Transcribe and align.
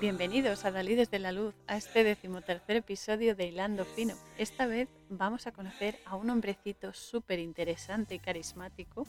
Bienvenidos 0.00 0.64
a 0.64 0.72
Dalí 0.72 0.96
desde 0.96 1.20
la 1.20 1.30
Luz, 1.30 1.54
a 1.68 1.76
este 1.76 2.02
decimotercer 2.02 2.76
episodio 2.76 3.36
de 3.36 3.46
Hilando 3.46 3.84
Fino. 3.84 4.14
Esta 4.38 4.66
vez 4.66 4.88
vamos 5.08 5.46
a 5.46 5.52
conocer 5.52 5.98
a 6.04 6.16
un 6.16 6.28
hombrecito 6.30 6.92
súper 6.92 7.38
interesante 7.38 8.16
y 8.16 8.18
carismático 8.18 9.06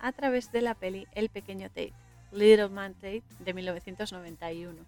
a 0.00 0.10
través 0.12 0.50
de 0.50 0.60
la 0.60 0.74
peli 0.74 1.06
El 1.12 1.28
pequeño 1.28 1.68
Tate, 1.68 1.94
Little 2.32 2.68
Man 2.68 2.94
Tate, 2.94 3.22
de 3.38 3.54
1991. 3.54 4.82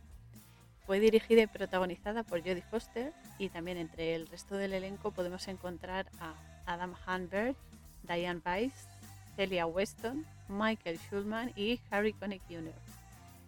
Fue 0.85 0.99
dirigida 0.99 1.43
y 1.43 1.47
protagonizada 1.47 2.25
por 2.25 2.41
Jodie 2.41 2.63
Foster 2.63 3.13
y 3.39 3.49
también 3.49 3.79
entre 3.79 4.17
el 4.17 4.27
resto 4.27 4.57
del 4.57 4.75
elenco 4.75 5.13
podemos 5.13 5.47
encontrar 5.47 6.07
a 6.21 6.35
Adam 6.67 6.95
Hanberg, 7.07 7.55
Diane 8.03 8.41
Weiss, 8.45 8.89
Celia 9.37 9.67
Weston, 9.67 10.27
Michael 10.49 10.99
Schulman 10.99 11.53
y 11.55 11.81
Harry 11.91 12.13
Connick 12.13 12.43
Jr. 12.49 12.75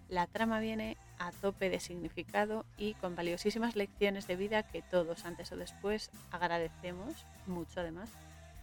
La 0.09 0.27
trama 0.27 0.61
viene 0.61 0.97
a 1.19 1.33
tope 1.33 1.71
de 1.71 1.81
significado 1.81 2.65
y 2.77 2.95
con 2.95 3.17
valiosísimas 3.17 3.77
lecciones 3.77 4.27
de 4.27 4.37
vida 4.37 4.63
que 4.63 4.83
todos 4.83 5.25
antes 5.25 5.51
o 5.53 5.57
después 5.57 6.11
agradecemos 6.31 7.27
mucho 7.47 7.81
además, 7.81 8.11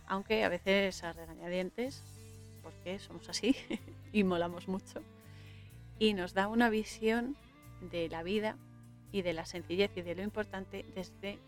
aunque 0.08 0.44
a 0.44 0.50
veces 0.50 1.04
a 1.04 1.14
regañadientes, 1.14 2.04
porque 2.64 3.00
somos 3.00 3.30
así 3.30 3.56
y 4.14 4.24
molamos 4.24 4.68
mucho, 4.68 5.02
y 6.00 6.14
nos 6.14 6.34
da 6.34 6.48
una 6.48 6.70
visión 6.70 7.36
de 7.82 8.10
la 8.10 8.24
vida 8.24 8.58
y 9.12 9.22
de 9.22 9.34
la 9.34 9.46
sencillez 9.46 9.92
y 9.96 10.02
de 10.02 10.16
lo 10.16 10.24
importante 10.24 10.86
desde 10.96 11.40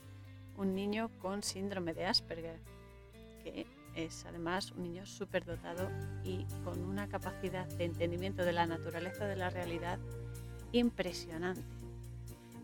un 0.55 0.75
niño 0.75 1.09
con 1.21 1.43
síndrome 1.43 1.93
de 1.93 2.05
Asperger, 2.05 2.59
que 3.43 3.65
es 3.95 4.25
además 4.25 4.71
un 4.71 4.83
niño 4.83 5.05
súper 5.05 5.43
dotado 5.45 5.89
y 6.23 6.45
con 6.63 6.83
una 6.83 7.07
capacidad 7.07 7.65
de 7.65 7.85
entendimiento 7.85 8.45
de 8.45 8.53
la 8.53 8.67
naturaleza 8.67 9.25
de 9.25 9.35
la 9.35 9.49
realidad 9.49 9.99
impresionante. 10.71 11.63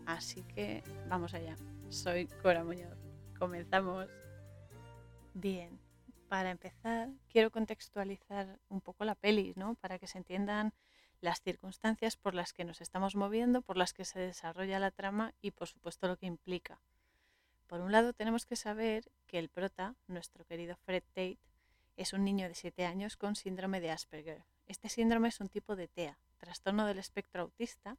Así 0.06 0.42
que 0.42 0.82
vamos 1.08 1.34
allá. 1.34 1.56
Soy 1.88 2.26
Cora 2.42 2.64
Muñoz. 2.64 2.96
Comenzamos. 3.38 4.08
Bien, 5.32 5.78
para 6.28 6.50
empezar 6.50 7.08
quiero 7.28 7.50
contextualizar 7.50 8.60
un 8.68 8.80
poco 8.80 9.04
la 9.04 9.14
peli, 9.14 9.52
¿no? 9.56 9.74
Para 9.76 9.98
que 9.98 10.06
se 10.06 10.18
entiendan 10.18 10.72
las 11.20 11.40
circunstancias 11.40 12.16
por 12.16 12.34
las 12.34 12.52
que 12.52 12.64
nos 12.64 12.80
estamos 12.80 13.16
moviendo, 13.16 13.62
por 13.62 13.76
las 13.76 13.92
que 13.92 14.04
se 14.04 14.20
desarrolla 14.20 14.78
la 14.78 14.90
trama 14.90 15.32
y 15.40 15.52
por 15.52 15.68
supuesto 15.68 16.06
lo 16.06 16.16
que 16.16 16.26
implica. 16.26 16.80
Por 17.66 17.80
un 17.80 17.92
lado 17.92 18.12
tenemos 18.12 18.46
que 18.46 18.56
saber 18.56 19.10
que 19.26 19.38
el 19.38 19.48
prota, 19.48 19.94
nuestro 20.06 20.44
querido 20.44 20.76
Fred 20.76 21.02
Tate, 21.14 21.38
es 21.96 22.12
un 22.12 22.24
niño 22.24 22.48
de 22.48 22.54
7 22.54 22.84
años 22.84 23.16
con 23.16 23.36
síndrome 23.36 23.80
de 23.80 23.90
Asperger. 23.90 24.44
Este 24.66 24.88
síndrome 24.88 25.28
es 25.28 25.40
un 25.40 25.48
tipo 25.48 25.76
de 25.76 25.88
TEA, 25.88 26.18
trastorno 26.34 26.86
del 26.86 26.98
espectro 26.98 27.42
autista, 27.42 27.96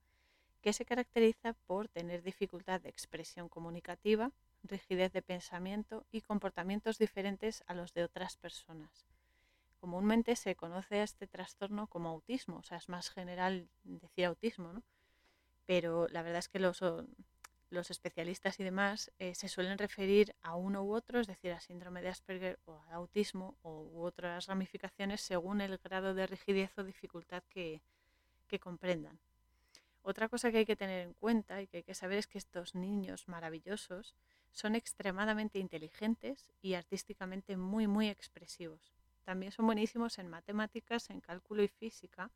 que 0.61 0.73
se 0.73 0.85
caracteriza 0.85 1.53
por 1.67 1.87
tener 1.89 2.23
dificultad 2.23 2.81
de 2.81 2.89
expresión 2.89 3.49
comunicativa, 3.49 4.31
rigidez 4.63 5.13
de 5.13 5.21
pensamiento 5.21 6.05
y 6.11 6.21
comportamientos 6.21 6.97
diferentes 6.97 7.63
a 7.67 7.75
los 7.75 7.93
de 7.93 8.03
otras 8.03 8.35
personas. 8.37 9.05
Comúnmente 9.79 10.35
se 10.35 10.55
conoce 10.55 11.01
a 11.01 11.03
este 11.03 11.27
trastorno 11.27 11.85
como 11.85 12.09
autismo, 12.09 12.57
o 12.57 12.63
sea, 12.63 12.79
es 12.79 12.89
más 12.89 13.11
general 13.11 13.69
decir 13.83 14.25
autismo, 14.25 14.73
¿no? 14.73 14.81
Pero 15.67 16.07
la 16.07 16.23
verdad 16.23 16.39
es 16.39 16.49
que 16.49 16.59
los, 16.59 16.81
los 17.69 17.91
especialistas 17.91 18.59
y 18.59 18.63
demás 18.63 19.11
eh, 19.19 19.35
se 19.35 19.47
suelen 19.47 19.77
referir 19.77 20.35
a 20.41 20.55
uno 20.55 20.83
u 20.83 20.93
otro, 20.95 21.19
es 21.19 21.27
decir, 21.27 21.51
a 21.51 21.59
síndrome 21.59 22.01
de 22.01 22.09
Asperger 22.09 22.59
o 22.65 22.73
a 22.73 22.95
autismo 22.95 23.55
o, 23.61 23.83
u 23.83 24.01
otras 24.01 24.47
ramificaciones 24.47 25.21
según 25.21 25.61
el 25.61 25.77
grado 25.77 26.13
de 26.13 26.25
rigidez 26.25 26.75
o 26.77 26.83
dificultad 26.83 27.43
que, 27.49 27.81
que 28.47 28.59
comprendan. 28.59 29.19
Otra 30.01 30.29
cosa 30.29 30.51
que 30.51 30.59
hay 30.59 30.65
que 30.65 30.75
tener 30.75 31.01
en 31.01 31.13
cuenta 31.13 31.61
y 31.61 31.67
que 31.67 31.77
hay 31.77 31.83
que 31.83 31.95
saber 31.95 32.19
es 32.19 32.27
que 32.27 32.37
estos 32.37 32.75
niños 32.75 33.27
maravillosos 33.27 34.13
son 34.51 34.75
extremadamente 34.75 35.57
inteligentes 35.57 36.47
y 36.61 36.75
artísticamente 36.75 37.57
muy, 37.57 37.87
muy 37.87 38.09
expresivos. 38.09 38.93
También 39.23 39.51
son 39.51 39.65
buenísimos 39.65 40.19
en 40.19 40.29
matemáticas, 40.29 41.09
en 41.09 41.21
cálculo 41.21 41.63
y 41.63 41.67
física, 41.67 42.29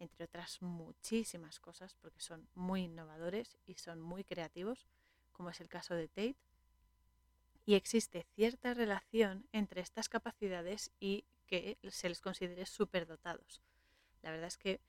entre 0.00 0.24
otras 0.24 0.60
muchísimas 0.60 1.60
cosas, 1.60 1.94
porque 1.94 2.20
son 2.20 2.48
muy 2.54 2.82
innovadores 2.82 3.56
y 3.66 3.74
son 3.74 4.00
muy 4.00 4.24
creativos, 4.24 4.86
como 5.32 5.50
es 5.50 5.60
el 5.60 5.68
caso 5.68 5.94
de 5.94 6.08
Tate. 6.08 6.36
Y 7.64 7.74
existe 7.74 8.26
cierta 8.34 8.74
relación 8.74 9.46
entre 9.52 9.80
estas 9.80 10.08
capacidades 10.08 10.90
y 10.98 11.24
que 11.46 11.78
se 11.90 12.08
les 12.08 12.20
considere 12.20 12.66
superdotados. 12.66 13.62
La 14.22 14.30
verdad 14.32 14.48
es 14.48 14.58
que 14.58 14.80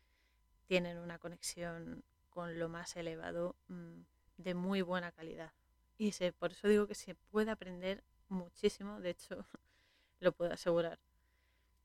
tienen 0.68 0.98
una 1.00 1.18
conexión 1.20 2.04
con 2.30 2.60
lo 2.60 2.70
más 2.70 2.96
elevado 2.96 3.56
mm, 3.68 4.02
de 4.38 4.54
muy 4.54 4.82
buena 4.82 5.12
calidad. 5.12 5.52
Y 5.98 6.12
por 6.34 6.52
eso 6.52 6.68
digo 6.68 6.88
que 6.88 6.96
se 6.96 7.16
puede 7.16 7.52
aprender 7.52 8.04
muchísimo, 8.30 9.00
de 9.02 9.12
hecho 9.12 9.46
lo 10.20 10.32
puedo 10.32 10.54
asegurar 10.54 11.00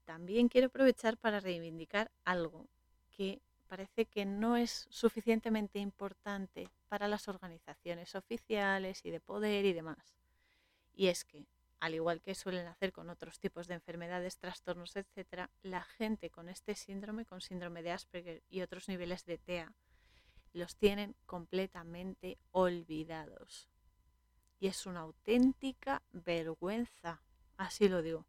también 0.05 0.49
quiero 0.49 0.67
aprovechar 0.67 1.17
para 1.17 1.41
reivindicar 1.41 2.11
algo 2.25 2.69
que 3.11 3.41
parece 3.69 4.07
que 4.07 4.25
no 4.25 4.57
es 4.57 4.87
suficientemente 4.91 5.79
importante 5.79 6.69
para 6.89 7.09
las 7.09 7.29
organizaciones 7.29 8.15
oficiales 8.15 9.05
y 9.05 9.11
de 9.11 9.21
poder 9.21 9.65
y 9.65 9.73
demás. 9.73 10.15
Y 10.95 11.07
es 11.07 11.25
que, 11.25 11.47
al 11.83 11.95
igual 11.95 12.23
que 12.23 12.37
suelen 12.37 12.69
hacer 12.69 12.93
con 12.93 13.11
otros 13.11 13.41
tipos 13.41 13.67
de 13.67 13.75
enfermedades, 13.75 14.39
trastornos, 14.39 14.95
etc., 14.95 15.49
la 15.63 15.83
gente 15.83 16.31
con 16.31 16.49
este 16.49 16.77
síndrome, 16.77 17.27
con 17.27 17.41
síndrome 17.41 17.83
de 17.83 17.91
Asperger 17.91 18.45
y 18.49 18.61
otros 18.61 18.89
niveles 18.89 19.25
de 19.25 19.39
TEA, 19.39 19.75
los 20.53 20.77
tienen 20.77 21.17
completamente 21.27 22.39
olvidados. 22.53 23.69
Y 24.61 24.69
es 24.69 24.87
una 24.87 25.01
auténtica 25.01 26.03
vergüenza, 26.13 27.21
así 27.57 27.89
lo 27.89 28.01
digo 28.01 28.27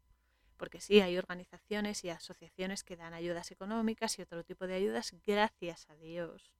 porque 0.56 0.80
sí, 0.80 1.00
hay 1.00 1.16
organizaciones 1.18 2.02
y 2.04 2.10
asociaciones 2.10 2.84
que 2.84 2.96
dan 2.96 3.14
ayudas 3.14 3.50
económicas 3.50 4.18
y 4.18 4.22
otro 4.22 4.44
tipo 4.44 4.66
de 4.66 4.74
ayudas, 4.74 5.14
gracias 5.26 5.88
a 5.90 5.96
Dios, 5.96 6.52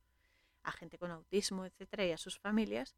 a 0.62 0.72
gente 0.72 0.98
con 0.98 1.10
autismo, 1.10 1.64
etcétera, 1.64 2.04
y 2.06 2.12
a 2.12 2.18
sus 2.18 2.38
familias, 2.38 2.96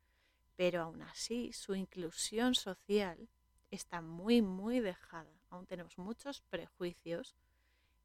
pero 0.57 0.83
aún 0.83 1.03
así 1.03 1.53
su 1.53 1.75
inclusión 1.75 2.55
social 2.55 3.29
está 3.71 4.01
muy, 4.01 4.43
muy 4.43 4.81
dejada. 4.81 5.31
Aún 5.51 5.67
tenemos 5.67 5.99
muchos 5.99 6.43
prejuicios 6.43 7.35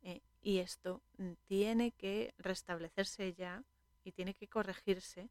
eh, 0.04 0.22
y 0.42 0.60
esto 0.60 1.02
tiene 1.48 1.92
que 1.92 2.34
restablecerse 2.38 3.34
ya 3.34 3.64
y 4.04 4.12
tiene 4.12 4.34
que 4.34 4.48
corregirse 4.48 5.30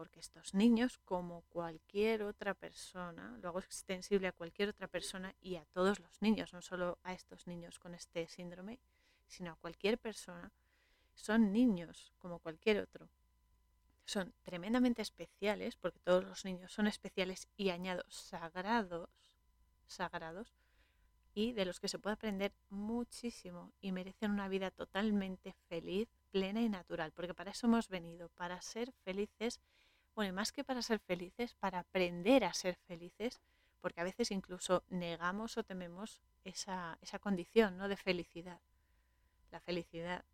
porque 0.00 0.20
estos 0.20 0.54
niños, 0.54 0.96
como 1.04 1.42
cualquier 1.50 2.22
otra 2.22 2.54
persona, 2.54 3.36
lo 3.42 3.50
hago 3.50 3.58
extensible 3.58 4.28
a 4.28 4.32
cualquier 4.32 4.70
otra 4.70 4.88
persona 4.88 5.34
y 5.42 5.56
a 5.56 5.64
todos 5.74 6.00
los 6.00 6.22
niños, 6.22 6.54
no 6.54 6.62
solo 6.62 6.98
a 7.02 7.12
estos 7.12 7.46
niños 7.46 7.78
con 7.78 7.94
este 7.94 8.26
síndrome, 8.26 8.78
sino 9.26 9.52
a 9.52 9.56
cualquier 9.56 9.98
persona, 9.98 10.52
son 11.12 11.52
niños 11.52 12.14
como 12.16 12.38
cualquier 12.38 12.78
otro. 12.78 13.10
Son 14.06 14.32
tremendamente 14.42 15.02
especiales, 15.02 15.76
porque 15.76 16.00
todos 16.00 16.24
los 16.24 16.46
niños 16.46 16.72
son 16.72 16.86
especiales 16.86 17.46
y 17.58 17.68
añado 17.68 18.02
sagrados, 18.08 19.10
sagrados, 19.92 20.54
y 21.32 21.52
de 21.52 21.64
los 21.64 21.78
que 21.78 21.88
se 21.88 21.98
puede 21.98 22.14
aprender 22.14 22.52
muchísimo 22.70 23.72
y 23.80 23.92
merecen 23.92 24.32
una 24.32 24.48
vida 24.48 24.70
totalmente 24.70 25.52
feliz, 25.68 26.08
plena 26.30 26.60
y 26.60 26.68
natural, 26.68 27.12
porque 27.12 27.34
para 27.34 27.52
eso 27.52 27.66
hemos 27.66 27.88
venido, 27.88 28.28
para 28.30 28.60
ser 28.62 28.92
felices 29.04 29.60
bueno, 30.14 30.34
más 30.34 30.52
que 30.52 30.64
para 30.64 30.82
ser 30.82 30.98
felices, 30.98 31.54
para 31.54 31.78
aprender 31.80 32.44
a 32.44 32.52
ser 32.52 32.76
felices, 32.86 33.40
porque 33.80 34.00
a 34.00 34.04
veces 34.04 34.30
incluso 34.30 34.82
negamos 34.88 35.56
o 35.56 35.64
tememos 35.64 36.20
esa, 36.44 36.98
esa 37.00 37.18
condición 37.18 37.78
¿no? 37.78 37.88
de 37.88 37.96
felicidad. 37.96 38.60
La 39.50 39.60
felicidad 39.60 40.24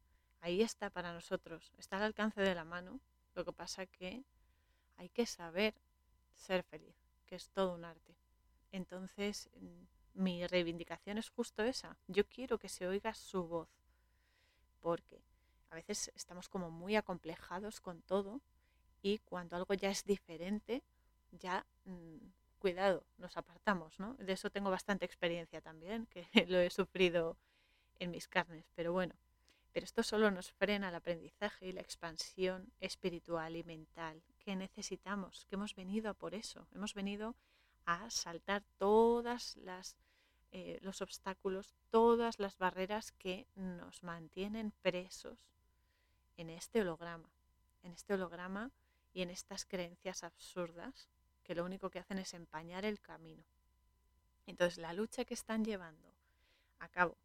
ahí 0.41 0.63
está 0.63 0.91
para 0.91 1.13
nosotros, 1.13 1.73
está 1.79 1.99
al 1.99 2.05
alcance 2.05 2.41
de 2.41 2.55
la 2.55 2.65
mano. 2.65 3.01
Lo 3.35 3.45
que 3.45 3.53
pasa 3.53 3.87
que 3.87 4.25
hay 4.97 5.09
que 5.11 5.27
saber 5.27 5.75
ser 6.35 6.63
feliz, 6.65 6.97
que 7.27 7.37
es 7.37 7.51
todo 7.51 7.75
un 7.75 7.85
arte. 7.85 8.17
Entonces, 8.73 9.49
mi 10.15 10.47
reivindicación 10.47 11.19
es 11.19 11.29
justo 11.29 11.63
esa. 11.63 11.97
Yo 12.07 12.27
quiero 12.27 12.59
que 12.59 12.69
se 12.69 12.87
oiga 12.87 13.15
su 13.15 13.45
voz, 13.45 13.69
porque 14.81 15.23
a 15.71 15.75
veces 15.75 16.11
estamos 16.15 16.49
como 16.49 16.71
muy 16.71 16.97
acomplejados 16.97 17.81
con 17.81 18.03
todo 18.03 18.41
y 19.03 19.19
cuando 19.19 19.57
algo 19.57 19.75
ya 19.75 19.91
es 19.91 20.05
diferente, 20.05 20.83
ya 21.33 21.67
mm, 21.85 22.17
cuidado, 22.59 23.05
nos 23.19 23.37
apartamos, 23.37 23.99
¿no? 23.99 24.15
De 24.15 24.33
eso 24.33 24.51
tengo 24.51 24.71
bastante 24.71 25.05
experiencia 25.05 25.61
también, 25.61 26.07
que 26.07 26.27
lo 26.49 26.59
he 26.59 26.71
sufrido 26.71 27.37
en 27.99 28.11
mis 28.11 28.29
carnes, 28.29 28.65
pero 28.75 28.93
bueno, 28.93 29.15
pero 29.73 29.85
esto 29.85 30.03
solo 30.03 30.31
nos 30.31 30.53
frena 30.53 30.89
el 30.89 30.95
aprendizaje 30.95 31.67
y 31.67 31.73
la 31.73 31.83
expansión 31.83 32.73
espiritual 32.81 33.57
y 33.57 33.65
mental 33.65 34.23
que 34.39 34.57
necesitamos, 34.57 35.45
que 35.45 35.57
hemos 35.57 35.75
venido 35.75 36.11
a 36.11 36.15
por 36.15 36.35
eso, 36.35 36.67
hemos 36.75 36.95
venido 36.95 37.35
saltar 38.09 38.65
todas 38.79 39.57
las 39.57 39.97
eh, 40.53 40.79
los 40.81 41.03
obstáculos, 41.03 41.75
todas 41.91 42.39
las 42.39 42.57
barreras 42.57 43.13
que 43.13 43.47
nos 43.57 44.03
mantienen 44.03 44.73
presos 44.81 45.51
en 46.37 46.51
este 46.51 46.81
holograma, 46.81 47.29
en 47.83 47.93
este 47.93 48.15
holograma 48.15 48.71
y 49.13 49.23
en 49.23 49.31
estas 49.31 49.67
creencias 49.67 50.25
absurdas 50.25 51.11
que 51.43 51.55
lo 51.55 51.65
único 51.65 51.91
que 51.91 51.99
hacen 51.99 52.19
es 52.19 52.33
empañar 52.33 52.85
el 52.85 53.01
camino. 53.01 53.45
Entonces, 54.47 54.79
la 54.79 54.93
lucha 54.93 55.25
que 55.25 55.35
están 55.35 55.65
llevando 55.65 56.09
a 56.79 56.89
cabo 56.89 57.17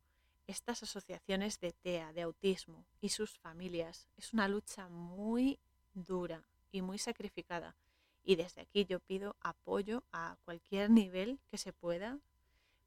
estas 0.47 0.83
asociaciones 0.83 1.59
de 1.59 1.71
TEA, 1.71 2.11
de 2.13 2.23
autismo 2.23 2.85
y 2.99 3.09
sus 3.09 3.37
familias 3.39 4.09
es 4.17 4.33
una 4.33 4.47
lucha 4.47 4.89
muy 4.89 5.59
dura 5.93 6.43
y 6.71 6.81
muy 6.81 6.97
sacrificada. 6.97 7.75
Y 8.23 8.35
desde 8.35 8.61
aquí 8.61 8.85
yo 8.85 8.99
pido 8.99 9.35
apoyo 9.41 10.03
a 10.11 10.37
cualquier 10.45 10.89
nivel 10.89 11.39
que 11.49 11.57
se 11.57 11.73
pueda 11.73 12.19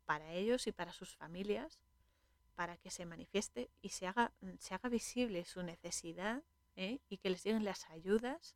para 0.05 0.33
ellos 0.33 0.67
y 0.67 0.73
para 0.73 0.93
sus 0.93 1.17
familias, 1.17 1.81
para 2.55 2.77
que 2.77 2.91
se 2.91 3.07
manifieste 3.07 3.71
y 3.81 3.91
se 3.91 4.07
haga, 4.07 4.33
se 4.59 4.75
haga 4.75 4.89
visible 4.89 5.45
su 5.45 5.63
necesidad 5.63 6.43
¿eh? 6.77 7.01
y 7.09 7.19
que 7.19 7.31
les 7.31 7.43
lleguen 7.43 7.65
las 7.65 7.89
ayudas 7.91 8.55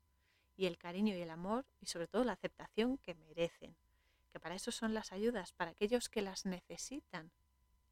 y 0.56 0.66
el 0.66 0.78
cariño 0.78 1.16
y 1.16 1.20
el 1.20 1.30
amor 1.30 1.66
y 1.80 1.86
sobre 1.86 2.08
todo 2.08 2.25
la 2.25 2.32
aceptación 2.32 2.98
que 2.98 3.14
merecen. 3.14 3.76
Que 4.32 4.40
para 4.40 4.54
eso 4.54 4.70
son 4.70 4.92
las 4.94 5.12
ayudas, 5.12 5.52
para 5.52 5.70
aquellos 5.70 6.08
que 6.08 6.22
las 6.22 6.44
necesitan. 6.44 7.32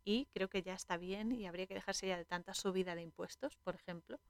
Y 0.05 0.27
creo 0.27 0.49
que 0.49 0.63
ya 0.63 0.75
está 0.75 0.97
bien 0.97 1.33
y 1.33 1.47
habría 1.47 1.67
que 1.67 1.75
dejarse 1.75 2.07
ya 2.07 2.17
de 2.17 2.25
tanta 2.25 2.55
subida 2.55 2.95
de 2.95 3.03
impuestos, 3.03 3.57
por 3.57 3.75
ejemplo, 3.75 4.21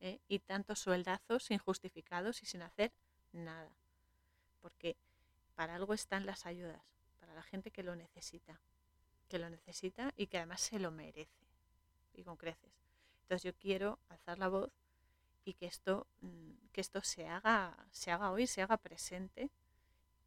¿eh? 0.00 0.20
y 0.28 0.40
tantos 0.40 0.80
sueldazos 0.80 1.50
injustificados 1.50 2.42
y 2.42 2.46
sin 2.46 2.62
hacer 2.62 2.92
nada. 3.32 3.74
Porque 4.64 4.96
para 5.56 5.74
algo 5.74 5.92
están 5.92 6.24
las 6.24 6.46
ayudas, 6.46 6.80
para 7.20 7.34
la 7.34 7.42
gente 7.42 7.70
que 7.70 7.82
lo 7.82 7.94
necesita, 7.94 8.58
que 9.28 9.38
lo 9.38 9.50
necesita 9.50 10.14
y 10.16 10.26
que 10.28 10.38
además 10.38 10.62
se 10.62 10.78
lo 10.78 10.90
merece, 10.90 11.44
y 12.14 12.24
con 12.24 12.38
creces. 12.38 12.72
Entonces 13.20 13.42
yo 13.42 13.52
quiero 13.58 13.98
alzar 14.08 14.38
la 14.38 14.48
voz 14.48 14.70
y 15.44 15.52
que 15.52 15.66
esto, 15.66 16.06
mm, 16.22 16.52
que 16.72 16.80
esto 16.80 17.02
se, 17.02 17.28
haga, 17.28 17.76
se 17.90 18.10
haga 18.10 18.30
hoy, 18.30 18.46
se 18.46 18.62
haga 18.62 18.78
presente 18.78 19.50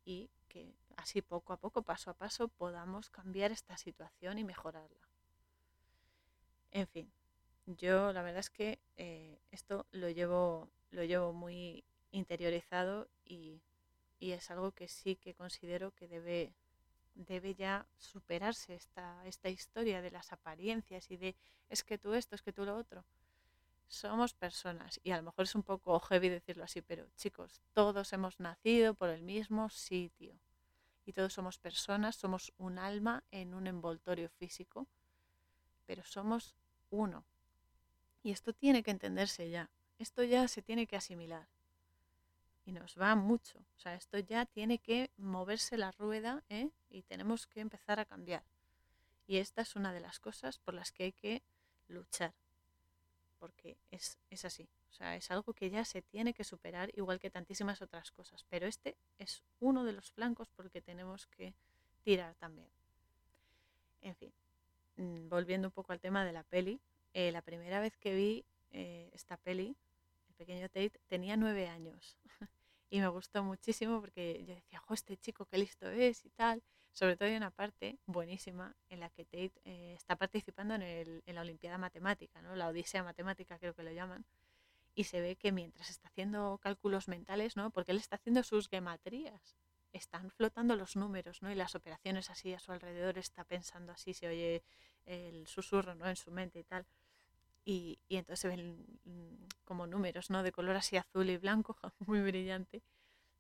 y 0.06 0.30
que 0.50 0.72
así 0.98 1.24
poco 1.24 1.52
a 1.54 1.58
poco, 1.58 1.82
paso 1.82 2.12
a 2.12 2.14
paso, 2.14 2.48
podamos 2.48 3.10
cambiar 3.10 3.52
esta 3.52 3.76
situación 3.76 4.38
y 4.38 4.44
mejorarla. 4.44 5.10
En 6.70 6.86
fin, 6.86 7.12
yo 7.66 8.14
la 8.14 8.22
verdad 8.22 8.42
es 8.42 8.52
que 8.52 8.78
eh, 8.98 9.40
esto 9.50 9.88
lo 9.94 10.12
llevo, 10.12 10.70
lo 10.92 11.04
llevo 11.04 11.34
muy 11.34 11.84
interiorizado 12.12 13.08
y, 13.26 13.64
es 14.20 14.52
algo 14.52 14.72
que 14.72 14.88
sí 14.88 15.16
que 15.16 15.34
considero 15.34 15.92
que 15.92 16.08
debe, 16.08 16.54
debe 17.16 17.56
ya 17.56 17.86
superarse 17.98 18.76
esta, 18.76 19.26
esta 19.26 19.50
historia 19.50 20.02
de 20.02 20.12
las 20.12 20.32
apariencias 20.32 21.10
y 21.12 21.18
de 21.18 21.36
es 21.70 21.84
que 21.84 21.98
tú 21.98 22.14
esto, 22.14 22.36
es 22.36 22.42
que 22.42 22.54
tú 22.54 22.66
lo 22.66 22.76
otro. 22.76 23.06
Somos 23.88 24.34
personas 24.34 25.00
y 25.04 25.12
a 25.12 25.18
lo 25.18 25.24
mejor 25.24 25.46
es 25.46 25.56
un 25.56 25.64
poco 25.64 26.00
heavy 26.00 26.30
decirlo 26.30 26.64
así, 26.64 26.82
pero 26.82 27.08
chicos, 27.16 27.62
todos 27.74 28.12
hemos 28.14 28.40
nacido 28.40 28.94
por 28.94 29.10
el 29.10 29.24
mismo 29.24 29.70
sitio 29.70 30.38
y 31.06 31.14
todos 31.14 31.34
somos 31.34 31.58
personas, 31.58 32.18
somos 32.18 32.52
un 32.58 32.80
alma 32.80 33.24
en 33.32 33.54
un 33.54 33.66
envoltorio 33.68 34.30
físico, 34.30 34.88
pero 35.86 36.04
somos 36.04 36.54
uno, 36.90 37.24
y 38.28 38.32
esto 38.32 38.52
tiene 38.52 38.84
que 38.84 38.92
entenderse 38.92 39.50
ya. 39.50 39.70
Esto 40.00 40.22
ya 40.22 40.50
se 40.50 40.62
tiene 40.62 40.86
que 40.86 40.98
asimilar. 40.98 41.48
Y 42.68 42.74
nos 42.74 43.00
va 43.00 43.16
mucho. 43.16 43.60
O 43.60 43.80
sea, 43.80 43.96
esto 43.96 44.20
ya 44.20 44.46
tiene 44.46 44.78
que 44.78 45.10
moverse 45.16 45.78
la 45.78 45.92
rueda 45.92 46.44
¿eh? 46.50 46.70
y 46.90 47.02
tenemos 47.04 47.48
que 47.48 47.62
empezar 47.62 47.98
a 48.02 48.04
cambiar. 48.04 48.44
Y 49.26 49.38
esta 49.38 49.62
es 49.62 49.78
una 49.78 49.94
de 49.94 50.02
las 50.02 50.20
cosas 50.20 50.60
por 50.60 50.74
las 50.74 50.92
que 50.92 51.06
hay 51.06 51.12
que 51.14 51.42
luchar. 51.88 52.34
Porque 53.40 53.78
es, 53.90 54.18
es 54.30 54.44
así. 54.44 54.68
O 54.90 54.94
sea, 54.94 55.16
es 55.16 55.32
algo 55.32 55.54
que 55.54 55.70
ya 55.70 55.86
se 55.86 56.02
tiene 56.02 56.34
que 56.34 56.44
superar, 56.44 56.92
igual 56.94 57.22
que 57.22 57.30
tantísimas 57.30 57.82
otras 57.82 58.12
cosas. 58.12 58.46
Pero 58.50 58.68
este 58.68 58.98
es 59.18 59.44
uno 59.62 59.86
de 59.86 59.94
los 59.94 60.12
flancos 60.12 60.50
por 60.50 60.66
el 60.66 60.72
que 60.72 60.82
tenemos 60.82 61.26
que 61.28 61.54
tirar 62.04 62.36
también. 62.36 62.68
En 64.02 64.16
fin, 64.16 64.34
mm, 64.98 65.30
volviendo 65.30 65.70
un 65.70 65.72
poco 65.72 65.94
al 65.94 66.02
tema 66.02 66.26
de 66.26 66.34
la 66.34 66.44
peli, 66.44 66.82
eh, 67.14 67.32
la 67.32 67.42
primera 67.42 67.80
vez 67.80 67.96
que 67.96 68.14
vi 68.14 68.44
eh, 68.72 69.10
esta 69.14 69.38
peli, 69.38 69.68
el 69.68 69.87
pequeño 70.38 70.68
Tate, 70.70 71.00
tenía 71.08 71.36
nueve 71.36 71.68
años. 71.68 72.18
y 72.90 73.00
me 73.00 73.08
gustó 73.08 73.44
muchísimo 73.44 74.00
porque 74.00 74.46
yo 74.46 74.56
decía, 74.56 74.80
jo, 74.80 74.94
este 74.94 75.18
chico 75.18 75.46
qué 75.46 75.58
listo 75.58 75.90
es 75.90 76.24
y 76.26 76.30
tal. 76.30 76.64
Sobre 76.94 77.16
todo 77.16 77.30
hay 77.30 77.36
una 77.36 77.52
parte 77.52 78.00
buenísima 78.06 78.76
en 78.90 79.02
la 79.02 79.10
que 79.10 79.26
Tate 79.26 79.54
eh, 79.66 79.94
está 79.96 80.16
participando 80.16 80.76
en, 80.76 80.82
el, 80.82 81.24
la 81.26 81.42
Olimpiada 81.42 81.78
Matemática, 81.78 82.42
¿no? 82.42 82.56
la 82.56 82.68
Odisea 82.70 83.04
Matemática 83.04 83.60
creo 83.60 83.74
que 83.74 83.84
lo 83.84 83.92
llaman. 83.92 84.26
Y 84.96 85.04
se 85.04 85.22
ve 85.22 85.36
que 85.36 85.52
mientras 85.52 85.92
está 85.92 86.08
haciendo 86.08 86.58
cálculos 86.60 87.08
mentales, 87.08 87.56
¿no? 87.56 87.70
porque 87.70 87.92
él 87.92 88.00
está 88.00 88.16
haciendo 88.16 88.42
sus 88.42 88.68
gematrías, 88.68 89.58
están 89.92 90.32
flotando 90.32 90.76
los 90.76 90.96
números 90.96 91.44
¿no? 91.44 91.52
y 91.52 91.56
las 91.56 91.76
operaciones 91.76 92.32
así 92.32 92.54
a 92.54 92.60
su 92.60 92.72
alrededor, 92.72 93.20
está 93.20 93.44
pensando 93.44 93.92
así, 93.92 94.16
se 94.16 94.28
oye 94.28 94.64
el 95.06 95.46
susurro 95.48 95.94
¿no? 95.94 96.08
en 96.08 96.16
su 96.16 96.32
mente 96.32 96.60
y 96.60 96.64
tal 96.64 96.88
y, 97.68 98.00
entonces 98.08 98.40
se 98.40 98.48
ven 98.48 98.78
mm, 99.04 99.66
como 99.66 99.88
números, 99.88 100.30
¿no? 100.30 100.42
De 100.42 100.54
color 100.54 100.78
así 100.78 100.96
azul 100.96 101.30
y 101.30 101.36
blanco, 101.36 101.78
muy 102.08 102.22
brillante. 102.22 102.82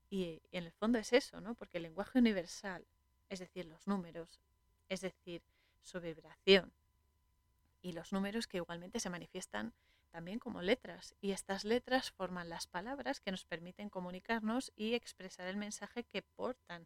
Y, 0.10 0.42
en 0.52 0.66
el 0.66 0.74
fondo 0.74 1.00
es 1.00 1.14
eso, 1.14 1.40
¿no? 1.40 1.56
Porque 1.56 1.78
el 1.78 1.84
lenguaje 1.84 2.20
universal, 2.20 2.86
es 3.30 3.40
decir, 3.40 3.66
los 3.66 3.88
números, 3.88 4.42
es 4.90 5.00
decir, 5.00 5.42
su 5.82 6.02
vibración, 6.02 6.74
y 7.82 7.94
los 7.94 8.12
números 8.12 8.48
que 8.48 8.58
igualmente 8.58 9.00
se 9.00 9.10
manifiestan 9.10 9.74
también 10.10 10.40
como 10.40 10.62
letras. 10.62 11.16
Y 11.22 11.32
estas 11.32 11.64
letras 11.64 12.12
forman 12.12 12.50
las 12.50 12.68
palabras 12.68 13.22
que 13.22 13.32
nos 13.32 13.46
permiten 13.46 13.90
comunicarnos 13.90 14.74
y 14.76 14.94
expresar 14.94 15.48
el 15.48 15.56
mensaje 15.56 16.04
que 16.04 16.22
portan, 16.22 16.86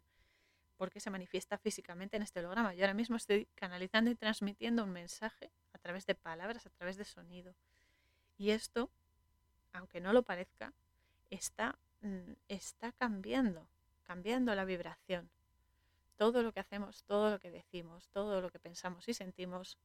porque 0.76 1.00
se 1.00 1.10
manifiesta 1.10 1.58
físicamente 1.58 2.16
en 2.16 2.22
este 2.22 2.38
holograma. 2.38 2.72
Yo 2.72 2.84
ahora 2.84 2.94
mismo 2.94 3.16
estoy 3.16 3.48
canalizando 3.56 4.12
y 4.12 4.14
transmitiendo 4.14 4.84
un 4.84 4.92
mensaje 4.92 5.50
través 5.82 6.06
de 6.06 6.14
palabras, 6.14 6.66
a 6.66 6.70
través 6.70 6.96
de 6.96 7.04
sonido. 7.04 7.54
Y 8.38 8.50
esto, 8.50 8.90
aunque 9.72 10.00
no 10.00 10.12
lo 10.12 10.22
parezca, 10.22 10.72
está, 11.30 11.78
mm, 12.00 12.32
está 12.48 12.92
cambiando, 12.92 13.68
cambiando 14.04 14.54
la 14.54 14.64
vibración. 14.64 15.30
Todo 16.16 16.42
lo 16.42 16.52
que 16.52 16.60
hacemos, 16.60 17.04
todo 17.04 17.30
lo 17.30 17.40
que 17.40 17.50
decimos, 17.50 18.08
todo 18.08 18.40
lo 18.40 18.50
que 18.50 18.58
pensamos 18.58 19.08
y 19.08 19.14
sentimos 19.14 19.76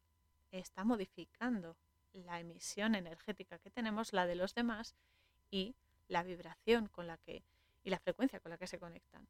está 0.51 0.83
modificando 0.83 1.75
la 2.13 2.39
emisión 2.39 2.95
energética 2.95 3.59
que 3.59 3.69
tenemos, 3.69 4.13
la 4.13 4.25
de 4.25 4.35
los 4.35 4.53
demás 4.55 4.95
y 5.51 5.75
la 6.07 6.23
vibración 6.23 6.87
con 6.87 7.07
la 7.07 7.17
que 7.17 7.43
y 7.83 7.89
la 7.89 7.99
frecuencia 7.99 8.39
con 8.39 8.51
la 8.51 8.57
que 8.57 8.67
se 8.67 8.79
conectan. 8.79 9.27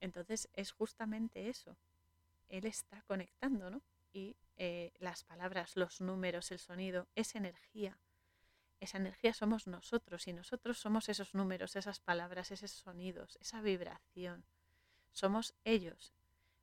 Entonces 0.00 0.48
es 0.54 0.72
justamente 0.72 1.48
eso. 1.48 1.76
Él 2.48 2.64
está 2.64 3.02
conectando, 3.02 3.70
¿no? 3.70 3.82
Y 4.12 4.36
eh, 4.56 4.92
las 4.98 5.24
palabras, 5.24 5.76
los 5.76 6.00
números, 6.00 6.50
el 6.50 6.58
sonido, 6.58 7.06
es 7.14 7.34
energía. 7.34 7.98
Esa 8.80 8.98
energía 8.98 9.34
somos 9.34 9.66
nosotros 9.66 10.26
y 10.28 10.32
nosotros 10.32 10.78
somos 10.78 11.08
esos 11.08 11.34
números, 11.34 11.76
esas 11.76 12.00
palabras, 12.00 12.50
esos 12.50 12.70
sonidos, 12.70 13.38
esa 13.40 13.60
vibración. 13.60 14.44
Somos 15.12 15.54
ellos, 15.64 16.12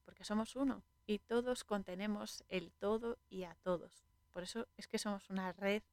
porque 0.05 0.23
somos 0.23 0.55
uno 0.55 0.83
y 1.05 1.19
todos 1.19 1.63
contenemos 1.63 2.43
el 2.49 2.71
todo 2.71 3.17
y 3.29 3.43
a 3.43 3.55
todos. 3.63 4.05
Por 4.31 4.43
eso 4.43 4.67
es 4.77 4.87
que 4.87 4.97
somos 4.97 5.29
una 5.29 5.51
red 5.53 5.83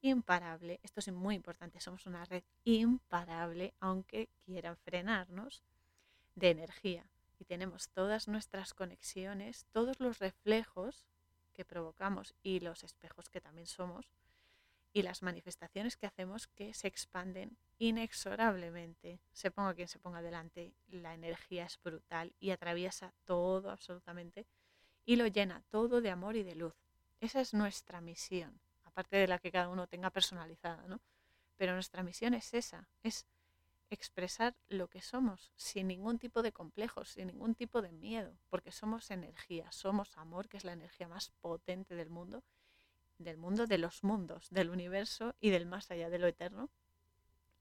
imparable. 0.00 0.80
Esto 0.82 1.00
es 1.00 1.10
muy 1.12 1.34
importante, 1.34 1.80
somos 1.80 2.06
una 2.06 2.24
red 2.24 2.44
imparable, 2.64 3.74
aunque 3.80 4.28
quieran 4.44 4.76
frenarnos, 4.76 5.62
de 6.34 6.50
energía 6.50 7.06
y 7.44 7.46
tenemos 7.46 7.90
todas 7.90 8.26
nuestras 8.26 8.72
conexiones, 8.72 9.66
todos 9.70 10.00
los 10.00 10.18
reflejos 10.18 11.06
que 11.52 11.66
provocamos 11.66 12.34
y 12.42 12.60
los 12.60 12.82
espejos 12.84 13.28
que 13.28 13.42
también 13.42 13.66
somos 13.66 14.10
y 14.94 15.02
las 15.02 15.22
manifestaciones 15.22 15.98
que 15.98 16.06
hacemos 16.06 16.46
que 16.46 16.72
se 16.72 16.88
expanden 16.88 17.58
inexorablemente. 17.76 19.20
Se 19.34 19.50
ponga 19.50 19.74
quien 19.74 19.88
se 19.88 19.98
ponga 19.98 20.22
delante, 20.22 20.72
la 20.88 21.12
energía 21.12 21.66
es 21.66 21.78
brutal 21.82 22.32
y 22.40 22.48
atraviesa 22.48 23.12
todo 23.24 23.70
absolutamente 23.70 24.46
y 25.04 25.16
lo 25.16 25.26
llena 25.26 25.62
todo 25.68 26.00
de 26.00 26.10
amor 26.10 26.36
y 26.36 26.44
de 26.44 26.54
luz. 26.54 26.74
Esa 27.20 27.42
es 27.42 27.52
nuestra 27.52 28.00
misión, 28.00 28.58
aparte 28.84 29.18
de 29.18 29.28
la 29.28 29.38
que 29.38 29.52
cada 29.52 29.68
uno 29.68 29.86
tenga 29.86 30.08
personalizada, 30.08 30.88
¿no? 30.88 30.98
Pero 31.56 31.74
nuestra 31.74 32.02
misión 32.02 32.32
es 32.32 32.54
esa, 32.54 32.88
es 33.02 33.26
expresar 33.94 34.54
lo 34.68 34.88
que 34.88 35.00
somos 35.00 35.52
sin 35.56 35.88
ningún 35.88 36.18
tipo 36.18 36.42
de 36.42 36.52
complejos, 36.52 37.10
sin 37.10 37.28
ningún 37.28 37.54
tipo 37.54 37.82
de 37.82 37.92
miedo, 37.92 38.36
porque 38.48 38.72
somos 38.72 39.10
energía, 39.10 39.70
somos 39.72 40.16
amor, 40.18 40.48
que 40.48 40.56
es 40.56 40.64
la 40.64 40.72
energía 40.72 41.08
más 41.08 41.30
potente 41.40 41.94
del 41.94 42.10
mundo, 42.10 42.42
del 43.18 43.36
mundo 43.36 43.66
de 43.66 43.78
los 43.78 44.04
mundos, 44.04 44.48
del 44.50 44.70
universo 44.70 45.34
y 45.40 45.50
del 45.50 45.66
más 45.66 45.90
allá 45.90 46.10
de 46.10 46.18
lo 46.18 46.26
eterno, 46.26 46.68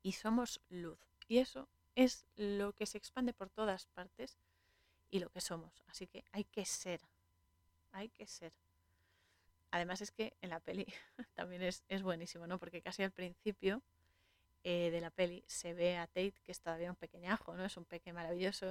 y 0.01 0.13
somos 0.13 0.61
luz. 0.69 0.99
Y 1.27 1.37
eso 1.37 1.69
es 1.95 2.25
lo 2.35 2.73
que 2.73 2.85
se 2.85 2.97
expande 2.97 3.33
por 3.33 3.49
todas 3.49 3.85
partes 3.87 4.37
y 5.09 5.19
lo 5.19 5.29
que 5.29 5.41
somos. 5.41 5.83
Así 5.87 6.07
que 6.07 6.23
hay 6.31 6.43
que 6.43 6.65
ser, 6.65 7.01
hay 7.91 8.09
que 8.09 8.27
ser. 8.27 8.53
Además 9.71 10.01
es 10.01 10.11
que 10.11 10.35
en 10.41 10.49
la 10.49 10.59
peli 10.59 10.85
también 11.33 11.61
es, 11.61 11.83
es 11.87 12.03
buenísimo, 12.03 12.47
¿no? 12.47 12.59
Porque 12.59 12.81
casi 12.81 13.03
al 13.03 13.11
principio 13.11 13.81
eh, 14.63 14.91
de 14.91 15.01
la 15.01 15.11
peli 15.11 15.43
se 15.47 15.73
ve 15.73 15.97
a 15.97 16.07
Tate, 16.07 16.35
que 16.43 16.51
es 16.51 16.61
todavía 16.61 16.89
un 16.89 16.95
pequeñajo, 16.95 17.55
¿no? 17.55 17.65
Es 17.65 17.75
un 17.77 17.85
peque 17.85 18.13
maravilloso 18.13 18.67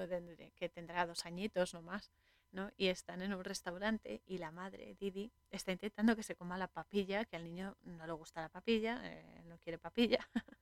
que 0.57 0.69
tendrá 0.69 1.07
dos 1.07 1.27
añitos 1.27 1.75
no 1.75 1.83
más, 1.83 2.11
¿no? 2.51 2.71
Y 2.77 2.89
están 2.89 3.23
en 3.23 3.35
un 3.35 3.45
restaurante 3.45 4.23
y 4.27 4.39
la 4.39 4.51
madre, 4.51 4.95
Didi, 4.99 5.33
está 5.51 5.73
intentando 5.73 6.17
que 6.17 6.23
se 6.23 6.35
coma 6.35 6.59
la 6.59 6.69
papilla, 6.69 7.25
que 7.25 7.37
al 7.37 7.45
niño 7.45 7.77
no 7.83 8.07
le 8.07 8.13
gusta 8.13 8.41
la 8.41 8.49
papilla, 8.49 9.01
eh, 9.05 9.43
no 9.45 9.59
quiere 9.59 9.79
papilla, 9.79 10.27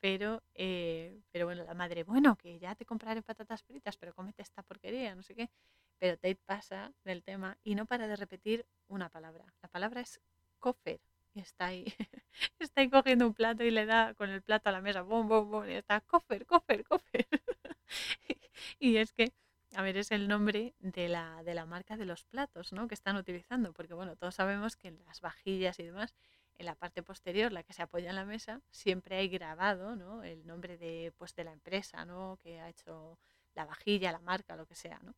pero, 0.00 0.42
eh, 0.54 1.22
pero 1.30 1.46
bueno, 1.46 1.64
la 1.64 1.74
madre, 1.74 2.04
bueno, 2.04 2.36
que 2.36 2.58
ya 2.58 2.74
te 2.74 2.84
compraré 2.86 3.22
patatas 3.22 3.62
fritas, 3.62 3.96
pero 3.96 4.14
cómete 4.14 4.42
esta 4.42 4.62
porquería, 4.62 5.14
no 5.14 5.22
sé 5.22 5.34
qué. 5.34 5.50
Pero 5.98 6.16
Tate 6.16 6.36
pasa 6.36 6.92
del 7.04 7.22
tema 7.22 7.58
y 7.62 7.74
no 7.74 7.86
para 7.86 8.08
de 8.08 8.16
repetir 8.16 8.66
una 8.88 9.10
palabra. 9.10 9.44
La 9.62 9.68
palabra 9.68 10.00
es 10.00 10.20
cofer 10.58 11.00
y 11.34 11.40
está 11.40 11.66
ahí, 11.66 11.84
está 12.58 12.80
ahí 12.80 12.90
cogiendo 12.90 13.26
un 13.26 13.34
plato 13.34 13.64
y 13.64 13.70
le 13.70 13.86
da 13.86 14.14
con 14.14 14.30
el 14.30 14.42
plato 14.42 14.68
a 14.68 14.72
la 14.72 14.80
mesa, 14.80 15.02
bom, 15.02 15.28
bom, 15.28 15.50
bom, 15.50 15.68
y 15.68 15.74
está, 15.74 16.00
cofer, 16.00 16.46
cofer, 16.46 16.84
cofer. 16.84 17.26
y 18.78 18.96
es 18.96 19.12
que, 19.12 19.32
a 19.74 19.82
ver, 19.82 19.96
es 19.96 20.10
el 20.10 20.28
nombre 20.28 20.74
de 20.80 21.08
la, 21.08 21.42
de 21.44 21.54
la 21.54 21.66
marca 21.66 21.96
de 21.96 22.06
los 22.06 22.24
platos, 22.24 22.72
¿no? 22.72 22.88
Que 22.88 22.94
están 22.94 23.16
utilizando, 23.16 23.72
porque 23.72 23.94
bueno, 23.94 24.16
todos 24.16 24.34
sabemos 24.34 24.76
que 24.76 24.88
en 24.88 24.98
las 25.06 25.20
vajillas 25.20 25.78
y 25.78 25.84
demás, 25.84 26.14
en 26.58 26.66
la 26.66 26.74
parte 26.74 27.02
posterior, 27.02 27.52
la 27.52 27.62
que 27.62 27.72
se 27.72 27.82
apoya 27.82 28.10
en 28.10 28.16
la 28.16 28.24
mesa, 28.24 28.60
siempre 28.70 29.16
hay 29.16 29.28
grabado, 29.28 29.96
¿no? 29.96 30.22
El 30.22 30.46
nombre 30.46 30.76
de, 30.76 31.12
pues, 31.16 31.34
de 31.34 31.44
la 31.44 31.52
empresa, 31.52 32.04
¿no? 32.04 32.38
Que 32.42 32.60
ha 32.60 32.68
hecho 32.68 33.18
la 33.54 33.64
vajilla, 33.64 34.12
la 34.12 34.20
marca, 34.20 34.56
lo 34.56 34.66
que 34.66 34.74
sea, 34.74 34.98
¿no? 35.02 35.14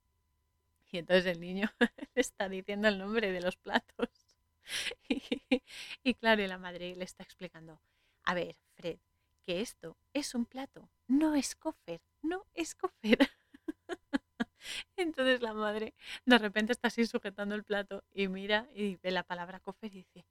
Y 0.93 0.99
entonces 0.99 1.27
el 1.27 1.41
niño 1.41 1.71
está 2.15 2.49
diciendo 2.49 2.87
el 2.89 2.99
nombre 2.99 3.33
de 3.33 3.41
los 3.41 3.57
platos. 3.57 4.09
y, 6.05 6.15
claro, 6.15 6.43
y 6.43 6.47
la 6.47 6.59
madre 6.59 6.95
le 6.95 7.05
está 7.05 7.23
explicando, 7.23 7.81
a 8.25 8.35
ver, 8.35 8.57
Fred, 8.75 8.99
que 9.43 9.61
esto 9.61 9.97
es 10.13 10.35
un 10.35 10.47
plato, 10.47 10.89
no 11.09 11.35
es 11.35 11.55
cofer, 11.55 12.01
no 12.23 12.47
es 12.55 12.75
cofer. 12.75 13.19
Entonces 14.97 15.43
la 15.43 15.55
madre 15.55 15.95
de 16.25 16.39
repente 16.39 16.73
está 16.73 16.89
así 16.89 17.07
sujetando 17.07 17.55
el 17.55 17.65
plato 17.65 18.05
y 18.13 18.29
mira 18.29 18.69
y 18.75 18.97
ve 18.97 19.11
la 19.11 19.25
palabra 19.25 19.61
cofer 19.61 19.93
y 19.93 19.99
dice, 19.99 20.25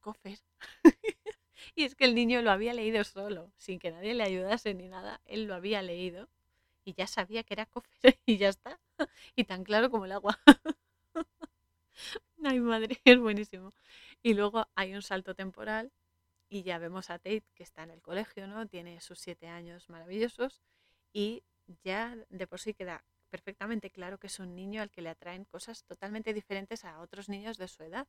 cofer. 0.00 0.38
y 1.74 1.84
es 1.84 1.94
que 1.94 2.04
el 2.04 2.14
niño 2.14 2.42
lo 2.42 2.50
había 2.50 2.74
leído 2.74 3.04
solo, 3.04 3.50
sin 3.56 3.78
que 3.78 3.90
nadie 3.90 4.14
le 4.14 4.24
ayudase 4.24 4.74
ni 4.74 4.88
nada, 4.88 5.20
él 5.26 5.44
lo 5.44 5.54
había 5.54 5.82
leído 5.82 6.28
y 6.84 6.94
ya 6.94 7.06
sabía 7.06 7.44
que 7.44 7.54
era 7.54 7.66
cofer 7.66 8.18
y 8.26 8.36
ya 8.38 8.48
está. 8.48 8.78
Y 9.36 9.44
tan 9.44 9.64
claro 9.64 9.90
como 9.90 10.04
el 10.04 10.12
agua. 10.12 10.38
Ay, 12.44 12.60
madre, 12.60 13.00
es 13.04 13.18
buenísimo. 13.18 13.72
Y 14.22 14.34
luego 14.34 14.66
hay 14.74 14.94
un 14.94 15.02
salto 15.02 15.34
temporal 15.34 15.92
y 16.48 16.62
ya 16.62 16.78
vemos 16.78 17.10
a 17.10 17.18
Tate 17.18 17.44
que 17.54 17.62
está 17.62 17.82
en 17.84 17.90
el 17.90 18.02
colegio, 18.02 18.46
¿no? 18.46 18.66
Tiene 18.66 19.00
sus 19.00 19.20
siete 19.20 19.46
años 19.48 19.88
maravillosos 19.88 20.60
y 21.12 21.44
ya 21.84 22.16
de 22.30 22.46
por 22.46 22.60
sí 22.60 22.74
queda 22.74 23.04
perfectamente 23.30 23.90
claro 23.90 24.18
que 24.18 24.26
es 24.26 24.38
un 24.40 24.54
niño 24.54 24.82
al 24.82 24.90
que 24.90 25.02
le 25.02 25.08
atraen 25.08 25.44
cosas 25.44 25.84
totalmente 25.84 26.34
diferentes 26.34 26.84
a 26.84 27.00
otros 27.00 27.28
niños 27.28 27.58
de 27.58 27.68
su 27.68 27.82
edad. 27.84 28.06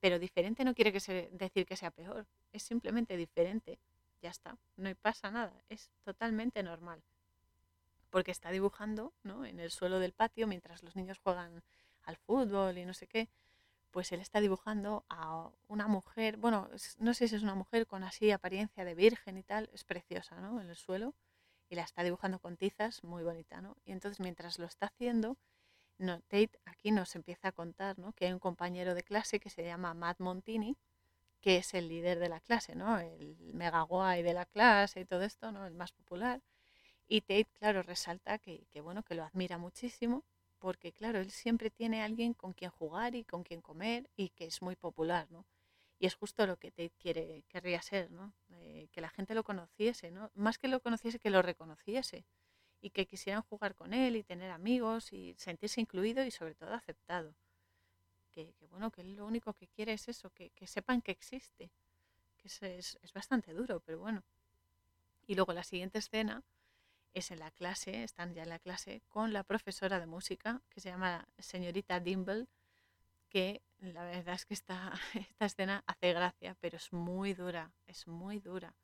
Pero 0.00 0.18
diferente 0.18 0.64
no 0.64 0.74
quiere 0.74 0.92
que 0.92 1.30
decir 1.32 1.66
que 1.66 1.76
sea 1.76 1.90
peor, 1.90 2.26
es 2.52 2.62
simplemente 2.62 3.16
diferente. 3.16 3.78
Ya 4.22 4.30
está, 4.30 4.56
no 4.76 4.94
pasa 4.96 5.30
nada, 5.30 5.62
es 5.68 5.90
totalmente 6.02 6.62
normal. 6.62 7.02
Porque 8.10 8.30
está 8.30 8.50
dibujando 8.50 9.12
¿no? 9.22 9.44
en 9.44 9.60
el 9.60 9.70
suelo 9.70 9.98
del 9.98 10.12
patio 10.12 10.46
mientras 10.46 10.82
los 10.82 10.96
niños 10.96 11.18
juegan 11.18 11.62
al 12.04 12.16
fútbol 12.16 12.78
y 12.78 12.84
no 12.84 12.94
sé 12.94 13.06
qué, 13.06 13.28
pues 13.96 14.12
él 14.12 14.20
está 14.20 14.42
dibujando 14.42 15.06
a 15.08 15.48
una 15.68 15.86
mujer, 15.86 16.36
bueno, 16.36 16.68
no 16.98 17.14
sé 17.14 17.28
si 17.28 17.36
es 17.36 17.42
una 17.42 17.54
mujer 17.54 17.86
con 17.86 18.04
así 18.04 18.30
apariencia 18.30 18.84
de 18.84 18.94
virgen 18.94 19.38
y 19.38 19.42
tal, 19.42 19.70
es 19.72 19.84
preciosa, 19.84 20.38
¿no? 20.38 20.60
En 20.60 20.68
el 20.68 20.76
suelo, 20.76 21.14
y 21.70 21.76
la 21.76 21.82
está 21.84 22.02
dibujando 22.02 22.38
con 22.38 22.58
tizas, 22.58 23.02
muy 23.04 23.24
bonita, 23.24 23.62
¿no? 23.62 23.78
Y 23.86 23.92
entonces 23.92 24.20
mientras 24.20 24.58
lo 24.58 24.66
está 24.66 24.88
haciendo, 24.88 25.38
Tate 25.96 26.60
aquí 26.66 26.90
nos 26.90 27.16
empieza 27.16 27.48
a 27.48 27.52
contar, 27.52 27.98
¿no? 27.98 28.12
Que 28.12 28.26
hay 28.26 28.34
un 28.34 28.38
compañero 28.38 28.94
de 28.94 29.02
clase 29.02 29.40
que 29.40 29.48
se 29.48 29.64
llama 29.64 29.94
Matt 29.94 30.20
Montini, 30.20 30.76
que 31.40 31.56
es 31.56 31.72
el 31.72 31.88
líder 31.88 32.18
de 32.18 32.28
la 32.28 32.40
clase, 32.40 32.74
¿no? 32.74 32.98
El 32.98 33.54
mega 33.54 33.80
guay 33.80 34.22
de 34.22 34.34
la 34.34 34.44
clase 34.44 35.00
y 35.00 35.04
todo 35.06 35.22
esto, 35.22 35.52
¿no? 35.52 35.64
El 35.64 35.72
más 35.72 35.92
popular. 35.92 36.42
Y 37.08 37.22
Tate, 37.22 37.48
claro, 37.58 37.82
resalta 37.82 38.36
que, 38.36 38.66
que 38.74 38.82
bueno, 38.82 39.02
que 39.02 39.14
lo 39.14 39.24
admira 39.24 39.56
muchísimo 39.56 40.22
porque 40.58 40.92
claro, 40.92 41.18
él 41.20 41.30
siempre 41.30 41.70
tiene 41.70 42.02
alguien 42.02 42.34
con 42.34 42.52
quien 42.52 42.70
jugar 42.70 43.14
y 43.14 43.24
con 43.24 43.42
quien 43.42 43.60
comer 43.60 44.08
y 44.16 44.30
que 44.30 44.46
es 44.46 44.62
muy 44.62 44.76
popular, 44.76 45.26
¿no? 45.30 45.44
Y 45.98 46.06
es 46.06 46.14
justo 46.14 46.46
lo 46.46 46.58
que 46.58 46.70
Tate 46.70 46.92
quiere, 46.98 47.44
querría 47.48 47.80
ser, 47.82 48.10
¿no? 48.10 48.32
Eh, 48.50 48.88
que 48.92 49.00
la 49.00 49.08
gente 49.08 49.34
lo 49.34 49.44
conociese, 49.44 50.10
¿no? 50.10 50.30
Más 50.34 50.58
que 50.58 50.68
lo 50.68 50.80
conociese, 50.80 51.18
que 51.18 51.30
lo 51.30 51.42
reconociese 51.42 52.24
y 52.82 52.90
que 52.90 53.06
quisieran 53.06 53.42
jugar 53.42 53.74
con 53.74 53.94
él 53.94 54.16
y 54.16 54.22
tener 54.22 54.50
amigos 54.50 55.12
y 55.12 55.34
sentirse 55.38 55.80
incluido 55.80 56.24
y 56.24 56.30
sobre 56.30 56.54
todo 56.54 56.74
aceptado. 56.74 57.34
Que, 58.30 58.52
bueno, 58.70 58.90
que 58.90 59.00
él 59.00 59.16
lo 59.16 59.26
único 59.26 59.54
que 59.54 59.68
quiere 59.68 59.94
es 59.94 60.08
eso, 60.08 60.30
que, 60.30 60.52
sepan 60.66 61.00
que 61.00 61.12
existe. 61.12 61.70
Que 62.36 62.48
es, 62.48 62.62
es 62.62 63.12
bastante 63.14 63.54
duro, 63.54 63.80
pero 63.80 63.98
bueno. 63.98 64.22
Y 65.26 65.34
luego 65.34 65.54
la 65.54 65.64
siguiente 65.64 65.98
escena 65.98 66.42
es 67.16 67.30
en 67.30 67.38
la 67.38 67.50
clase, 67.50 68.02
están 68.02 68.34
ya 68.34 68.42
en 68.42 68.50
la 68.50 68.58
clase, 68.58 69.00
con 69.08 69.32
la 69.32 69.42
profesora 69.42 69.98
de 69.98 70.06
música 70.06 70.60
que 70.68 70.82
se 70.82 70.90
llama 70.90 71.26
señorita 71.38 71.98
Dimble, 71.98 72.46
que 73.30 73.62
la 73.78 74.04
verdad 74.04 74.34
es 74.34 74.44
que 74.44 74.52
esta, 74.52 74.92
esta 75.14 75.46
escena 75.46 75.82
hace 75.86 76.12
gracia, 76.12 76.58
pero 76.60 76.76
es 76.76 76.92
muy 76.92 77.32
dura, 77.32 77.72
es 77.86 78.06
muy 78.06 78.38
dura, 78.38 78.74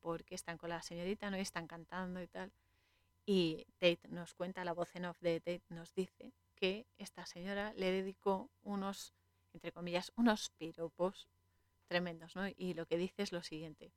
porque 0.00 0.34
están 0.34 0.58
con 0.58 0.68
la 0.68 0.82
señorita, 0.82 1.30
¿no? 1.30 1.38
Y 1.38 1.40
están 1.40 1.66
cantando 1.66 2.20
y 2.20 2.26
tal. 2.26 2.52
Y 3.24 3.66
Tate 3.78 4.06
nos 4.10 4.34
cuenta, 4.34 4.66
la 4.66 4.74
voz 4.74 4.94
en 4.94 5.06
off 5.06 5.18
de 5.20 5.40
Tate 5.40 5.64
nos 5.70 5.94
dice 5.94 6.34
que 6.54 6.86
esta 6.98 7.24
señora 7.24 7.72
le 7.74 7.90
dedicó 7.90 8.50
unos, 8.62 9.14
entre 9.54 9.72
comillas, 9.72 10.12
unos 10.16 10.50
piropos 10.58 11.26
tremendos, 11.88 12.36
¿no? 12.36 12.46
Y 12.54 12.74
lo 12.74 12.84
que 12.84 12.98
dice 12.98 13.22
es 13.22 13.32
lo 13.32 13.42
siguiente. 13.42 13.94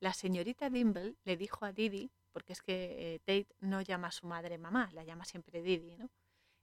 La 0.00 0.14
señorita 0.14 0.68
Dimble 0.68 1.14
le 1.22 1.36
dijo 1.36 1.64
a 1.64 1.70
Didi 1.70 2.10
porque 2.34 2.52
es 2.52 2.60
que 2.60 3.14
eh, 3.14 3.18
Tate 3.20 3.54
no 3.60 3.80
llama 3.80 4.08
a 4.08 4.10
su 4.10 4.26
madre 4.26 4.58
mamá, 4.58 4.90
la 4.92 5.04
llama 5.04 5.24
siempre 5.24 5.62
Didi, 5.62 5.96
¿no? 5.96 6.10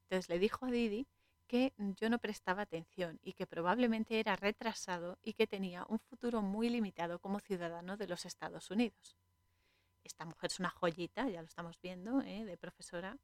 Entonces 0.03 0.29
le 0.29 0.37
dijo 0.37 0.65
a 0.65 0.69
Didi 0.69 1.07
que 1.47 1.73
yo 1.77 2.09
no 2.09 2.19
prestaba 2.19 2.63
atención 2.63 3.19
y 3.23 3.33
que 3.33 3.47
probablemente 3.47 4.19
era 4.19 4.35
retrasado 4.35 5.17
y 5.23 5.33
que 5.33 5.47
tenía 5.47 5.85
un 5.87 5.99
futuro 5.99 6.41
muy 6.41 6.69
limitado 6.69 7.19
como 7.19 7.39
ciudadano 7.39 7.95
de 7.95 8.07
los 8.07 8.25
Estados 8.25 8.69
Unidos. 8.69 9.15
Esta 10.03 10.25
mujer 10.25 10.51
es 10.51 10.59
una 10.59 10.69
joyita, 10.69 11.29
ya 11.29 11.41
lo 11.41 11.47
estamos 11.47 11.79
viendo, 11.81 12.21
¿eh? 12.21 12.43
de 12.43 12.57
profesora, 12.57 13.17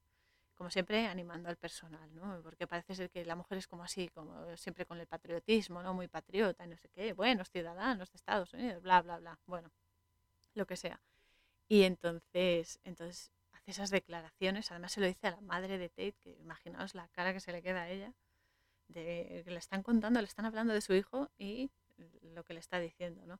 como 0.55 0.69
siempre 0.69 1.05
animando 1.05 1.49
al 1.49 1.57
personal, 1.57 2.13
¿no? 2.15 2.41
Porque 2.41 2.65
parece 2.65 2.95
ser 2.95 3.09
que 3.09 3.25
la 3.25 3.35
mujer 3.35 3.57
es 3.57 3.67
como 3.67 3.83
así, 3.83 4.07
como 4.09 4.55
siempre 4.55 4.85
con 4.85 4.99
el 4.99 5.07
patriotismo, 5.07 5.83
¿no? 5.83 5.93
Muy 5.93 6.07
patriota 6.07 6.65
no 6.65 6.77
sé 6.77 6.87
qué, 6.89 7.11
buenos 7.13 7.49
ciudadanos 7.49 8.09
de 8.09 8.15
Estados 8.15 8.53
Unidos, 8.53 8.81
bla, 8.81 9.01
bla, 9.01 9.19
bla. 9.19 9.37
Bueno, 9.45 9.69
lo 10.53 10.65
que 10.65 10.77
sea. 10.77 10.99
Y 11.69 11.83
entonces, 11.83 12.79
entonces 12.83 13.31
hace 13.51 13.71
esas 13.71 13.89
declaraciones, 13.89 14.71
además 14.71 14.93
se 14.93 15.01
lo 15.01 15.07
dice 15.07 15.27
a 15.27 15.31
la 15.31 15.41
madre 15.41 15.77
de 15.77 15.89
Tate, 15.89 16.15
que 16.23 16.31
imaginaos 16.39 16.95
la 16.95 17.07
cara 17.09 17.33
que 17.33 17.39
se 17.39 17.51
le 17.51 17.61
queda 17.61 17.83
a 17.83 17.89
ella, 17.89 18.13
de 18.87 19.41
que 19.43 19.51
le 19.51 19.59
están 19.59 19.83
contando, 19.83 20.21
le 20.21 20.27
están 20.27 20.45
hablando 20.45 20.73
de 20.73 20.81
su 20.81 20.93
hijo 20.93 21.29
y 21.37 21.69
lo 22.21 22.43
que 22.43 22.53
le 22.53 22.59
está 22.59 22.79
diciendo, 22.79 23.25
¿no? 23.25 23.39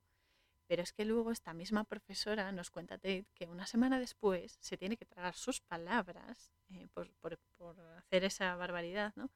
Pero 0.66 0.82
es 0.82 0.92
que 0.92 1.06
luego 1.06 1.32
esta 1.32 1.54
misma 1.54 1.84
profesora 1.84 2.52
nos 2.52 2.70
cuenta 2.70 2.98
Tate 2.98 3.24
que 3.34 3.46
una 3.46 3.66
semana 3.66 3.98
después 3.98 4.58
se 4.60 4.76
tiene 4.76 4.98
que 4.98 5.06
tragar 5.06 5.34
sus 5.34 5.60
palabras 5.62 6.52
eh, 6.70 6.88
por, 6.92 7.10
por, 7.14 7.38
por, 7.56 7.80
hacer 7.96 8.24
esa 8.24 8.54
barbaridad, 8.56 9.14
¿no? 9.16 9.30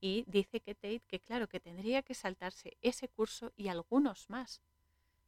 Y 0.00 0.24
dice 0.26 0.60
que 0.60 0.74
Tate, 0.74 1.02
que 1.06 1.20
claro, 1.20 1.48
que 1.48 1.60
tendría 1.60 2.02
que 2.02 2.14
saltarse 2.14 2.76
ese 2.80 3.08
curso 3.08 3.52
y 3.54 3.68
algunos 3.68 4.28
más, 4.28 4.60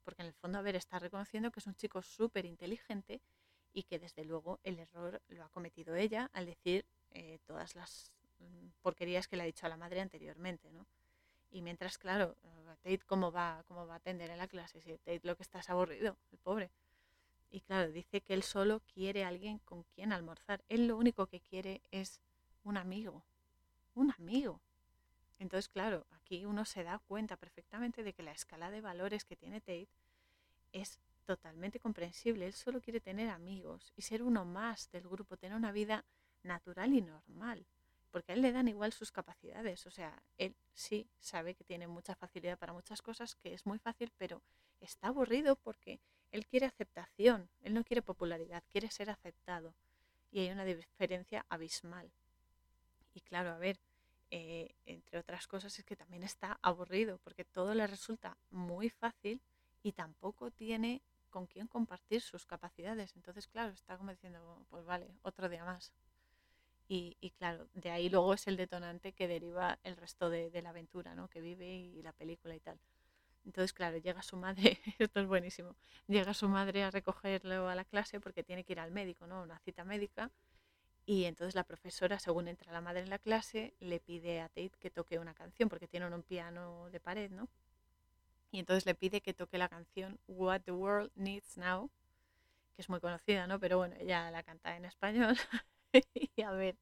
porque 0.07 0.23
en 0.23 0.29
el 0.29 0.35
fondo, 0.35 0.59
a 0.59 0.63
ver, 0.63 0.77
está 0.77 1.01
reconociendo 1.01 1.51
que 1.51 1.59
es 1.59 1.67
un 1.67 1.75
chico 1.75 2.01
súper 2.01 2.47
inteligente 2.47 3.21
y 3.73 3.83
que 3.83 3.99
desde 3.99 4.25
luego 4.25 4.61
el 4.63 4.79
error 4.79 5.21
lo 5.27 5.43
ha 5.43 5.49
cometido 5.49 5.97
ella 5.97 6.31
al 6.33 6.47
decir 6.47 6.87
eh, 7.11 7.41
todas 7.45 7.75
las 7.75 8.13
mm, 8.39 8.69
porquerías 8.83 9.27
que 9.27 9.37
le 9.37 9.43
ha 9.43 9.47
dicho 9.47 9.67
a 9.67 9.69
la 9.69 9.77
madre 9.77 10.01
anteriormente, 10.01 10.71
¿no? 10.71 10.87
Y 11.51 11.61
mientras, 11.61 11.99
claro, 11.99 12.37
eh, 12.45 12.77
Tate 12.85 13.01
cómo 13.05 13.33
va, 13.33 13.65
cómo 13.67 13.85
va 13.85 13.95
a 13.95 13.97
atender 13.97 14.31
en 14.31 14.39
la 14.39 14.47
clase, 14.47 14.81
si 14.81 14.97
Tate 14.99 15.23
lo 15.25 15.37
que 15.37 15.43
está 15.43 15.59
es 15.59 15.71
aburrido, 15.71 16.17
el 16.31 16.39
pobre. 16.39 16.71
Y 17.51 17.61
claro, 17.63 17.91
dice 17.91 18.21
que 18.21 18.35
él 18.35 18.45
solo 18.45 18.83
quiere 18.95 19.25
a 19.25 19.29
alguien 19.29 19.59
con 19.59 19.83
quien 19.95 20.13
almorzar. 20.13 20.63
Él 20.69 20.87
lo 20.87 20.97
único 20.97 21.27
que 21.27 21.41
quiere 21.41 21.83
es 21.91 22.21
un 22.63 22.77
amigo, 22.77 23.25
un 23.97 24.13
amigo. 24.13 24.61
Entonces, 25.39 25.69
claro, 25.69 26.07
aquí 26.13 26.45
uno 26.47 26.65
se 26.65 26.83
da 26.83 26.99
cuenta 26.99 27.37
perfectamente 27.37 28.03
de 28.03 28.13
que 28.13 28.23
la 28.23 28.33
escala 28.33 28.71
de 28.71 28.81
valores 28.81 29.25
que 29.25 29.37
tiene 29.37 29.61
Tate 29.61 29.89
es 30.73 30.99
totalmente 31.25 31.79
comprensible. 31.79 32.47
Él 32.47 32.55
solo 32.55 32.81
quiere 32.81 33.01
tener 33.01 33.29
amigos 33.29 33.93
y 33.97 34.03
ser 34.03 34.23
uno 34.23 34.45
más 34.45 34.91
del 34.93 35.09
grupo, 35.09 35.37
tener 35.37 35.57
una 35.57 35.73
vida 35.73 36.05
natural 36.43 36.95
y 36.95 37.03
normal, 37.03 37.67
porque 38.11 38.33
a 38.33 38.35
él 38.35 38.43
le 38.43 38.53
dan 38.53 38.69
igual 38.69 38.93
sus 38.93 39.13
capacidades. 39.13 39.87
O 39.87 39.91
sea, 39.91 40.23
él 40.39 40.57
sí 40.73 41.09
sabe 41.19 41.55
que 41.55 41.65
tiene 41.65 41.87
mucha 41.87 42.15
facilidad 42.15 42.59
para 42.59 42.73
muchas 42.73 43.03
cosas, 43.03 43.35
que 43.35 43.53
es 43.53 43.67
muy 43.67 43.79
fácil, 43.79 44.13
pero 44.17 44.43
está 44.81 45.09
aburrido 45.09 45.57
porque 45.57 46.01
él 46.33 46.47
quiere 46.47 46.67
aceptación, 46.67 47.49
él 47.63 47.75
no 47.75 47.85
quiere 47.85 48.03
popularidad, 48.03 48.63
quiere 48.71 48.91
ser 48.91 49.11
aceptado. 49.11 49.75
Y 50.31 50.41
hay 50.41 50.51
una 50.51 50.65
diferencia 50.65 51.45
abismal. 51.49 52.11
Y 53.15 53.21
claro, 53.21 53.51
a 53.51 53.59
ver, 53.59 53.79
eh, 54.31 54.75
entre 54.85 55.19
otras 55.19 55.47
cosas 55.47 55.79
es 55.79 55.85
que 55.85 55.97
también 55.97 56.23
está 56.23 56.59
aburrido, 56.63 57.19
porque 57.19 57.45
todo 57.45 57.75
le 57.75 57.87
resulta 57.87 58.37
muy 58.51 58.91
fácil 58.91 59.41
y 59.83 59.93
tampoco 59.93 60.51
tiene 60.51 61.03
con 61.31 61.47
quién 61.47 61.67
compartir 61.67 62.21
sus 62.23 62.47
capacidades. 62.47 63.15
Entonces, 63.15 63.47
claro, 63.47 63.73
está 63.73 63.97
como 63.97 64.11
diciendo, 64.11 64.67
pues 64.71 64.85
vale, 64.85 65.15
otro 65.23 65.49
día 65.49 65.65
más. 65.65 65.93
Y, 66.89 67.33
claro, 67.39 67.69
de 67.75 67.91
ahí 67.91 68.09
luego 68.09 68.35
es 68.35 68.47
el 68.47 68.57
detonante 68.57 69.13
que 69.13 69.27
deriva 69.27 69.79
el 69.83 69.97
resto 69.97 70.31
de, 70.31 70.51
la 70.63 70.71
aventura, 70.71 71.15
¿no? 71.15 71.29
Que 71.29 71.41
vive 71.41 71.67
y 71.67 72.01
la 72.03 72.13
película 72.13 72.55
y 72.55 72.61
tal. 72.61 72.79
Entonces, 73.45 73.73
claro, 73.73 73.99
llega 73.99 74.23
su 74.23 74.37
madre, 74.37 74.79
esto 74.99 75.21
es 75.21 75.27
buenísimo, 75.27 75.77
llega 76.07 76.35
su 76.35 76.49
madre 76.49 76.85
a 76.85 76.91
recogerlo 76.91 77.69
a 77.69 77.75
la 77.75 77.85
clase 77.85 78.21
porque 78.21 78.43
tiene 78.43 78.65
que 78.65 78.73
ir 78.73 78.81
al 78.81 78.93
médico, 78.93 79.27
¿no? 79.27 79.43
Una 79.43 79.59
cita 79.61 79.85
médica. 79.85 80.31
Y 81.07 81.25
entonces 81.25 81.55
la 81.55 81.63
profesora, 81.65 82.19
según 82.19 82.49
entra 82.49 82.73
la 82.73 82.81
madre 82.81 83.01
en 83.01 83.11
la 83.11 83.21
clase, 83.21 83.75
le 83.79 84.01
pide 84.01 84.41
a 84.41 84.49
Tate 84.49 84.73
que 84.81 84.91
toque 84.91 85.21
una 85.21 85.35
canción 85.35 85.69
porque 85.69 85.87
tiene 85.87 86.07
un 86.07 86.23
piano 86.23 86.91
de 86.91 86.99
pared, 86.99 87.31
¿no? 87.31 87.49
Y 88.51 88.59
entonces 88.59 88.87
le 88.87 88.95
pide 88.95 89.21
que 89.21 89.33
toque 89.33 89.57
la 89.57 89.69
canción 89.69 90.19
What 90.27 90.63
the 90.63 90.73
World 90.73 91.13
Needs 91.15 91.59
Now, 91.59 91.91
que 92.75 92.83
es 92.83 92.89
muy 92.89 93.01
conocida, 93.01 93.47
¿no? 93.47 93.61
Pero 93.61 93.79
bueno, 93.79 93.95
ella 94.01 94.31
la 94.33 94.43
canta 94.43 94.77
en 94.77 94.85
español. 94.85 95.37
y 96.37 96.43
a 96.43 96.51
ver, 96.51 96.77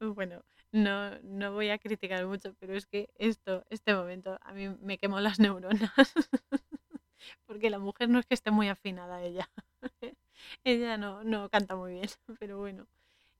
bueno, 0.00 0.42
no, 0.72 1.18
no 1.22 1.52
voy 1.52 1.70
a 1.70 1.78
criticar 1.78 2.26
mucho, 2.26 2.54
pero 2.58 2.74
es 2.74 2.86
que 2.86 3.08
esto, 3.16 3.64
este 3.70 3.94
momento, 3.94 4.38
a 4.42 4.52
mí 4.52 4.68
me 4.80 4.98
quemó 4.98 5.20
las 5.20 5.38
neuronas. 5.38 5.92
Porque 7.46 7.70
la 7.70 7.78
mujer 7.78 8.08
no 8.08 8.18
es 8.18 8.26
que 8.26 8.34
esté 8.34 8.50
muy 8.50 8.68
afinada 8.68 9.22
ella. 9.22 9.48
ella 10.64 10.96
no, 10.98 11.22
no 11.24 11.48
canta 11.48 11.76
muy 11.76 11.92
bien, 11.94 12.08
pero 12.40 12.58
bueno. 12.58 12.86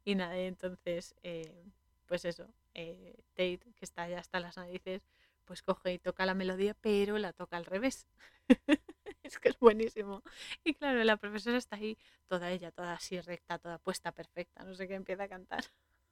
Y 0.05 0.15
nada, 0.15 0.37
entonces, 0.37 1.15
eh, 1.23 1.65
pues 2.07 2.25
eso, 2.25 2.47
eh, 2.75 3.17
Tate, 3.35 3.61
que 3.77 3.85
está 3.85 4.09
ya 4.09 4.19
hasta 4.19 4.41
las 4.41 4.57
narices, 4.57 5.03
pues 5.45 5.63
coge 5.63 5.95
y 5.95 5.99
toca 5.99 6.27
la 6.27 6.35
melodía, 6.35 6.75
pero 6.81 7.19
la 7.19 7.33
toca 7.33 7.57
al 7.57 7.67
revés. 7.67 8.07
es 9.23 9.39
que 9.39 9.49
es 9.51 9.59
buenísimo. 9.59 10.23
Y 10.65 10.75
claro, 10.75 11.03
la 11.05 11.17
profesora 11.17 11.57
está 11.57 11.77
ahí, 11.77 11.99
toda 12.29 12.51
ella, 12.51 12.71
toda 12.71 12.95
así 12.95 13.21
recta, 13.21 13.59
toda 13.59 13.79
puesta 13.79 14.13
perfecta, 14.13 14.65
no 14.65 14.75
sé 14.75 14.89
qué, 14.89 14.95
empieza 14.95 15.25
a 15.25 15.29
cantar. 15.29 15.65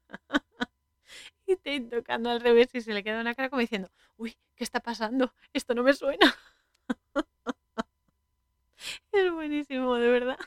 y 1.47 1.57
te 1.57 1.81
tocando 1.81 2.31
al 2.31 2.41
revés 2.41 2.69
y 2.75 2.81
se 2.81 2.93
le 2.95 3.03
queda 3.05 3.21
una 3.21 3.35
cara 3.35 3.51
como 3.51 3.61
diciendo, 3.61 3.91
uy, 4.17 4.37
¿qué 4.57 4.65
está 4.65 4.81
pasando? 4.81 5.35
Esto 5.53 5.75
no 5.75 5.83
me 5.83 5.95
suena. 5.95 6.35
es 9.13 9.33
buenísimo, 9.33 9.95
de 9.97 10.09
verdad. 10.09 10.39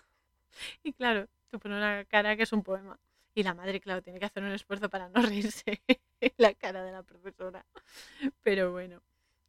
Y 0.84 0.94
claro, 0.94 1.28
tú 1.50 1.60
pones 1.60 1.78
una 1.78 2.06
cara 2.06 2.36
que 2.38 2.44
es 2.44 2.54
un 2.54 2.64
poema. 2.64 3.00
Y 3.36 3.44
la 3.44 3.54
madre, 3.54 3.82
claro, 3.82 4.02
tiene 4.02 4.18
que 4.18 4.26
hacer 4.26 4.44
un 4.44 4.52
esfuerzo 4.52 4.90
para 4.90 5.10
no 5.10 5.22
reírse 5.22 5.82
la 6.38 6.54
cara 6.54 6.84
de 6.84 6.92
la 6.92 7.04
profesora. 7.04 7.66
Pero 8.42 8.72
bueno, 8.72 9.02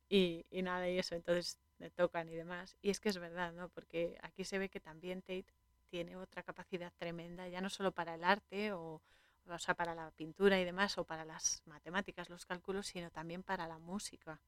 y, 0.08 0.44
y 0.50 0.62
nada, 0.62 0.88
y 0.90 0.98
eso, 0.98 1.14
entonces 1.14 1.58
le 1.78 1.90
tocan 1.90 2.28
y 2.28 2.34
demás. 2.34 2.76
Y 2.82 2.90
es 2.90 3.00
que 3.00 3.08
es 3.08 3.18
verdad, 3.18 3.52
¿no? 3.52 3.68
Porque 3.68 4.18
aquí 4.22 4.44
se 4.44 4.58
ve 4.58 4.68
que 4.68 4.80
también 4.80 5.22
Tate 5.22 5.46
tiene 5.88 6.16
otra 6.16 6.42
capacidad 6.42 6.92
tremenda, 6.98 7.48
ya 7.48 7.60
no 7.60 7.70
solo 7.70 7.92
para 7.92 8.14
el 8.16 8.24
arte 8.24 8.72
o, 8.72 9.00
o 9.46 9.58
sea, 9.58 9.74
para 9.74 9.94
la 9.94 10.10
pintura 10.10 10.60
y 10.60 10.64
demás, 10.64 10.98
o 10.98 11.04
para 11.04 11.24
las 11.24 11.62
matemáticas, 11.66 12.28
los 12.28 12.44
cálculos, 12.44 12.88
sino 12.88 13.10
también 13.10 13.42
para 13.44 13.68
la 13.68 13.78
música, 13.78 14.40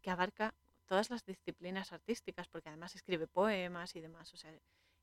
que 0.00 0.10
abarca 0.10 0.54
todas 0.86 1.10
las 1.10 1.26
disciplinas 1.26 1.92
artísticas, 1.92 2.48
porque 2.48 2.70
además 2.70 2.94
escribe 2.94 3.26
poemas 3.26 3.94
y 3.96 4.00
demás. 4.00 4.32
O 4.32 4.38
sea, 4.38 4.52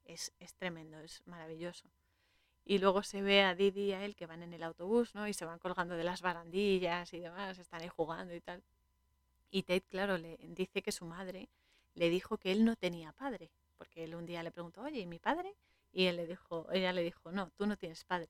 es, 0.05 0.33
es 0.39 0.55
tremendo, 0.55 0.99
es 0.99 1.21
maravilloso. 1.25 1.87
Y 2.65 2.79
luego 2.79 3.03
se 3.03 3.21
ve 3.21 3.43
a 3.43 3.53
Didi 3.55 3.85
y 3.85 3.93
a 3.93 4.03
él 4.03 4.15
que 4.15 4.25
van 4.25 4.41
en 4.43 4.53
el 4.53 4.63
autobús, 4.63 5.13
¿no? 5.13 5.27
Y 5.27 5.33
se 5.33 5.45
van 5.45 5.59
colgando 5.59 5.95
de 5.95 6.03
las 6.03 6.21
barandillas 6.21 7.13
y 7.13 7.19
demás, 7.19 7.59
están 7.59 7.81
ahí 7.81 7.89
jugando 7.89 8.33
y 8.33 8.41
tal. 8.41 8.63
Y 9.51 9.63
Tate, 9.63 9.81
claro, 9.81 10.17
le 10.17 10.37
dice 10.41 10.81
que 10.81 10.91
su 10.91 11.05
madre 11.05 11.47
le 11.93 12.09
dijo 12.09 12.37
que 12.37 12.51
él 12.51 12.65
no 12.65 12.75
tenía 12.75 13.11
padre, 13.13 13.49
porque 13.77 14.03
él 14.03 14.15
un 14.15 14.25
día 14.25 14.43
le 14.43 14.51
preguntó, 14.51 14.81
oye, 14.81 14.99
¿y 14.99 15.05
mi 15.05 15.19
padre? 15.19 15.55
Y 15.91 16.05
él 16.05 16.17
le 16.17 16.27
dijo, 16.27 16.67
ella 16.71 16.91
le 16.91 17.03
dijo, 17.03 17.31
no, 17.31 17.49
tú 17.51 17.65
no 17.65 17.77
tienes 17.77 18.03
padre. 18.03 18.29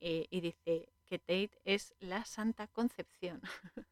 Eh, 0.00 0.26
y 0.30 0.40
dice 0.40 0.88
que 1.06 1.18
Tate 1.18 1.60
es 1.64 1.94
la 2.00 2.24
Santa 2.24 2.66
Concepción. 2.66 3.40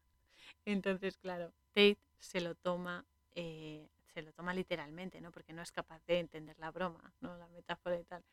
Entonces, 0.65 1.17
claro, 1.17 1.53
Tate 1.73 1.97
se 2.17 2.41
lo 2.41 2.55
toma, 2.55 3.05
eh, 3.35 3.87
se 4.13 4.21
lo 4.21 4.33
toma 4.33 4.53
literalmente, 4.53 5.21
¿no? 5.21 5.31
Porque 5.31 5.53
no 5.53 5.61
es 5.61 5.71
capaz 5.71 6.01
de 6.07 6.19
entender 6.19 6.57
la 6.59 6.71
broma, 6.71 7.13
¿no? 7.21 7.37
La 7.37 7.47
metáfora 7.47 7.97
y 7.97 8.03
tal. 8.03 8.23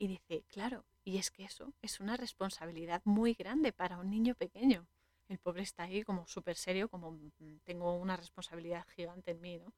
Y 0.00 0.08
dice, 0.08 0.44
claro, 0.48 0.86
y 1.04 1.18
es 1.18 1.30
que 1.30 1.44
eso 1.44 1.74
es 1.82 2.00
una 2.00 2.16
responsabilidad 2.16 3.02
muy 3.04 3.34
grande 3.34 3.70
para 3.70 3.98
un 3.98 4.08
niño 4.08 4.34
pequeño. 4.34 4.86
El 5.28 5.38
pobre 5.38 5.62
está 5.62 5.82
ahí 5.82 6.02
como 6.04 6.26
súper 6.26 6.56
serio, 6.56 6.88
como 6.88 7.12
mm, 7.12 7.58
tengo 7.64 7.94
una 7.94 8.16
responsabilidad 8.16 8.86
gigante 8.88 9.32
en 9.32 9.42
mí, 9.42 9.58
¿no? 9.58 9.74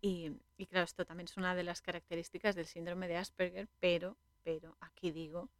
Y, 0.00 0.32
y, 0.56 0.66
claro, 0.66 0.86
esto 0.86 1.04
también 1.04 1.26
es 1.26 1.36
una 1.36 1.54
de 1.54 1.62
las 1.62 1.82
características 1.82 2.56
del 2.56 2.66
síndrome 2.66 3.06
de 3.06 3.16
Asperger, 3.16 3.68
pero, 3.78 4.16
pero 4.42 4.76
aquí 4.80 5.12
digo 5.12 5.50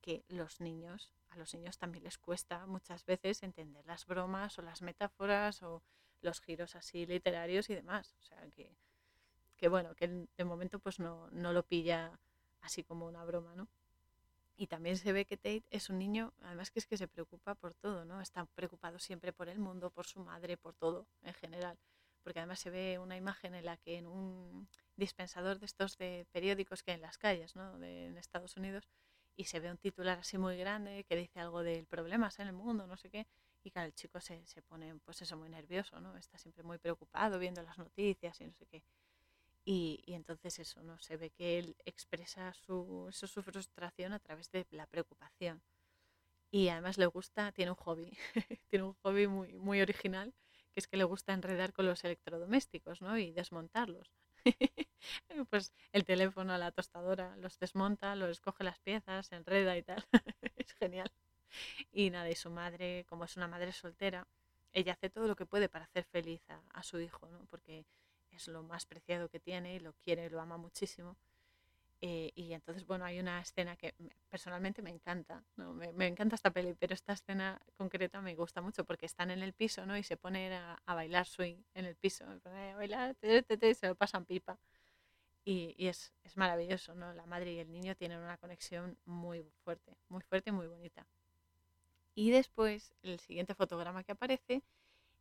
que 0.00 0.24
los 0.26 0.60
niños, 0.60 1.12
a 1.30 1.36
los 1.36 1.54
niños 1.54 1.78
también 1.78 2.02
les 2.02 2.18
cuesta 2.18 2.66
muchas 2.66 3.06
veces 3.06 3.44
entender 3.44 3.86
las 3.86 4.04
bromas 4.04 4.58
o 4.58 4.62
las 4.62 4.82
metáforas 4.82 5.62
o 5.62 5.84
los 6.22 6.40
giros 6.40 6.74
así 6.74 7.06
literarios 7.06 7.70
y 7.70 7.76
demás. 7.76 8.16
O 8.18 8.22
sea 8.24 8.50
que, 8.50 8.76
que 9.56 9.68
bueno, 9.68 9.94
que 9.94 10.26
de 10.36 10.44
momento 10.44 10.80
pues 10.80 10.98
no, 10.98 11.30
no 11.30 11.52
lo 11.52 11.62
pilla 11.62 12.18
así 12.60 12.84
como 12.84 13.06
una 13.06 13.24
broma, 13.24 13.54
¿no? 13.54 13.68
Y 14.56 14.66
también 14.66 14.96
se 14.96 15.12
ve 15.12 15.24
que 15.24 15.36
Tate 15.36 15.64
es 15.70 15.88
un 15.88 15.98
niño, 15.98 16.32
además 16.42 16.70
que 16.70 16.80
es 16.80 16.86
que 16.86 16.96
se 16.96 17.06
preocupa 17.06 17.54
por 17.54 17.74
todo, 17.74 18.04
¿no? 18.04 18.20
Está 18.20 18.44
preocupado 18.44 18.98
siempre 18.98 19.32
por 19.32 19.48
el 19.48 19.60
mundo, 19.60 19.90
por 19.90 20.06
su 20.06 20.18
madre, 20.20 20.56
por 20.56 20.74
todo 20.74 21.06
en 21.22 21.32
general. 21.34 21.78
Porque 22.24 22.40
además 22.40 22.58
se 22.58 22.70
ve 22.70 22.98
una 22.98 23.16
imagen 23.16 23.54
en 23.54 23.64
la 23.64 23.76
que 23.76 23.98
en 23.98 24.08
un 24.08 24.68
dispensador 24.96 25.60
de 25.60 25.66
estos 25.66 25.96
de 25.96 26.26
periódicos 26.32 26.82
que 26.82 26.90
hay 26.90 26.96
en 26.96 27.02
las 27.02 27.18
calles, 27.18 27.54
¿no? 27.54 27.78
De, 27.78 28.06
en 28.06 28.18
Estados 28.18 28.56
Unidos, 28.56 28.88
y 29.36 29.44
se 29.44 29.60
ve 29.60 29.70
un 29.70 29.78
titular 29.78 30.18
así 30.18 30.36
muy 30.36 30.56
grande 30.56 31.04
que 31.04 31.14
dice 31.14 31.38
algo 31.38 31.62
del 31.62 31.86
problemas 31.86 32.40
en 32.40 32.48
el 32.48 32.52
mundo, 32.52 32.88
no 32.88 32.96
sé 32.96 33.08
qué, 33.08 33.28
y 33.62 33.70
claro, 33.70 33.86
el 33.86 33.94
chico 33.94 34.20
se, 34.20 34.44
se 34.46 34.62
pone, 34.62 34.92
pues 35.04 35.22
eso, 35.22 35.36
muy 35.36 35.48
nervioso, 35.48 36.00
¿no? 36.00 36.16
Está 36.16 36.36
siempre 36.38 36.64
muy 36.64 36.78
preocupado 36.78 37.38
viendo 37.38 37.62
las 37.62 37.78
noticias 37.78 38.40
y 38.40 38.46
no 38.46 38.52
sé 38.54 38.66
qué. 38.66 38.82
Y, 39.70 40.02
entonces 40.06 40.58
eso, 40.60 40.82
¿no? 40.82 40.98
Se 40.98 41.18
ve 41.18 41.28
que 41.28 41.58
él 41.58 41.76
expresa 41.84 42.54
su, 42.54 43.08
su 43.12 43.42
frustración 43.42 44.14
a 44.14 44.18
través 44.18 44.50
de 44.50 44.66
la 44.70 44.86
preocupación. 44.86 45.60
Y 46.50 46.70
además 46.70 46.96
le 46.96 47.04
gusta, 47.04 47.52
tiene 47.52 47.72
un 47.72 47.76
hobby, 47.76 48.16
tiene 48.68 48.86
un 48.86 48.94
hobby 49.02 49.26
muy, 49.26 49.52
muy 49.58 49.82
original, 49.82 50.32
que 50.72 50.80
es 50.80 50.88
que 50.88 50.96
le 50.96 51.04
gusta 51.04 51.34
enredar 51.34 51.74
con 51.74 51.84
los 51.84 52.02
electrodomésticos, 52.02 53.02
¿no? 53.02 53.18
Y 53.18 53.32
desmontarlos. 53.32 54.10
pues 55.50 55.74
el 55.92 56.06
teléfono, 56.06 56.56
la 56.56 56.72
tostadora, 56.72 57.36
los 57.36 57.58
desmonta, 57.58 58.16
los 58.16 58.30
escoge 58.30 58.64
las 58.64 58.78
piezas, 58.78 59.30
enreda 59.32 59.76
y 59.76 59.82
tal. 59.82 60.02
es 60.56 60.72
genial. 60.80 61.12
Y 61.92 62.08
nada, 62.08 62.30
y 62.30 62.36
su 62.36 62.48
madre, 62.48 63.04
como 63.06 63.24
es 63.26 63.36
una 63.36 63.48
madre 63.48 63.72
soltera, 63.72 64.26
ella 64.72 64.94
hace 64.94 65.10
todo 65.10 65.28
lo 65.28 65.36
que 65.36 65.44
puede 65.44 65.68
para 65.68 65.84
hacer 65.84 66.04
feliz 66.04 66.40
a, 66.48 66.62
a 66.72 66.82
su 66.82 66.98
hijo, 67.00 67.28
¿no? 67.28 67.44
Porque 67.50 67.84
es 68.38 68.48
lo 68.48 68.62
más 68.62 68.86
preciado 68.86 69.28
que 69.28 69.40
tiene 69.40 69.74
y 69.74 69.80
lo 69.80 69.92
quiere, 70.04 70.30
lo 70.30 70.40
ama 70.40 70.56
muchísimo. 70.56 71.16
Eh, 72.00 72.30
y 72.36 72.52
entonces, 72.52 72.86
bueno, 72.86 73.04
hay 73.04 73.18
una 73.18 73.40
escena 73.40 73.76
que 73.76 73.92
personalmente 74.30 74.82
me 74.82 74.90
encanta, 74.90 75.42
¿no? 75.56 75.74
me, 75.74 76.06
encanta 76.06 76.36
esta 76.36 76.52
peli, 76.52 76.74
pero 76.74 76.94
esta 76.94 77.12
escena 77.12 77.60
concreta 77.76 78.20
me 78.20 78.36
gusta 78.36 78.60
mucho 78.60 78.84
porque 78.84 79.06
están 79.06 79.32
en 79.32 79.42
el 79.42 79.52
piso 79.52 79.84
¿no? 79.84 79.96
y 79.98 80.04
se 80.04 80.16
ponen 80.16 80.52
a, 80.52 80.80
bailar 80.86 81.26
swing 81.26 81.56
en 81.74 81.86
el 81.86 81.96
piso, 81.96 82.24
a 82.24 82.74
bailar, 82.76 83.16
te, 83.16 83.74
se 83.74 83.88
lo 83.88 83.96
pasan 83.96 84.24
pipa. 84.24 84.58
Y, 85.44 85.74
y, 85.76 85.88
es, 85.88 86.12
es 86.24 86.36
maravilloso, 86.36 86.94
¿no? 86.94 87.14
La 87.14 87.24
madre 87.26 87.54
y 87.54 87.58
el 87.58 87.72
niño 87.72 87.96
tienen 87.96 88.18
una 88.18 88.36
conexión 88.36 88.98
muy 89.06 89.50
fuerte, 89.64 89.96
muy 90.08 90.20
fuerte 90.22 90.50
y 90.50 90.52
muy 90.52 90.66
bonita. 90.66 91.06
Y 92.14 92.30
después, 92.30 92.92
el 93.02 93.18
siguiente 93.18 93.54
fotograma 93.54 94.04
que 94.04 94.12
aparece 94.12 94.62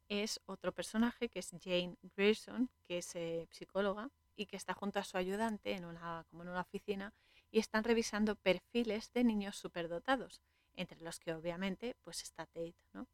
es 0.09 0.39
otro 0.45 0.71
personaje 0.71 1.29
que 1.29 1.39
es 1.39 1.51
Jane 1.61 1.97
Grierson, 2.15 2.69
que 2.87 2.99
es 2.99 3.15
eh, 3.15 3.47
psicóloga 3.51 4.09
y 4.35 4.45
que 4.45 4.55
está 4.55 4.73
junto 4.73 4.99
a 4.99 5.03
su 5.03 5.17
ayudante 5.17 5.73
en 5.73 5.85
una, 5.85 6.25
como 6.29 6.43
en 6.43 6.49
una 6.49 6.61
oficina 6.61 7.13
y 7.51 7.59
están 7.59 7.83
revisando 7.83 8.35
perfiles 8.35 9.11
de 9.13 9.23
niños 9.23 9.57
superdotados, 9.57 10.41
entre 10.75 11.01
los 11.01 11.19
que 11.19 11.33
obviamente 11.33 11.95
pues 12.03 12.21
está 12.23 12.45
Tate, 12.45 12.75
¿no? 12.93 13.07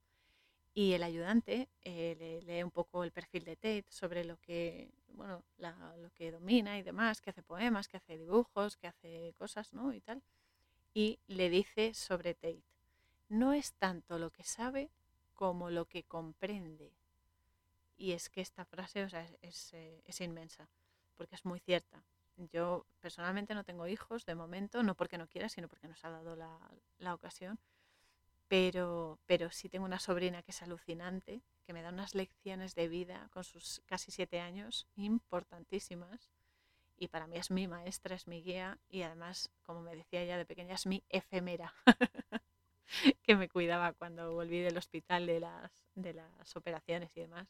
Y 0.76 0.94
el 0.94 1.04
ayudante 1.04 1.70
eh, 1.84 2.42
lee 2.44 2.64
un 2.64 2.72
poco 2.72 3.04
el 3.04 3.12
perfil 3.12 3.46
de 3.46 3.56
Tate 3.56 3.86
sobre 3.90 4.24
lo 4.26 4.38
que, 4.38 4.90
bueno, 5.10 5.44
lo 5.58 6.10
que 6.12 6.32
domina 6.32 6.80
y 6.80 6.82
demás, 6.82 7.22
que 7.22 7.30
hace 7.30 7.44
poemas, 7.44 7.88
que 7.88 7.98
hace 7.98 8.18
dibujos, 8.18 8.76
que 8.76 8.88
hace 8.88 9.36
cosas, 9.38 9.72
¿no? 9.72 9.94
Y 9.94 10.02
tal. 10.02 10.24
Y 10.96 11.20
le 11.28 11.52
dice 11.52 11.94
sobre 11.94 12.34
Tate, 12.34 12.64
no 13.30 13.54
es 13.54 13.74
tanto 13.74 14.18
lo 14.18 14.32
que 14.32 14.44
sabe 14.44 14.90
como 15.34 15.70
lo 15.70 15.86
que 15.86 16.04
comprende. 16.04 16.92
Y 17.98 18.12
es 18.12 18.30
que 18.30 18.42
esta 18.42 18.66
frase 18.66 19.04
o 19.04 19.10
sea, 19.10 19.24
es, 19.24 19.38
es, 19.42 19.74
eh, 19.74 20.02
es, 20.06 20.22
inmensa. 20.22 20.68
porque 21.16 21.36
es 21.36 21.46
muy 21.46 21.60
cierta. 21.60 22.04
Yo 22.52 22.86
personalmente 23.00 23.54
no 23.54 23.64
tengo 23.64 23.88
hijos 23.88 24.26
de 24.26 24.36
momento, 24.36 24.82
no 24.82 24.96
porque 24.96 25.18
no 25.18 25.28
quiera, 25.28 25.50
sino 25.50 25.68
porque 25.68 25.88
nos 25.88 26.04
ha 26.04 26.10
dado 26.10 26.36
la, 26.36 26.58
la 26.98 27.14
ocasión. 27.14 27.60
Pero, 28.48 29.20
pero 29.26 29.52
sí 29.52 29.70
tengo 29.70 29.86
una 29.86 30.00
sobrina 30.00 30.42
que 30.44 30.52
es 30.52 30.62
alucinante, 30.62 31.42
que 31.66 31.74
me 31.74 31.82
da 31.82 31.90
unas 31.90 32.16
lecciones 32.16 32.76
de 32.76 32.88
vida 32.88 33.30
con 33.32 33.44
sus 33.44 33.82
casi 33.86 34.12
siete 34.12 34.40
años 34.40 34.88
importantísimas. 34.96 36.30
Y 36.98 37.08
para 37.08 37.28
mí 37.28 37.38
es 37.38 37.52
mi 37.52 37.68
maestra, 37.68 38.16
es 38.16 38.28
mi 38.28 38.42
guía 38.42 38.80
y 38.90 39.02
además, 39.02 39.50
como 39.64 39.82
me 39.82 39.96
decía 39.96 40.22
ella 40.22 40.38
de 40.38 40.46
pequeña, 40.46 40.76
es 40.76 40.86
mi 40.86 41.04
efemera, 41.10 41.74
que 43.24 43.36
me 43.36 43.50
cuidaba 43.50 43.94
cuando 43.94 44.34
volví 44.34 44.60
del 44.60 44.78
hospital 44.78 45.26
de 45.26 45.40
las, 45.40 45.72
de 45.96 46.14
las 46.14 46.56
operaciones 46.56 47.10
y 47.16 47.22
demás. 47.22 47.48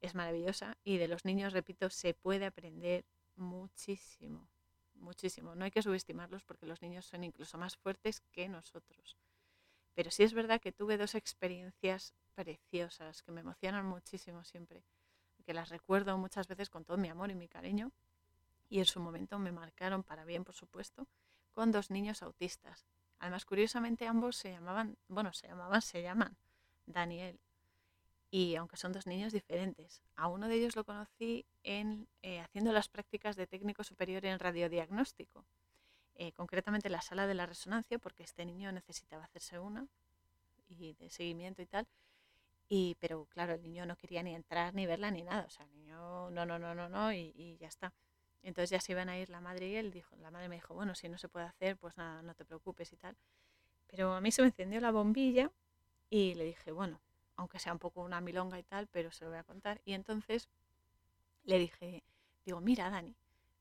Es 0.00 0.14
maravillosa 0.14 0.76
y 0.84 0.98
de 0.98 1.08
los 1.08 1.24
niños, 1.24 1.52
repito, 1.52 1.90
se 1.90 2.14
puede 2.14 2.46
aprender 2.46 3.04
muchísimo, 3.36 4.48
muchísimo. 4.94 5.54
No 5.54 5.64
hay 5.64 5.70
que 5.70 5.82
subestimarlos 5.82 6.44
porque 6.44 6.66
los 6.66 6.80
niños 6.82 7.06
son 7.06 7.24
incluso 7.24 7.58
más 7.58 7.76
fuertes 7.76 8.20
que 8.32 8.48
nosotros. 8.48 9.16
Pero 9.94 10.10
sí 10.10 10.22
es 10.22 10.34
verdad 10.34 10.60
que 10.60 10.72
tuve 10.72 10.96
dos 10.96 11.14
experiencias 11.14 12.14
preciosas 12.34 13.22
que 13.22 13.32
me 13.32 13.40
emocionan 13.40 13.84
muchísimo 13.86 14.44
siempre, 14.44 14.84
que 15.44 15.54
las 15.54 15.68
recuerdo 15.68 16.16
muchas 16.16 16.46
veces 16.46 16.70
con 16.70 16.84
todo 16.84 16.96
mi 16.96 17.08
amor 17.08 17.30
y 17.30 17.34
mi 17.34 17.48
cariño 17.48 17.90
y 18.68 18.78
en 18.78 18.86
su 18.86 19.00
momento 19.00 19.38
me 19.38 19.52
marcaron 19.52 20.02
para 20.04 20.24
bien, 20.24 20.44
por 20.44 20.54
supuesto, 20.54 21.08
con 21.52 21.72
dos 21.72 21.90
niños 21.90 22.22
autistas. 22.22 22.86
Además, 23.20 23.44
curiosamente 23.44 24.06
ambos 24.06 24.36
se 24.36 24.50
llamaban, 24.50 24.96
bueno, 25.08 25.32
se 25.32 25.46
llamaban, 25.46 25.82
se 25.82 26.02
llaman 26.02 26.36
Daniel 26.86 27.38
y 28.30 28.54
aunque 28.56 28.76
son 28.76 28.92
dos 28.92 29.06
niños 29.06 29.32
diferentes. 29.32 30.02
A 30.16 30.28
uno 30.28 30.48
de 30.48 30.54
ellos 30.54 30.76
lo 30.76 30.84
conocí 30.84 31.44
en, 31.62 32.08
eh, 32.22 32.40
haciendo 32.40 32.72
las 32.72 32.88
prácticas 32.88 33.36
de 33.36 33.46
técnico 33.46 33.82
superior 33.84 34.24
en 34.24 34.38
radiodiagnóstico, 34.38 35.44
eh, 36.14 36.32
concretamente 36.32 36.88
en 36.88 36.92
la 36.92 37.02
sala 37.02 37.26
de 37.26 37.34
la 37.34 37.46
resonancia, 37.46 37.98
porque 37.98 38.22
este 38.22 38.44
niño 38.44 38.70
necesitaba 38.72 39.24
hacerse 39.24 39.58
una 39.58 39.86
y 40.68 40.94
de 40.94 41.10
seguimiento 41.10 41.62
y 41.62 41.66
tal. 41.66 41.86
Y, 42.68 42.96
pero 43.00 43.24
claro, 43.26 43.54
el 43.54 43.62
niño 43.62 43.84
no 43.84 43.96
quería 43.96 44.22
ni 44.22 44.34
entrar, 44.34 44.74
ni 44.74 44.86
verla, 44.86 45.10
ni 45.10 45.22
nada. 45.22 45.44
O 45.46 45.50
sea, 45.50 45.64
el 45.64 45.72
niño 45.72 46.30
no, 46.30 46.46
no, 46.46 46.58
no, 46.58 46.74
no, 46.74 46.88
no, 46.88 47.12
y, 47.12 47.32
y 47.34 47.56
ya 47.58 47.66
está. 47.68 47.92
Entonces 48.42 48.70
ya 48.70 48.80
se 48.80 48.92
iban 48.92 49.08
a 49.08 49.18
ir 49.18 49.28
la 49.30 49.40
madre 49.40 49.68
y 49.68 49.76
él. 49.76 49.90
Dijo, 49.90 50.16
la 50.16 50.30
madre 50.30 50.48
me 50.48 50.56
dijo, 50.56 50.74
bueno, 50.74 50.94
si 50.94 51.08
no 51.08 51.18
se 51.18 51.28
puede 51.28 51.46
hacer, 51.46 51.76
pues 51.76 51.96
nada, 51.96 52.22
no 52.22 52.34
te 52.34 52.44
preocupes 52.44 52.92
y 52.92 52.96
tal. 52.96 53.16
Pero 53.86 54.14
a 54.14 54.20
mí 54.20 54.32
se 54.32 54.42
me 54.42 54.48
encendió 54.48 54.80
la 54.80 54.90
bombilla 54.90 55.50
y 56.08 56.34
le 56.34 56.44
dije, 56.44 56.72
bueno, 56.72 57.00
aunque 57.36 57.58
sea 57.58 57.72
un 57.72 57.78
poco 57.78 58.02
una 58.02 58.20
milonga 58.20 58.58
y 58.58 58.62
tal, 58.62 58.86
pero 58.86 59.10
se 59.10 59.24
lo 59.24 59.30
voy 59.30 59.38
a 59.38 59.44
contar. 59.44 59.80
Y 59.84 59.94
entonces 59.94 60.48
le 61.44 61.58
dije, 61.58 62.02
digo, 62.44 62.60
mira, 62.60 62.90
Dani, 62.90 63.14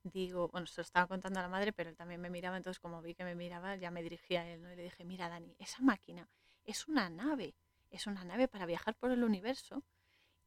digo, 0.04 0.50
bueno, 0.50 0.68
se 0.68 0.82
lo 0.82 0.84
estaba 0.84 1.08
contando 1.08 1.39
a 1.39 1.44
la 1.44 1.50
madre, 1.50 1.74
pero 1.74 1.89
él 1.89 1.96
también 1.96 2.22
me 2.22 2.30
miraba, 2.30 2.58
entonces 2.58 2.80
como 2.80 3.02
vi 3.02 3.15
que 3.15 3.24
me 3.24 3.36
miraba, 3.36 3.76
ya 3.76 3.92
me 3.92 4.04
dirigía 4.04 4.42
a 4.42 4.48
él. 4.48 4.62
Y 4.62 4.76
le 4.76 4.84
dije, 4.84 5.04
mira, 5.04 5.30
Dani, 5.30 5.56
esa 5.60 5.82
máquina 5.82 6.28
es 6.65 6.88
una 6.88 7.10
nave, 7.10 7.56
es 7.89 8.08
una 8.08 8.24
nave 8.24 8.48
para 8.48 8.65
viajar 8.65 8.96
por 8.96 9.12
el 9.12 9.24
universo 9.24 9.84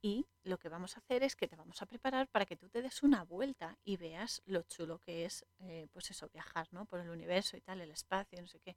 y 0.02 0.26
lo 0.42 0.58
que 0.58 0.68
vamos 0.68 0.96
a 0.96 1.00
hacer 1.00 1.22
es 1.22 1.36
que 1.36 1.46
te 1.46 1.54
vamos 1.54 1.80
a 1.80 1.86
preparar 1.86 2.28
para 2.28 2.44
que 2.44 2.56
tú 2.56 2.68
te 2.68 2.82
des 2.82 3.04
una 3.04 3.22
vuelta 3.22 3.78
y 3.84 3.96
veas 3.96 4.42
lo 4.46 4.62
chulo 4.64 4.98
que 4.98 5.24
es, 5.24 5.46
eh, 5.60 5.86
pues 5.92 6.10
eso, 6.10 6.28
viajar, 6.28 6.66
¿no? 6.72 6.86
Por 6.86 6.98
el 6.98 7.08
universo 7.08 7.56
y 7.56 7.60
tal, 7.60 7.80
el 7.80 7.92
espacio, 7.92 8.40
no 8.42 8.48
sé 8.48 8.58
qué. 8.58 8.76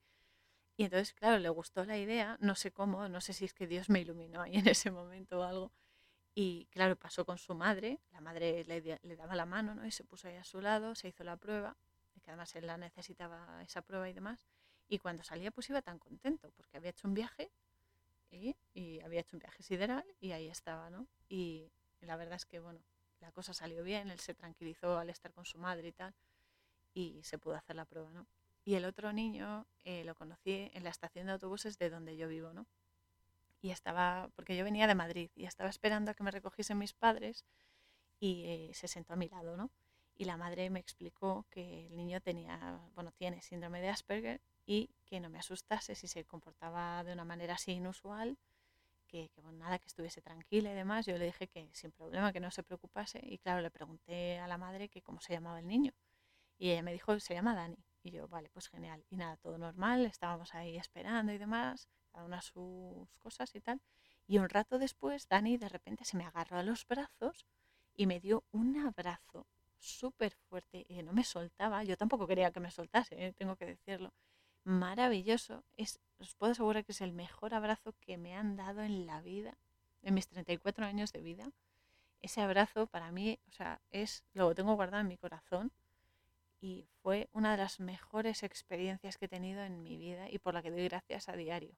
Y 0.78 0.84
entonces, 0.84 1.14
claro, 1.14 1.40
le 1.40 1.50
gustó 1.50 1.84
la 1.84 1.98
idea, 1.98 2.38
no 2.42 2.54
sé 2.56 2.72
cómo, 2.72 3.10
no 3.10 3.22
sé 3.22 3.34
si 3.34 3.46
es 3.46 3.54
que 3.54 3.66
Dios 3.66 3.90
me 3.90 4.02
iluminó 4.02 4.42
ahí 4.42 4.54
en 4.58 4.68
ese 4.68 4.92
momento 4.92 5.40
o 5.40 5.44
algo. 5.44 5.72
Y 6.36 6.68
claro, 6.68 6.96
pasó 6.98 7.26
con 7.26 7.40
su 7.40 7.56
madre, 7.56 8.02
la 8.12 8.22
madre 8.22 8.64
le, 8.66 9.16
daba 9.16 9.36
la 9.36 9.46
mano, 9.46 9.74
¿no? 9.74 9.86
Y 9.86 9.92
se 9.92 10.04
puso 10.04 10.28
ahí 10.28 10.36
a 10.36 10.44
su 10.44 10.62
lado, 10.62 10.94
se 10.94 11.08
hizo 11.08 11.24
la 11.24 11.38
prueba, 11.38 11.78
que 12.22 12.30
además 12.32 12.56
él 12.56 12.68
la 12.68 12.78
necesitaba 12.78 13.64
esa 13.64 13.82
prueba 13.82 14.10
y 14.10 14.14
demás. 14.14 14.48
Y 14.88 15.00
cuando 15.00 15.24
salía, 15.24 15.52
pues 15.52 15.70
iba 15.70 15.82
tan 15.82 15.98
contento, 15.98 16.52
porque 16.52 16.78
había 16.78 16.92
hecho 16.92 17.08
un 17.08 17.16
viaje 17.16 17.52
y, 18.36 19.00
había 19.02 19.22
hecho 19.22 19.36
un 19.36 19.40
viaje 19.40 19.64
sideral 19.64 20.06
y 20.20 20.32
ahí 20.32 20.48
estaba, 20.48 20.90
¿no? 20.90 21.08
Y 21.30 21.72
la 22.02 22.18
verdad 22.18 22.36
es 22.36 22.46
que, 22.46 22.60
bueno, 22.60 22.80
la 23.20 23.32
cosa 23.32 23.54
salió 23.54 23.84
bien, 23.84 24.10
él 24.10 24.20
se 24.20 24.34
tranquilizó 24.34 24.98
al 24.98 25.10
estar 25.10 25.34
con 25.34 25.46
su 25.46 25.58
madre 25.58 25.88
y 25.88 25.92
tal, 25.92 26.14
y 26.94 27.22
se 27.24 27.38
pudo 27.38 27.56
hacer 27.56 27.76
la 27.76 27.86
prueba, 27.86 28.12
¿no? 28.12 28.28
Y 28.64 28.76
el 28.76 28.86
otro 28.86 29.14
niño 29.14 29.68
eh, 29.84 30.04
lo 30.06 30.16
conocí 30.16 30.72
en 30.74 30.84
la 30.84 30.90
estación 30.90 31.28
de 31.28 31.34
autobuses 31.34 31.78
de 31.78 31.90
donde 31.90 32.18
yo 32.18 32.28
vivo, 32.28 32.54
¿no? 32.54 32.66
Y 33.62 33.72
estaba, 33.72 34.30
porque 34.36 34.56
yo 34.56 34.64
venía 34.64 34.88
de 34.88 34.96
Madrid 34.96 35.30
y 35.36 35.46
estaba 35.46 35.70
esperando 35.70 36.12
a 36.12 36.14
que 36.14 36.24
me 36.24 36.32
recogiesen 36.32 36.78
mis 36.78 36.94
padres 36.94 37.46
y 38.20 38.44
eh, 38.46 38.72
se 38.74 38.88
sentó 38.88 39.14
a 39.14 39.18
mi 39.18 39.30
lado, 39.30 39.56
¿no? 39.58 39.70
Y 40.18 40.26
la 40.26 40.38
madre 40.38 40.70
me 40.70 40.80
explicó 40.80 41.46
que 41.50 41.88
el 41.88 41.98
niño 41.98 42.22
tenía, 42.22 42.80
bueno, 42.96 43.12
tiene 43.12 43.42
síndrome 43.42 43.82
de 43.82 43.90
Asperger 43.90 44.42
y 44.66 44.90
que 45.06 45.20
no 45.20 45.30
me 45.30 45.40
asustase 45.40 45.96
si 45.96 46.08
se 46.08 46.26
comportaba 46.26 47.04
de 47.04 47.14
una 47.14 47.26
manera 47.26 47.56
así 47.56 47.74
inusual, 47.74 48.38
que, 49.08 49.30
nada, 49.54 49.80
que 49.80 49.88
estuviese 49.88 50.22
tranquila 50.22 50.72
y 50.72 50.76
demás. 50.76 51.06
Yo 51.06 51.18
le 51.18 51.26
dije 51.26 51.48
que 51.48 51.70
sin 51.74 51.92
problema, 51.92 52.34
que 52.34 52.40
no 52.40 52.52
se 52.52 52.64
preocupase 52.64 53.20
y 53.24 53.38
claro, 53.38 53.62
le 53.62 53.72
pregunté 53.72 54.40
a 54.40 54.48
la 54.48 54.58
madre 54.58 54.90
que 54.90 55.02
cómo 55.02 55.22
se 55.22 55.34
llamaba 55.34 55.60
el 55.60 55.68
niño 55.68 55.94
y 56.58 56.72
ella 56.72 56.84
me 56.84 56.94
dijo, 56.94 57.20
se 57.20 57.34
llama 57.34 57.56
Dani. 57.56 57.78
Y 58.04 58.12
yo, 58.12 58.28
vale, 58.28 58.50
pues 58.50 58.70
genial. 58.70 59.04
Y 59.10 59.18
nada, 59.18 59.38
todo 59.38 59.58
normal, 59.58 60.06
estábamos 60.06 60.54
ahí 60.54 60.78
esperando 60.78 61.32
y 61.34 61.38
demás, 61.38 61.90
cada 62.12 62.26
una 62.26 62.42
sus 62.42 63.08
cosas 63.20 63.54
y 63.56 63.62
tal. 63.62 63.82
Y 64.28 64.38
un 64.38 64.50
rato 64.50 64.80
después, 64.80 65.28
Dani 65.28 65.58
de 65.58 65.70
repente 65.70 66.06
se 66.06 66.18
me 66.18 66.26
agarró 66.26 66.58
a 66.58 66.64
los 66.64 66.88
brazos 66.88 67.46
y 67.96 68.08
me 68.08 68.20
dio 68.20 68.44
un 68.52 68.78
abrazo 68.78 69.48
súper 69.78 70.36
fuerte 70.50 70.86
y 70.88 71.02
no 71.04 71.14
me 71.14 71.24
soltaba. 71.24 71.84
Yo 71.84 71.98
tampoco 71.98 72.28
quería 72.28 72.52
que 72.52 72.60
me 72.60 72.72
soltase, 72.72 73.28
¿eh? 73.28 73.34
tengo 73.34 73.56
que 73.56 73.66
decirlo. 73.66 74.14
Maravilloso. 74.66 75.64
Es, 75.78 76.00
os 76.18 76.34
puedo 76.36 76.52
asegurar 76.52 76.84
que 76.84 76.92
es 76.92 77.02
el 77.02 77.14
mejor 77.14 77.54
abrazo 77.54 77.94
que 78.02 78.18
me 78.18 78.36
han 78.36 78.56
dado 78.56 78.82
en 78.82 79.06
la 79.06 79.22
vida, 79.22 79.58
en 80.02 80.16
mis 80.16 80.28
34 80.28 80.86
años 80.86 81.14
de 81.14 81.22
vida. 81.22 81.52
Ese 82.24 82.42
abrazo 82.42 82.88
para 82.88 83.12
mí, 83.12 83.40
o 83.48 83.52
sea, 83.52 83.80
es, 83.92 84.26
lo 84.34 84.56
tengo 84.56 84.74
guardado 84.74 85.02
en 85.02 85.08
mi 85.08 85.18
corazón 85.18 85.72
y 86.60 86.88
fue 87.04 87.30
una 87.32 87.52
de 87.52 87.58
las 87.58 87.80
mejores 87.80 88.42
experiencias 88.42 89.20
que 89.20 89.26
he 89.26 89.28
tenido 89.30 89.64
en 89.64 89.84
mi 89.84 89.98
vida 89.98 90.32
y 90.32 90.40
por 90.40 90.56
la 90.56 90.64
que 90.64 90.72
doy 90.72 90.88
gracias 90.88 91.30
a 91.30 91.36
diario. 91.36 91.76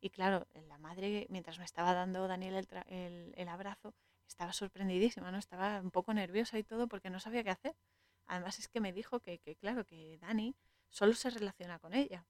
Y 0.00 0.10
claro, 0.10 0.48
la 0.66 0.78
madre, 0.78 1.28
mientras 1.30 1.58
me 1.58 1.64
estaba 1.64 1.94
dando 1.94 2.26
Daniel 2.26 2.66
el, 2.88 3.48
abrazo, 3.48 3.94
estaba 4.26 4.52
sorprendidísima, 4.52 5.30
¿no? 5.30 5.38
Estaba 5.38 5.80
un 5.80 5.92
poco 5.92 6.12
nerviosa 6.12 6.58
y 6.58 6.64
todo 6.64 6.88
porque 6.88 7.10
no 7.10 7.20
sabía 7.20 7.44
qué 7.44 7.50
hacer. 7.50 7.76
Además 8.26 8.58
es 8.58 8.66
que 8.66 8.80
me 8.80 8.92
dijo 8.92 9.20
que, 9.20 9.38
que, 9.38 9.54
claro, 9.54 9.84
que 9.84 10.18
Dani 10.18 10.56
solo 10.90 11.14
se 11.14 11.30
relaciona 11.30 11.78
con 11.78 11.94
ella, 11.94 12.26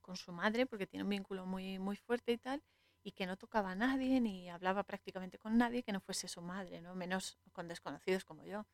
con 0.00 0.16
su 0.16 0.32
madre, 0.32 0.66
porque 0.66 0.86
tiene 0.86 1.04
un 1.04 1.10
vínculo 1.10 1.46
muy, 1.46 1.78
muy 1.78 1.96
fuerte 1.96 2.32
y 2.32 2.38
tal, 2.38 2.62
y 3.02 3.12
que 3.12 3.26
no 3.26 3.36
tocaba 3.36 3.72
a 3.72 3.74
nadie 3.74 4.20
ni 4.20 4.48
hablaba 4.48 4.84
prácticamente 4.84 5.38
con 5.38 5.56
nadie 5.56 5.82
que 5.82 5.92
no 5.92 6.00
fuese 6.00 6.28
su 6.28 6.42
madre, 6.42 6.80
¿no? 6.80 6.94
Menos 6.94 7.38
con 7.52 7.66
desconocidos 7.68 8.24
como 8.24 8.44
yo. 8.44 8.66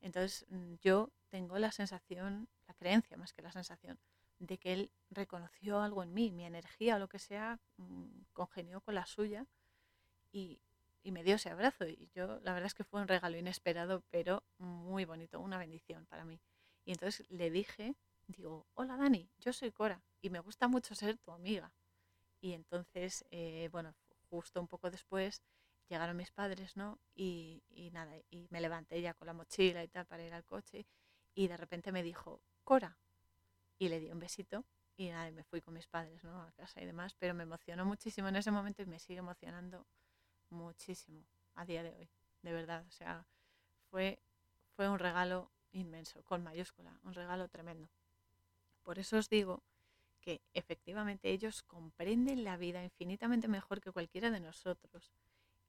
Entonces 0.00 0.46
mm, 0.48 0.74
yo 0.80 1.10
tengo 1.28 1.58
la 1.58 1.72
sensación, 1.72 2.48
la 2.66 2.74
creencia 2.74 3.16
más 3.16 3.32
que 3.32 3.42
la 3.42 3.52
sensación, 3.52 3.98
de 4.38 4.58
que 4.58 4.72
él 4.72 4.92
reconoció 5.10 5.80
algo 5.80 6.02
en 6.02 6.14
mí, 6.14 6.30
mi 6.32 6.44
energía 6.44 6.96
o 6.96 6.98
lo 6.98 7.08
que 7.08 7.18
sea, 7.18 7.60
mm, 7.76 8.22
congenió 8.32 8.80
con 8.80 8.94
la 8.94 9.06
suya 9.06 9.46
y, 10.32 10.60
me 11.04 11.24
dio 11.24 11.36
ese 11.36 11.48
abrazo. 11.48 11.86
Y 11.88 12.10
yo, 12.14 12.38
la 12.40 12.52
verdad 12.52 12.66
es 12.66 12.74
que 12.74 12.84
fue 12.84 13.00
un 13.00 13.08
regalo 13.08 13.38
inesperado, 13.38 14.02
pero 14.10 14.44
muy 14.58 15.06
bonito, 15.06 15.40
una 15.40 15.56
bendición 15.56 16.04
para 16.04 16.26
mí. 16.26 16.38
Y 16.84 16.92
entonces 16.92 17.26
le 17.30 17.50
dije, 17.50 17.94
digo, 18.28 18.66
hola 18.74 18.96
Dani, 18.96 19.28
yo 19.38 19.52
soy 19.52 19.72
Cora 19.72 20.02
y 20.20 20.30
me 20.30 20.40
gusta 20.40 20.68
mucho 20.68 20.94
ser 20.94 21.18
tu 21.18 21.32
amiga. 21.32 21.72
Y 22.40 22.52
entonces, 22.52 23.24
eh, 23.30 23.68
bueno, 23.72 23.94
justo 24.30 24.60
un 24.60 24.68
poco 24.68 24.90
después 24.90 25.42
llegaron 25.88 26.16
mis 26.16 26.30
padres, 26.30 26.76
¿no? 26.76 27.00
Y, 27.14 27.64
y, 27.70 27.90
nada, 27.90 28.16
y 28.30 28.46
me 28.50 28.60
levanté 28.60 29.00
ya 29.00 29.14
con 29.14 29.26
la 29.26 29.32
mochila 29.32 29.82
y 29.82 29.88
tal 29.88 30.06
para 30.06 30.24
ir 30.24 30.34
al 30.34 30.44
coche 30.44 30.86
y 31.34 31.48
de 31.48 31.56
repente 31.56 31.92
me 31.92 32.02
dijo, 32.02 32.42
Cora, 32.64 32.98
y 33.78 33.88
le 33.88 34.00
di 34.00 34.10
un 34.10 34.18
besito 34.18 34.64
y 34.96 35.08
nada, 35.10 35.28
y 35.28 35.32
me 35.32 35.44
fui 35.44 35.60
con 35.60 35.74
mis 35.74 35.86
padres, 35.86 36.22
¿no? 36.24 36.42
A 36.42 36.52
casa 36.52 36.82
y 36.82 36.86
demás, 36.86 37.14
pero 37.14 37.32
me 37.32 37.44
emocionó 37.44 37.84
muchísimo 37.86 38.28
en 38.28 38.36
ese 38.36 38.50
momento 38.50 38.82
y 38.82 38.86
me 38.86 38.98
sigue 38.98 39.20
emocionando 39.20 39.86
muchísimo 40.50 41.24
a 41.54 41.64
día 41.64 41.82
de 41.82 41.94
hoy, 41.94 42.10
de 42.42 42.52
verdad, 42.52 42.84
o 42.86 42.90
sea, 42.90 43.26
fue, 43.90 44.20
fue 44.74 44.88
un 44.88 44.98
regalo 44.98 45.52
inmenso, 45.72 46.22
con 46.24 46.42
mayúscula, 46.42 46.98
un 47.04 47.14
regalo 47.14 47.48
tremendo. 47.48 47.88
Por 48.88 48.98
eso 48.98 49.18
os 49.18 49.28
digo 49.28 49.62
que 50.22 50.40
efectivamente 50.54 51.28
ellos 51.28 51.62
comprenden 51.62 52.42
la 52.42 52.56
vida 52.56 52.82
infinitamente 52.82 53.46
mejor 53.46 53.82
que 53.82 53.92
cualquiera 53.92 54.30
de 54.30 54.40
nosotros 54.40 55.12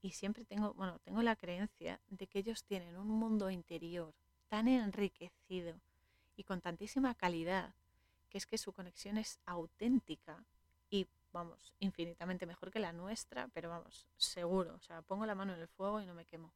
y 0.02 0.12
siempre 0.12 0.46
tengo, 0.46 0.74
bueno, 0.76 1.00
tengo 1.00 1.22
la 1.22 1.36
creencia 1.36 2.00
de 2.08 2.28
que 2.28 2.40
ellos 2.40 2.64
tienen 2.64 2.96
un 2.96 3.10
mundo 3.10 3.50
interior 3.50 4.14
tan 4.48 4.70
enriquecido 4.70 5.82
y 6.38 6.46
con 6.46 6.62
tantísima 6.62 7.14
calidad, 7.14 7.74
que 8.30 8.38
es 8.38 8.46
que 8.46 8.58
su 8.58 8.72
conexión 8.72 9.18
es 9.18 9.38
auténtica 9.46 10.46
y, 10.90 11.06
vamos, 11.34 11.74
infinitamente 11.80 12.46
mejor 12.46 12.72
que 12.72 12.80
la 12.80 12.94
nuestra, 12.94 13.50
pero 13.50 13.68
vamos, 13.68 14.08
seguro, 14.16 14.76
o 14.76 14.80
sea, 14.80 15.02
pongo 15.02 15.26
la 15.26 15.36
mano 15.36 15.54
en 15.54 15.60
el 15.60 15.68
fuego 15.68 16.00
y 16.00 16.06
no 16.06 16.14
me 16.14 16.24
quemo. 16.24 16.54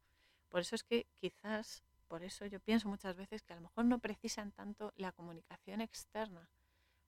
Por 0.47 0.61
eso 0.61 0.75
es 0.75 0.83
que 0.83 1.07
quizás 1.19 1.83
por 2.13 2.21
eso 2.21 2.45
yo 2.45 2.59
pienso 2.59 2.87
muchas 2.87 3.15
veces 3.15 3.41
que 3.41 3.53
a 3.53 3.55
lo 3.55 3.63
mejor 3.63 3.85
no 3.85 3.97
precisan 3.97 4.51
tanto 4.51 4.93
la 4.97 5.11
comunicación 5.13 5.81
externa, 5.81 6.47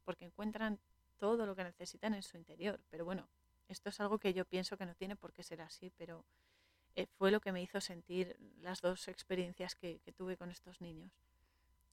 porque 0.04 0.26
encuentran 0.26 0.80
todo 1.20 1.46
lo 1.46 1.56
que 1.56 1.63
necesitan 1.63 2.15
en 2.15 2.24
su 2.24 2.38
interior. 2.38 2.80
Pero 2.89 3.06
bueno, 3.06 3.30
esto 3.68 3.89
es 3.89 4.00
algo 4.00 4.18
que 4.18 4.34
yo 4.34 4.46
pienso 4.46 4.78
que 4.78 4.86
no 4.88 4.96
tiene 4.96 5.15
por 5.15 5.32
qué 5.32 5.44
ser 5.44 5.62
así, 5.62 5.91
pero 5.96 6.26
eh, 6.96 7.06
fue 7.20 7.30
lo 7.30 7.39
que 7.39 7.52
me 7.52 7.62
hizo 7.62 7.80
sentir 7.82 8.36
las 8.63 8.82
dos 8.82 9.08
experiencias 9.08 9.76
que, 9.76 10.02
tuve 10.18 10.38
con 10.38 10.50
estos 10.50 10.82
niños. 10.82 11.12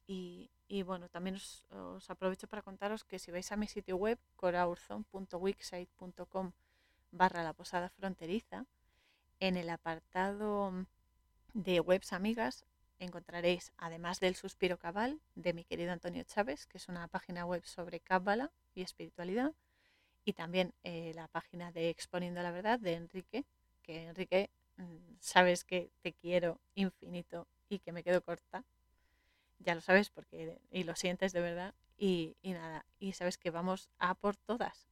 Y, 0.07 0.49
bueno, 0.87 1.11
también 1.11 1.35
os, 1.35 1.67
aprovecho 2.09 2.49
para 2.49 2.63
contaros 2.63 3.05
que 3.05 3.19
si 3.19 3.31
vais 3.31 3.53
a 3.53 3.57
mi 3.57 3.67
sitio 3.67 3.99
web, 3.99 4.19
coraurzon.wixsite.com 4.37 6.53
barra 7.11 7.43
la 7.43 7.53
posada 7.53 7.91
fronteriza, 7.91 8.65
en 9.39 9.59
el 9.59 9.69
apartado 9.69 10.87
de 11.53 11.81
webs 11.81 12.15
amigas 12.15 12.65
encontraréis, 13.05 13.73
además 13.77 14.21
del 14.21 14.37
Suspiro 14.37 14.79
Cabal 14.79 15.21
de 15.35 15.53
mi 15.53 15.65
querido 15.65 15.93
Antonio 15.93 16.23
Chávez, 16.25 16.67
que 16.67 16.79
es 16.79 16.89
una 16.89 17.09
página 17.09 17.45
web 17.45 17.65
sobre 17.65 18.01
Cábala 18.01 18.51
y 18.75 18.83
espiritualidad, 18.83 19.53
y 20.25 20.33
también 20.35 20.73
eh, 20.85 21.13
la 21.15 21.29
página 21.29 21.73
de 21.73 21.91
Exponiendo 21.91 22.43
la 22.43 22.53
Verdad 22.53 22.79
de 22.79 22.95
Enrique, 22.95 23.45
que 23.83 24.05
Enrique, 24.05 24.51
mm, 24.77 25.17
sabes 25.21 25.65
que 25.65 25.91
te 26.01 26.13
quiero 26.13 26.61
infinito 26.75 27.49
y 27.69 27.81
que 27.81 27.93
me 27.93 28.05
quedo 28.05 28.23
corta, 28.23 28.65
ya 29.59 29.75
lo 29.75 29.81
sabes 29.81 30.11
porque 30.11 30.59
y 30.71 30.85
lo 30.85 30.95
sientes 30.95 31.33
de 31.33 31.41
verdad, 31.41 31.75
y, 31.99 32.37
y 32.43 32.53
nada, 32.53 32.85
y 32.99 33.13
sabes 33.13 33.37
que 33.37 33.51
vamos 33.51 33.89
a 33.99 34.15
por 34.15 34.37
todas, 34.37 34.87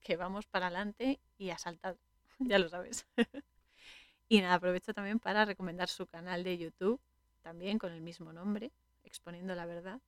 que 0.00 0.16
vamos 0.16 0.46
para 0.46 0.66
adelante 0.66 1.20
y 1.38 1.50
a 1.50 1.58
saltar, 1.58 1.96
ya 2.40 2.58
lo 2.58 2.68
sabes. 2.68 3.06
y 4.28 4.40
nada, 4.40 4.54
aprovecho 4.54 4.92
también 4.94 5.20
para 5.20 5.44
recomendar 5.44 5.88
su 5.88 6.06
canal 6.06 6.42
de 6.42 6.58
YouTube, 6.58 7.00
también 7.42 7.78
con 7.78 7.92
el 7.92 8.00
mismo 8.00 8.32
nombre, 8.32 8.72
exponiendo 9.04 9.54
la 9.54 9.66
verdad. 9.66 10.00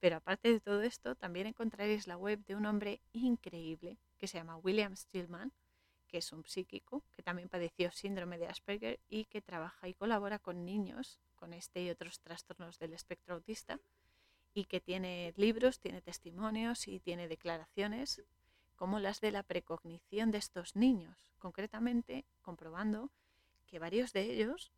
Pero 0.00 0.16
aparte 0.16 0.52
de 0.52 0.60
todo 0.60 0.82
esto, 0.82 1.14
también 1.14 1.46
encontraréis 1.46 2.06
la 2.06 2.16
web 2.16 2.44
de 2.44 2.56
un 2.56 2.66
hombre 2.66 3.00
increíble 3.12 3.96
que 4.18 4.28
se 4.28 4.38
llama 4.38 4.56
William 4.56 4.96
Stillman, 4.96 5.52
que 6.06 6.18
es 6.18 6.32
un 6.32 6.44
psíquico 6.44 7.02
que 7.12 7.22
también 7.22 7.48
padeció 7.48 7.90
síndrome 7.90 8.38
de 8.38 8.46
Asperger 8.46 9.00
y 9.08 9.24
que 9.24 9.42
trabaja 9.42 9.88
y 9.88 9.94
colabora 9.94 10.38
con 10.38 10.64
niños 10.64 11.18
con 11.34 11.52
este 11.52 11.82
y 11.82 11.90
otros 11.90 12.20
trastornos 12.20 12.78
del 12.78 12.92
espectro 12.92 13.34
autista 13.34 13.80
y 14.54 14.66
que 14.66 14.80
tiene 14.80 15.34
libros, 15.36 15.80
tiene 15.80 16.00
testimonios 16.00 16.86
y 16.86 17.00
tiene 17.00 17.26
declaraciones 17.26 18.22
como 18.76 19.00
las 19.00 19.20
de 19.20 19.32
la 19.32 19.42
precognición 19.42 20.30
de 20.30 20.38
estos 20.38 20.76
niños, 20.76 21.32
concretamente 21.38 22.24
comprobando 22.42 23.10
que 23.66 23.78
varios 23.78 24.12
de 24.12 24.22
ellos 24.22 24.72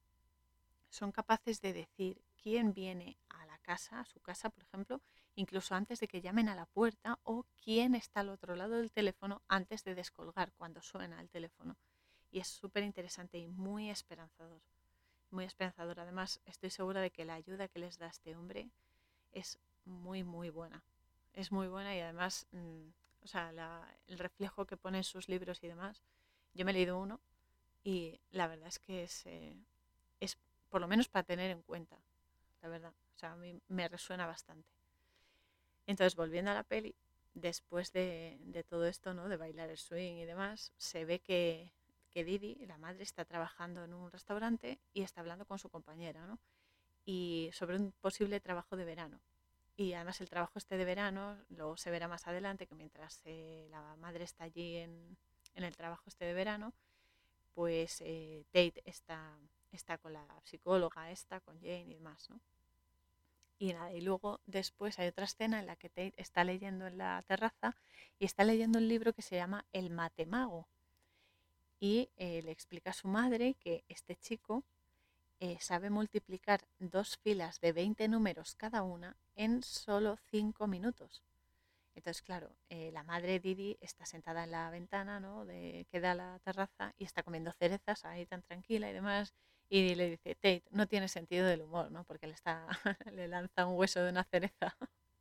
son 0.88 1.12
capaces 1.12 1.60
de 1.60 1.72
decir 1.72 2.22
quién 2.42 2.72
viene 2.72 3.18
a 3.28 3.46
la 3.46 3.58
casa, 3.58 4.00
a 4.00 4.04
su 4.04 4.20
casa, 4.20 4.50
por 4.50 4.62
ejemplo, 4.62 5.00
incluso 5.34 5.74
antes 5.74 6.00
de 6.00 6.08
que 6.08 6.20
llamen 6.20 6.48
a 6.48 6.54
la 6.54 6.66
puerta 6.66 7.18
o 7.22 7.44
quién 7.62 7.94
está 7.94 8.20
al 8.20 8.30
otro 8.30 8.56
lado 8.56 8.76
del 8.76 8.90
teléfono 8.90 9.42
antes 9.48 9.84
de 9.84 9.94
descolgar 9.94 10.52
cuando 10.52 10.80
suena 10.82 11.20
el 11.20 11.28
teléfono. 11.28 11.76
Y 12.30 12.40
es 12.40 12.48
súper 12.48 12.82
interesante 12.82 13.38
y 13.38 13.46
muy 13.46 13.90
esperanzador. 13.90 14.60
Muy 15.30 15.44
esperanzador. 15.44 16.00
Además, 16.00 16.40
estoy 16.44 16.70
segura 16.70 17.00
de 17.00 17.10
que 17.10 17.24
la 17.24 17.34
ayuda 17.34 17.68
que 17.68 17.78
les 17.78 17.98
da 17.98 18.08
este 18.08 18.36
hombre 18.36 18.70
es 19.32 19.58
muy, 19.84 20.24
muy 20.24 20.50
buena. 20.50 20.82
Es 21.32 21.52
muy 21.52 21.68
buena 21.68 21.94
y 21.94 22.00
además, 22.00 22.46
mm, 22.52 22.88
o 23.22 23.26
sea, 23.26 23.50
el 24.06 24.18
reflejo 24.18 24.66
que 24.66 24.76
pone 24.76 24.98
en 24.98 25.04
sus 25.04 25.28
libros 25.28 25.62
y 25.62 25.68
demás. 25.68 26.02
Yo 26.54 26.64
me 26.64 26.70
he 26.70 26.74
leído 26.74 26.98
uno 26.98 27.20
y 27.84 28.20
la 28.30 28.46
verdad 28.48 28.68
es 28.68 28.78
que 28.78 29.04
es, 29.04 29.26
eh, 29.26 29.56
por 30.76 30.82
lo 30.82 30.88
menos 30.88 31.08
para 31.08 31.22
tener 31.22 31.50
en 31.50 31.62
cuenta, 31.62 31.98
la 32.60 32.68
verdad. 32.68 32.92
O 33.14 33.18
sea, 33.18 33.32
a 33.32 33.36
mí 33.36 33.58
me 33.68 33.88
resuena 33.88 34.26
bastante. 34.26 34.68
Entonces, 35.86 36.14
volviendo 36.14 36.50
a 36.50 36.54
la 36.54 36.64
peli, 36.64 36.94
después 37.32 37.94
de, 37.94 38.62
todo 38.68 38.84
esto, 38.84 39.14
¿no? 39.14 39.30
De 39.30 39.38
bailar 39.38 39.70
el 39.70 39.78
swing 39.78 40.16
y 40.16 40.26
demás, 40.26 40.74
se 40.76 41.06
ve 41.06 41.20
que, 41.20 41.72
que 42.10 42.24
Didi, 42.24 42.66
la 42.66 42.76
madre, 42.76 43.04
está 43.04 43.24
trabajando 43.24 43.84
en 43.84 43.94
un 43.94 44.12
restaurante 44.12 44.78
y 44.92 45.00
está 45.00 45.22
hablando 45.22 45.46
con 45.46 45.58
su 45.58 45.70
compañera, 45.70 46.26
¿no? 46.26 46.38
Y 47.06 47.48
sobre 47.54 47.76
un 47.76 47.92
posible 47.92 48.38
trabajo 48.40 48.76
de 48.76 48.84
verano. 48.84 49.18
Y 49.78 49.94
además 49.94 50.20
el 50.20 50.28
trabajo 50.28 50.58
este 50.58 50.76
de 50.76 50.84
verano, 50.84 51.38
luego 51.48 51.78
se 51.78 51.90
verá 51.90 52.06
más 52.06 52.26
adelante 52.26 52.66
que 52.66 52.74
mientras 52.74 53.22
eh, 53.24 53.66
la 53.70 53.96
madre 53.96 54.24
está 54.24 54.44
allí 54.44 54.76
en, 54.76 55.16
en, 55.54 55.64
el 55.64 55.74
trabajo 55.74 56.02
este 56.06 56.26
de 56.26 56.34
verano, 56.34 56.74
pues 57.54 58.02
eh, 58.02 58.44
Tate 58.52 58.82
está, 58.84 59.38
está 59.72 59.98
con 59.98 60.12
la 60.12 60.26
psicóloga 60.44 61.10
esta, 61.10 61.40
con 61.40 61.60
Jane 61.60 61.86
y 61.88 61.94
demás, 61.94 62.30
¿no? 62.30 62.40
Y 63.58 63.72
nada, 63.72 63.92
y 63.92 64.02
luego 64.02 64.40
después 64.46 64.98
hay 64.98 65.08
otra 65.08 65.24
escena 65.24 65.60
en 65.60 65.66
la 65.66 65.76
que 65.76 65.88
Tate 65.88 66.12
está 66.16 66.44
leyendo 66.44 66.86
en 66.86 66.98
la 66.98 67.22
terraza 67.26 67.74
y 68.18 68.26
está 68.26 68.44
leyendo 68.44 68.78
un 68.78 68.88
libro 68.88 69.14
que 69.14 69.22
se 69.22 69.36
llama 69.36 69.64
El 69.72 69.90
Matemago. 69.90 70.68
Y 71.80 72.10
eh, 72.16 72.42
le 72.42 72.50
explica 72.50 72.90
a 72.90 72.94
su 72.94 73.08
madre 73.08 73.54
que 73.54 73.84
este 73.88 74.16
chico 74.16 74.64
eh, 75.40 75.56
sabe 75.60 75.90
multiplicar 75.90 76.66
dos 76.78 77.16
filas 77.18 77.60
de 77.60 77.72
20 77.72 78.08
números 78.08 78.54
cada 78.54 78.82
una 78.82 79.16
en 79.34 79.62
solo 79.62 80.18
5 80.30 80.66
minutos. 80.66 81.22
Entonces, 81.94 82.22
claro, 82.22 82.54
eh, 82.68 82.90
la 82.92 83.04
madre 83.04 83.40
Didi 83.40 83.78
está 83.80 84.04
sentada 84.04 84.44
en 84.44 84.50
la 84.50 84.68
ventana, 84.68 85.18
¿no? 85.18 85.46
De, 85.46 85.86
que 85.90 86.00
da 86.00 86.14
la 86.14 86.38
terraza 86.40 86.92
y 86.98 87.04
está 87.04 87.22
comiendo 87.22 87.52
cerezas 87.52 88.04
ahí 88.04 88.26
tan 88.26 88.42
tranquila 88.42 88.90
y 88.90 88.92
demás 88.92 89.34
y 89.68 89.94
le 89.94 90.10
dice, 90.10 90.34
Tate, 90.34 90.64
no 90.70 90.86
tiene 90.86 91.08
sentido 91.08 91.46
del 91.46 91.62
humor, 91.62 91.90
¿no? 91.90 92.04
Porque 92.04 92.26
le, 92.26 92.34
está, 92.34 92.66
le 93.12 93.28
lanza 93.28 93.66
un 93.66 93.76
hueso 93.76 94.02
de 94.02 94.10
una 94.10 94.24
cereza. 94.24 94.76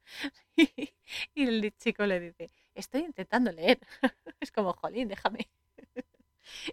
y, 0.56 0.94
el 1.36 1.76
chico 1.78 2.06
le 2.06 2.20
dice, 2.20 2.50
estoy 2.74 3.02
intentando 3.02 3.52
leer. 3.52 3.80
es 4.40 4.52
como, 4.52 4.74
jolín, 4.74 5.08
déjame. 5.08 5.48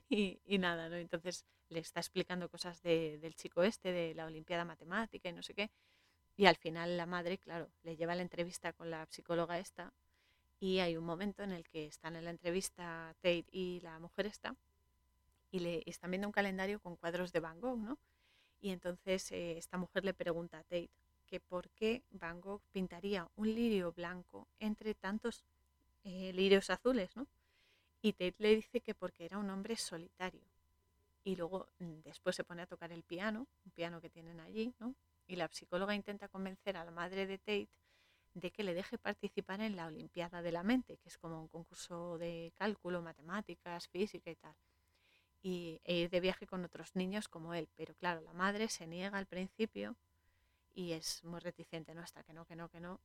y, 0.08 0.40
y, 0.44 0.58
nada, 0.58 0.88
¿no? 0.88 0.96
Entonces 0.96 1.46
le 1.68 1.80
está 1.80 2.00
explicando 2.00 2.50
cosas 2.50 2.82
de, 2.82 3.18
del 3.18 3.34
chico 3.34 3.62
este, 3.62 3.92
de 3.92 4.14
la 4.14 4.26
Olimpiada 4.26 4.64
Matemática 4.64 5.28
y 5.28 5.32
no 5.32 5.42
sé 5.42 5.54
qué. 5.54 5.70
Y 6.36 6.46
al 6.46 6.56
final 6.56 6.96
la 6.96 7.06
madre, 7.06 7.38
claro, 7.38 7.70
le 7.82 7.96
lleva 7.96 8.14
la 8.14 8.22
entrevista 8.22 8.72
con 8.72 8.90
la 8.90 9.06
psicóloga 9.10 9.58
esta 9.58 9.92
y 10.60 10.78
hay 10.78 10.96
un 10.96 11.04
momento 11.04 11.42
en 11.42 11.52
el 11.52 11.68
que 11.68 11.86
están 11.86 12.16
en 12.16 12.24
la 12.24 12.30
entrevista 12.30 13.14
Tate 13.16 13.46
y 13.50 13.80
la 13.80 13.98
mujer 13.98 14.26
esta 14.26 14.54
y 15.52 15.60
le 15.60 15.82
están 15.86 16.10
viendo 16.10 16.26
un 16.26 16.32
calendario 16.32 16.80
con 16.80 16.96
cuadros 16.96 17.30
de 17.30 17.38
Van 17.38 17.60
Gogh, 17.60 17.78
¿no? 17.78 17.98
Y 18.60 18.70
entonces 18.70 19.30
eh, 19.32 19.58
esta 19.58 19.76
mujer 19.76 20.04
le 20.04 20.14
pregunta 20.14 20.58
a 20.58 20.62
Tate 20.62 20.90
que 21.26 21.40
por 21.40 21.68
qué 21.70 22.02
Van 22.10 22.40
Gogh 22.40 22.62
pintaría 22.72 23.28
un 23.36 23.54
lirio 23.54 23.92
blanco 23.92 24.48
entre 24.58 24.94
tantos 24.94 25.44
eh, 26.04 26.32
lirios 26.32 26.70
azules, 26.70 27.14
¿no? 27.16 27.26
Y 28.00 28.14
Tate 28.14 28.34
le 28.38 28.56
dice 28.56 28.80
que 28.80 28.94
porque 28.94 29.26
era 29.26 29.38
un 29.38 29.50
hombre 29.50 29.76
solitario. 29.76 30.40
Y 31.22 31.36
luego 31.36 31.68
mm, 31.78 32.00
después 32.02 32.34
se 32.34 32.44
pone 32.44 32.62
a 32.62 32.66
tocar 32.66 32.90
el 32.90 33.02
piano, 33.02 33.46
un 33.64 33.72
piano 33.72 34.00
que 34.00 34.08
tienen 34.08 34.40
allí, 34.40 34.74
¿no? 34.80 34.94
Y 35.28 35.36
la 35.36 35.48
psicóloga 35.48 35.94
intenta 35.94 36.28
convencer 36.28 36.76
a 36.76 36.84
la 36.84 36.90
madre 36.90 37.26
de 37.26 37.38
Tate 37.38 37.68
de 38.34 38.50
que 38.50 38.64
le 38.64 38.72
deje 38.72 38.96
participar 38.96 39.60
en 39.60 39.76
la 39.76 39.86
Olimpiada 39.86 40.40
de 40.40 40.52
la 40.52 40.62
Mente, 40.62 40.96
que 40.96 41.10
es 41.10 41.18
como 41.18 41.42
un 41.42 41.48
concurso 41.48 42.16
de 42.16 42.52
cálculo, 42.56 43.02
matemáticas, 43.02 43.88
física 43.88 44.30
y 44.30 44.36
tal 44.36 44.54
y, 45.42 45.80
e 45.84 45.96
ir 45.96 46.10
de 46.10 46.20
viaje 46.20 46.46
con 46.46 46.64
otros 46.64 46.94
niños 46.94 47.28
como 47.28 47.54
él. 47.54 47.68
Pero 47.76 47.94
claro, 47.94 48.20
la 48.22 48.32
madre 48.32 48.68
se 48.68 48.86
niega 48.86 49.18
al 49.18 49.26
principio 49.26 49.96
y 50.74 50.92
es 50.92 51.22
muy 51.24 51.40
reticente, 51.40 51.94
¿no? 51.94 52.02
Hasta 52.02 52.22
que 52.22 52.32
no, 52.32 52.46
que 52.46 52.56
no, 52.56 52.68
que 52.68 52.80
no. 52.80 53.00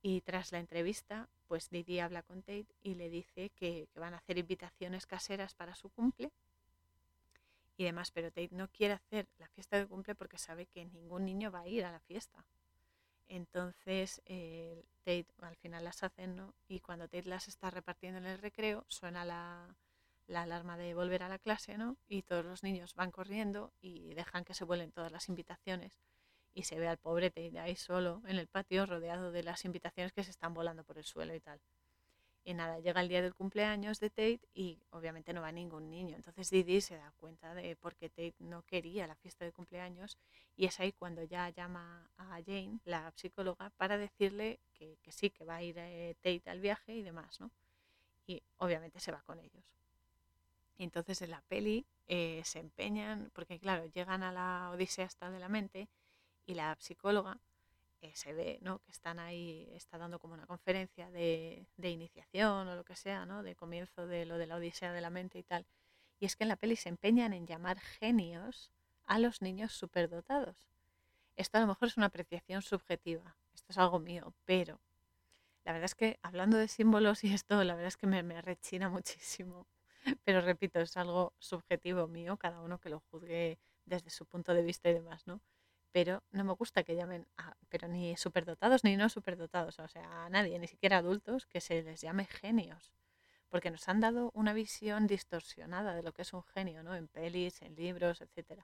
Y 0.00 0.20
tras 0.22 0.50
la 0.52 0.58
entrevista, 0.58 1.28
pues 1.46 1.70
Didi 1.70 2.00
habla 2.00 2.22
con 2.22 2.42
Tate 2.42 2.66
y 2.82 2.94
le 2.94 3.08
dice 3.08 3.50
que, 3.50 3.88
van 3.94 4.14
a 4.14 4.18
hacer 4.18 4.38
invitaciones 4.38 5.06
caseras 5.06 5.54
para 5.54 5.74
su 5.74 5.90
cumple 5.90 6.32
y 7.76 7.84
demás, 7.84 8.10
pero 8.10 8.30
Tate 8.30 8.50
no 8.52 8.68
quiere 8.68 8.94
hacer 8.94 9.28
la 9.38 9.48
fiesta 9.48 9.78
de 9.78 9.86
cumple 9.86 10.14
porque 10.14 10.38
sabe 10.38 10.66
que 10.66 10.84
ningún 10.86 11.24
niño 11.24 11.50
va 11.50 11.60
a 11.60 11.68
ir 11.68 11.84
a 11.84 11.92
la 11.92 12.00
fiesta. 12.00 12.44
Entonces 13.28 14.20
eh, 14.26 14.84
Tate 15.04 15.26
al 15.40 15.56
final 15.56 15.84
las 15.84 16.02
hacen, 16.02 16.36
¿no? 16.36 16.52
Y 16.68 16.80
cuando 16.80 17.06
Tate 17.06 17.28
las 17.28 17.46
está 17.46 17.70
repartiendo 17.70 18.18
en 18.18 18.26
el 18.26 18.38
recreo, 18.38 18.84
suena 18.88 19.24
la, 19.24 19.74
la 20.26 20.42
alarma 20.42 20.76
de 20.76 20.94
volver 20.94 21.22
a 21.22 21.28
la 21.28 21.38
clase, 21.38 21.76
¿no? 21.78 21.96
Y 22.08 22.22
todos 22.22 22.44
los 22.44 22.62
niños 22.62 22.94
van 22.94 23.10
corriendo 23.10 23.72
y 23.80 24.14
dejan 24.14 24.44
que 24.44 24.54
se 24.54 24.64
vuelen 24.64 24.92
todas 24.92 25.12
las 25.12 25.28
invitaciones 25.28 26.00
y 26.54 26.64
se 26.64 26.78
ve 26.78 26.88
al 26.88 26.98
pobre 26.98 27.30
Tate 27.30 27.58
ahí 27.58 27.76
solo 27.76 28.22
en 28.26 28.38
el 28.38 28.46
patio 28.46 28.86
rodeado 28.86 29.32
de 29.32 29.42
las 29.42 29.64
invitaciones 29.64 30.12
que 30.12 30.24
se 30.24 30.30
están 30.30 30.54
volando 30.54 30.84
por 30.84 30.98
el 30.98 31.04
suelo 31.04 31.34
y 31.34 31.40
tal. 31.40 31.60
Y 32.44 32.54
nada, 32.54 32.80
llega 32.80 33.00
el 33.00 33.08
día 33.08 33.22
del 33.22 33.34
cumpleaños 33.34 34.00
de 34.00 34.10
Tate 34.10 34.40
y 34.52 34.80
obviamente 34.90 35.32
no 35.32 35.42
va 35.42 35.52
ningún 35.52 35.88
niño. 35.88 36.16
Entonces 36.16 36.50
Didi 36.50 36.80
se 36.80 36.96
da 36.96 37.12
cuenta 37.18 37.54
de 37.54 37.76
por 37.76 37.94
qué 37.94 38.08
Tate 38.08 38.34
no 38.40 38.62
quería 38.62 39.06
la 39.06 39.14
fiesta 39.14 39.44
de 39.44 39.52
cumpleaños 39.52 40.18
y 40.56 40.66
es 40.66 40.80
ahí 40.80 40.92
cuando 40.92 41.22
ya 41.22 41.48
llama 41.50 42.10
a 42.16 42.40
Jane, 42.44 42.80
la 42.84 43.12
psicóloga, 43.14 43.70
para 43.76 43.96
decirle 43.96 44.58
que, 44.74 44.98
que 45.02 45.12
sí, 45.12 45.30
que 45.30 45.44
va 45.44 45.56
a 45.56 45.62
ir 45.62 45.76
eh, 45.78 46.16
Tate 46.20 46.50
al 46.50 46.60
viaje 46.60 46.94
y 46.94 47.02
demás, 47.02 47.40
¿no? 47.40 47.50
Y 48.26 48.42
obviamente 48.58 48.98
se 48.98 49.12
va 49.12 49.22
con 49.22 49.38
ellos. 49.38 49.64
Entonces 50.78 51.22
en 51.22 51.30
la 51.30 51.42
peli 51.42 51.86
eh, 52.06 52.42
se 52.44 52.58
empeñan, 52.58 53.30
porque 53.32 53.58
claro, 53.58 53.86
llegan 53.86 54.22
a 54.22 54.32
la 54.32 54.70
Odisea 54.70 55.06
hasta 55.06 55.30
de 55.30 55.38
la 55.38 55.48
mente 55.48 55.88
Y 56.46 56.54
la 56.54 56.76
psicóloga 56.80 57.38
eh, 58.02 58.12
se 58.14 58.32
ve 58.32 58.58
¿no? 58.62 58.80
que 58.80 58.90
están 58.90 59.20
ahí, 59.20 59.68
está 59.74 59.96
dando 59.96 60.18
como 60.18 60.34
una 60.34 60.46
conferencia 60.46 61.10
de, 61.10 61.66
de, 61.76 61.90
iniciación 61.90 62.66
o 62.68 62.74
lo 62.74 62.84
que 62.84 62.96
sea, 62.96 63.26
¿no? 63.26 63.42
de 63.44 63.54
comienzo 63.54 64.06
de 64.06 64.26
lo 64.26 64.38
de 64.38 64.46
la 64.48 64.56
Odisea 64.56 64.92
de 64.92 65.00
la 65.00 65.10
mente 65.10 65.38
y 65.38 65.44
tal. 65.44 65.66
Y 66.18 66.26
es 66.26 66.36
que 66.36 66.44
en 66.44 66.48
la 66.48 66.56
peli 66.56 66.76
se 66.76 66.88
empeñan 66.88 67.32
en 67.32 67.46
llamar 67.46 67.78
genios 67.78 68.72
a 69.06 69.18
los 69.18 69.40
niños 69.40 69.72
superdotados. 69.72 70.68
Esto 71.36 71.58
a 71.58 71.60
lo 71.60 71.68
mejor 71.68 71.88
es 71.88 71.96
una 71.96 72.06
apreciación 72.06 72.62
subjetiva, 72.62 73.36
esto 73.54 73.70
es 73.70 73.78
algo 73.78 74.00
mío, 74.00 74.34
pero 74.44 74.80
la 75.64 75.72
verdad 75.72 75.86
es 75.86 75.94
que 75.94 76.18
hablando 76.22 76.58
de 76.58 76.68
símbolos 76.68 77.24
y 77.24 77.32
esto, 77.32 77.62
la 77.64 77.74
verdad 77.74 77.88
es 77.88 77.96
que 77.96 78.06
me 78.06 78.42
rechina 78.42 78.88
muchísimo. 78.90 79.66
Pero 80.24 80.40
repito, 80.40 80.80
es 80.80 80.96
algo 80.96 81.32
subjetivo 81.38 82.08
mío, 82.08 82.36
cada 82.36 82.60
uno 82.60 82.78
que 82.78 82.90
lo 82.90 83.00
juzgue 83.10 83.58
desde 83.84 84.10
su 84.10 84.26
punto 84.26 84.54
de 84.54 84.62
vista 84.62 84.88
y 84.90 84.94
demás, 84.94 85.26
¿no? 85.26 85.40
Pero 85.92 86.22
no 86.30 86.44
me 86.44 86.54
gusta 86.54 86.84
que 86.84 86.96
llamen, 86.96 87.26
a, 87.36 87.56
pero 87.68 87.86
ni 87.88 88.16
superdotados 88.16 88.82
ni 88.84 88.96
no 88.96 89.08
superdotados, 89.08 89.78
o 89.78 89.88
sea, 89.88 90.24
a 90.24 90.30
nadie, 90.30 90.58
ni 90.58 90.66
siquiera 90.66 90.98
adultos, 90.98 91.46
que 91.46 91.60
se 91.60 91.82
les 91.82 92.00
llame 92.00 92.24
genios. 92.24 92.92
Porque 93.50 93.70
nos 93.70 93.86
han 93.88 94.00
dado 94.00 94.30
una 94.34 94.54
visión 94.54 95.06
distorsionada 95.06 95.94
de 95.94 96.02
lo 96.02 96.12
que 96.12 96.22
es 96.22 96.32
un 96.32 96.42
genio, 96.42 96.82
¿no? 96.82 96.94
En 96.94 97.08
pelis, 97.08 97.60
en 97.60 97.74
libros, 97.74 98.22
etc. 98.22 98.62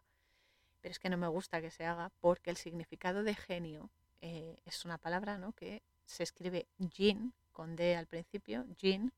Pero 0.80 0.92
es 0.92 0.98
que 0.98 1.10
no 1.10 1.18
me 1.18 1.28
gusta 1.28 1.60
que 1.60 1.70
se 1.70 1.84
haga 1.84 2.10
porque 2.20 2.50
el 2.50 2.56
significado 2.56 3.22
de 3.22 3.34
genio 3.34 3.90
eh, 4.22 4.56
es 4.64 4.86
una 4.86 4.96
palabra, 4.96 5.36
¿no? 5.36 5.52
Que 5.52 5.82
se 6.06 6.22
escribe 6.22 6.66
jin, 6.90 7.34
con 7.52 7.76
D 7.76 7.96
al 7.96 8.06
principio, 8.06 8.64
jin, 8.78 9.12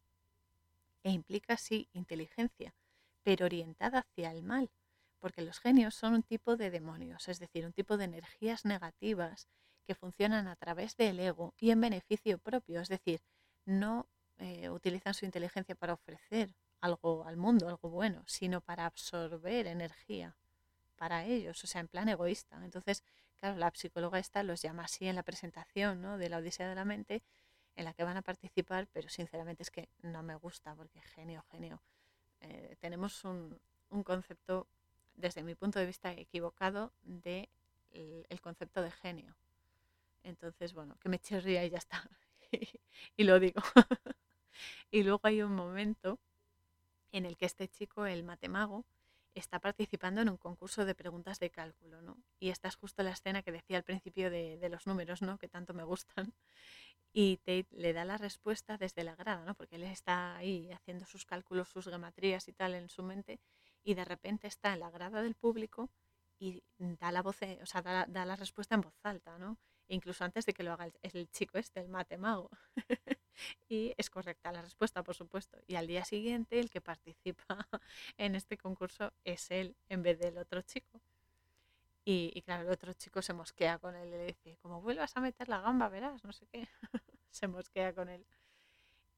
e 1.03 1.11
implica 1.11 1.57
sí 1.57 1.89
inteligencia, 1.93 2.75
pero 3.23 3.47
orientada 3.47 4.01
hacia 4.01 4.33
el 4.33 4.43
mal, 4.43 4.71
porque 5.19 5.43
los 5.43 5.61
genios 5.61 5.95
son 5.95 6.15
un 6.15 6.23
tipo 6.23 6.57
de 6.57 6.71
demonios, 6.71 7.29
es 7.29 7.39
decir, 7.39 7.67
un 7.67 7.73
tipo 7.73 7.97
de 7.97 8.05
energías 8.05 8.65
negativas 8.65 9.49
que 9.85 9.95
funcionan 9.95 10.47
a 10.49 10.57
través 10.57 10.97
del 10.97 11.21
ego 11.21 11.55
y 11.59 11.71
en 11.71 11.81
beneficio 11.81 12.39
propio, 12.39 12.81
es 12.81 12.89
decir, 12.89 13.21
no 13.65 14.09
eh, 14.39 14.71
utilizan 14.71 15.15
su 15.15 15.25
inteligencia 15.25 15.75
para 15.75 15.95
ofrecer 15.95 16.55
algo 16.81 17.27
al 17.27 17.37
mundo, 17.37 17.69
algo 17.69 17.91
bueno, 17.91 18.25
sino 18.27 18.61
para 18.61 18.87
absorber 18.87 19.67
energía 19.67 20.37
para 21.01 21.25
ellos, 21.25 21.65
o 21.65 21.67
sea, 21.67 21.81
en 21.81 21.89
plan 21.89 22.11
egoísta. 22.11 22.63
Entonces, 22.63 23.03
claro, 23.39 23.57
la 23.57 23.73
psicóloga 23.75 24.19
esta 24.19 24.43
los 24.43 24.61
llama 24.61 24.85
así 24.85 25.09
en 25.09 25.17
la 25.17 25.23
presentación 25.23 26.03
¿no? 26.03 26.19
de 26.19 26.29
la 26.29 26.37
Odisea 26.37 26.69
de 26.69 26.75
la 26.75 26.85
Mente, 26.85 27.23
en 27.77 27.85
la 27.85 27.95
que 27.95 28.05
van 28.05 28.17
a 28.17 28.23
participar, 28.23 28.87
pero 28.93 29.09
sinceramente 29.09 29.63
es 29.63 29.71
que 29.71 29.89
no 30.03 30.23
me 30.23 30.35
gusta, 30.35 30.75
porque 30.75 31.01
genio, 31.01 31.45
genio. 31.51 31.81
Eh, 32.41 32.77
tenemos 32.81 33.25
un, 33.25 33.59
un, 33.91 34.03
concepto, 34.03 34.67
desde 35.15 35.43
mi 35.43 35.55
punto 35.55 35.79
de 35.79 35.87
vista, 35.87 36.13
equivocado 36.13 36.93
de 37.03 37.49
el, 37.93 38.41
concepto 38.41 38.83
de 38.83 38.91
genio. 38.91 39.35
Entonces, 40.23 40.75
bueno, 40.75 40.97
que 41.01 41.09
me 41.09 41.19
chirría 41.19 41.65
y 41.65 41.71
ya 41.71 41.79
está. 41.79 42.09
y 43.17 43.25
lo 43.25 43.39
digo. 43.41 43.63
y 44.91 45.03
luego 45.03 45.21
hay 45.25 45.43
un 45.43 45.55
momento 45.55 46.19
en 47.13 47.27
el 47.27 47.37
que 47.37 47.47
este 47.47 47.69
chico, 47.69 48.07
el 48.07 48.23
matemago, 48.23 48.85
está 49.35 49.61
participando 49.61 50.21
en 50.21 50.29
un 50.29 50.37
concurso 50.37 50.85
de 50.85 50.95
preguntas 50.95 51.39
de 51.39 51.51
cálculo, 51.51 52.03
¿no? 52.03 52.17
Y 52.41 52.51
esta 52.51 52.69
es 52.69 52.77
justo 52.77 53.03
la 53.03 53.13
escena 53.13 53.43
que 53.43 53.53
decía 53.53 53.77
al 53.77 53.85
principio 53.85 54.31
de, 54.31 54.59
de, 54.59 54.69
los 54.69 54.87
números, 54.87 55.23
¿no? 55.23 55.39
Que 55.39 55.49
tanto 55.49 55.73
me 55.73 55.85
gustan. 55.85 56.33
Y 57.13 57.39
Tate 57.39 57.69
le 57.73 57.93
da 57.93 58.05
la 58.05 58.19
respuesta 58.19 58.77
desde 58.77 59.05
la 59.05 59.17
grada, 59.17 59.45
¿no? 59.45 59.55
Porque 59.55 59.77
él 59.77 59.83
está 59.85 60.37
ahí 60.37 60.71
haciendo 60.73 61.07
sus 61.07 61.25
cálculos, 61.27 61.69
sus 61.69 61.87
geometrías 61.87 62.47
y 62.49 62.53
tal 62.53 62.75
en 62.75 62.89
su 62.89 63.03
mente, 63.03 63.41
y 63.83 63.95
de 63.95 64.05
repente 64.05 64.47
está 64.47 64.73
en 64.73 64.81
la 64.81 64.91
grada 64.91 65.23
del 65.23 65.35
público 65.35 65.91
y 66.39 66.63
da 66.79 67.13
la 67.13 67.23
voz, 67.23 67.39
o 67.63 67.67
sea, 67.67 67.83
da, 67.83 68.07
da 68.09 68.25
la 68.25 68.37
respuesta 68.37 68.75
en 68.75 68.81
voz 68.83 68.95
alta, 69.03 69.39
¿no? 69.39 69.59
E 69.89 69.95
incluso 69.95 70.25
antes 70.25 70.47
de 70.47 70.55
que 70.55 70.63
lo 70.63 70.73
haga 70.73 70.87
el, 70.87 70.95
el 71.03 71.31
chico 71.31 71.59
este, 71.59 71.81
el 71.81 71.89
matemago. 71.89 72.51
y 73.69 73.93
es 73.97 74.11
correcta 74.11 74.53
la 74.53 74.63
respuesta, 74.63 75.03
por 75.03 75.15
supuesto. 75.15 75.59
Y 75.67 75.77
al 75.77 75.87
día 75.87 76.05
siguiente 76.05 76.61
el 76.61 76.71
que 76.71 76.81
participa 76.81 77.45
en 78.17 78.35
este 78.35 78.57
concurso 78.57 79.13
es 79.25 79.51
él 79.51 79.77
en 79.89 80.03
vez 80.03 80.19
del 80.19 80.39
otro 80.39 80.63
chico. 80.63 81.01
Y, 82.05 82.43
claro, 82.43 82.63
el 82.65 82.71
otro 82.71 82.93
chico 82.95 83.23
se 83.23 83.33
mosquea 83.33 83.79
con 83.79 83.95
él 83.95 84.09
y 84.09 84.11
le 84.13 84.27
dice, 84.27 84.57
como 84.63 84.81
vuelvas 84.81 85.17
a 85.17 85.21
meter 85.21 85.49
la 85.49 85.61
gamba, 85.61 85.89
verás, 85.89 86.25
no 86.25 86.33
sé 86.33 86.47
qué. 86.47 86.67
se 87.31 87.47
mosquea 87.47 87.95
con 87.95 88.09
él. 88.09 88.27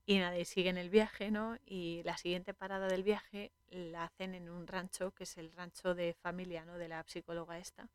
Y 0.04 0.18
nada, 0.18 0.36
y 0.36 0.44
siguen 0.44 0.76
el 0.78 0.90
viaje, 0.90 1.30
¿no? 1.30 1.56
Y 1.64 2.02
la 2.04 2.16
siguiente 2.16 2.54
parada 2.54 2.88
del 2.88 3.04
viaje 3.04 3.52
la 3.70 4.04
hacen 4.04 4.34
en 4.34 4.50
un 4.50 4.66
rancho, 4.66 5.12
que 5.12 5.24
es 5.24 5.38
el 5.38 5.52
rancho 5.52 5.94
de 5.94 6.14
familia, 6.14 6.64
¿no? 6.64 6.76
De 6.76 6.88
la 6.88 7.04
psicóloga 7.04 7.58
esta, 7.58 7.88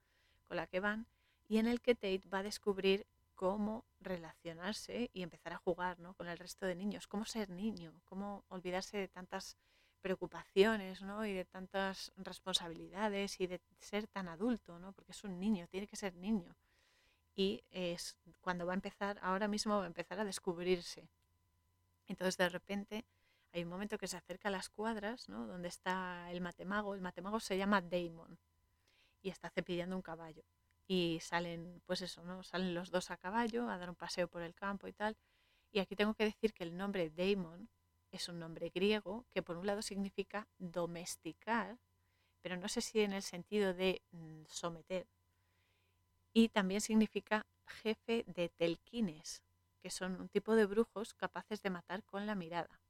con 0.47 0.57
la 0.57 0.67
que 0.67 0.79
van, 0.79 1.05
y 1.47 1.57
en 1.57 1.67
el 1.67 1.81
que 1.81 1.95
Tate 1.95 2.23
va 2.33 2.39
a 2.39 2.43
descubrir 2.43 3.05
cómo 3.37 3.85
relacionarse 3.99 5.11
y 5.13 5.21
empezar 5.21 5.53
a 5.53 5.57
jugar 5.57 5.99
¿no? 5.99 6.15
con 6.15 6.27
el 6.27 6.39
resto 6.39 6.65
de 6.65 6.75
niños, 6.75 7.07
cómo 7.07 7.23
ser 7.23 7.49
niño, 7.49 7.93
cómo 8.05 8.43
olvidarse 8.49 8.97
de 8.97 9.07
tantas 9.07 9.57
preocupaciones 10.01 11.01
¿no? 11.01 11.25
y 11.25 11.33
de 11.33 11.45
tantas 11.45 12.11
responsabilidades 12.17 13.39
y 13.39 13.47
de 13.47 13.61
ser 13.79 14.07
tan 14.07 14.27
adulto, 14.27 14.79
¿no? 14.79 14.93
porque 14.93 15.11
es 15.11 15.23
un 15.23 15.39
niño, 15.39 15.67
tiene 15.67 15.87
que 15.87 15.95
ser 15.95 16.15
niño. 16.15 16.55
Y 17.35 17.63
es 17.69 18.17
cuando 18.41 18.65
va 18.65 18.73
a 18.73 18.75
empezar, 18.75 19.19
ahora 19.21 19.47
mismo 19.47 19.77
va 19.77 19.83
a 19.83 19.87
empezar 19.87 20.19
a 20.19 20.25
descubrirse. 20.25 21.07
Entonces 22.07 22.37
de 22.37 22.49
repente 22.49 23.05
hay 23.53 23.63
un 23.63 23.69
momento 23.69 23.97
que 23.97 24.07
se 24.07 24.17
acerca 24.17 24.49
a 24.49 24.51
las 24.51 24.69
cuadras, 24.69 25.29
¿no? 25.29 25.45
donde 25.45 25.67
está 25.67 26.31
el 26.31 26.41
matemago. 26.41 26.95
El 26.95 27.01
matemago 27.01 27.39
se 27.39 27.57
llama 27.57 27.81
Damon 27.81 28.39
y 29.21 29.29
está 29.29 29.49
cepillando 29.49 29.95
un 29.95 30.01
caballo 30.01 30.43
y 30.87 31.19
salen, 31.21 31.81
pues 31.85 32.01
eso, 32.01 32.23
¿no? 32.23 32.43
Salen 32.43 32.73
los 32.73 32.91
dos 32.91 33.11
a 33.11 33.17
caballo 33.17 33.69
a 33.69 33.77
dar 33.77 33.89
un 33.89 33.95
paseo 33.95 34.27
por 34.27 34.41
el 34.41 34.55
campo 34.55 34.87
y 34.87 34.93
tal. 34.93 35.17
Y 35.71 35.79
aquí 35.79 35.95
tengo 35.95 36.13
que 36.13 36.23
decir 36.23 36.53
que 36.53 36.63
el 36.63 36.77
nombre 36.77 37.09
Daemon 37.09 37.69
es 38.11 38.29
un 38.29 38.39
nombre 38.39 38.69
griego 38.73 39.25
que 39.29 39.43
por 39.43 39.57
un 39.57 39.67
lado 39.67 39.81
significa 39.81 40.47
domesticar, 40.57 41.77
pero 42.41 42.57
no 42.57 42.67
sé 42.67 42.81
si 42.81 43.01
en 43.01 43.13
el 43.13 43.23
sentido 43.23 43.73
de 43.73 44.01
mm, 44.11 44.43
someter. 44.47 45.07
Y 46.33 46.49
también 46.49 46.81
significa 46.81 47.45
jefe 47.65 48.23
de 48.27 48.49
telquines, 48.49 49.41
que 49.81 49.89
son 49.89 50.19
un 50.21 50.29
tipo 50.29 50.55
de 50.55 50.65
brujos 50.65 51.13
capaces 51.13 51.61
de 51.61 51.69
matar 51.69 52.03
con 52.03 52.25
la 52.25 52.35
mirada. 52.35 52.81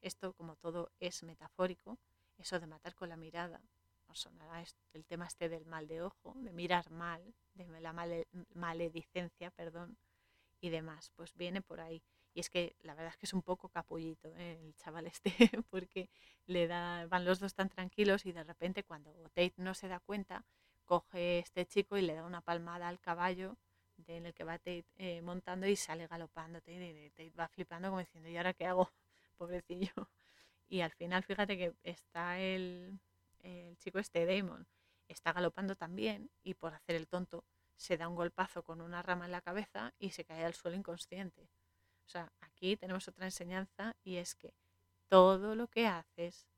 Esto, 0.00 0.32
como 0.34 0.56
todo 0.56 0.90
es 1.00 1.22
metafórico, 1.22 1.98
eso 2.36 2.60
de 2.60 2.66
matar 2.66 2.94
con 2.94 3.08
la 3.08 3.16
mirada, 3.16 3.60
os 4.06 4.20
sonará 4.20 4.64
el 4.92 5.04
tema 5.04 5.26
este 5.26 5.48
del 5.48 5.66
mal 5.66 5.86
de 5.86 6.02
ojo, 6.02 6.34
de 6.36 6.52
mirar 6.52 6.90
mal, 6.90 7.34
de 7.54 7.66
la 7.80 7.92
maledicencia, 8.54 9.50
perdón, 9.50 9.98
y 10.60 10.70
demás, 10.70 11.10
pues 11.16 11.34
viene 11.34 11.60
por 11.62 11.80
ahí. 11.80 12.02
Y 12.34 12.40
es 12.40 12.50
que 12.50 12.76
la 12.82 12.94
verdad 12.94 13.12
es 13.12 13.16
que 13.16 13.26
es 13.26 13.32
un 13.32 13.42
poco 13.42 13.68
capullito 13.68 14.34
¿eh? 14.36 14.58
el 14.62 14.74
chaval 14.76 15.06
este, 15.06 15.32
porque 15.70 16.08
le 16.46 16.66
da, 16.66 17.06
van 17.06 17.24
los 17.24 17.40
dos 17.40 17.54
tan 17.54 17.68
tranquilos 17.68 18.26
y 18.26 18.32
de 18.32 18.44
repente 18.44 18.84
cuando 18.84 19.12
Tate 19.34 19.54
no 19.56 19.74
se 19.74 19.88
da 19.88 20.00
cuenta, 20.00 20.44
coge 20.84 21.40
este 21.40 21.66
chico 21.66 21.96
y 21.96 22.02
le 22.02 22.14
da 22.14 22.24
una 22.24 22.40
palmada 22.40 22.88
al 22.88 23.00
caballo 23.00 23.56
en 24.06 24.26
el 24.26 24.34
que 24.34 24.44
va 24.44 24.58
Tate 24.58 24.86
eh, 24.96 25.20
montando 25.22 25.66
y 25.66 25.76
sale 25.76 26.06
galopando. 26.06 26.60
Tate, 26.60 27.10
Tate 27.10 27.32
va 27.38 27.48
flipando 27.48 27.88
como 27.88 28.00
diciendo, 28.00 28.28
¿y 28.28 28.36
ahora 28.36 28.54
qué 28.54 28.66
hago? 28.66 28.90
Pobrecillo. 29.36 30.10
Y 30.68 30.80
al 30.82 30.92
final, 30.92 31.24
fíjate 31.24 31.56
que 31.56 31.74
está 31.82 32.38
el, 32.38 33.00
el 33.40 33.76
chico 33.78 33.98
este, 33.98 34.26
Damon, 34.26 34.66
está 35.08 35.32
galopando 35.32 35.76
también 35.76 36.30
y 36.42 36.54
por 36.54 36.74
hacer 36.74 36.96
el 36.96 37.08
tonto 37.08 37.44
se 37.76 37.96
da 37.96 38.08
un 38.08 38.16
golpazo 38.16 38.62
con 38.62 38.80
una 38.80 39.02
rama 39.02 39.24
en 39.26 39.32
la 39.32 39.40
cabeza 39.40 39.94
y 39.98 40.10
se 40.10 40.24
cae 40.24 40.44
al 40.44 40.54
suelo 40.54 40.76
inconsciente. 40.76 41.48
O 42.08 42.10
sea, 42.10 42.32
aquí 42.40 42.74
tenemos 42.78 43.06
otra 43.06 43.26
enseñanza 43.26 43.94
y 44.02 44.16
es 44.16 44.34
que 44.34 44.54
todo 45.08 45.54
lo 45.54 45.68
que 45.68 45.86
haces 45.86 46.48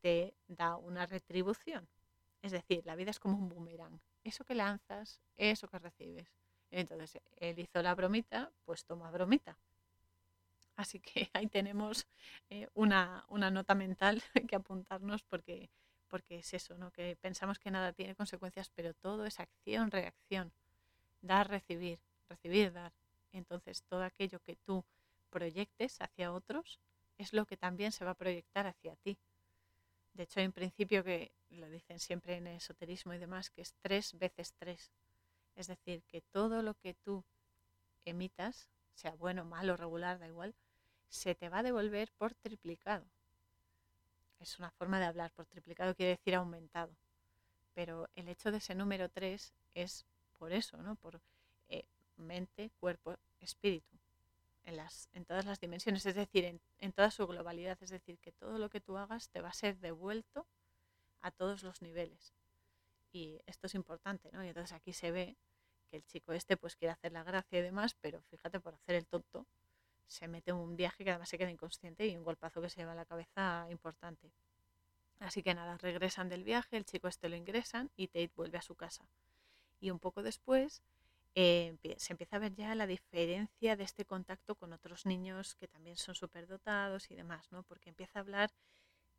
te 0.00 0.34
da 0.48 0.76
una 0.76 1.04
retribución. 1.04 1.86
Es 2.40 2.52
decir, 2.52 2.84
la 2.86 2.96
vida 2.96 3.10
es 3.10 3.20
como 3.20 3.36
un 3.36 3.50
boomerang. 3.50 4.00
Eso 4.24 4.44
que 4.44 4.54
lanzas, 4.54 5.20
eso 5.36 5.68
que 5.68 5.78
recibes. 5.78 6.26
Entonces, 6.70 7.20
él 7.36 7.58
hizo 7.58 7.82
la 7.82 7.94
bromita, 7.94 8.50
pues 8.64 8.86
toma 8.86 9.10
bromita. 9.10 9.58
Así 10.76 11.00
que 11.00 11.28
ahí 11.34 11.48
tenemos 11.48 12.06
eh, 12.48 12.66
una, 12.72 13.26
una 13.28 13.50
nota 13.50 13.74
mental 13.74 14.22
que 14.48 14.56
apuntarnos 14.56 15.22
porque 15.22 15.68
porque 16.08 16.40
es 16.40 16.52
eso, 16.52 16.76
¿no? 16.76 16.90
que 16.90 17.16
pensamos 17.16 17.58
que 17.58 17.70
nada 17.70 17.94
tiene 17.94 18.14
consecuencias, 18.14 18.68
pero 18.68 18.92
todo 18.92 19.24
es 19.24 19.40
acción, 19.40 19.90
reacción, 19.90 20.52
dar, 21.22 21.48
recibir, 21.48 22.00
recibir, 22.28 22.70
dar. 22.70 22.92
Entonces 23.32 23.82
todo 23.84 24.02
aquello 24.02 24.40
que 24.40 24.56
tú 24.56 24.84
proyectes 25.30 26.00
hacia 26.00 26.32
otros 26.32 26.78
es 27.18 27.32
lo 27.32 27.46
que 27.46 27.56
también 27.56 27.92
se 27.92 28.04
va 28.04 28.12
a 28.12 28.16
proyectar 28.16 28.66
hacia 28.66 28.96
ti. 28.96 29.18
De 30.14 30.24
hecho, 30.24 30.40
hay 30.40 30.46
un 30.46 30.52
principio 30.52 31.02
que 31.02 31.32
lo 31.50 31.68
dicen 31.68 31.98
siempre 31.98 32.36
en 32.36 32.46
esoterismo 32.46 33.14
y 33.14 33.18
demás, 33.18 33.50
que 33.50 33.62
es 33.62 33.74
tres 33.80 34.18
veces 34.18 34.52
tres. 34.58 34.92
Es 35.54 35.68
decir, 35.68 36.02
que 36.04 36.20
todo 36.20 36.62
lo 36.62 36.74
que 36.74 36.94
tú 36.94 37.24
emitas, 38.04 38.68
sea 38.94 39.12
bueno, 39.12 39.44
malo, 39.44 39.76
regular, 39.76 40.18
da 40.18 40.26
igual, 40.26 40.54
se 41.08 41.34
te 41.34 41.48
va 41.48 41.58
a 41.58 41.62
devolver 41.62 42.12
por 42.12 42.34
triplicado 42.34 43.06
es 44.42 44.58
una 44.58 44.70
forma 44.70 44.98
de 44.98 45.06
hablar, 45.06 45.30
por 45.32 45.46
triplicado 45.46 45.94
quiere 45.94 46.16
decir 46.16 46.34
aumentado. 46.34 46.92
Pero 47.74 48.08
el 48.16 48.28
hecho 48.28 48.50
de 48.50 48.58
ese 48.58 48.74
número 48.74 49.08
3 49.08 49.52
es 49.74 50.04
por 50.38 50.52
eso, 50.52 50.76
¿no? 50.82 50.96
Por 50.96 51.20
mente, 52.16 52.70
cuerpo, 52.80 53.16
espíritu, 53.40 53.98
en, 54.64 54.76
las, 54.76 55.08
en 55.12 55.24
todas 55.24 55.44
las 55.44 55.60
dimensiones, 55.60 56.06
es 56.06 56.14
decir, 56.14 56.44
en, 56.44 56.60
en 56.78 56.92
toda 56.92 57.10
su 57.10 57.26
globalidad, 57.26 57.78
es 57.82 57.90
decir, 57.90 58.18
que 58.18 58.32
todo 58.32 58.58
lo 58.58 58.70
que 58.70 58.80
tú 58.80 58.96
hagas 58.96 59.28
te 59.30 59.40
va 59.40 59.48
a 59.48 59.54
ser 59.54 59.78
devuelto 59.78 60.46
a 61.20 61.30
todos 61.30 61.62
los 61.62 61.82
niveles. 61.82 62.34
Y 63.12 63.40
esto 63.46 63.66
es 63.66 63.74
importante, 63.74 64.30
¿no? 64.32 64.44
Y 64.44 64.48
entonces 64.48 64.72
aquí 64.72 64.92
se 64.92 65.10
ve 65.10 65.36
que 65.90 65.96
el 65.96 66.04
chico 66.06 66.32
este 66.32 66.56
pues 66.56 66.76
quiere 66.76 66.92
hacer 66.92 67.12
la 67.12 67.22
gracia 67.22 67.58
y 67.58 67.62
demás, 67.62 67.94
pero 68.00 68.22
fíjate, 68.22 68.60
por 68.60 68.74
hacer 68.74 68.94
el 68.96 69.06
tonto, 69.06 69.46
se 70.06 70.28
mete 70.28 70.50
en 70.50 70.56
un 70.56 70.76
viaje 70.76 71.04
que 71.04 71.10
además 71.10 71.28
se 71.28 71.38
queda 71.38 71.50
inconsciente 71.50 72.06
y 72.06 72.16
un 72.16 72.24
golpazo 72.24 72.60
que 72.60 72.70
se 72.70 72.80
lleva 72.80 72.92
a 72.92 72.96
la 72.96 73.04
cabeza 73.04 73.66
importante. 73.70 74.32
Así 75.20 75.42
que 75.42 75.54
nada, 75.54 75.76
regresan 75.78 76.28
del 76.28 76.44
viaje, 76.44 76.76
el 76.76 76.84
chico 76.84 77.08
este 77.08 77.28
lo 77.28 77.36
ingresan 77.36 77.90
y 77.96 78.08
Tate 78.08 78.32
vuelve 78.34 78.58
a 78.58 78.62
su 78.62 78.74
casa. 78.74 79.06
Y 79.80 79.90
un 79.90 79.98
poco 79.98 80.22
después 80.22 80.82
eh, 81.34 81.76
se 81.96 82.12
empieza 82.12 82.36
a 82.36 82.40
ver 82.40 82.54
ya 82.54 82.74
la 82.74 82.86
diferencia 82.86 83.76
de 83.76 83.84
este 83.84 84.04
contacto 84.04 84.54
con 84.54 84.72
otros 84.72 85.06
niños 85.06 85.54
que 85.54 85.68
también 85.68 85.96
son 85.96 86.14
superdotados 86.14 87.10
y 87.10 87.14
demás, 87.14 87.50
¿no? 87.50 87.62
Porque 87.62 87.88
empieza 87.90 88.18
a 88.18 88.22
hablar 88.22 88.50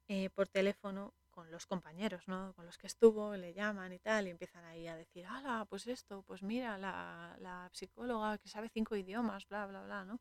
eh, 0.07 0.29
por 0.31 0.47
teléfono 0.47 1.13
con 1.31 1.49
los 1.51 1.65
compañeros, 1.65 2.27
¿no? 2.27 2.53
Con 2.53 2.65
los 2.65 2.77
que 2.77 2.87
estuvo, 2.87 3.35
le 3.35 3.53
llaman 3.53 3.93
y 3.93 3.99
tal, 3.99 4.27
y 4.27 4.29
empiezan 4.31 4.63
ahí 4.65 4.87
a 4.87 4.95
decir, 4.95 5.25
hala, 5.25 5.65
pues 5.69 5.87
esto, 5.87 6.23
pues 6.23 6.43
mira, 6.43 6.77
la, 6.77 7.69
psicóloga 7.73 8.37
que 8.37 8.49
sabe 8.49 8.69
cinco 8.69 8.95
idiomas, 8.95 9.47
bla, 9.47 9.65
bla, 9.65 9.83
bla, 9.83 10.05
¿no? 10.05 10.19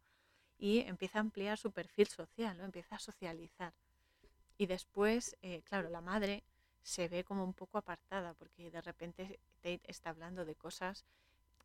Y 0.58 0.80
empieza 0.80 1.18
a 1.18 1.22
ampliar 1.22 1.58
su 1.58 1.72
perfil 1.72 2.06
social, 2.06 2.56
¿no? 2.56 2.64
Empieza 2.64 2.96
a 2.96 2.98
socializar. 2.98 3.74
Y 4.56 4.66
después, 4.66 5.36
eh, 5.42 5.62
claro, 5.62 5.90
la 5.90 6.00
madre 6.00 6.44
se 6.82 7.08
ve 7.08 7.24
como 7.24 7.44
un 7.44 7.54
poco 7.54 7.78
apartada 7.78 8.34
porque 8.34 8.70
de 8.70 8.80
repente 8.80 9.40
Tate 9.60 9.82
está 9.84 10.10
hablando 10.10 10.44
de 10.44 10.54
cosas 10.56 11.04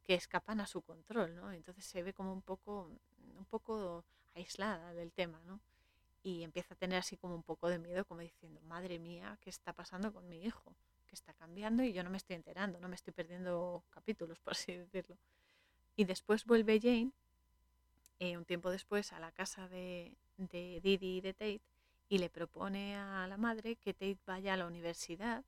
que 0.08 0.16
escapan 0.16 0.62
a 0.62 0.68
su 0.68 0.82
control, 0.82 1.36
¿no? 1.36 1.52
Entonces 1.52 1.84
se 1.84 2.02
ve 2.02 2.14
como 2.14 2.32
un 2.32 2.42
poco, 2.42 2.90
un 3.38 3.46
poco 3.46 4.06
aislada 4.36 4.94
del 4.94 5.12
tema, 5.12 5.42
¿no? 5.46 5.60
Y 6.24 6.44
empieza 6.44 6.76
a 6.76 6.78
tener 6.78 6.98
así 6.98 7.18
como 7.18 7.36
un 7.36 7.44
poco 7.44 7.68
de 7.68 7.78
miedo, 7.78 8.06
como 8.06 8.22
diciendo, 8.22 8.62
madre 8.62 9.00
mía, 9.00 9.38
¿qué 9.42 9.50
está 9.50 9.74
pasando 9.74 10.14
con 10.14 10.30
mi 10.30 10.46
hijo? 10.46 10.74
Que 11.08 11.16
está 11.16 11.34
cambiando 11.34 11.84
y 11.84 11.92
yo 11.92 12.06
no 12.06 12.10
me 12.10 12.18
estoy 12.18 12.38
enterando, 12.38 12.80
no 12.80 12.88
me 12.88 12.96
estoy 12.96 13.14
perdiendo 13.14 13.84
capítulos, 13.90 14.40
por 14.44 14.54
así 14.54 14.78
decirlo. 14.78 15.18
Y 15.98 16.06
después 16.06 16.46
vuelve 16.46 16.80
Jane, 16.80 17.12
eh, 18.20 18.38
un 18.38 18.46
tiempo 18.46 18.72
después, 18.72 19.12
a 19.12 19.20
la 19.20 19.34
casa 19.34 19.68
de, 19.68 20.14
de 20.38 20.80
Didi 20.82 21.18
y 21.18 21.22
de 21.22 21.34
Tate, 21.34 21.62
y 22.08 22.20
le 22.20 22.30
propone 22.30 22.96
a 22.96 23.28
la 23.28 23.36
madre 23.36 23.76
que 23.76 23.94
Tate 23.94 24.20
vaya 24.26 24.54
a 24.54 24.58
la 24.58 24.68
universidad 24.68 25.44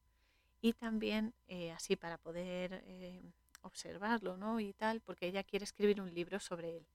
y 0.62 0.74
también 0.74 1.34
eh, 1.47 1.72
así 1.72 1.95
para 1.95 2.18
poder 2.18 2.84
eh, 2.86 3.22
observarlo, 3.62 4.38
¿no? 4.38 4.60
Y 4.60 4.74
tal, 4.74 5.01
porque 5.01 5.28
ella 5.28 5.43
quiere 5.43 5.64
escribir 5.66 6.01
un 6.01 6.14
libro 6.14 6.39
sobre 6.39 6.78
él. 6.78 6.86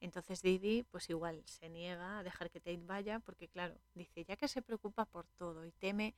Entonces 0.00 0.42
Didi, 0.42 0.82
pues 0.84 1.10
igual, 1.10 1.42
se 1.44 1.68
niega 1.68 2.18
a 2.18 2.22
dejar 2.22 2.50
que 2.50 2.60
Tate 2.60 2.80
vaya, 2.86 3.20
porque 3.20 3.48
claro, 3.48 3.76
dice, 3.94 4.24
ya 4.24 4.36
que 4.36 4.48
se 4.48 4.62
preocupa 4.62 5.04
por 5.04 5.26
todo 5.38 5.66
y 5.66 5.72
teme 5.72 6.14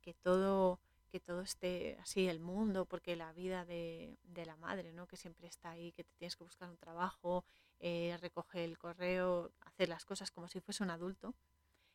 que 0.00 0.14
todo, 0.14 0.78
que 1.10 1.18
todo 1.20 1.40
esté 1.40 1.98
así 2.00 2.28
el 2.28 2.38
mundo, 2.40 2.84
porque 2.84 3.16
la 3.16 3.32
vida 3.32 3.64
de, 3.64 4.16
de 4.22 4.46
la 4.46 4.56
madre, 4.56 4.92
¿no? 4.92 5.06
Que 5.06 5.16
siempre 5.16 5.48
está 5.48 5.70
ahí, 5.70 5.92
que 5.92 6.04
te 6.04 6.14
tienes 6.14 6.36
que 6.36 6.44
buscar 6.44 6.68
un 6.68 6.76
trabajo, 6.76 7.44
eh, 7.80 8.16
recoge 8.20 8.64
el 8.64 8.78
correo, 8.78 9.50
hacer 9.62 9.88
las 9.88 10.04
cosas 10.04 10.30
como 10.30 10.48
si 10.48 10.60
fuese 10.60 10.84
un 10.84 10.90
adulto, 10.90 11.34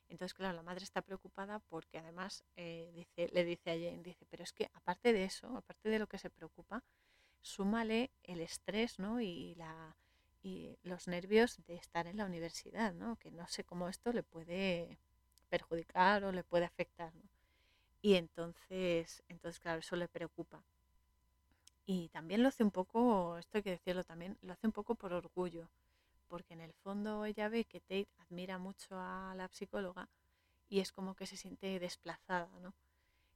entonces, 0.10 0.34
claro, 0.34 0.56
la 0.56 0.64
madre 0.64 0.84
está 0.84 1.02
preocupada 1.04 1.60
porque 1.70 2.00
además 2.00 2.44
eh, 2.58 2.92
dice, 2.96 3.30
le 3.32 3.46
dice 3.46 3.70
a 3.72 3.76
Jane, 3.76 4.02
dice, 4.04 4.26
pero 4.30 4.44
es 4.44 4.52
que 4.52 4.70
aparte 4.74 5.14
de 5.14 5.24
eso, 5.24 5.56
aparte 5.56 5.90
de 5.90 6.00
lo 6.00 6.08
que 6.08 6.18
se 6.18 6.32
preocupa, 6.32 6.84
súmale 7.42 8.12
el 8.24 8.42
estrés 8.42 9.00
¿no? 9.00 9.22
y, 9.22 9.56
la, 9.56 9.96
y 10.44 10.78
los 10.84 11.08
nervios 11.08 11.58
de 11.68 11.76
estar 11.76 12.08
en 12.08 12.18
la 12.18 12.26
universidad, 12.26 12.94
¿no? 12.94 13.16
que 13.18 13.32
no 13.32 13.48
sé 13.48 13.64
cómo 13.64 13.90
esto 13.90 14.14
le 14.14 14.24
puede 14.24 14.98
perjudicar 15.50 16.24
o 16.24 16.32
le 16.32 16.44
puede 16.44 16.66
afectar. 16.66 17.12
Y 18.02 18.16
entonces, 18.16 19.24
entonces, 19.28 19.60
claro, 19.60 19.80
eso 19.80 19.96
le 19.96 20.08
preocupa. 20.08 20.64
Y 21.86 22.10
también 22.10 22.44
lo 22.44 22.50
hace 22.50 22.64
un 22.64 22.72
poco, 22.72 23.38
esto 23.38 23.58
hay 23.58 23.64
que 23.64 23.72
decirlo 23.72 24.04
también, 24.04 24.38
lo 24.42 24.54
hace 24.54 24.68
un 24.68 24.74
poco 24.74 24.96
por 24.96 25.12
orgullo 25.12 25.70
porque 26.30 26.54
en 26.54 26.62
el 26.62 26.74
fondo 26.74 27.26
ella 27.26 27.50
ve 27.50 27.66
que 27.66 27.82
Tate 27.82 28.08
admira 28.20 28.58
mucho 28.58 28.96
a 28.98 29.34
la 29.36 29.50
psicóloga 29.50 30.08
y 30.70 30.80
es 30.80 30.92
como 30.92 31.16
que 31.16 31.26
se 31.26 31.36
siente 31.36 31.80
desplazada, 31.80 32.50
¿no? 32.62 32.74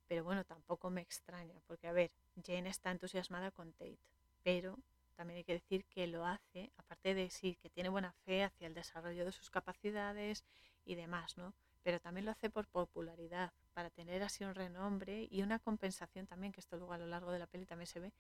Pero 0.08 0.24
bueno, 0.24 0.44
tampoco 0.44 0.90
me 0.90 1.02
extraña, 1.02 1.60
porque 1.68 1.88
a 1.88 1.94
ver, 1.94 2.12
Jane 2.44 2.70
está 2.70 2.92
entusiasmada 2.92 3.52
con 3.52 3.74
Tate, 3.74 4.00
pero 4.44 4.78
también 5.16 5.38
hay 5.38 5.44
que 5.44 5.54
decir 5.54 5.86
que 5.86 6.08
lo 6.08 6.26
hace, 6.26 6.72
aparte 6.78 7.14
de 7.14 7.30
sí, 7.30 7.56
que 7.62 7.70
tiene 7.70 7.90
buena 7.90 8.14
fe 8.26 8.44
hacia 8.44 8.68
el 8.68 8.74
desarrollo 8.74 9.26
de 9.26 9.32
sus 9.32 9.50
capacidades 9.50 10.44
y 10.86 10.96
demás, 10.96 11.38
¿no? 11.38 11.54
Pero 11.84 12.00
también 12.00 12.26
lo 12.26 12.32
hace 12.32 12.50
por 12.50 12.68
popularidad, 12.68 13.54
para 13.74 13.90
tener 13.90 14.24
así 14.24 14.44
un 14.44 14.56
renombre 14.56 15.28
y 15.30 15.42
una 15.42 15.60
compensación 15.60 16.28
también, 16.28 16.54
que 16.54 16.60
esto 16.60 16.78
luego 16.78 16.94
a 16.94 16.98
lo 16.98 17.08
largo 17.08 17.32
de 17.32 17.40
la 17.40 17.48
peli 17.48 17.66
también 17.66 17.88
se 17.88 18.00
ve, 18.00 18.14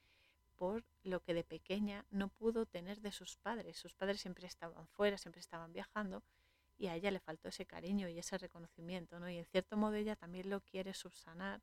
por 0.55 0.83
lo 1.03 1.21
que 1.21 1.33
de 1.33 1.43
pequeña 1.43 2.05
no 2.09 2.29
pudo 2.29 2.65
tener 2.65 3.01
de 3.01 3.11
sus 3.11 3.37
padres. 3.37 3.77
Sus 3.77 3.93
padres 3.93 4.21
siempre 4.21 4.47
estaban 4.47 4.87
fuera, 4.87 5.17
siempre 5.17 5.39
estaban 5.39 5.73
viajando 5.73 6.23
y 6.77 6.87
a 6.87 6.95
ella 6.95 7.11
le 7.11 7.19
faltó 7.19 7.49
ese 7.49 7.65
cariño 7.65 8.07
y 8.07 8.19
ese 8.19 8.37
reconocimiento, 8.37 9.19
¿no? 9.19 9.29
Y 9.29 9.37
en 9.37 9.45
cierto 9.45 9.77
modo 9.77 9.95
ella 9.95 10.15
también 10.15 10.49
lo 10.49 10.61
quiere 10.61 10.93
subsanar 10.93 11.61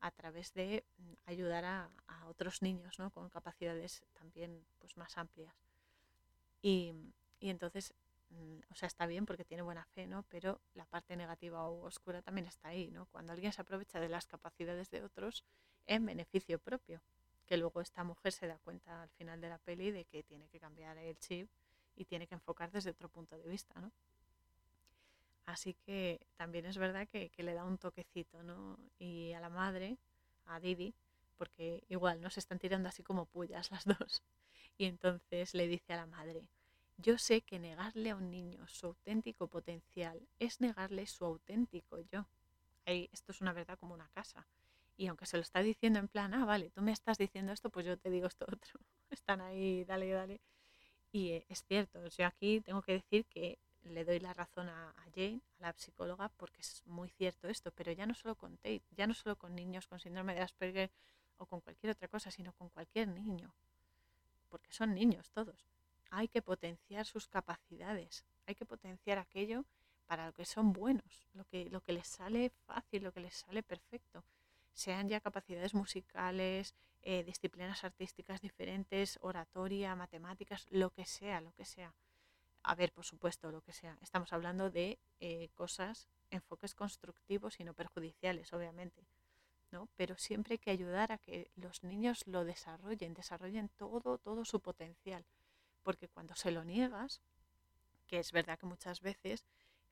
a 0.00 0.10
través 0.10 0.52
de 0.54 0.84
mm, 0.98 1.12
ayudar 1.26 1.64
a, 1.64 1.90
otros 2.28 2.60
niños, 2.60 2.98
¿no? 2.98 3.10
Con 3.12 3.28
capacidades 3.30 4.02
también 4.12 4.66
pues 4.80 4.96
más 4.96 5.16
amplias. 5.16 5.54
Y, 6.60 6.92
y 7.38 7.50
entonces, 7.50 7.94
mm, 8.30 8.58
o 8.70 8.74
sea, 8.74 8.88
está 8.88 9.06
bien 9.06 9.26
porque 9.26 9.44
tiene 9.44 9.62
buena 9.62 9.84
fe, 9.84 10.08
¿no? 10.08 10.24
Pero 10.24 10.60
la 10.74 10.86
parte 10.86 11.16
negativa 11.16 11.68
o 11.68 11.84
oscura 11.84 12.20
también 12.22 12.48
está 12.48 12.68
ahí, 12.68 12.90
¿no? 12.90 13.06
Cuando 13.06 13.32
alguien 13.32 13.52
se 13.52 13.60
aprovecha 13.60 14.00
de 14.00 14.08
las 14.08 14.26
capacidades 14.26 14.90
de 14.90 15.04
otros 15.04 15.44
en 15.86 16.04
beneficio 16.04 16.58
propio 16.58 17.00
que 17.46 17.56
luego 17.56 17.80
esta 17.80 18.04
mujer 18.04 18.32
se 18.32 18.46
da 18.46 18.58
cuenta 18.58 19.02
al 19.02 19.10
final 19.10 19.40
de 19.40 19.48
la 19.48 19.58
peli 19.58 19.90
de 19.90 20.04
que 20.04 20.22
tiene 20.22 20.48
que 20.48 20.58
cambiar 20.58 20.98
el 20.98 21.16
chip 21.18 21.48
y 21.94 22.04
tiene 22.04 22.26
que 22.26 22.34
enfocar 22.34 22.70
desde 22.70 22.90
otro 22.90 23.08
punto 23.08 23.38
de 23.38 23.48
vista, 23.48 23.80
¿no? 23.80 23.92
Así 25.46 25.74
que 25.86 26.20
también 26.36 26.66
es 26.66 26.76
verdad 26.76 27.08
que, 27.08 27.30
le 27.38 27.54
da 27.54 27.64
un 27.64 27.78
toquecito, 27.78 28.42
¿no? 28.42 28.78
Y 28.98 29.32
a 29.32 29.40
la 29.40 29.48
madre, 29.48 29.96
a 30.44 30.58
Didi, 30.58 30.92
porque 31.36 31.84
igual 31.88 32.20
no 32.20 32.30
se 32.30 32.40
están 32.40 32.58
tirando 32.58 32.88
así 32.88 33.02
como 33.04 33.26
pullas 33.26 33.70
las 33.70 33.84
dos. 33.84 34.22
Y 34.76 34.86
entonces 34.86 35.54
le 35.54 35.68
dice 35.68 35.92
a 35.92 35.96
la 35.96 36.06
madre, 36.06 36.48
yo 36.98 37.16
sé 37.16 37.42
que 37.42 37.60
negarle 37.60 38.10
a 38.10 38.16
un 38.16 38.30
niño 38.30 38.66
su 38.66 38.88
auténtico 38.88 39.46
potencial 39.46 40.20
es 40.40 40.60
negarle 40.60 41.06
su 41.06 41.24
auténtico 41.24 42.00
yo. 42.00 42.26
Ahí, 42.84 43.08
esto 43.12 43.32
es 43.32 43.40
una 43.40 43.52
verdad 43.52 43.78
como 43.78 43.94
una 43.94 44.08
casa. 44.08 44.46
Y 44.96 45.06
aunque 45.06 45.26
se 45.26 45.36
lo 45.36 45.42
está 45.42 45.62
diciendo 45.62 45.98
en 46.00 46.08
plan, 46.08 46.34
ah, 46.34 46.44
vale, 46.44 46.70
tú 46.70 46.82
me 46.82 46.92
estás 46.92 47.18
diciendo 47.18 47.52
esto, 47.52 47.70
pues 47.70 47.86
yo 47.86 47.96
te 47.96 48.10
digo 48.10 48.26
esto 48.26 48.46
otro. 48.48 48.80
Están 49.10 49.40
ahí, 49.40 49.84
dale, 49.84 50.10
dale. 50.10 50.40
Y 51.12 51.30
eh, 51.30 51.46
es 51.48 51.64
cierto, 51.64 52.06
yo 52.08 52.26
aquí 52.26 52.60
tengo 52.62 52.82
que 52.82 52.92
decir 52.92 53.26
que 53.26 53.58
le 53.86 54.04
doy 54.04 54.20
la 54.20 54.32
razón 54.32 54.68
a, 54.68 54.94
Jane, 55.14 55.40
a 55.58 55.62
la 55.62 55.72
psicóloga, 55.72 56.28
porque 56.28 56.60
es 56.60 56.82
muy 56.86 57.08
cierto 57.10 57.48
esto, 57.48 57.70
pero 57.72 57.92
ya 57.92 58.06
no 58.06 58.14
solo 58.14 58.34
con 58.34 58.56
Tate, 58.56 58.82
ya 58.96 59.06
no 59.06 59.14
solo 59.14 59.36
con 59.36 59.54
niños 59.54 59.86
con 59.86 60.00
síndrome 60.00 60.34
de 60.34 60.40
Asperger 60.40 60.90
o 61.38 61.46
con 61.46 61.60
cualquier 61.60 61.92
otra 61.92 62.08
cosa, 62.08 62.30
sino 62.30 62.52
con 62.52 62.68
cualquier 62.70 63.08
niño, 63.08 63.52
porque 64.48 64.72
son 64.72 64.94
niños 64.94 65.30
todos. 65.30 65.66
Hay 66.10 66.28
que 66.28 66.42
potenciar 66.42 67.06
sus 67.06 67.26
capacidades, 67.26 68.24
hay 68.46 68.54
que 68.54 68.64
potenciar 68.64 69.18
aquello 69.18 69.64
para 70.06 70.26
lo 70.26 70.32
que 70.32 70.44
son 70.44 70.72
buenos, 70.72 71.26
lo 71.34 71.44
que, 71.44 71.68
lo 71.70 71.80
que 71.80 71.92
les 71.92 72.06
sale 72.06 72.50
fácil, 72.66 73.02
lo 73.02 73.12
que 73.12 73.20
les 73.20 73.34
sale 73.34 73.62
perfecto 73.62 74.24
sean 74.72 75.08
ya 75.08 75.20
capacidades 75.20 75.74
musicales, 75.74 76.74
eh, 77.02 77.24
disciplinas 77.24 77.82
artísticas 77.82 78.40
diferentes, 78.40 79.18
oratoria, 79.22 79.96
matemáticas, 79.96 80.66
lo 80.70 80.90
que 80.90 81.06
sea, 81.06 81.40
lo 81.40 81.52
que 81.52 81.64
sea. 81.64 81.94
A 82.68 82.74
ver, 82.74 82.92
por 82.92 83.04
supuesto, 83.04 83.52
lo 83.52 83.60
que 83.62 83.72
sea. 83.72 83.96
Estamos 84.02 84.32
hablando 84.32 84.70
de 84.70 84.98
eh, 85.20 85.50
cosas, 85.54 86.08
enfoques 86.30 86.74
constructivos 86.74 87.60
y 87.60 87.64
no 87.64 87.74
perjudiciales, 87.74 88.52
obviamente. 88.52 89.06
¿no? 89.70 89.88
Pero 89.94 90.18
siempre 90.18 90.54
hay 90.54 90.58
que 90.58 90.72
ayudar 90.72 91.12
a 91.12 91.18
que 91.18 91.52
los 91.54 91.84
niños 91.84 92.26
lo 92.26 92.44
desarrollen, 92.44 93.14
desarrollen 93.14 93.68
todo, 93.76 94.18
todo 94.18 94.44
su 94.44 94.58
potencial. 94.58 95.24
Porque 95.84 96.08
cuando 96.08 96.34
se 96.34 96.50
lo 96.50 96.64
niegas, 96.64 97.20
que 98.08 98.18
es 98.18 98.32
verdad 98.32 98.58
que 98.58 98.66
muchas 98.66 99.00
veces 99.00 99.46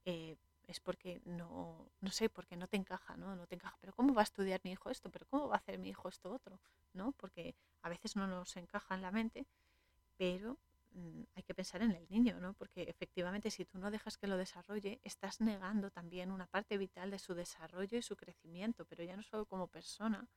eh, 0.05 0.35
es 0.67 0.81
porque 0.81 1.23
no, 1.25 1.89
no 2.01 2.11
sé, 2.11 2.29
porque 2.29 2.57
no 2.57 2.67
te 2.67 2.77
encaja, 2.77 3.17
¿no? 3.17 3.37
No 3.37 3.47
te 3.47 3.55
encaja. 3.55 3.77
Pero 3.81 3.93
¿cómo 3.93 4.15
va 4.15 4.23
a 4.23 4.25
estudiar 4.25 4.61
mi 4.65 4.73
hijo 4.73 4.91
esto? 4.91 5.11
¿Pero 5.11 5.27
cómo 5.27 5.47
va 5.47 5.55
a 5.55 5.59
hacer 5.59 5.79
mi 5.79 5.91
hijo 5.91 6.09
esto 6.09 6.33
otro? 6.33 6.59
¿No? 6.93 7.13
Porque 7.13 7.55
a 7.83 7.89
veces 7.89 8.17
no 8.17 8.27
nos 8.27 8.57
encaja 8.57 8.97
en 8.97 9.03
la 9.03 9.13
mente, 9.13 9.47
pero 10.17 10.59
hay 11.35 11.43
que 11.43 11.55
pensar 11.55 11.83
en 11.83 11.91
el 11.91 12.07
niño, 12.09 12.39
¿no? 12.41 12.55
Porque 12.55 12.83
efectivamente 12.83 13.51
si 13.51 13.65
tú 13.65 13.79
no 13.79 13.91
dejas 13.91 14.17
que 14.17 14.27
lo 14.27 14.37
desarrolle, 14.37 15.01
estás 15.03 15.41
negando 15.41 15.91
también 15.91 16.31
una 16.31 16.47
parte 16.47 16.79
vital 16.79 17.11
de 17.11 17.19
su 17.19 17.35
desarrollo 17.35 17.99
y 17.99 18.03
su 18.03 18.17
crecimiento, 18.17 18.85
pero 18.85 19.03
ya 19.03 19.17
no 19.17 19.23
solo 19.23 19.45
como 19.45 19.67
persona, 19.67 20.29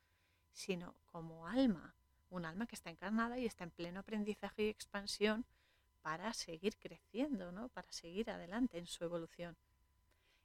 sino 0.51 0.95
como 1.05 1.47
alma, 1.47 1.93
un 2.30 2.45
alma 2.45 2.66
que 2.66 2.76
está 2.76 2.89
encarnada 2.89 3.38
y 3.38 3.45
está 3.45 3.64
en 3.64 3.72
pleno 3.72 3.99
aprendizaje 3.99 4.64
y 4.64 4.70
expansión 4.70 5.45
para 6.01 6.34
seguir 6.34 6.76
creciendo, 6.78 7.51
¿no? 7.51 7.70
Para 7.70 7.91
seguir 7.91 8.30
adelante 8.30 8.78
en 8.78 8.88
su 8.88 9.03
evolución. 9.03 9.55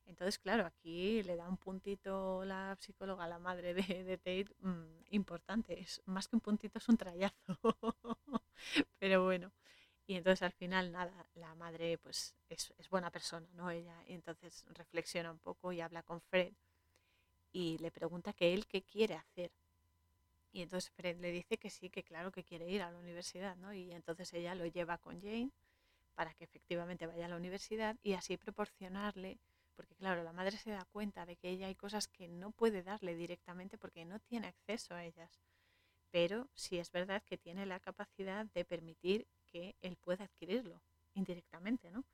Entonces, 0.06 0.38
claro, 0.38 0.66
aquí 0.66 1.22
le 1.22 1.36
da 1.36 1.48
un 1.48 1.56
puntito 1.56 2.44
la 2.44 2.76
psicóloga, 2.80 3.26
la 3.28 3.38
madre 3.38 3.72
de, 3.72 4.04
de 4.04 4.18
Tate, 4.18 4.48
mm, 4.60 5.04
importante. 5.10 5.80
Es 5.80 6.02
más 6.06 6.28
que 6.28 6.36
un 6.36 6.40
puntito, 6.40 6.78
es 6.78 6.88
un 6.88 6.96
trayazo. 6.96 7.34
Pero 8.98 9.24
bueno. 9.24 9.52
Y 10.06 10.16
entonces 10.16 10.42
al 10.42 10.52
final, 10.52 10.92
nada, 10.92 11.26
la 11.34 11.54
madre 11.54 11.98
pues 11.98 12.34
es, 12.48 12.74
es, 12.78 12.88
buena 12.88 13.10
persona, 13.10 13.46
¿no? 13.54 13.70
Ella, 13.70 13.96
y 14.06 14.14
entonces 14.14 14.64
reflexiona 14.70 15.30
un 15.30 15.38
poco 15.38 15.72
y 15.72 15.80
habla 15.80 16.02
con 16.02 16.20
Fred 16.20 16.52
y 17.52 17.78
le 17.78 17.90
pregunta 17.90 18.32
que 18.32 18.52
él 18.52 18.66
qué 18.66 18.82
quiere 18.82 19.14
hacer. 19.14 19.52
Y 20.52 20.62
entonces 20.62 20.90
Fred 20.90 21.18
le 21.18 21.30
dice 21.30 21.56
que 21.56 21.70
sí, 21.70 21.88
que 21.88 22.02
claro 22.02 22.30
que 22.32 22.44
quiere 22.44 22.68
ir 22.68 22.82
a 22.82 22.90
la 22.90 22.98
universidad, 22.98 23.56
¿no? 23.56 23.72
Y 23.72 23.92
entonces 23.92 24.32
ella 24.34 24.54
lo 24.54 24.66
lleva 24.66 24.98
con 24.98 25.20
Jane 25.20 25.50
para 26.14 26.34
que 26.34 26.44
efectivamente 26.44 27.06
vaya 27.06 27.26
a 27.26 27.28
la 27.28 27.36
universidad 27.36 27.96
y 28.02 28.12
así 28.12 28.36
proporcionarle, 28.36 29.38
porque 29.74 29.94
claro, 29.94 30.22
la 30.22 30.32
madre 30.32 30.58
se 30.58 30.70
da 30.70 30.84
cuenta 30.92 31.24
de 31.24 31.36
que 31.36 31.48
ella 31.48 31.68
hay 31.68 31.74
cosas 31.74 32.06
que 32.06 32.28
no 32.28 32.50
puede 32.50 32.82
darle 32.82 33.14
directamente 33.14 33.78
porque 33.78 34.04
no 34.04 34.20
tiene 34.20 34.48
acceso 34.48 34.94
a 34.94 35.04
ellas. 35.04 35.40
Pero 36.10 36.48
sí 36.54 36.78
es 36.78 36.92
verdad 36.92 37.22
que 37.22 37.38
tiene 37.38 37.64
la 37.64 37.80
capacidad 37.80 38.44
de 38.46 38.64
permitir 38.66 39.26
que 39.52 39.76
él 39.82 39.96
pueda 39.96 40.24
adquirirlo 40.24 40.80
indirectamente, 41.14 41.90
¿no? 41.90 42.04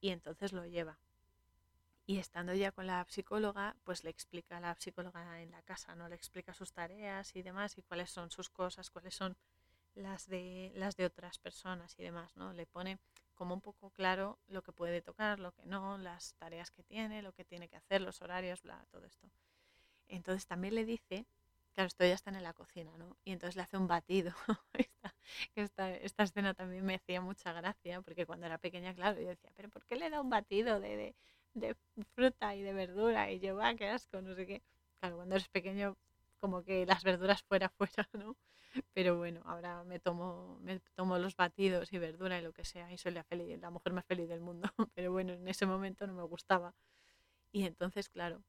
Y 0.00 0.10
entonces 0.10 0.52
lo 0.52 0.66
lleva. 0.66 0.98
Y 2.06 2.18
estando 2.18 2.54
ya 2.54 2.72
con 2.72 2.86
la 2.86 3.04
psicóloga, 3.08 3.76
pues 3.84 4.04
le 4.04 4.10
explica 4.10 4.58
a 4.58 4.60
la 4.60 4.74
psicóloga 4.76 5.42
en 5.42 5.50
la 5.50 5.62
casa, 5.62 5.94
¿no? 5.94 6.08
Le 6.08 6.14
explica 6.14 6.54
sus 6.54 6.72
tareas 6.72 7.34
y 7.36 7.42
demás 7.42 7.76
y 7.76 7.82
cuáles 7.82 8.10
son 8.10 8.30
sus 8.30 8.48
cosas, 8.48 8.90
cuáles 8.90 9.14
son 9.14 9.36
las 9.94 10.26
de 10.26 10.72
las 10.74 10.96
de 10.96 11.06
otras 11.06 11.38
personas 11.38 11.94
y 11.98 12.02
demás, 12.02 12.36
¿no? 12.36 12.52
Le 12.52 12.66
pone 12.66 12.98
como 13.34 13.54
un 13.54 13.60
poco 13.60 13.90
claro 13.90 14.38
lo 14.48 14.62
que 14.62 14.72
puede 14.72 15.02
tocar, 15.02 15.38
lo 15.38 15.52
que 15.52 15.64
no, 15.66 15.98
las 15.98 16.34
tareas 16.34 16.70
que 16.70 16.82
tiene, 16.82 17.22
lo 17.22 17.32
que 17.32 17.44
tiene 17.44 17.68
que 17.68 17.76
hacer, 17.76 18.00
los 18.00 18.22
horarios, 18.22 18.62
bla, 18.62 18.84
todo 18.90 19.06
esto. 19.06 19.28
Entonces 20.08 20.46
también 20.46 20.74
le 20.74 20.84
dice, 20.84 21.26
claro, 21.74 21.88
esto 21.88 22.04
ya 22.04 22.14
está 22.14 22.30
en 22.30 22.42
la 22.42 22.54
cocina, 22.54 22.96
¿no? 22.96 23.16
Y 23.24 23.32
entonces 23.32 23.56
le 23.56 23.62
hace 23.62 23.76
un 23.76 23.86
batido. 23.86 24.32
esta, 25.54 25.94
esta, 25.94 26.22
escena 26.24 26.54
también 26.54 26.84
me 26.84 26.94
hacía 26.96 27.20
mucha 27.20 27.52
gracia, 27.52 28.00
porque 28.02 28.26
cuando 28.26 28.46
era 28.46 28.58
pequeña, 28.58 28.94
claro, 28.94 29.20
yo 29.20 29.28
decía, 29.28 29.50
pero 29.56 29.68
¿por 29.68 29.84
qué 29.86 29.96
le 29.96 30.10
da 30.10 30.20
un 30.20 30.30
batido 30.30 30.80
de, 30.80 30.96
de 30.96 31.14
de 31.54 31.74
fruta 32.14 32.54
y 32.54 32.62
de 32.62 32.72
verdura 32.72 33.30
y 33.30 33.40
yo, 33.40 33.56
va, 33.56 33.74
qué 33.74 33.88
asco, 33.88 34.20
no 34.22 34.34
sé 34.34 34.46
qué. 34.46 34.62
Claro, 35.00 35.16
cuando 35.16 35.34
eres 35.36 35.48
pequeño 35.48 35.96
como 36.40 36.62
que 36.62 36.86
las 36.86 37.02
verduras 37.04 37.42
fuera 37.42 37.68
fuera, 37.78 38.08
¿no? 38.12 38.36
Pero 38.92 39.16
bueno, 39.16 39.42
ahora 39.44 39.82
me 39.84 39.98
tomo, 39.98 40.58
me 40.60 40.80
tomo 40.94 41.18
los 41.18 41.36
batidos 41.36 41.92
y 41.92 41.98
verdura 41.98 42.38
y 42.38 42.42
lo 42.42 42.52
que 42.52 42.64
sea 42.64 42.92
y 42.92 42.98
soy 42.98 43.12
la, 43.12 43.26
la 43.30 43.70
mujer 43.70 43.92
más 43.92 44.04
feliz 44.04 44.28
del 44.28 44.40
mundo. 44.40 44.70
Pero 44.94 45.10
bueno, 45.10 45.32
en 45.32 45.48
ese 45.48 45.66
momento 45.66 46.06
no 46.06 46.14
me 46.14 46.22
gustaba. 46.22 46.74
Y 47.50 47.64
entonces, 47.64 48.08
claro, 48.08 48.42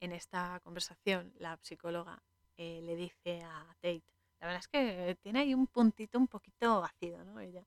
en 0.00 0.12
esta 0.12 0.60
conversación 0.64 1.32
la 1.38 1.58
psicóloga 1.62 2.20
eh, 2.56 2.80
le 2.82 2.96
dice 2.96 3.42
a 3.44 3.74
Tate, 3.80 4.02
la 4.40 4.46
verdad 4.46 4.60
es 4.60 4.68
que 4.68 5.16
tiene 5.20 5.40
ahí 5.40 5.54
un 5.54 5.66
puntito 5.66 6.18
un 6.18 6.28
poquito 6.28 6.84
ácido, 6.84 7.24
¿no? 7.24 7.40
Ella. 7.40 7.66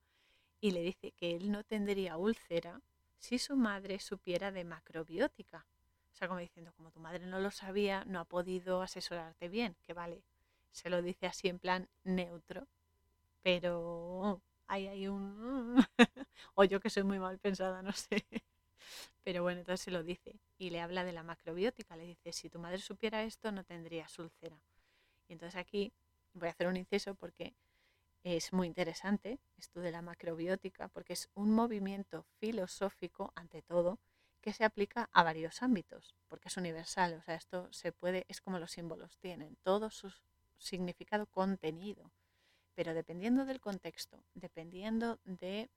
Y 0.60 0.72
le 0.72 0.82
dice 0.82 1.12
que 1.12 1.36
él 1.36 1.52
no 1.52 1.64
tendría 1.64 2.18
úlcera 2.18 2.82
si 3.18 3.40
su 3.40 3.56
madre 3.56 4.00
supiera 4.00 4.52
de 4.52 4.64
macrobiótica. 4.64 5.66
O 6.14 6.16
sea, 6.16 6.28
como 6.28 6.40
diciendo, 6.40 6.72
como 6.74 6.92
tu 6.92 7.00
madre 7.00 7.26
no 7.26 7.40
lo 7.40 7.52
sabía, 7.52 8.06
no 8.06 8.20
ha 8.20 8.26
podido 8.26 8.82
asesorarte 8.82 9.50
bien, 9.50 9.76
que 9.82 9.94
vale, 9.94 10.24
se 10.72 10.90
lo 10.90 11.02
dice 11.02 11.28
así 11.28 11.48
en 11.48 11.60
plan 11.60 11.90
neutro, 12.04 12.68
pero 13.42 14.42
hay, 14.68 14.88
hay 14.88 15.08
un... 15.08 15.76
o 16.56 16.64
yo 16.64 16.80
que 16.80 16.90
soy 16.90 17.04
muy 17.04 17.20
mal 17.20 17.40
pensada, 17.40 17.82
no 17.82 17.92
sé. 17.94 18.26
Pero 19.24 19.44
bueno, 19.44 19.60
entonces 19.60 19.82
se 19.84 19.92
lo 19.92 20.04
dice 20.04 20.40
y 20.58 20.70
le 20.70 20.82
habla 20.82 21.04
de 21.04 21.12
la 21.12 21.24
macrobiótica. 21.24 21.96
Le 21.96 22.06
dice, 22.06 22.34
si 22.34 22.50
tu 22.50 22.60
madre 22.60 22.80
supiera 22.80 23.24
esto, 23.24 23.52
no 23.52 23.64
tendrías 23.64 24.18
úlcera. 24.20 24.58
Y 25.28 25.34
entonces 25.34 25.60
aquí 25.60 25.94
voy 26.34 26.48
a 26.48 26.52
hacer 26.52 26.68
un 26.68 26.78
inciso 26.78 27.16
porque 27.16 27.54
es 28.24 28.54
muy 28.54 28.68
interesante 28.68 29.40
esto 29.58 29.80
de 29.80 29.92
la 29.92 30.02
macrobiótica 30.02 30.88
porque 30.90 31.14
es 31.14 31.30
un 31.34 31.52
movimiento 31.52 32.26
filosófico, 32.40 33.32
ante 33.36 33.62
todo, 33.62 34.00
que 34.42 34.54
se 34.54 34.64
aplica 34.64 35.10
a 35.14 35.24
varios 35.24 35.62
ámbitos, 35.62 36.16
porque 36.28 36.48
es 36.48 36.58
universal, 36.58 37.14
o 37.14 37.22
sea, 37.22 37.36
esto 37.36 37.72
se 37.72 37.92
puede, 37.92 38.26
es 38.28 38.42
como 38.42 38.60
los 38.60 38.72
símbolos 38.72 39.18
tienen, 39.20 39.56
todo 39.64 39.92
su 39.92 40.12
significado 40.58 41.28
contenido, 41.28 42.12
pero 42.74 42.94
dependiendo 42.94 43.46
del 43.46 43.62
contexto, 43.62 44.24
dependiendo 44.34 45.20
del 45.24 45.38
de, 45.38 45.70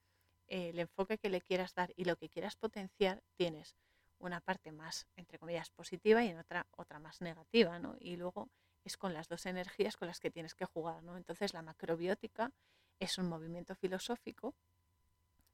eh, 0.47 0.73
enfoque 0.75 1.17
que 1.17 1.29
le 1.29 1.41
quieras 1.41 1.75
dar 1.75 1.93
y 1.95 2.05
lo 2.05 2.15
que 2.15 2.29
quieras 2.29 2.55
potenciar, 2.55 3.21
tienes 3.35 3.75
una 4.17 4.41
parte 4.41 4.71
más, 4.71 5.07
entre 5.15 5.37
comillas, 5.37 5.69
positiva 5.69 6.23
y 6.23 6.29
en 6.29 6.39
otra, 6.39 6.65
otra 6.71 6.99
más 6.99 7.21
negativa, 7.21 7.77
¿no? 7.79 7.95
Y 7.99 8.15
luego 8.15 8.49
es 8.85 8.97
con 8.97 9.13
las 9.13 9.27
dos 9.27 9.45
energías 9.47 9.97
con 9.97 10.07
las 10.07 10.19
que 10.19 10.31
tienes 10.31 10.55
que 10.55 10.65
jugar. 10.65 11.03
¿no? 11.03 11.17
Entonces 11.17 11.53
la 11.53 11.63
macrobiótica 11.63 12.51
es 12.99 13.17
un 13.17 13.27
movimiento 13.27 13.75
filosófico 13.75 14.53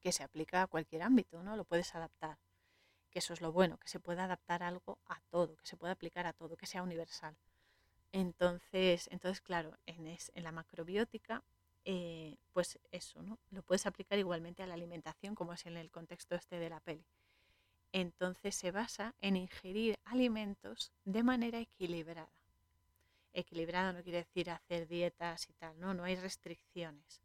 que 0.02 0.12
se 0.12 0.24
aplica 0.24 0.62
a 0.62 0.68
cualquier 0.68 1.04
ámbito, 1.04 1.42
¿no? 1.42 1.56
Lo 1.56 1.64
puedes 1.64 1.96
adaptar. 1.96 2.38
Que 3.10 3.20
eso 3.20 3.34
es 3.34 3.42
lo 3.42 3.52
bueno, 3.52 3.78
que 3.78 3.88
se 3.88 4.00
pueda 4.00 4.24
adaptar 4.24 4.64
algo 4.64 4.98
a 5.06 5.20
todo, 5.30 5.56
que 5.58 5.66
se 5.66 5.78
pueda 5.78 5.94
aplicar 5.94 6.26
a 6.26 6.34
todo, 6.34 6.58
que 6.58 6.66
sea 6.66 6.82
universal. 6.82 7.36
Entonces, 8.12 9.08
entonces 9.12 9.42
claro, 9.42 9.78
en, 9.86 10.08
en 10.08 10.44
la 10.44 10.52
macrobiótica, 10.52 11.44
eh, 11.86 12.38
pues 12.52 12.80
eso, 12.92 13.22
¿no? 13.22 13.38
Lo 13.52 13.64
puedes 13.64 13.86
aplicar 13.86 14.18
igualmente 14.18 14.64
a 14.64 14.68
la 14.68 14.74
alimentación, 14.74 15.36
como 15.36 15.54
es 15.54 15.66
en 15.66 15.78
el 15.78 15.92
contexto 15.92 16.36
este 16.36 16.58
de 16.58 16.70
la 16.70 16.80
peli. 16.80 17.06
Entonces 17.92 18.56
se 18.56 18.72
basa 18.72 19.14
en 19.22 19.36
ingerir 19.36 20.00
alimentos 20.06 20.92
de 21.06 21.24
manera 21.24 21.60
equilibrada 21.60 22.41
equilibrado 23.34 23.94
no 23.94 24.04
quiere 24.04 24.20
decir 24.20 24.50
hacer 24.50 24.88
dietas 24.88 25.48
y 25.50 25.54
tal, 25.54 25.80
no, 25.80 25.94
no 25.94 26.04
hay 26.04 26.16
restricciones. 26.16 27.22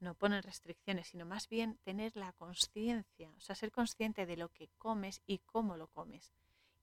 No 0.00 0.14
ponen 0.14 0.42
restricciones, 0.42 1.08
sino 1.08 1.24
más 1.24 1.48
bien 1.48 1.78
tener 1.84 2.16
la 2.16 2.32
conciencia, 2.32 3.30
o 3.36 3.40
sea, 3.40 3.54
ser 3.54 3.70
consciente 3.70 4.26
de 4.26 4.36
lo 4.36 4.48
que 4.48 4.68
comes 4.78 5.22
y 5.26 5.38
cómo 5.38 5.76
lo 5.76 5.86
comes 5.86 6.32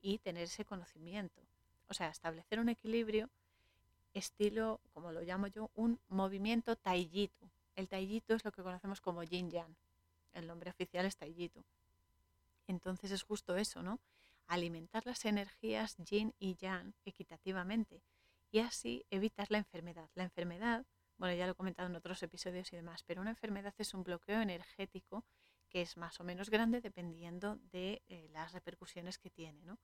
y 0.02 0.18
tener 0.20 0.44
ese 0.44 0.66
conocimiento. 0.66 1.42
O 1.88 1.94
sea, 1.94 2.10
establecer 2.10 2.60
un 2.60 2.70
equilibrio 2.70 3.30
estilo, 4.14 4.80
como 4.94 5.12
lo 5.12 5.22
llamo 5.22 5.48
yo, 5.48 5.70
un 5.76 6.00
movimiento 6.10 6.76
taijitu. 6.76 7.50
El 7.76 7.88
taijitu 7.88 8.34
es 8.34 8.46
lo 8.46 8.52
que 8.52 8.64
conocemos 8.64 9.02
como 9.02 9.24
yin 9.24 9.52
yang. 9.52 9.76
El 10.34 10.48
nombre 10.48 10.70
oficial 10.70 11.06
es 11.06 11.18
taijitu. 11.18 11.64
Entonces 12.68 13.12
es 13.12 13.24
justo 13.24 13.56
eso, 13.58 13.84
¿no? 13.84 14.00
Alimentar 14.48 15.06
las 15.06 15.26
energías 15.26 15.98
yin 15.98 16.34
y 16.40 16.56
yang 16.56 16.94
equitativamente 17.06 18.02
y 18.52 18.60
así 18.60 19.06
evitas 19.10 19.50
la 19.50 19.58
enfermedad. 19.58 20.10
La 20.14 20.24
enfermedad, 20.24 20.86
bueno, 21.18 21.36
ya 21.36 21.46
lo 21.46 21.54
he 21.54 21.56
comentado 21.56 21.90
en 21.90 21.96
otros 21.96 22.22
episodios 22.22 22.72
y 22.74 22.76
demás, 22.76 23.04
pero 23.04 23.22
una 23.22 23.32
enfermedad 23.32 23.74
es 23.78 23.94
un 23.94 24.04
bloqueo 24.04 24.42
energético 24.42 25.24
que 25.70 25.82
es 25.82 25.96
más 25.96 26.20
o 26.20 26.26
menos 26.26 26.50
grande 26.50 26.82
dependiendo 26.82 27.58
de 27.72 28.02
eh, 28.10 28.28
las 28.34 28.52
repercusiones 28.52 29.18
que 29.18 29.30
tiene. 29.30 29.64
¿no? 29.64 29.80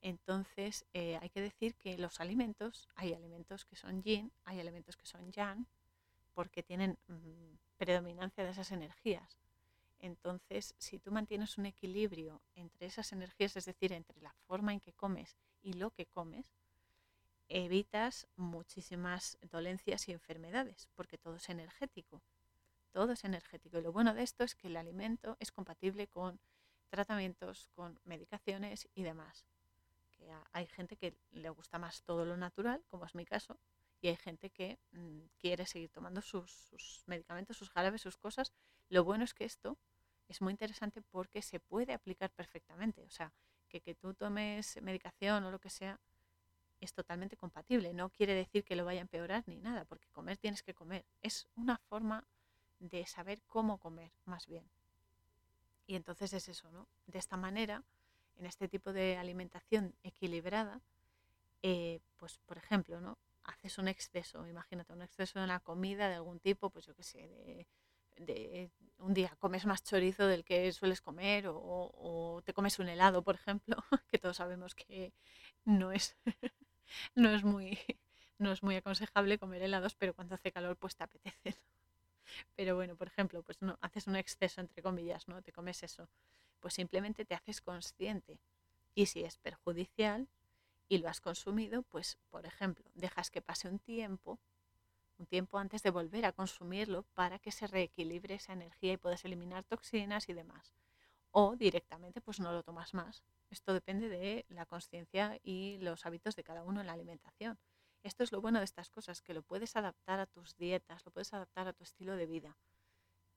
Entonces, 0.00 0.86
eh, 0.94 1.18
hay 1.20 1.28
que 1.28 1.42
decir 1.42 1.74
que 1.76 1.98
los 1.98 2.18
alimentos, 2.20 2.88
hay 2.94 3.12
alimentos 3.12 3.66
que 3.66 3.76
son 3.76 4.02
yin, 4.02 4.32
hay 4.44 4.58
alimentos 4.58 4.96
que 4.96 5.06
son 5.06 5.30
yang, 5.30 5.66
porque 6.32 6.62
tienen 6.62 6.98
mm, 7.08 7.56
predominancia 7.76 8.42
de 8.42 8.50
esas 8.50 8.72
energías. 8.72 9.36
Entonces, 9.98 10.74
si 10.78 10.98
tú 10.98 11.10
mantienes 11.10 11.58
un 11.58 11.66
equilibrio 11.66 12.40
entre 12.54 12.86
esas 12.86 13.12
energías, 13.12 13.56
es 13.56 13.66
decir, 13.66 13.92
entre 13.92 14.20
la 14.22 14.32
forma 14.46 14.72
en 14.72 14.80
que 14.80 14.92
comes 14.92 15.36
y 15.60 15.74
lo 15.74 15.90
que 15.90 16.06
comes, 16.06 16.52
evitas 17.48 18.26
muchísimas 18.36 19.38
dolencias 19.50 20.08
y 20.08 20.12
enfermedades, 20.12 20.88
porque 20.94 21.18
todo 21.18 21.36
es 21.36 21.48
energético. 21.48 22.22
Todo 22.90 23.12
es 23.12 23.24
energético. 23.24 23.78
Y 23.78 23.82
lo 23.82 23.92
bueno 23.92 24.14
de 24.14 24.22
esto 24.22 24.44
es 24.44 24.54
que 24.54 24.68
el 24.68 24.76
alimento 24.76 25.36
es 25.40 25.52
compatible 25.52 26.08
con 26.08 26.40
tratamientos, 26.88 27.68
con 27.74 28.00
medicaciones 28.04 28.88
y 28.94 29.02
demás. 29.02 29.46
Que 30.10 30.32
hay 30.52 30.66
gente 30.66 30.96
que 30.96 31.16
le 31.30 31.50
gusta 31.50 31.78
más 31.78 32.02
todo 32.02 32.24
lo 32.24 32.36
natural, 32.36 32.82
como 32.88 33.04
es 33.04 33.14
mi 33.14 33.24
caso, 33.24 33.58
y 34.00 34.08
hay 34.08 34.16
gente 34.16 34.50
que 34.50 34.78
mm, 34.92 35.20
quiere 35.38 35.66
seguir 35.66 35.90
tomando 35.90 36.22
sus, 36.22 36.50
sus 36.50 37.02
medicamentos, 37.06 37.56
sus 37.56 37.70
jarabes, 37.70 38.02
sus 38.02 38.16
cosas. 38.16 38.52
Lo 38.88 39.04
bueno 39.04 39.24
es 39.24 39.34
que 39.34 39.44
esto 39.44 39.78
es 40.28 40.40
muy 40.40 40.52
interesante 40.52 41.02
porque 41.02 41.42
se 41.42 41.60
puede 41.60 41.92
aplicar 41.92 42.30
perfectamente. 42.30 43.04
O 43.04 43.10
sea, 43.10 43.32
que, 43.68 43.80
que 43.80 43.94
tú 43.94 44.14
tomes 44.14 44.80
medicación 44.82 45.44
o 45.44 45.50
lo 45.50 45.58
que 45.58 45.70
sea, 45.70 46.00
es 46.80 46.92
totalmente 46.92 47.36
compatible. 47.36 47.92
No 47.92 48.10
quiere 48.10 48.34
decir 48.34 48.64
que 48.64 48.76
lo 48.76 48.84
vaya 48.84 49.00
a 49.00 49.02
empeorar 49.02 49.44
ni 49.46 49.58
nada, 49.58 49.84
porque 49.84 50.08
comer 50.10 50.36
tienes 50.36 50.62
que 50.62 50.74
comer. 50.74 51.04
Es 51.22 51.48
una 51.56 51.78
forma 51.78 52.24
de 52.78 53.06
saber 53.06 53.42
cómo 53.46 53.78
comer, 53.78 54.12
más 54.24 54.46
bien. 54.46 54.64
Y 55.86 55.96
entonces 55.96 56.32
es 56.32 56.48
eso, 56.48 56.70
¿no? 56.70 56.86
De 57.06 57.18
esta 57.18 57.36
manera, 57.36 57.82
en 58.36 58.46
este 58.46 58.68
tipo 58.68 58.92
de 58.92 59.16
alimentación 59.16 59.94
equilibrada, 60.02 60.80
eh, 61.62 62.00
pues 62.16 62.38
por 62.38 62.58
ejemplo, 62.58 63.00
¿no? 63.00 63.18
haces 63.48 63.78
un 63.78 63.88
exceso, 63.88 64.46
imagínate, 64.46 64.92
un 64.92 65.02
exceso 65.02 65.38
de 65.38 65.44
una 65.44 65.60
comida 65.60 66.08
de 66.08 66.16
algún 66.16 66.38
tipo, 66.38 66.70
pues 66.70 66.86
yo 66.86 66.94
qué 66.94 67.02
sé, 67.02 67.66
de, 68.16 68.70
un 68.98 69.14
día 69.14 69.34
comes 69.38 69.64
más 69.64 69.82
chorizo 69.84 70.26
del 70.26 70.44
que 70.44 70.72
sueles 70.72 71.00
comer 71.00 71.46
o, 71.48 71.56
o, 71.56 72.42
te 72.42 72.52
comes 72.52 72.78
un 72.78 72.88
helado, 72.88 73.22
por 73.22 73.36
ejemplo, 73.36 73.76
que 74.10 74.18
todos 74.18 74.36
sabemos 74.36 74.74
que 74.74 75.12
no 75.64 75.92
es, 75.92 76.16
no 77.14 77.30
es 77.30 77.44
muy 77.44 77.78
no 78.38 78.52
es 78.52 78.62
muy 78.62 78.76
aconsejable 78.76 79.38
comer 79.38 79.62
helados, 79.62 79.94
pero 79.96 80.14
cuando 80.14 80.34
hace 80.34 80.52
calor 80.52 80.76
pues 80.76 80.96
te 80.96 81.04
apetece. 81.04 81.56
Pero 82.56 82.76
bueno, 82.76 82.96
por 82.96 83.08
ejemplo, 83.08 83.42
pues 83.42 83.62
no 83.62 83.78
haces 83.80 84.06
un 84.06 84.16
exceso 84.16 84.60
entre 84.60 84.82
comillas, 84.82 85.28
¿no? 85.28 85.42
Te 85.42 85.52
comes 85.52 85.82
eso. 85.82 86.08
Pues 86.60 86.74
simplemente 86.74 87.24
te 87.24 87.34
haces 87.34 87.60
consciente. 87.60 88.40
Y 88.94 89.06
si 89.06 89.24
es 89.24 89.38
perjudicial 89.38 90.28
y 90.88 90.98
lo 90.98 91.08
has 91.08 91.20
consumido, 91.20 91.82
pues 91.84 92.18
por 92.30 92.46
ejemplo, 92.46 92.90
dejas 92.94 93.30
que 93.30 93.42
pase 93.42 93.68
un 93.68 93.78
tiempo, 93.80 94.40
un 95.18 95.26
tiempo 95.26 95.58
antes 95.58 95.82
de 95.82 95.90
volver 95.90 96.26
a 96.26 96.32
consumirlo 96.32 97.04
para 97.14 97.38
que 97.38 97.52
se 97.52 97.66
reequilibre 97.68 98.36
esa 98.36 98.54
energía 98.54 98.94
y 98.94 98.98
puedas 98.98 99.24
eliminar 99.24 99.64
toxinas 99.64 100.28
y 100.28 100.34
demás. 100.34 100.74
O 101.30 101.56
directamente 101.56 102.20
pues 102.20 102.40
no 102.40 102.52
lo 102.52 102.62
tomas 102.62 102.94
más. 102.94 103.22
Esto 103.50 103.72
depende 103.72 104.08
de 104.08 104.46
la 104.48 104.66
conciencia 104.66 105.38
y 105.42 105.78
los 105.78 106.04
hábitos 106.06 106.36
de 106.36 106.44
cada 106.44 106.62
uno 106.62 106.80
en 106.80 106.86
la 106.86 106.92
alimentación. 106.92 107.58
Esto 108.02 108.22
es 108.22 108.32
lo 108.32 108.40
bueno 108.40 108.58
de 108.58 108.64
estas 108.64 108.90
cosas, 108.90 109.22
que 109.22 109.34
lo 109.34 109.42
puedes 109.42 109.76
adaptar 109.76 110.20
a 110.20 110.26
tus 110.26 110.56
dietas, 110.56 111.04
lo 111.04 111.10
puedes 111.10 111.32
adaptar 111.32 111.66
a 111.66 111.72
tu 111.72 111.82
estilo 111.82 112.16
de 112.16 112.26
vida. 112.26 112.56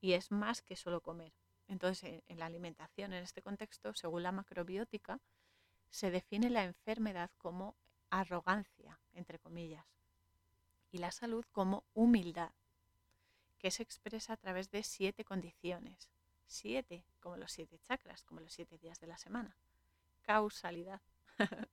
Y 0.00 0.12
es 0.12 0.30
más 0.30 0.62
que 0.62 0.76
solo 0.76 1.00
comer. 1.00 1.32
Entonces, 1.68 2.22
en 2.26 2.38
la 2.38 2.46
alimentación, 2.46 3.12
en 3.12 3.22
este 3.22 3.42
contexto, 3.42 3.94
según 3.94 4.22
la 4.22 4.32
macrobiótica, 4.32 5.20
se 5.90 6.10
define 6.10 6.50
la 6.50 6.64
enfermedad 6.64 7.30
como 7.38 7.76
arrogancia, 8.10 9.00
entre 9.12 9.38
comillas, 9.38 9.86
y 10.90 10.98
la 10.98 11.12
salud 11.12 11.44
como 11.52 11.84
humildad, 11.94 12.52
que 13.58 13.70
se 13.70 13.82
expresa 13.82 14.34
a 14.34 14.36
través 14.36 14.70
de 14.70 14.82
siete 14.82 15.24
condiciones. 15.24 16.10
Siete, 16.52 17.02
como 17.18 17.38
los 17.38 17.50
siete 17.50 17.78
chakras, 17.78 18.24
como 18.24 18.40
los 18.40 18.52
siete 18.52 18.76
días 18.76 19.00
de 19.00 19.06
la 19.06 19.16
semana. 19.16 19.56
Causalidad. 20.20 21.00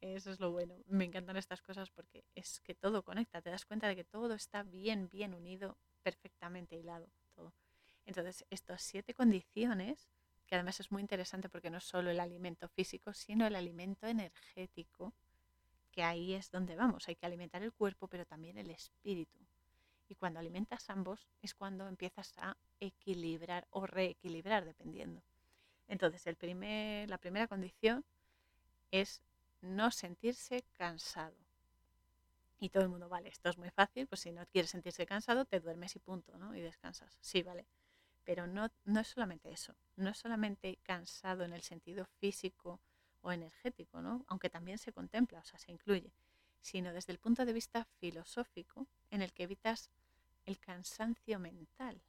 Eso 0.00 0.30
es 0.30 0.40
lo 0.40 0.50
bueno. 0.50 0.74
Me 0.86 1.04
encantan 1.04 1.36
estas 1.36 1.60
cosas 1.60 1.90
porque 1.90 2.24
es 2.34 2.60
que 2.60 2.74
todo 2.74 3.02
conecta. 3.02 3.42
Te 3.42 3.50
das 3.50 3.66
cuenta 3.66 3.86
de 3.86 3.96
que 3.96 4.04
todo 4.04 4.32
está 4.32 4.62
bien, 4.62 5.10
bien 5.10 5.34
unido, 5.34 5.76
perfectamente 6.02 6.74
hilado. 6.74 7.10
Todo. 7.34 7.52
Entonces, 8.06 8.46
estas 8.48 8.80
siete 8.80 9.12
condiciones, 9.12 10.08
que 10.46 10.54
además 10.54 10.80
es 10.80 10.90
muy 10.90 11.02
interesante 11.02 11.50
porque 11.50 11.68
no 11.68 11.76
es 11.76 11.84
solo 11.84 12.10
el 12.10 12.20
alimento 12.20 12.66
físico, 12.70 13.12
sino 13.12 13.46
el 13.46 13.56
alimento 13.56 14.06
energético, 14.06 15.12
que 15.92 16.02
ahí 16.02 16.32
es 16.32 16.50
donde 16.50 16.76
vamos. 16.76 17.06
Hay 17.08 17.16
que 17.16 17.26
alimentar 17.26 17.62
el 17.62 17.74
cuerpo, 17.74 18.08
pero 18.08 18.24
también 18.24 18.56
el 18.56 18.70
espíritu. 18.70 19.38
Y 20.08 20.14
cuando 20.14 20.40
alimentas 20.40 20.88
ambos 20.90 21.28
es 21.42 21.54
cuando 21.54 21.86
empiezas 21.86 22.32
a 22.38 22.56
equilibrar 22.80 23.66
o 23.70 23.86
reequilibrar, 23.86 24.64
dependiendo. 24.64 25.22
Entonces, 25.86 26.26
el 26.26 26.36
primer, 26.36 27.08
la 27.08 27.18
primera 27.18 27.46
condición 27.46 28.04
es 28.90 29.22
no 29.60 29.90
sentirse 29.90 30.64
cansado. 30.72 31.36
Y 32.60 32.70
todo 32.70 32.82
el 32.82 32.88
mundo, 32.88 33.08
vale, 33.08 33.28
esto 33.28 33.50
es 33.50 33.58
muy 33.58 33.70
fácil, 33.70 34.06
pues 34.06 34.22
si 34.22 34.32
no 34.32 34.44
quieres 34.46 34.70
sentirse 34.70 35.06
cansado, 35.06 35.44
te 35.44 35.60
duermes 35.60 35.94
y 35.94 36.00
punto, 36.00 36.36
¿no? 36.38 36.54
Y 36.56 36.60
descansas. 36.60 37.16
Sí, 37.20 37.42
vale. 37.42 37.66
Pero 38.24 38.46
no, 38.46 38.68
no 38.84 39.00
es 39.00 39.08
solamente 39.08 39.50
eso, 39.50 39.74
no 39.96 40.10
es 40.10 40.18
solamente 40.18 40.78
cansado 40.82 41.44
en 41.44 41.52
el 41.52 41.62
sentido 41.62 42.04
físico 42.18 42.80
o 43.22 43.32
energético, 43.32 44.02
¿no? 44.02 44.24
Aunque 44.26 44.50
también 44.50 44.78
se 44.78 44.92
contempla, 44.92 45.40
o 45.40 45.44
sea, 45.44 45.58
se 45.58 45.72
incluye, 45.72 46.12
sino 46.60 46.92
desde 46.92 47.12
el 47.12 47.18
punto 47.18 47.46
de 47.46 47.52
vista 47.52 47.86
filosófico, 48.00 48.86
en 49.10 49.22
el 49.22 49.32
que 49.32 49.44
evitas 49.44 49.90
el 50.48 50.58
cansancio 50.58 51.38
mental, 51.38 52.00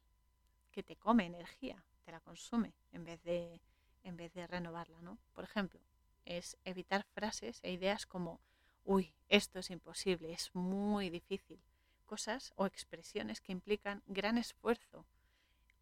que 0.72 0.82
te 0.82 0.96
come 0.96 1.26
energía, 1.26 1.84
te 2.06 2.10
la 2.10 2.20
consume, 2.20 2.72
en 2.90 3.04
vez 3.04 3.22
de, 3.22 3.60
en 4.02 4.16
vez 4.16 4.32
de 4.32 4.46
renovarla, 4.46 5.02
¿no? 5.02 5.18
Por 5.34 5.44
ejemplo, 5.44 5.78
es 6.24 6.56
evitar 6.64 7.04
frases 7.04 7.60
e 7.62 7.70
ideas 7.70 8.06
como, 8.06 8.40
uy, 8.86 9.12
esto 9.28 9.58
es 9.58 9.68
imposible, 9.68 10.32
es 10.32 10.54
muy 10.54 11.10
difícil. 11.10 11.60
Cosas 12.06 12.54
o 12.56 12.64
expresiones 12.64 13.42
que 13.42 13.52
implican 13.52 14.02
gran 14.06 14.38
esfuerzo 14.38 15.04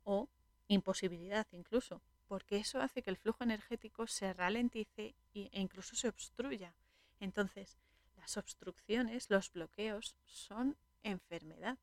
o 0.03 0.29
imposibilidad 0.67 1.47
incluso, 1.53 2.03
porque 2.27 2.57
eso 2.57 2.81
hace 2.81 3.03
que 3.05 3.11
el 3.11 3.19
flujo 3.19 3.45
energético 3.45 4.09
se 4.09 4.33
ralentice 4.33 5.15
e 5.33 5.61
incluso 5.61 5.95
se 5.95 6.09
obstruya. 6.09 6.75
Entonces, 7.21 7.79
las 8.17 8.37
obstrucciones, 8.37 9.31
los 9.31 9.53
bloqueos 9.53 10.17
son 10.25 10.77
enfermedad, 11.05 11.79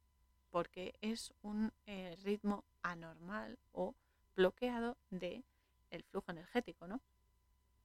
porque 0.56 0.94
es 1.02 1.34
un 1.42 1.74
eh, 1.86 2.16
ritmo 2.24 2.64
anormal 2.82 3.60
o 3.74 3.94
bloqueado 4.38 4.96
de 5.10 5.44
el 5.90 6.02
flujo 6.04 6.32
energético, 6.32 6.88
¿no? 6.88 7.02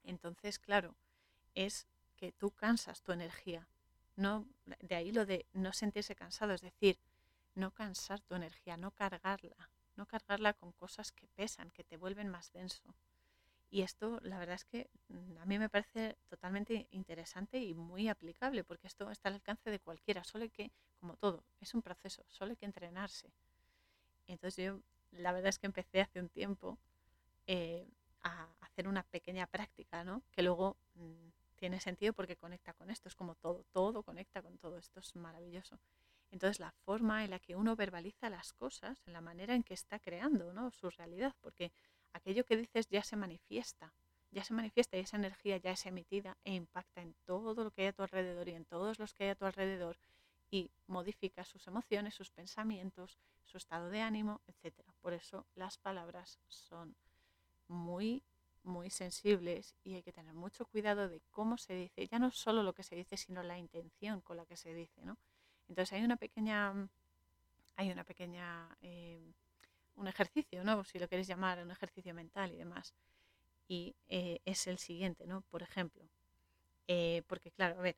Entonces, 0.04 0.60
claro, 0.60 0.94
es 1.56 1.88
que 2.16 2.30
tú 2.30 2.52
cansas 2.52 3.02
tu 3.02 3.10
energía. 3.10 3.66
No, 4.14 4.46
de 4.78 4.94
ahí 4.94 5.10
lo 5.10 5.26
de 5.26 5.46
no 5.52 5.72
sentirse 5.72 6.14
cansado, 6.14 6.52
es 6.52 6.60
decir, 6.60 6.96
no 7.56 7.72
cansar 7.72 8.20
tu 8.20 8.36
energía, 8.36 8.76
no 8.76 8.92
cargarla, 8.92 9.68
no 9.96 10.06
cargarla 10.06 10.52
con 10.52 10.70
cosas 10.70 11.10
que 11.10 11.26
pesan, 11.26 11.72
que 11.72 11.82
te 11.82 11.96
vuelven 11.96 12.28
más 12.28 12.52
denso. 12.52 12.94
Y 13.70 13.82
esto, 13.82 14.18
la 14.22 14.38
verdad 14.38 14.56
es 14.56 14.64
que 14.64 14.90
mm, 15.08 15.38
a 15.38 15.46
mí 15.46 15.58
me 15.58 15.68
parece 15.68 16.16
totalmente 16.28 16.88
interesante 16.90 17.58
y 17.58 17.74
muy 17.74 18.08
aplicable, 18.08 18.64
porque 18.64 18.88
esto 18.88 19.10
está 19.10 19.28
al 19.28 19.36
alcance 19.36 19.70
de 19.70 19.78
cualquiera, 19.78 20.24
solo 20.24 20.44
hay 20.44 20.50
que, 20.50 20.72
como 20.98 21.16
todo, 21.16 21.44
es 21.60 21.72
un 21.74 21.82
proceso, 21.82 22.24
solo 22.28 22.50
hay 22.50 22.56
que 22.56 22.66
entrenarse. 22.66 23.30
Entonces 24.26 24.64
yo, 24.64 24.80
la 25.12 25.32
verdad 25.32 25.48
es 25.50 25.58
que 25.58 25.66
empecé 25.66 26.00
hace 26.00 26.20
un 26.20 26.28
tiempo 26.28 26.78
eh, 27.46 27.86
a 28.22 28.48
hacer 28.60 28.88
una 28.88 29.04
pequeña 29.04 29.46
práctica, 29.46 30.02
¿no? 30.02 30.22
Que 30.32 30.42
luego 30.42 30.76
mm, 30.94 31.28
tiene 31.56 31.80
sentido 31.80 32.12
porque 32.12 32.36
conecta 32.36 32.72
con 32.72 32.90
esto, 32.90 33.08
es 33.08 33.14
como 33.14 33.36
todo, 33.36 33.64
todo 33.72 34.02
conecta 34.02 34.42
con 34.42 34.58
todo, 34.58 34.78
esto 34.78 34.98
es 34.98 35.14
maravilloso. 35.14 35.78
Entonces 36.30 36.60
la 36.60 36.70
forma 36.70 37.24
en 37.24 37.30
la 37.30 37.38
que 37.38 37.56
uno 37.56 37.76
verbaliza 37.76 38.30
las 38.30 38.52
cosas, 38.52 39.02
en 39.06 39.12
la 39.12 39.20
manera 39.20 39.54
en 39.54 39.62
que 39.62 39.74
está 39.74 39.98
creando 39.98 40.52
¿no? 40.52 40.70
su 40.70 40.90
realidad, 40.90 41.34
porque 41.40 41.72
aquello 42.12 42.44
que 42.44 42.56
dices 42.56 42.88
ya 42.88 43.02
se 43.02 43.16
manifiesta, 43.16 43.92
ya 44.30 44.44
se 44.44 44.54
manifiesta 44.54 44.96
y 44.96 45.00
esa 45.00 45.16
energía 45.16 45.56
ya 45.56 45.72
es 45.72 45.86
emitida 45.86 46.36
e 46.44 46.54
impacta 46.54 47.02
en 47.02 47.14
todo 47.24 47.64
lo 47.64 47.70
que 47.70 47.82
hay 47.82 47.88
a 47.88 47.92
tu 47.92 48.02
alrededor 48.02 48.48
y 48.48 48.54
en 48.54 48.64
todos 48.64 48.98
los 48.98 49.14
que 49.14 49.24
hay 49.24 49.30
a 49.30 49.34
tu 49.34 49.44
alrededor 49.44 49.98
y 50.50 50.70
modifica 50.86 51.44
sus 51.44 51.66
emociones, 51.66 52.14
sus 52.14 52.30
pensamientos, 52.30 53.18
su 53.44 53.56
estado 53.56 53.88
de 53.88 54.00
ánimo, 54.00 54.40
etc. 54.46 54.74
Por 55.00 55.12
eso 55.12 55.46
las 55.54 55.78
palabras 55.78 56.40
son 56.48 56.96
muy, 57.68 58.22
muy 58.62 58.90
sensibles 58.90 59.76
y 59.84 59.94
hay 59.94 60.02
que 60.02 60.12
tener 60.12 60.34
mucho 60.34 60.66
cuidado 60.66 61.08
de 61.08 61.20
cómo 61.30 61.56
se 61.56 61.74
dice, 61.74 62.06
ya 62.06 62.18
no 62.18 62.30
solo 62.30 62.62
lo 62.62 62.72
que 62.72 62.82
se 62.82 62.96
dice, 62.96 63.16
sino 63.16 63.42
la 63.42 63.58
intención 63.58 64.20
con 64.20 64.36
la 64.36 64.46
que 64.46 64.56
se 64.56 64.74
dice, 64.74 65.04
¿no? 65.04 65.16
Entonces 65.68 65.92
hay 65.92 66.04
una 66.04 66.16
pequeña, 66.16 66.88
hay 67.76 67.90
una 67.90 68.04
pequeña, 68.04 68.76
eh, 68.80 69.20
un 69.96 70.08
ejercicio, 70.08 70.64
¿no? 70.64 70.84
Si 70.84 70.98
lo 70.98 71.08
quieres 71.08 71.26
llamar, 71.26 71.62
un 71.62 71.70
ejercicio 71.70 72.14
mental 72.14 72.52
y 72.52 72.56
demás. 72.56 72.94
Y 73.68 73.94
eh, 74.08 74.40
es 74.44 74.66
el 74.66 74.78
siguiente, 74.78 75.26
¿no? 75.26 75.42
Por 75.42 75.62
ejemplo, 75.62 76.04
eh, 76.88 77.22
porque 77.26 77.50
claro, 77.52 77.78
a 77.78 77.82
ver, 77.82 77.96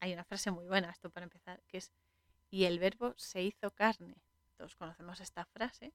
hay 0.00 0.12
una 0.12 0.24
frase 0.24 0.50
muy 0.50 0.66
buena, 0.66 0.90
esto 0.90 1.08
para 1.10 1.24
empezar, 1.24 1.62
que 1.68 1.78
es, 1.78 1.90
y 2.50 2.64
el 2.64 2.78
verbo 2.78 3.14
se 3.16 3.42
hizo 3.42 3.70
carne. 3.70 4.16
Todos 4.58 4.76
conocemos 4.76 5.20
esta 5.20 5.46
frase, 5.46 5.92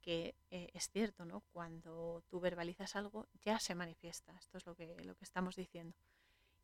que 0.00 0.34
eh, 0.50 0.70
es 0.72 0.88
cierto, 0.90 1.24
¿no? 1.24 1.42
Cuando 1.52 2.22
tú 2.28 2.40
verbalizas 2.40 2.96
algo, 2.96 3.26
ya 3.42 3.58
se 3.58 3.74
manifiesta. 3.74 4.32
Esto 4.38 4.58
es 4.58 4.66
lo 4.66 4.74
que, 4.74 4.86
lo 5.04 5.14
que 5.14 5.24
estamos 5.24 5.56
diciendo. 5.56 5.96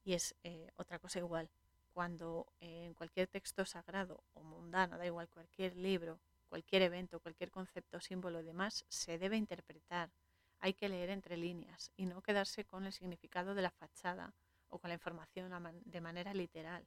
Y 0.05 0.15
es 0.15 0.35
eh, 0.45 0.71
otra 0.77 0.99
cosa 0.99 1.19
igual. 1.19 1.51
Cuando 1.93 2.47
en 2.61 2.95
cualquier 2.95 3.27
texto 3.27 3.65
sagrado 3.65 4.23
o 4.35 4.43
mundano, 4.43 4.99
da 4.99 5.07
igual, 5.07 5.29
cualquier 5.29 5.77
libro, 5.77 6.21
cualquier 6.47 6.83
evento, 6.83 7.21
cualquier 7.21 7.51
concepto, 7.51 8.01
símbolo 8.01 8.41
y 8.41 8.45
demás, 8.45 8.85
se 8.89 9.19
debe 9.19 9.37
interpretar. 9.37 10.11
Hay 10.61 10.75
que 10.75 10.89
leer 10.89 11.11
entre 11.11 11.37
líneas 11.37 11.91
y 11.97 12.07
no 12.07 12.23
quedarse 12.23 12.65
con 12.65 12.87
el 12.87 12.93
significado 12.93 13.55
de 13.55 13.63
la 13.63 13.71
fachada 13.71 14.35
o 14.69 14.79
con 14.79 14.89
la 14.89 14.95
información 14.95 15.53
de 15.85 16.01
manera 16.01 16.33
literal, 16.35 16.87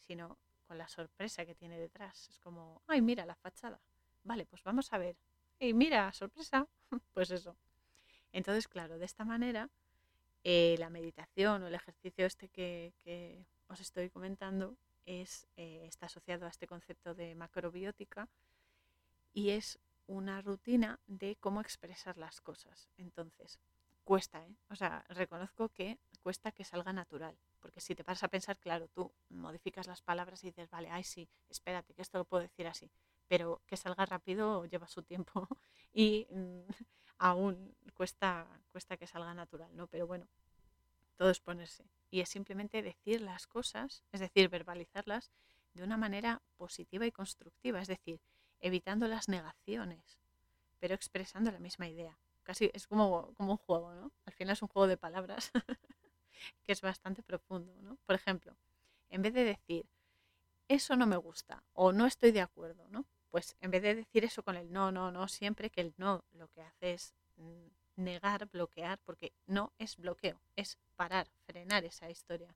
sino 0.00 0.38
con 0.66 0.78
la 0.78 0.88
sorpresa 0.88 1.46
que 1.46 1.54
tiene 1.54 1.78
detrás. 1.78 2.28
Es 2.28 2.38
como, 2.38 2.82
ay, 2.86 3.00
mira 3.00 3.24
la 3.24 3.34
fachada. 3.34 3.80
Vale, 4.24 4.44
pues 4.44 4.62
vamos 4.62 4.92
a 4.92 4.98
ver 4.98 5.16
y 5.60 5.74
mira, 5.74 6.12
sorpresa, 6.12 6.66
pues 7.14 7.30
eso. 7.30 7.56
Entonces, 8.32 8.68
claro, 8.68 8.98
de 8.98 9.06
esta 9.06 9.24
manera, 9.24 9.68
eh, 10.44 10.76
la 10.78 10.90
meditación 10.90 11.62
o 11.62 11.66
el 11.66 11.74
ejercicio 11.74 12.26
este 12.26 12.48
que, 12.48 13.44
os 13.68 13.80
estoy 13.80 14.08
comentando 14.08 14.76
eh, 15.04 15.26
está 15.56 16.06
asociado 16.06 16.46
a 16.46 16.48
este 16.48 16.66
concepto 16.66 17.14
de 17.14 17.34
macrobiótica 17.34 18.28
y 19.38 19.50
es 19.50 19.78
una 20.08 20.42
rutina 20.42 20.98
de 21.06 21.36
cómo 21.36 21.60
expresar 21.60 22.18
las 22.18 22.40
cosas. 22.40 22.88
Entonces, 22.96 23.60
cuesta, 24.02 24.44
¿eh? 24.44 24.56
O 24.68 24.74
sea, 24.74 25.04
reconozco 25.10 25.68
que 25.68 26.00
cuesta 26.24 26.50
que 26.50 26.64
salga 26.64 26.92
natural, 26.92 27.38
Porque 27.60 27.80
si 27.80 27.94
te 27.94 28.02
paras 28.02 28.24
a 28.24 28.28
pensar, 28.28 28.58
claro, 28.58 28.88
tú 28.88 29.12
modificas 29.28 29.86
las 29.86 30.02
palabras 30.02 30.42
y 30.42 30.48
dices, 30.48 30.68
vale, 30.70 30.88
ay 30.90 31.04
sí, 31.04 31.28
espérate, 31.48 31.94
que 31.94 32.02
esto 32.02 32.18
lo 32.18 32.24
puedo 32.24 32.42
decir 32.42 32.66
así. 32.66 32.90
Pero 33.28 33.62
que 33.64 33.76
salga 33.76 34.06
rápido 34.06 34.64
lleva 34.64 34.88
su 34.88 35.04
tiempo 35.04 35.46
y 35.92 36.26
mm, 36.30 36.62
aún 37.18 37.76
cuesta, 37.94 38.48
cuesta 38.72 38.96
que 38.96 39.06
salga 39.06 39.34
natural, 39.34 39.70
¿no? 39.76 39.86
Pero 39.86 40.08
bueno, 40.08 40.26
todo 41.16 41.30
es 41.30 41.38
ponerse. 41.38 41.84
Y 42.10 42.22
es 42.22 42.28
simplemente 42.28 42.82
decir 42.82 43.20
las 43.20 43.46
cosas, 43.46 44.02
es 44.10 44.18
decir, 44.18 44.48
verbalizarlas 44.48 45.30
de 45.74 45.84
una 45.84 45.96
manera 45.96 46.42
positiva 46.56 47.06
y 47.06 47.12
constructiva, 47.12 47.80
es 47.80 47.86
decir, 47.86 48.20
evitando 48.60 49.08
las 49.08 49.28
negaciones, 49.28 50.18
pero 50.78 50.94
expresando 50.94 51.50
la 51.50 51.58
misma 51.58 51.88
idea. 51.88 52.18
Casi 52.42 52.70
es 52.72 52.86
como, 52.86 53.34
como 53.34 53.52
un 53.52 53.58
juego, 53.58 53.94
¿no? 53.94 54.12
Al 54.24 54.32
final 54.32 54.54
es 54.54 54.62
un 54.62 54.68
juego 54.68 54.86
de 54.86 54.96
palabras 54.96 55.50
que 56.64 56.72
es 56.72 56.80
bastante 56.80 57.22
profundo, 57.22 57.74
¿no? 57.82 57.98
Por 58.06 58.14
ejemplo, 58.14 58.56
en 59.10 59.22
vez 59.22 59.34
de 59.34 59.44
decir, 59.44 59.86
eso 60.68 60.96
no 60.96 61.06
me 61.06 61.16
gusta 61.16 61.62
o 61.72 61.92
no 61.92 62.06
estoy 62.06 62.32
de 62.32 62.40
acuerdo, 62.40 62.88
¿no? 62.88 63.06
Pues 63.30 63.56
en 63.60 63.70
vez 63.70 63.82
de 63.82 63.94
decir 63.94 64.24
eso 64.24 64.42
con 64.42 64.56
el 64.56 64.72
no, 64.72 64.90
no, 64.90 65.12
no, 65.12 65.28
siempre 65.28 65.70
que 65.70 65.80
el 65.80 65.94
no 65.96 66.24
lo 66.32 66.48
que 66.48 66.62
hace 66.62 66.94
es 66.94 67.14
mm, 67.36 67.66
negar, 67.96 68.46
bloquear, 68.46 68.98
porque 69.04 69.32
no 69.46 69.72
es 69.78 69.96
bloqueo, 69.96 70.40
es 70.56 70.78
parar, 70.96 71.28
frenar 71.46 71.84
esa 71.84 72.10
historia. 72.10 72.54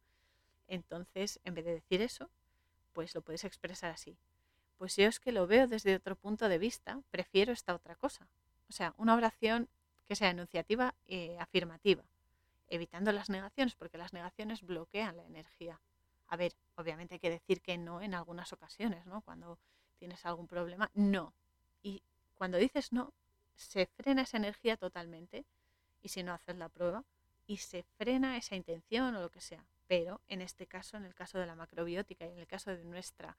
Entonces, 0.66 1.40
en 1.44 1.55
vez 1.55 1.64
de 1.64 1.74
decir 1.74 2.00
eso, 2.00 2.30
pues 2.92 3.14
lo 3.14 3.22
puedes 3.22 3.44
expresar 3.44 3.90
así. 3.90 4.16
Pues 4.79 4.97
yo 4.97 5.07
es 5.07 5.20
que 5.20 5.33
lo 5.33 5.47
veo 5.47 5.66
desde 5.68 5.95
otro 5.95 6.16
punto 6.16 6.49
de 6.49 6.59
vista, 6.59 7.01
prefiero 7.11 7.53
esta 7.53 7.75
otra 7.75 7.95
cosa. 7.95 8.27
O 8.68 8.73
sea, 8.73 8.95
una 8.97 9.14
oración 9.14 9.68
que 10.07 10.16
sea 10.16 10.31
enunciativa 10.31 10.95
y 11.07 11.37
afirmativa, 11.37 12.03
evitando 12.68 13.12
las 13.12 13.31
negaciones, 13.31 13.75
porque 13.75 13.99
las 13.99 14.12
negaciones 14.12 14.62
bloquean 14.62 15.16
la 15.16 15.25
energía. 15.25 15.81
A 16.29 16.37
ver, 16.37 16.53
obviamente 16.77 17.14
hay 17.14 17.20
que 17.20 17.31
decir 17.31 17.61
que 17.61 17.77
no 17.79 18.01
en 18.01 18.14
algunas 18.14 18.53
ocasiones, 18.53 19.07
¿no? 19.07 19.20
Cuando 19.20 19.59
tienes 19.99 20.25
algún 20.27 20.49
problema, 20.49 20.91
no. 20.95 21.35
Y 21.83 22.03
cuando 22.35 22.59
dices 22.59 22.93
no, 22.93 23.12
se 23.55 23.87
frena 23.87 24.23
esa 24.23 24.39
energía 24.39 24.77
totalmente, 24.77 25.45
y 26.03 26.09
si 26.09 26.23
no 26.23 26.33
haces 26.33 26.57
la 26.57 26.68
prueba, 26.68 27.05
y 27.47 27.59
se 27.59 27.83
frena 27.99 28.37
esa 28.37 28.57
intención 28.57 29.14
o 29.14 29.20
lo 29.20 29.31
que 29.31 29.41
sea. 29.41 29.64
Pero 29.87 30.20
en 30.29 30.41
este 30.41 30.66
caso, 30.66 30.97
en 30.97 31.05
el 31.05 31.14
caso 31.14 31.39
de 31.39 31.47
la 31.47 31.55
macrobiótica 31.55 32.27
y 32.27 32.31
en 32.31 32.39
el 32.39 32.47
caso 32.47 32.70
de 32.70 32.85
nuestra 32.85 33.37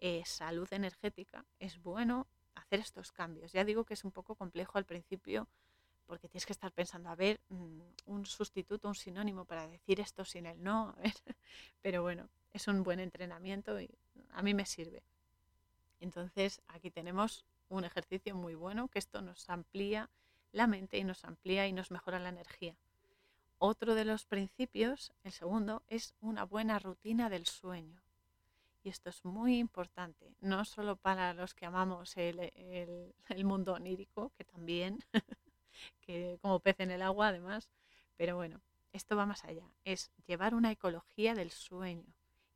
eh, 0.00 0.22
salud 0.24 0.68
energética, 0.72 1.44
es 1.58 1.82
bueno 1.82 2.26
hacer 2.54 2.80
estos 2.80 3.12
cambios. 3.12 3.52
Ya 3.52 3.64
digo 3.64 3.84
que 3.84 3.94
es 3.94 4.04
un 4.04 4.12
poco 4.12 4.34
complejo 4.34 4.78
al 4.78 4.84
principio 4.84 5.48
porque 6.06 6.28
tienes 6.28 6.44
que 6.44 6.52
estar 6.52 6.72
pensando, 6.72 7.08
a 7.08 7.14
ver, 7.14 7.40
mm, 7.50 7.80
un 8.06 8.26
sustituto, 8.26 8.88
un 8.88 8.96
sinónimo 8.96 9.44
para 9.44 9.68
decir 9.68 10.00
esto 10.00 10.24
sin 10.24 10.44
el 10.46 10.60
no, 10.60 10.96
pero 11.82 12.02
bueno, 12.02 12.28
es 12.52 12.66
un 12.66 12.82
buen 12.82 12.98
entrenamiento 12.98 13.80
y 13.80 13.88
a 14.30 14.42
mí 14.42 14.52
me 14.52 14.66
sirve. 14.66 15.04
Entonces 16.00 16.62
aquí 16.66 16.90
tenemos 16.90 17.44
un 17.68 17.84
ejercicio 17.84 18.34
muy 18.34 18.56
bueno 18.56 18.88
que 18.88 18.98
esto 18.98 19.22
nos 19.22 19.48
amplía 19.48 20.10
la 20.50 20.66
mente 20.66 20.98
y 20.98 21.04
nos 21.04 21.24
amplía 21.24 21.68
y 21.68 21.72
nos 21.72 21.92
mejora 21.92 22.18
la 22.18 22.30
energía. 22.30 22.74
Otro 23.58 23.94
de 23.94 24.04
los 24.04 24.24
principios, 24.24 25.12
el 25.22 25.32
segundo, 25.32 25.84
es 25.86 26.14
una 26.20 26.44
buena 26.44 26.78
rutina 26.78 27.30
del 27.30 27.46
sueño. 27.46 28.02
Y 28.82 28.88
esto 28.88 29.10
es 29.10 29.24
muy 29.24 29.58
importante, 29.58 30.34
no 30.40 30.64
solo 30.64 30.96
para 30.96 31.34
los 31.34 31.54
que 31.54 31.66
amamos 31.66 32.16
el, 32.16 33.14
mundo 33.44 33.74
onírico, 33.74 34.32
que 34.38 34.44
también, 34.44 35.00
que 36.00 36.38
como 36.40 36.60
pez 36.60 36.80
en 36.80 36.90
el 36.90 37.02
agua 37.02 37.28
además, 37.28 37.70
pero 38.16 38.36
bueno, 38.36 38.62
esto 38.92 39.16
va 39.16 39.26
más 39.26 39.44
allá, 39.44 39.70
es 39.84 40.10
llevar 40.26 40.54
una 40.54 40.72
ecología 40.72 41.34
del 41.34 41.50
sueño 41.50 42.06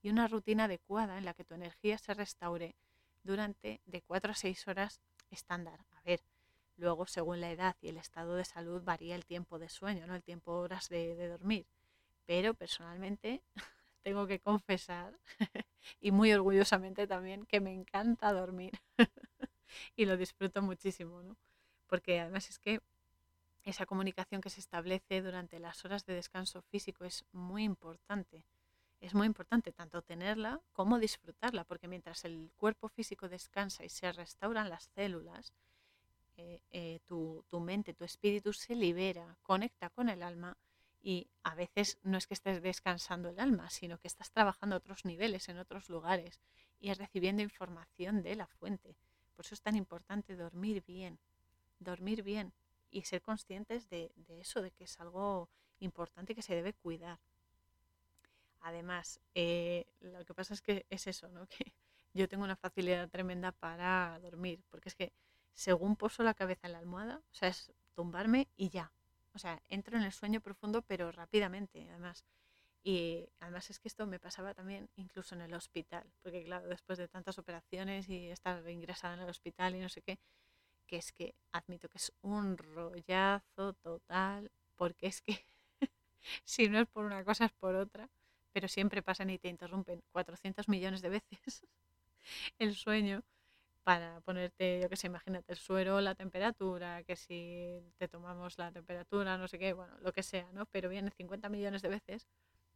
y 0.03 0.11
una 0.11 0.27
rutina 0.27 0.65
adecuada 0.65 1.19
en 1.19 1.27
la 1.27 1.35
que 1.35 1.45
tu 1.45 1.55
energía 1.55 1.99
se 1.99 2.15
restaure 2.15 2.75
durante 3.23 3.81
de 3.85 4.03
4 4.03 4.33
a 4.33 4.35
6 4.35 4.67
horas 4.69 5.01
estándar. 5.31 5.85
A 5.93 6.03
ver, 6.03 6.21
luego 6.77 7.07
según 7.07 7.41
la 7.41 7.51
edad 7.51 7.77
y 7.81 7.89
el 7.89 7.99
estado 7.99 8.35
de 8.37 8.45
salud 8.45 8.83
varía 8.83 9.15
el 9.15 9.27
tiempo 9.27 9.59
de 9.59 9.69
sueño, 9.69 10.07
¿no? 10.07 10.15
el 10.15 10.23
tiempo 10.23 10.53
horas 10.53 10.89
de, 10.89 11.15
de 11.15 11.29
dormir. 11.29 11.67
Pero 12.27 12.55
personalmente 12.55 13.43
tengo 14.05 14.27
que 14.27 14.39
confesar, 14.39 15.19
y 16.01 16.13
muy 16.13 16.33
orgullosamente 16.33 17.07
también, 17.07 17.47
que 17.47 17.61
me 17.61 17.73
encanta 17.73 18.33
dormir 18.33 18.79
y 19.97 20.05
lo 20.05 20.17
disfruto 20.17 20.63
muchísimo, 20.63 21.23
¿no? 21.23 21.37
Porque 21.89 22.21
además 22.21 22.51
es 22.51 22.59
que 22.59 22.81
esa 23.65 23.87
comunicación 23.87 24.43
que 24.43 24.51
se 24.51 24.61
establece 24.61 25.23
durante 25.23 25.59
las 25.59 25.85
horas 25.85 26.05
de 26.05 26.15
descanso 26.15 26.61
físico 26.63 27.05
es 27.07 27.25
muy 27.33 27.65
importante. 27.65 28.45
Es 29.01 29.15
muy 29.15 29.27
importante 29.27 29.73
tanto 29.73 30.03
tenerla 30.03 30.61
como 30.75 30.99
disfrutarla, 30.99 31.65
porque 31.65 31.89
mientras 31.89 32.25
el 32.27 32.51
cuerpo 32.57 32.89
físico 32.89 33.29
descansa 33.29 33.85
y 33.85 33.89
se 33.89 34.13
restauran 34.13 34.69
las 34.69 34.85
células, 34.95 35.53
eh, 36.37 36.61
eh, 36.73 37.01
tu, 37.07 37.43
tu 37.49 37.61
mente, 37.61 37.95
tu 37.95 38.05
espíritu 38.05 38.53
se 38.53 38.75
libera, 38.75 39.39
conecta 39.43 39.89
con 39.89 40.11
el 40.11 40.23
alma 40.23 40.57
y 41.07 41.29
a 41.43 41.55
veces 41.55 41.99
no 42.03 42.17
es 42.17 42.27
que 42.27 42.33
estés 42.33 42.63
descansando 42.63 43.29
el 43.29 43.39
alma, 43.39 43.69
sino 43.69 43.99
que 43.99 44.09
estás 44.09 44.33
trabajando 44.33 44.75
a 44.75 44.79
otros 44.79 45.05
niveles, 45.05 45.51
en 45.51 45.59
otros 45.59 45.91
lugares 45.91 46.41
y 46.81 46.93
recibiendo 46.95 47.43
información 47.43 48.23
de 48.23 48.35
la 48.35 48.47
fuente. 48.47 48.97
Por 49.37 49.45
eso 49.45 49.55
es 49.55 49.61
tan 49.61 49.77
importante 49.77 50.35
dormir 50.35 50.83
bien, 50.87 51.19
dormir 51.79 52.23
bien 52.23 52.55
y 52.91 53.03
ser 53.03 53.21
conscientes 53.21 53.91
de, 53.91 54.13
eso, 54.29 54.63
de 54.63 54.71
que 54.71 54.85
es 54.85 54.99
algo 54.99 55.51
importante 55.79 56.35
que 56.35 56.41
se 56.41 56.55
debe 56.55 56.73
cuidar. 56.73 57.21
Además, 58.63 59.21
eh, 59.35 59.85
lo 60.01 60.25
que 60.25 60.33
pasa 60.33 60.55
es 60.55 60.63
que 60.63 60.87
es 60.89 61.07
eso, 61.07 61.29
¿no? 61.29 61.47
que 61.49 61.75
yo 62.15 62.31
tengo 62.31 62.45
una 62.45 62.57
facilidad 62.57 63.11
tremenda 63.11 63.53
para 63.53 64.19
dormir, 64.21 64.65
porque 64.71 64.89
es 64.89 64.95
que 64.95 65.13
según 65.53 65.97
poso 65.97 66.23
la 66.23 66.33
cabeza 66.33 66.67
en 66.67 66.73
la 66.73 66.79
almohada, 66.79 67.19
o 67.19 67.35
sea, 67.35 67.51
es 67.51 67.75
tumbarme 67.95 68.49
y 68.57 68.71
ya, 68.71 68.91
o 69.35 69.39
sea, 69.39 69.61
entro 69.69 69.97
en 69.97 70.05
el 70.05 70.13
sueño 70.13 70.41
profundo, 70.41 70.83
pero 70.83 71.11
rápidamente, 71.13 71.87
además. 71.91 72.25
Y 72.83 73.29
además 73.41 73.71
es 73.71 73.79
que 73.81 73.89
esto 73.89 74.07
me 74.07 74.19
pasaba 74.21 74.55
también 74.55 74.89
incluso 74.97 75.35
en 75.35 75.41
el 75.43 75.55
hospital, 75.55 76.05
porque 76.23 76.45
claro, 76.45 76.69
después 76.69 76.99
de 76.99 77.09
tantas 77.09 77.39
operaciones 77.39 78.09
y 78.09 78.29
estar 78.31 78.69
ingresada 78.69 79.15
en 79.15 79.21
el 79.21 79.31
hospital 79.31 79.75
y 79.75 79.81
no 79.81 79.89
sé 79.89 80.03
qué, 80.03 80.19
que 80.87 80.97
es 80.99 81.13
que 81.13 81.35
admito 81.53 81.89
que 81.89 81.99
es 81.99 82.13
un 82.23 82.59
rollazo 82.59 83.73
total, 83.75 84.51
porque 84.77 85.07
es 85.07 85.23
que 85.23 85.45
si 86.45 86.69
no 86.69 86.81
es 86.81 86.89
por 86.89 87.05
una 87.07 87.25
cosa 87.25 87.47
es 87.47 87.53
por 87.53 87.75
otra, 87.75 88.11
pero 88.53 88.69
siempre 88.69 89.03
pasan 89.03 89.31
y 89.31 89.39
te 89.39 89.49
interrumpen 89.49 90.03
400 90.13 90.69
millones 90.69 91.03
de 91.03 91.09
veces 91.11 91.63
el 92.59 92.75
sueño 92.77 93.23
para 93.85 94.21
ponerte, 94.23 94.81
yo 94.81 94.89
que 94.89 94.97
sé, 94.97 95.07
imagínate 95.09 95.53
el 95.53 95.59
suero, 95.59 96.01
la 96.01 96.15
temperatura, 96.15 97.05
que 97.05 97.17
si 97.17 97.81
te 97.99 98.09
tomamos 98.09 98.59
la 98.59 98.73
temperatura, 98.73 99.37
no 99.39 99.47
sé 99.47 99.59
qué, 99.59 99.75
bueno, 99.75 99.97
lo 100.01 100.13
que 100.13 100.23
sea, 100.23 100.51
¿no? 100.53 100.67
Pero 100.67 100.89
viene 100.89 101.11
50 101.11 101.49
millones 101.51 101.83
de 101.83 101.91
veces 101.91 102.27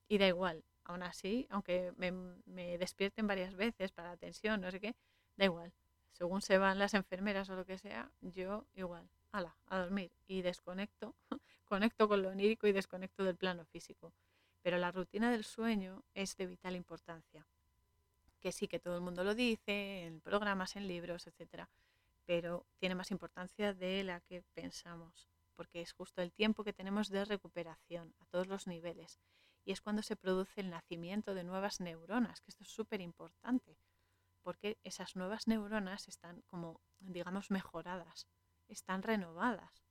y 0.07 0.19
da 0.19 0.29
igual. 0.29 0.65
Aún 0.85 1.03
así, 1.03 1.47
aunque 1.51 1.93
me, 1.97 2.13
me 2.13 2.79
despierten 2.79 3.27
varias 3.27 3.55
veces 3.57 3.91
para 3.93 4.11
la 4.11 4.17
tensión, 4.19 4.61
no 4.61 4.71
sé 4.71 4.81
qué, 4.81 4.95
da 5.37 5.47
igual. 5.47 5.73
Según 6.13 6.43
se 6.43 6.59
van 6.59 6.79
las 6.79 6.95
enfermeras 6.95 7.49
o 7.49 7.57
lo 7.57 7.65
que 7.65 7.79
sea, 7.79 8.13
yo 8.21 8.67
igual, 8.75 9.09
ala, 9.33 9.57
a 9.67 9.79
dormir 9.79 10.13
y 10.27 10.43
desconecto, 10.43 11.15
conecto 11.65 12.09
con 12.09 12.23
lo 12.23 12.31
onírico 12.31 12.67
y 12.67 12.73
desconecto 12.73 13.25
del 13.25 13.37
plano 13.37 13.65
físico. 13.65 14.13
Pero 14.63 14.77
la 14.77 14.93
rutina 14.93 15.31
del 15.31 15.45
sueño 15.45 16.05
es 16.15 16.37
de 16.37 16.47
vital 16.47 16.77
importancia 16.77 17.47
que 18.41 18.53
sí 18.53 18.69
que 18.69 18.79
todo 18.79 18.95
el 18.97 19.01
mundo 19.01 19.25
lo 19.25 19.35
dice, 19.35 20.05
en 20.05 20.21
programas, 20.21 20.77
en 20.77 20.87
libros, 20.87 21.27
etcétera, 21.27 21.69
pero 22.25 22.67
tiene 22.79 22.95
más 22.95 23.11
importancia 23.11 23.73
de 23.75 24.05
la 24.05 24.21
que 24.21 24.43
pensamos, 24.55 25.29
porque 25.57 25.81
es 25.81 25.93
justo 25.93 26.23
el 26.23 26.33
tiempo 26.33 26.63
que 26.63 26.73
tenemos 26.73 27.09
de 27.09 27.25
recuperación 27.25 28.15
a 28.21 28.27
todos 28.27 28.47
los 28.47 28.67
niveles. 28.67 29.19
Y 29.65 29.73
es 29.73 29.81
cuando 29.81 30.03
se 30.03 30.17
produce 30.17 30.61
el 30.61 30.71
nacimiento 30.71 31.35
de 31.35 31.45
nuevas 31.45 31.81
neuronas, 31.81 32.41
que 32.41 32.51
esto 32.51 32.65
es 32.65 32.71
súper 32.71 33.01
importante, 33.01 33.77
porque 34.43 34.79
esas 34.83 35.17
nuevas 35.17 35.47
neuronas 35.47 36.09
están 36.09 36.43
como, 36.43 36.81
digamos, 37.01 37.51
mejoradas, 37.51 38.27
están 38.69 39.03
renovadas. 39.03 39.83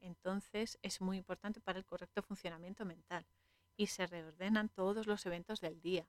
Entonces 0.00 0.78
es 0.82 1.00
muy 1.00 1.16
importante 1.16 1.60
para 1.60 1.78
el 1.78 1.86
correcto 1.86 2.22
funcionamiento 2.22 2.84
mental 2.84 3.26
y 3.76 3.86
se 3.86 4.06
reordenan 4.06 4.68
todos 4.68 5.06
los 5.06 5.24
eventos 5.26 5.60
del 5.60 5.80
día, 5.80 6.06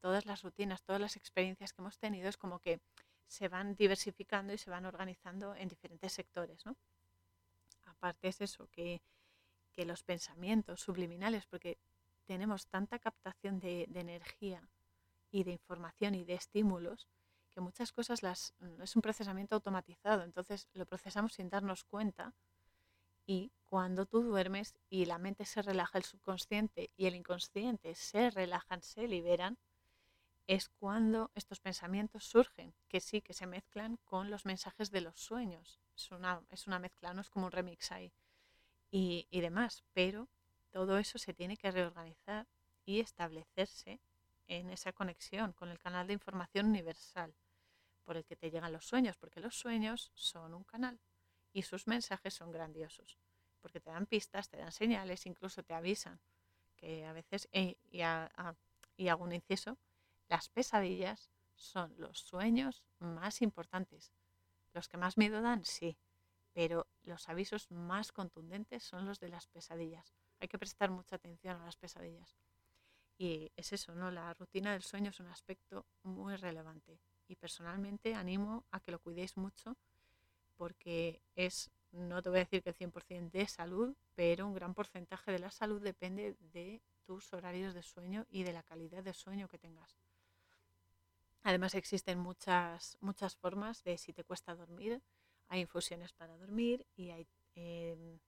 todas 0.00 0.26
las 0.26 0.42
rutinas, 0.42 0.82
todas 0.82 1.00
las 1.00 1.16
experiencias 1.16 1.72
que 1.72 1.82
hemos 1.82 1.98
tenido 1.98 2.28
es 2.28 2.36
como 2.36 2.58
que 2.58 2.80
se 3.26 3.48
van 3.48 3.76
diversificando 3.76 4.52
y 4.52 4.58
se 4.58 4.70
van 4.70 4.86
organizando 4.86 5.54
en 5.54 5.68
diferentes 5.68 6.12
sectores, 6.12 6.66
¿no? 6.66 6.76
Aparte 7.84 8.28
es 8.28 8.40
eso, 8.40 8.68
que, 8.72 9.00
los 9.86 10.02
pensamientos 10.02 10.82
subliminales, 10.82 11.46
porque 11.46 11.78
tenemos 12.26 12.66
tanta 12.66 12.98
captación 12.98 13.60
de, 13.60 13.84
energía 13.94 14.68
y 15.30 15.42
de 15.44 15.52
información 15.52 16.14
y 16.14 16.24
de 16.24 16.34
estímulos, 16.34 17.08
que 17.50 17.62
muchas 17.62 17.90
cosas 17.90 18.22
las, 18.22 18.52
es 18.82 18.94
un 18.94 19.00
procesamiento 19.00 19.54
automatizado, 19.54 20.22
entonces 20.22 20.68
lo 20.74 20.84
procesamos 20.84 21.32
sin 21.32 21.48
darnos 21.48 21.84
cuenta 21.84 22.34
Y 23.24 23.52
cuando 23.70 24.04
tú 24.04 24.22
duermes 24.22 24.74
y 24.90 25.06
la 25.06 25.16
mente 25.16 25.46
se 25.46 25.62
relaja, 25.62 25.96
el 25.96 26.04
subconsciente 26.04 26.90
y 26.98 27.06
el 27.06 27.14
inconsciente 27.14 27.94
se 27.94 28.28
relajan, 28.28 28.82
se 28.82 29.08
liberan, 29.08 29.56
es 30.46 30.68
cuando 30.68 31.30
estos 31.34 31.60
pensamientos 31.60 32.24
surgen, 32.24 32.74
que 32.88 33.00
sí, 33.00 33.22
que 33.22 33.34
se 33.34 33.46
mezclan 33.46 33.96
con 34.04 34.30
los 34.30 34.44
mensajes 34.46 34.90
de 34.90 35.00
los 35.00 35.20
sueños. 35.20 35.80
Es 35.96 36.10
una, 36.10 36.42
es 36.50 36.66
una 36.66 36.78
mezcla, 36.78 37.14
no 37.14 37.20
es 37.20 37.30
como 37.30 37.46
un 37.46 37.52
remix 37.52 37.92
ahí 37.92 38.12
y, 38.90 39.26
y 39.30 39.40
demás, 39.40 39.84
pero 39.92 40.28
todo 40.70 40.98
eso 40.98 41.18
se 41.18 41.34
tiene 41.34 41.56
que 41.56 41.70
reorganizar 41.70 42.46
y 42.84 43.00
establecerse 43.00 44.00
en 44.46 44.70
esa 44.70 44.92
conexión 44.92 45.52
con 45.52 45.68
el 45.68 45.78
canal 45.78 46.06
de 46.06 46.14
información 46.14 46.66
universal 46.66 47.34
por 48.04 48.16
el 48.16 48.24
que 48.24 48.36
te 48.36 48.50
llegan 48.50 48.72
los 48.72 48.86
sueños, 48.86 49.16
porque 49.16 49.40
los 49.40 49.56
sueños 49.56 50.10
son 50.14 50.54
un 50.54 50.64
canal 50.64 51.00
y 51.52 51.62
sus 51.62 51.86
mensajes 51.86 52.34
son 52.34 52.50
grandiosos, 52.50 53.18
porque 53.60 53.80
te 53.80 53.90
dan 53.90 54.06
pistas, 54.06 54.48
te 54.48 54.56
dan 54.56 54.72
señales, 54.72 55.26
incluso 55.26 55.62
te 55.62 55.74
avisan 55.74 56.20
que 56.76 57.04
a 57.06 57.12
veces, 57.12 57.48
eh, 57.52 57.76
y, 57.90 58.00
y 58.96 59.08
hago 59.08 59.24
un 59.24 59.32
inciso, 59.32 59.78
las 60.30 60.48
pesadillas 60.48 61.28
son 61.56 61.92
los 61.98 62.20
sueños 62.20 62.84
más 63.00 63.42
importantes. 63.42 64.12
Los 64.72 64.88
que 64.88 64.96
más 64.96 65.18
miedo 65.18 65.42
dan, 65.42 65.64
sí, 65.64 65.98
pero 66.52 66.86
los 67.02 67.28
avisos 67.28 67.68
más 67.70 68.12
contundentes 68.12 68.84
son 68.84 69.06
los 69.06 69.18
de 69.18 69.28
las 69.28 69.48
pesadillas. 69.48 70.14
Hay 70.38 70.46
que 70.46 70.58
prestar 70.58 70.90
mucha 70.90 71.16
atención 71.16 71.60
a 71.60 71.64
las 71.64 71.76
pesadillas. 71.76 72.38
Y 73.18 73.50
es 73.56 73.72
eso, 73.72 73.94
¿no? 73.94 74.12
La 74.12 74.32
rutina 74.34 74.72
del 74.72 74.82
sueño 74.82 75.10
es 75.10 75.18
un 75.18 75.26
aspecto 75.26 75.84
muy 76.04 76.36
relevante. 76.36 77.00
Y 77.26 77.34
personalmente 77.34 78.14
animo 78.14 78.64
a 78.70 78.78
que 78.78 78.92
lo 78.92 79.00
cuidéis 79.00 79.36
mucho 79.36 79.76
porque 80.56 81.20
es, 81.34 81.72
no 81.90 82.22
te 82.22 82.28
voy 82.28 82.38
a 82.38 82.44
decir 82.44 82.62
que 82.62 82.70
el 82.70 82.76
100% 82.76 83.30
de 83.32 83.48
salud, 83.48 83.96
pero 84.14 84.46
un 84.46 84.54
gran 84.54 84.74
porcentaje 84.74 85.32
de 85.32 85.40
la 85.40 85.50
salud 85.50 85.82
depende 85.82 86.36
de 86.38 86.80
tus 87.04 87.32
horarios 87.32 87.74
de 87.74 87.82
sueño 87.82 88.26
y 88.30 88.44
de 88.44 88.52
la 88.52 88.62
calidad 88.62 89.02
de 89.02 89.12
sueño 89.12 89.48
que 89.48 89.58
tengas. 89.58 89.98
Además 91.42 91.74
existen 91.74 92.18
muchas, 92.18 92.98
muchas 93.00 93.36
formas 93.36 93.82
de 93.84 93.96
si 93.96 94.12
te 94.12 94.24
cuesta 94.24 94.54
dormir, 94.54 95.02
hay 95.48 95.62
infusiones 95.62 96.12
para 96.12 96.36
dormir 96.36 96.86
y 96.96 97.10
hay, 97.10 97.26
em, 97.54 98.18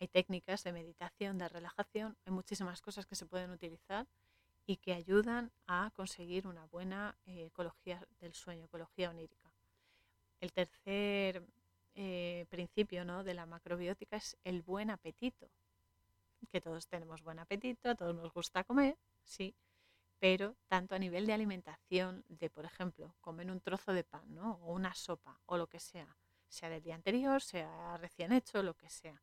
hay 0.00 0.08
técnicas 0.08 0.64
de 0.64 0.72
meditación, 0.72 1.38
de 1.38 1.48
relajación, 1.48 2.16
hay 2.26 2.32
muchísimas 2.32 2.80
cosas 2.80 3.06
que 3.06 3.14
se 3.14 3.26
pueden 3.26 3.50
utilizar 3.50 4.06
y 4.66 4.76
que 4.76 4.92
ayudan 4.92 5.52
a 5.66 5.90
conseguir 5.94 6.46
una 6.46 6.66
buena 6.66 7.16
eh, 7.26 7.46
ecología 7.46 8.06
del 8.20 8.34
sueño, 8.34 8.64
ecología 8.66 9.10
onírica. 9.10 9.50
El 10.40 10.52
tercer 10.52 11.44
eh, 11.94 12.46
principio 12.50 13.04
¿no? 13.04 13.24
de 13.24 13.34
la 13.34 13.46
macrobiótica 13.46 14.16
es 14.16 14.36
el 14.44 14.62
buen 14.62 14.90
apetito, 14.90 15.48
que 16.50 16.60
todos 16.60 16.86
tenemos 16.88 17.22
buen 17.22 17.38
apetito, 17.38 17.90
a 17.90 17.94
todos 17.94 18.14
nos 18.14 18.32
gusta 18.32 18.64
comer, 18.64 18.96
sí, 19.22 19.54
pero 20.20 20.54
tanto 20.68 20.94
a 20.94 20.98
nivel 20.98 21.26
de 21.26 21.32
alimentación, 21.32 22.24
de 22.28 22.50
por 22.50 22.66
ejemplo, 22.66 23.16
comer 23.20 23.50
un 23.50 23.60
trozo 23.60 23.92
de 23.92 24.04
pan 24.04 24.32
¿no? 24.32 24.60
o 24.62 24.72
una 24.72 24.94
sopa 24.94 25.40
o 25.46 25.56
lo 25.56 25.66
que 25.66 25.80
sea, 25.80 26.16
sea 26.46 26.68
del 26.68 26.82
día 26.82 26.94
anterior, 26.94 27.42
sea 27.42 27.96
recién 27.96 28.30
hecho, 28.30 28.62
lo 28.62 28.74
que 28.74 28.90
sea, 28.90 29.20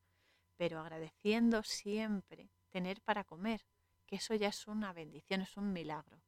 pero 0.58 0.80
agradeciendo 0.80 1.62
siempre 1.64 2.50
tener 2.72 3.00
para 3.02 3.24
comer, 3.24 3.64
que 4.08 4.16
eso 4.16 4.34
ya 4.34 4.48
es 4.48 4.68
una 4.68 4.92
bendición, 4.92 5.42
es 5.42 5.56
un 5.56 5.72
milagro. 5.72 6.22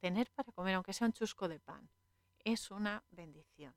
Tener 0.00 0.30
para 0.30 0.52
comer, 0.52 0.74
aunque 0.74 0.92
sea 0.92 1.06
un 1.06 1.12
chusco 1.12 1.48
de 1.48 1.60
pan, 1.60 1.88
es 2.44 2.70
una 2.70 3.02
bendición. 3.10 3.74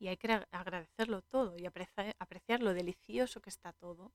Y 0.00 0.08
hay 0.08 0.16
que 0.16 0.44
agradecerlo 0.50 1.22
todo 1.22 1.56
y 1.56 1.66
apreciar, 1.66 2.62
lo 2.62 2.74
delicioso 2.74 3.40
que 3.40 3.50
está 3.50 3.72
todo, 3.72 4.12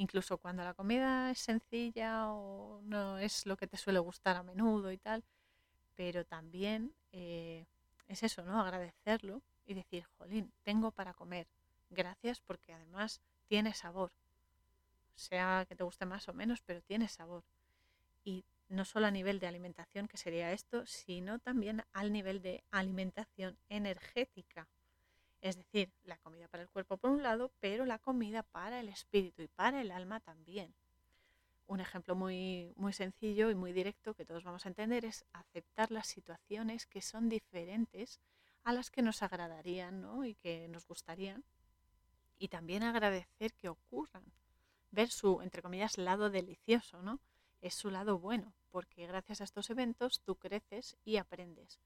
incluso 0.00 0.38
cuando 0.38 0.64
la 0.64 0.72
comida 0.72 1.30
es 1.30 1.40
sencilla 1.40 2.32
o 2.32 2.80
no 2.84 3.18
es 3.18 3.44
lo 3.44 3.58
que 3.58 3.66
te 3.66 3.76
suele 3.76 3.98
gustar 3.98 4.34
a 4.36 4.42
menudo 4.42 4.90
y 4.90 4.96
tal, 4.96 5.22
pero 5.94 6.24
también 6.24 6.94
eh, 7.12 7.66
es 8.08 8.22
eso, 8.22 8.42
¿no? 8.42 8.62
Agradecerlo 8.62 9.42
y 9.66 9.74
decir, 9.74 10.06
jolín, 10.16 10.50
tengo 10.62 10.90
para 10.90 11.12
comer, 11.12 11.46
gracias 11.90 12.40
porque 12.40 12.72
además 12.72 13.20
tiene 13.46 13.74
sabor, 13.74 14.10
sea 15.16 15.66
que 15.68 15.76
te 15.76 15.84
guste 15.84 16.06
más 16.06 16.26
o 16.30 16.32
menos, 16.32 16.62
pero 16.62 16.80
tiene 16.80 17.06
sabor 17.06 17.44
y 18.24 18.46
no 18.70 18.86
solo 18.86 19.06
a 19.06 19.10
nivel 19.10 19.38
de 19.38 19.48
alimentación, 19.48 20.08
que 20.08 20.16
sería 20.16 20.52
esto, 20.52 20.86
sino 20.86 21.40
también 21.40 21.84
al 21.92 22.10
nivel 22.10 22.40
de 22.40 22.64
alimentación 22.70 23.58
energética. 23.68 24.66
Es 25.40 25.56
decir, 25.56 25.92
la 26.04 26.18
comida 26.18 26.48
para 26.48 26.62
el 26.62 26.68
cuerpo 26.68 26.96
por 26.98 27.10
un 27.10 27.22
lado, 27.22 27.52
pero 27.60 27.86
la 27.86 27.98
comida 27.98 28.42
para 28.42 28.80
el 28.80 28.88
espíritu 28.88 29.42
y 29.42 29.48
para 29.48 29.80
el 29.80 29.90
alma 29.90 30.20
también. 30.20 30.74
Un 31.66 31.80
ejemplo 31.80 32.14
muy, 32.14 32.72
muy 32.76 32.92
sencillo 32.92 33.50
y 33.50 33.54
muy 33.54 33.72
directo 33.72 34.14
que 34.14 34.24
todos 34.24 34.44
vamos 34.44 34.66
a 34.66 34.68
entender 34.68 35.04
es 35.04 35.24
aceptar 35.32 35.90
las 35.90 36.08
situaciones 36.08 36.86
que 36.86 37.00
son 37.00 37.28
diferentes 37.28 38.20
a 38.64 38.72
las 38.72 38.90
que 38.90 39.02
nos 39.02 39.22
agradarían 39.22 40.04
y 40.24 40.34
que 40.34 40.68
nos 40.68 40.86
gustarían. 40.86 41.44
Y 42.38 42.48
también 42.48 42.82
agradecer 42.82 43.54
que 43.54 43.68
ocurran. 43.68 44.24
Ver 44.90 45.08
su, 45.08 45.40
entre 45.40 45.62
comillas, 45.62 45.96
lado 45.98 46.30
delicioso, 46.30 47.00
¿no? 47.02 47.20
es 47.60 47.74
su 47.74 47.90
lado 47.90 48.18
bueno, 48.18 48.54
porque 48.70 49.06
gracias 49.06 49.40
a 49.40 49.44
estos 49.44 49.70
eventos 49.70 50.20
tú 50.22 50.36
creces 50.36 50.96
y 51.04 51.16
aprendes, 51.16 51.78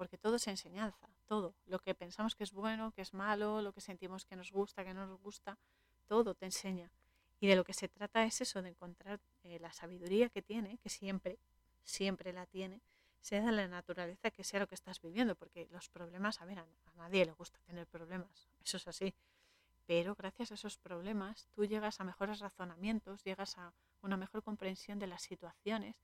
porque 0.00 0.16
todo 0.16 0.36
es 0.36 0.46
enseñanza, 0.46 1.10
todo, 1.26 1.54
lo 1.66 1.78
que 1.78 1.94
pensamos 1.94 2.34
que 2.34 2.42
es 2.42 2.52
bueno, 2.52 2.90
que 2.92 3.02
es 3.02 3.12
malo, 3.12 3.60
lo 3.60 3.74
que 3.74 3.82
sentimos 3.82 4.24
que 4.24 4.34
nos 4.34 4.50
gusta, 4.50 4.82
que 4.82 4.94
no 4.94 5.06
nos 5.06 5.20
gusta, 5.20 5.58
todo 6.06 6.34
te 6.34 6.46
enseña. 6.46 6.90
Y 7.38 7.48
de 7.48 7.54
lo 7.54 7.64
que 7.64 7.74
se 7.74 7.86
trata 7.86 8.24
es 8.24 8.40
eso, 8.40 8.62
de 8.62 8.70
encontrar 8.70 9.20
eh, 9.42 9.58
la 9.60 9.74
sabiduría 9.74 10.30
que 10.30 10.40
tiene, 10.40 10.78
que 10.78 10.88
siempre, 10.88 11.38
siempre 11.84 12.32
la 12.32 12.46
tiene, 12.46 12.80
sea 13.20 13.44
de 13.44 13.52
la 13.52 13.68
naturaleza 13.68 14.30
que 14.30 14.42
sea 14.42 14.60
lo 14.60 14.66
que 14.66 14.74
estás 14.74 15.02
viviendo, 15.02 15.34
porque 15.34 15.68
los 15.70 15.90
problemas, 15.90 16.40
a 16.40 16.46
ver, 16.46 16.60
a, 16.60 16.62
a 16.62 16.92
nadie 16.96 17.26
le 17.26 17.32
gusta 17.32 17.58
tener 17.66 17.86
problemas, 17.86 18.48
eso 18.64 18.78
es 18.78 18.88
así, 18.88 19.12
pero 19.86 20.14
gracias 20.14 20.50
a 20.50 20.54
esos 20.54 20.78
problemas 20.78 21.46
tú 21.50 21.66
llegas 21.66 22.00
a 22.00 22.04
mejores 22.04 22.38
razonamientos, 22.38 23.22
llegas 23.22 23.58
a 23.58 23.74
una 24.00 24.16
mejor 24.16 24.42
comprensión 24.42 24.98
de 24.98 25.08
las 25.08 25.20
situaciones 25.20 25.94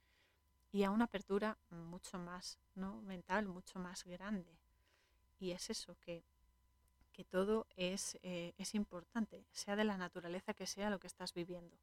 y 0.76 0.84
a 0.84 0.90
una 0.90 1.06
apertura 1.06 1.56
mucho 1.70 2.18
más 2.18 2.58
¿no? 2.74 3.00
mental, 3.00 3.48
mucho 3.48 3.78
más 3.78 4.04
grande. 4.04 4.58
Y 5.40 5.52
es 5.52 5.70
eso, 5.70 5.96
que, 6.04 6.22
que 7.14 7.24
todo 7.24 7.66
es, 7.76 8.18
eh, 8.22 8.52
es 8.58 8.74
importante, 8.74 9.46
sea 9.52 9.74
de 9.74 9.84
la 9.84 9.96
naturaleza 9.96 10.52
que 10.52 10.66
sea 10.66 10.90
lo 10.90 10.98
que 10.98 11.06
estás 11.06 11.32
viviendo. 11.32 11.74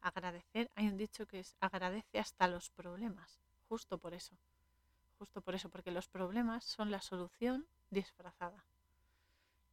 Agradecer, 0.00 0.70
hay 0.76 0.88
un 0.88 0.96
dicho 0.96 1.26
que 1.26 1.40
es 1.40 1.56
agradece 1.60 2.18
hasta 2.18 2.48
los 2.48 2.70
problemas, 2.70 3.38
justo 3.68 3.98
por 3.98 4.14
eso, 4.14 4.34
justo 5.18 5.42
por 5.42 5.54
eso, 5.54 5.68
porque 5.68 5.90
los 5.90 6.08
problemas 6.08 6.64
son 6.64 6.90
la 6.90 7.02
solución 7.02 7.66
disfrazada. 7.90 8.64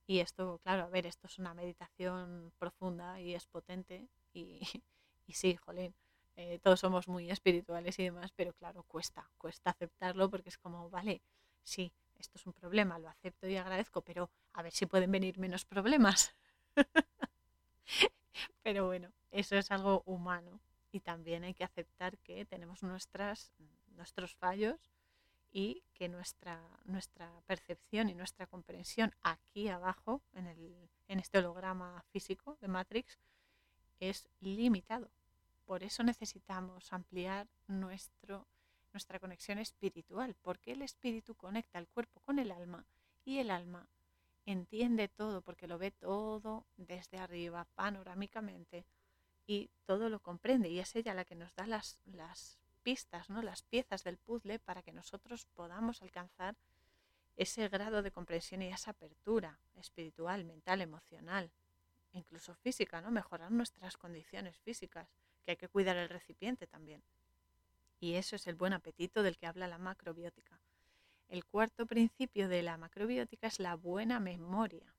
Y 0.05 0.19
esto, 0.19 0.59
claro, 0.63 0.83
a 0.83 0.89
ver, 0.89 1.05
esto 1.05 1.27
es 1.27 1.39
una 1.39 1.53
meditación 1.53 2.51
profunda 2.59 3.21
y 3.21 3.35
es 3.35 3.47
potente 3.47 4.09
y, 4.33 4.59
y 5.27 5.33
sí, 5.33 5.55
jolín, 5.55 5.95
eh, 6.37 6.59
todos 6.59 6.79
somos 6.79 7.07
muy 7.07 7.31
espirituales 7.31 7.97
y 7.99 8.03
demás, 8.03 8.31
pero 8.35 8.53
claro, 8.53 8.83
cuesta, 8.83 9.29
cuesta 9.37 9.69
aceptarlo 9.69 10.29
porque 10.29 10.49
es 10.49 10.57
como, 10.57 10.89
vale, 10.89 11.21
sí, 11.63 11.91
esto 12.17 12.37
es 12.37 12.45
un 12.45 12.53
problema, 12.53 12.99
lo 12.99 13.09
acepto 13.09 13.47
y 13.47 13.55
agradezco, 13.57 14.01
pero 14.01 14.29
a 14.53 14.61
ver 14.61 14.73
si 14.73 14.85
pueden 14.85 15.11
venir 15.11 15.37
menos 15.37 15.65
problemas. 15.65 16.35
pero 18.63 18.85
bueno, 18.85 19.11
eso 19.31 19.55
es 19.55 19.71
algo 19.71 20.03
humano 20.05 20.59
y 20.91 20.99
también 20.99 21.43
hay 21.43 21.53
que 21.53 21.63
aceptar 21.63 22.17
que 22.19 22.45
tenemos 22.45 22.83
nuestras, 22.83 23.53
nuestros 23.95 24.35
fallos 24.35 24.79
y 25.51 25.83
que 25.93 26.09
nuestra, 26.09 26.61
nuestra 26.83 27.31
percepción 27.47 28.09
y 28.09 28.13
nuestra 28.13 28.45
comprensión 28.47 29.13
aquí 29.23 29.69
abajo, 29.69 30.21
en, 30.33 30.47
el, 30.47 30.89
en 31.07 31.19
este 31.19 31.37
holograma 31.37 32.03
físico 32.11 32.57
de 32.59 32.67
Matrix, 32.67 33.19
es 33.99 34.27
limitado. 34.41 35.09
Por 35.65 35.83
eso 35.83 36.03
necesitamos 36.03 36.93
ampliar 36.93 37.47
nuestro, 37.67 38.47
nuestra 38.93 39.19
conexión 39.19 39.57
espiritual, 39.57 40.35
porque 40.41 40.73
el 40.73 40.81
espíritu 40.81 41.35
conecta 41.35 41.79
el 41.79 41.87
cuerpo 41.87 42.19
con 42.21 42.39
el 42.39 42.51
alma 42.51 42.85
y 43.23 43.39
el 43.39 43.49
alma 43.51 43.87
entiende 44.45 45.07
todo, 45.07 45.41
porque 45.41 45.67
lo 45.67 45.77
ve 45.77 45.91
todo 45.91 46.65
desde 46.77 47.17
arriba, 47.17 47.65
panorámicamente, 47.75 48.85
y 49.47 49.69
todo 49.85 50.09
lo 50.09 50.19
comprende. 50.19 50.69
Y 50.69 50.79
es 50.79 50.95
ella 50.95 51.13
la 51.13 51.25
que 51.25 51.35
nos 51.35 51.53
da 51.55 51.65
las, 51.67 51.99
las 52.05 52.59
pistas, 52.83 53.29
¿no? 53.29 53.41
las 53.41 53.63
piezas 53.63 54.03
del 54.03 54.17
puzzle 54.17 54.59
para 54.59 54.83
que 54.83 54.91
nosotros 54.91 55.45
podamos 55.55 56.01
alcanzar 56.01 56.55
ese 57.35 57.67
grado 57.67 58.01
de 58.01 58.11
comprensión 58.11 58.61
y 58.61 58.67
esa 58.67 58.91
apertura 58.91 59.59
espiritual, 59.75 60.45
mental, 60.45 60.81
emocional, 60.81 61.51
incluso 62.13 62.55
física, 62.55 63.01
¿no? 63.01 63.11
Mejorar 63.11 63.51
nuestras 63.51 63.97
condiciones 63.97 64.57
físicas, 64.59 65.09
que 65.45 65.51
hay 65.51 65.57
que 65.57 65.69
cuidar 65.69 65.95
el 65.95 66.09
recipiente 66.09 66.67
también. 66.67 67.03
Y 67.99 68.15
eso 68.15 68.35
es 68.35 68.47
el 68.47 68.55
buen 68.55 68.73
apetito 68.73 69.23
del 69.23 69.37
que 69.37 69.47
habla 69.47 69.67
la 69.67 69.77
macrobiótica. 69.77 70.59
El 71.29 71.45
cuarto 71.45 71.85
principio 71.85 72.49
de 72.49 72.61
la 72.63 72.77
macrobiótica 72.77 73.47
es 73.47 73.59
la 73.59 73.75
buena 73.75 74.19
memoria. 74.19 74.93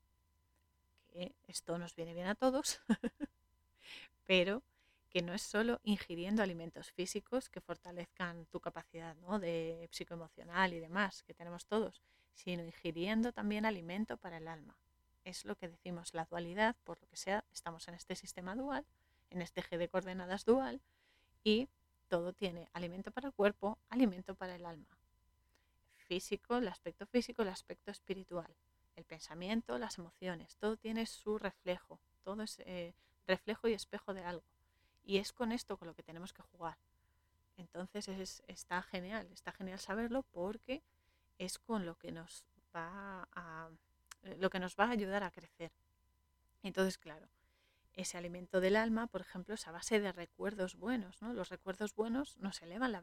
Que 1.12 1.34
esto 1.46 1.78
nos 1.78 1.94
viene 1.94 2.14
bien 2.14 2.26
a 2.26 2.34
todos, 2.34 2.80
pero 4.26 4.62
que 5.10 5.22
no 5.22 5.34
es 5.34 5.42
solo 5.42 5.80
ingiriendo 5.82 6.42
alimentos 6.42 6.90
físicos 6.92 7.48
que 7.48 7.60
fortalezcan 7.60 8.46
tu 8.46 8.60
capacidad 8.60 9.14
¿no? 9.16 9.38
de 9.38 9.88
psicoemocional 9.90 10.74
y 10.74 10.80
demás, 10.80 11.22
que 11.22 11.34
tenemos 11.34 11.66
todos, 11.66 12.02
sino 12.34 12.62
ingiriendo 12.62 13.32
también 13.32 13.64
alimento 13.64 14.16
para 14.16 14.36
el 14.38 14.48
alma. 14.48 14.76
Es 15.24 15.44
lo 15.44 15.56
que 15.56 15.68
decimos 15.68 16.12
la 16.12 16.26
dualidad, 16.26 16.76
por 16.84 17.00
lo 17.00 17.08
que 17.08 17.16
sea, 17.16 17.44
estamos 17.52 17.88
en 17.88 17.94
este 17.94 18.14
sistema 18.14 18.54
dual, 18.54 18.84
en 19.36 19.42
este 19.42 19.60
eje 19.60 19.78
de 19.78 19.88
coordenadas 19.88 20.44
dual, 20.44 20.80
y 21.44 21.68
todo 22.08 22.32
tiene 22.32 22.68
alimento 22.72 23.10
para 23.10 23.28
el 23.28 23.34
cuerpo, 23.34 23.78
alimento 23.88 24.34
para 24.34 24.56
el 24.56 24.66
alma. 24.66 24.98
Físico, 26.08 26.56
el 26.56 26.68
aspecto 26.68 27.06
físico, 27.06 27.42
el 27.42 27.48
aspecto 27.48 27.90
espiritual, 27.90 28.52
el 28.96 29.04
pensamiento, 29.04 29.78
las 29.78 29.98
emociones, 29.98 30.56
todo 30.56 30.76
tiene 30.76 31.06
su 31.06 31.38
reflejo, 31.38 32.00
todo 32.24 32.42
es 32.42 32.58
eh, 32.60 32.94
reflejo 33.26 33.68
y 33.68 33.74
espejo 33.74 34.14
de 34.14 34.24
algo. 34.24 34.44
Y 35.04 35.18
es 35.18 35.32
con 35.32 35.52
esto 35.52 35.76
con 35.76 35.88
lo 35.88 35.94
que 35.94 36.02
tenemos 36.02 36.32
que 36.32 36.42
jugar. 36.42 36.78
Entonces 37.56 38.08
es, 38.08 38.42
está 38.48 38.82
genial, 38.82 39.28
está 39.32 39.52
genial 39.52 39.78
saberlo 39.78 40.22
porque 40.32 40.82
es 41.38 41.58
con 41.58 41.86
lo 41.86 41.96
que 41.96 42.12
nos 42.12 42.44
va 42.74 43.28
a, 43.32 43.68
eh, 44.22 44.36
lo 44.38 44.50
que 44.50 44.60
nos 44.60 44.76
va 44.76 44.84
a 44.84 44.90
ayudar 44.90 45.22
a 45.22 45.30
crecer. 45.30 45.72
Entonces, 46.62 46.98
claro, 46.98 47.28
ese 47.96 48.18
alimento 48.18 48.60
del 48.60 48.76
alma, 48.76 49.06
por 49.06 49.22
ejemplo, 49.22 49.54
es 49.54 49.66
a 49.66 49.72
base 49.72 50.00
de 50.00 50.12
recuerdos 50.12 50.76
buenos. 50.76 51.20
¿no? 51.22 51.32
Los 51.32 51.48
recuerdos 51.48 51.94
buenos 51.94 52.36
nos 52.36 52.60
elevan 52.60 52.92
la, 52.92 53.00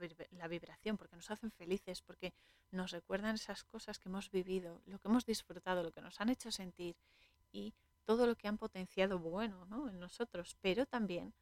vibración 0.47 0.97
porque 0.97 1.15
nos 1.15 1.31
hacen 1.31 1.51
felices, 1.51 2.01
porque 2.03 2.31
nos 2.71 2.91
recuerdan 2.91 3.35
esas 3.35 3.63
cosas 3.63 3.97
que 3.97 4.09
hemos 4.09 4.29
vivido, 4.29 4.81
lo 4.85 4.99
que 4.99 5.07
hemos 5.07 5.25
disfrutado, 5.25 5.81
lo 5.81 5.91
que 5.91 6.01
nos 6.01 6.21
han 6.21 6.29
hecho 6.29 6.51
sentir 6.51 6.95
y 7.51 7.73
todo 8.05 8.27
lo 8.27 8.35
que 8.35 8.47
han 8.47 8.59
potenciado 8.59 9.17
bueno 9.17 9.65
¿no? 9.65 9.89
en 9.89 9.99
nosotros. 9.99 10.55
Pero 10.61 10.85
también 10.85 11.33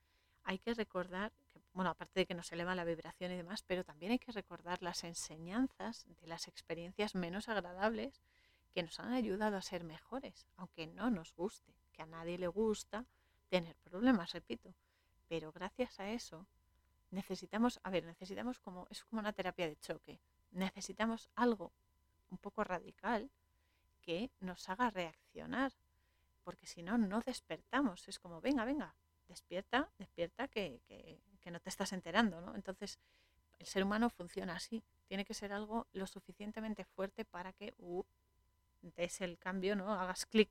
hay 0.43 0.57
que 0.57 0.73
recordar, 0.73 1.33
que, 1.51 1.59
bueno, 1.73 1.89
aparte 1.89 2.21
de 2.21 2.25
que 2.25 2.33
nos 2.33 2.51
eleva 2.53 2.73
la 2.73 2.85
vibración 2.85 3.33
y 3.33 3.35
demás, 3.35 3.63
pero 3.63 3.83
también 3.83 4.13
hay 4.13 4.19
que 4.19 4.31
recordar 4.31 4.81
las 4.81 5.03
enseñanzas 5.03 6.05
de 6.21 6.27
las 6.27 6.47
experiencias 6.47 7.15
menos 7.15 7.49
agradables 7.49 8.21
que 8.73 8.81
nos 8.81 8.97
han 9.01 9.11
ayudado 9.11 9.57
a 9.57 9.61
ser 9.61 9.83
mejores, 9.83 10.47
aunque 10.55 10.87
no 10.87 11.09
nos 11.09 11.33
guste, 11.35 11.75
que 11.91 12.01
a 12.01 12.05
nadie 12.05 12.37
le 12.37 12.47
gusta 12.47 13.05
tener 13.51 13.75
problemas, 13.83 14.31
repito. 14.31 14.73
Pero 15.27 15.51
gracias 15.51 15.99
a 15.99 16.09
eso 16.09 16.47
necesitamos, 17.11 17.79
a 17.83 17.89
ver, 17.89 18.05
necesitamos 18.05 18.59
como, 18.59 18.87
es 18.89 19.03
como 19.03 19.19
una 19.19 19.33
terapia 19.33 19.67
de 19.67 19.75
choque, 19.75 20.19
necesitamos 20.51 21.29
algo 21.35 21.73
un 22.31 22.37
poco 22.37 22.63
radical 22.63 23.29
que 24.01 24.31
nos 24.39 24.69
haga 24.69 24.89
reaccionar, 24.89 25.73
porque 26.45 26.65
si 26.65 26.81
no, 26.81 26.97
no 26.97 27.19
despertamos. 27.21 28.07
Es 28.07 28.19
como, 28.19 28.39
venga, 28.39 28.63
venga, 28.63 28.95
despierta, 29.27 29.89
despierta 29.99 30.47
que, 30.47 30.79
no 31.45 31.59
te 31.59 31.69
estás 31.69 31.91
enterando, 31.91 32.39
¿no? 32.39 32.55
Entonces, 32.55 32.97
el 33.59 33.67
ser 33.67 33.83
humano 33.83 34.09
funciona 34.09 34.55
así. 34.55 34.81
Tiene 35.07 35.25
que 35.25 35.33
ser 35.33 35.51
algo 35.51 35.85
lo 35.91 36.07
suficientemente 36.07 36.85
fuerte 36.85 37.25
para 37.25 37.51
que 37.51 37.73
uh, 37.79 38.03
des 38.81 39.19
el 39.19 39.37
cambio, 39.37 39.75
¿no? 39.75 39.91
Hagas 39.91 40.25
clic 40.25 40.49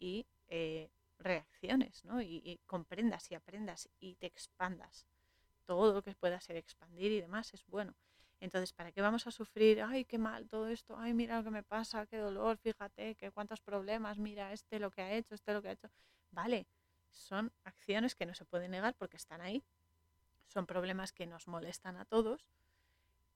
y 0.00 0.24
eh, 0.48 0.88
reacciones, 1.22 2.04
¿no? 2.04 2.20
Y, 2.20 2.60
comprendas 2.66 3.30
y 3.30 3.34
aprendas 3.34 3.88
y 4.00 4.16
te 4.16 4.26
expandas. 4.26 5.06
Todo 5.64 5.94
lo 5.94 6.02
que 6.02 6.14
pueda 6.14 6.40
ser 6.40 6.56
expandir 6.56 7.12
y 7.12 7.20
demás 7.20 7.54
es 7.54 7.64
bueno. 7.66 7.94
Entonces, 8.40 8.72
¿para 8.72 8.90
qué 8.90 9.00
vamos 9.00 9.26
a 9.26 9.30
sufrir? 9.30 9.82
Ay, 9.82 10.04
qué 10.04 10.18
mal 10.18 10.48
todo 10.48 10.68
esto. 10.68 10.96
Ay, 10.98 11.14
mira 11.14 11.38
lo 11.38 11.44
que 11.44 11.50
me 11.50 11.62
pasa, 11.62 12.06
qué 12.06 12.18
dolor, 12.18 12.58
fíjate, 12.58 13.14
qué 13.14 13.30
cuántos 13.30 13.60
problemas, 13.60 14.18
mira 14.18 14.52
este 14.52 14.80
lo 14.80 14.90
que 14.90 15.02
ha 15.02 15.12
hecho, 15.12 15.34
este 15.34 15.52
lo 15.52 15.62
que 15.62 15.68
ha 15.68 15.72
hecho. 15.72 15.88
Vale, 16.32 16.66
son 17.12 17.52
acciones 17.64 18.14
que 18.16 18.26
no 18.26 18.34
se 18.34 18.44
pueden 18.44 18.72
negar 18.72 18.94
porque 18.96 19.16
están 19.16 19.40
ahí. 19.40 19.62
Son 20.48 20.66
problemas 20.66 21.12
que 21.12 21.26
nos 21.26 21.46
molestan 21.46 21.96
a 21.96 22.04
todos, 22.04 22.44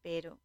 pero 0.03 0.41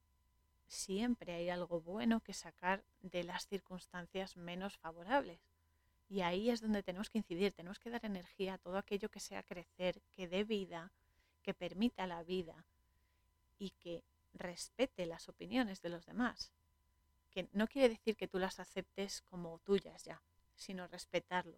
siempre 0.67 1.33
hay 1.33 1.49
algo 1.49 1.81
bueno 1.81 2.21
que 2.21 2.33
sacar 2.33 2.83
de 3.01 3.23
las 3.23 3.47
circunstancias 3.47 4.37
menos 4.37 4.77
favorables. 4.77 5.50
Y 6.12 6.24
ahí 6.24 6.49
es 6.49 6.59
donde 6.59 6.84
tenemos 6.84 7.09
que 7.09 7.20
incidir, 7.20 7.53
tenemos 7.53 7.80
que 7.80 7.89
dar 7.89 8.03
energía 8.03 8.55
a 8.55 8.57
todo 8.57 8.78
aquello 8.78 9.07
que 9.07 9.22
sea 9.22 9.43
crecer, 9.43 10.01
que 10.12 10.28
dé 10.28 10.43
vida, 10.43 10.91
que 11.41 11.53
permita 11.53 12.05
la 12.05 12.22
vida 12.22 12.66
y 13.57 13.70
que 13.70 14.03
respete 14.34 15.05
las 15.05 15.30
opiniones 15.30 15.82
de 15.82 15.88
los 15.88 16.05
demás. 16.05 16.51
Que 17.30 17.47
no 17.53 17.66
quiere 17.66 17.88
decir 17.88 18.18
que 18.18 18.28
tú 18.28 18.39
las 18.39 18.59
aceptes 18.59 19.22
como 19.22 19.59
tuyas 19.59 20.03
ya, 20.03 20.22
sino 20.53 20.86
respetarlo. 20.86 21.57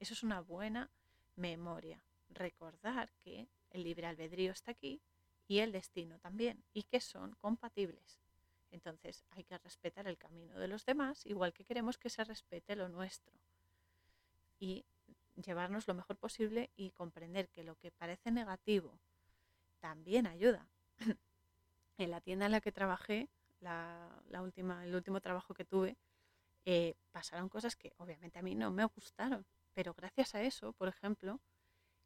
Eso 0.00 0.14
es 0.14 0.24
una 0.24 0.40
buena 0.40 0.90
memoria. 1.36 2.02
Recordar 2.30 3.12
que 3.22 3.46
el 3.70 3.84
libre 3.84 4.08
albedrío 4.08 4.50
está 4.50 4.72
aquí 4.72 5.00
y 5.46 5.60
el 5.60 5.70
destino 5.70 6.18
también, 6.18 6.64
y 6.74 6.82
que 6.82 7.00
son 7.00 7.36
compatibles. 7.36 8.18
Entonces 8.72 9.24
hay 9.30 9.44
que 9.44 9.58
respetar 9.58 10.08
el 10.08 10.18
camino 10.18 10.58
de 10.58 10.66
los 10.66 10.84
demás, 10.86 11.24
igual 11.24 11.52
que 11.52 11.64
queremos 11.64 11.98
que 11.98 12.10
se 12.10 12.24
respete 12.24 12.74
lo 12.74 12.88
nuestro. 12.88 13.32
Y 14.62 14.84
llevarnos 15.34 15.88
lo 15.88 15.94
mejor 15.94 16.16
posible 16.16 16.70
y 16.76 16.92
comprender 16.92 17.48
que 17.48 17.64
lo 17.64 17.74
que 17.74 17.90
parece 17.90 18.30
negativo 18.30 18.96
también 19.80 20.28
ayuda. 20.28 20.68
en 21.98 22.10
la 22.12 22.20
tienda 22.20 22.46
en 22.46 22.52
la 22.52 22.60
que 22.60 22.70
trabajé, 22.70 23.28
la, 23.58 24.22
última, 24.40 24.84
el 24.84 24.94
último 24.94 25.20
trabajo 25.20 25.52
que 25.52 25.64
tuve, 25.64 25.96
eh, 26.64 26.94
pasaron 27.10 27.48
cosas 27.48 27.74
que 27.74 27.92
obviamente 27.96 28.38
a 28.38 28.42
mí 28.42 28.54
no 28.54 28.70
me 28.70 28.84
gustaron, 28.84 29.44
pero 29.74 29.94
gracias 29.94 30.36
a 30.36 30.42
eso, 30.42 30.72
por 30.74 30.86
ejemplo, 30.86 31.40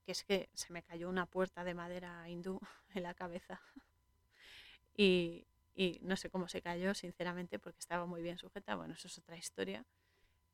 que 0.07 0.13
es 0.13 0.25
que 0.25 0.49
se 0.55 0.73
me 0.73 0.83
cayó 0.83 1.11
una 1.11 1.27
puerta 1.27 1.63
de 1.63 1.75
madera 1.75 2.27
hindú 2.27 2.59
en 2.95 3.03
la 3.03 3.13
cabeza. 3.13 3.61
y, 4.97 5.47
no 6.01 6.17
sé 6.17 6.31
cómo 6.31 6.49
se 6.49 6.63
cayó, 6.63 6.95
sinceramente, 6.95 7.59
porque 7.59 7.81
estaba 7.81 8.07
muy 8.07 8.23
bien 8.23 8.39
sujeta. 8.39 8.77
Bueno, 8.77 8.95
eso 8.95 9.09
es 9.09 9.19
otra 9.19 9.37
historia. 9.37 9.85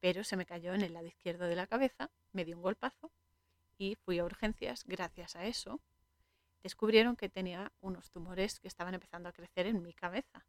Pero 0.03 0.25
se 0.25 0.37
me 0.37 0.47
cayó 0.47 0.75
en 0.75 0.83
el 0.83 0.95
lado 0.95 1.07
izquierdo 1.07 1.47
de 1.47 1.55
la 1.55 1.69
cabeza, 1.69 2.11
me 2.33 2.45
dio 2.45 2.57
un 2.57 2.63
golpazo 2.63 3.13
y 3.79 3.95
fui 3.95 4.19
a 4.19 4.25
urgencias. 4.25 4.83
Gracias 4.85 5.37
a 5.37 5.47
eso, 5.47 5.79
descubrieron 6.65 7.15
que 7.15 7.29
tenía 7.29 7.71
unos 7.81 8.11
tumores 8.11 8.59
que 8.59 8.67
estaban 8.67 8.95
empezando 8.95 9.29
a 9.29 9.33
crecer 9.33 9.69
en 9.69 9.81
mi 9.81 9.93
cabeza. 9.93 10.45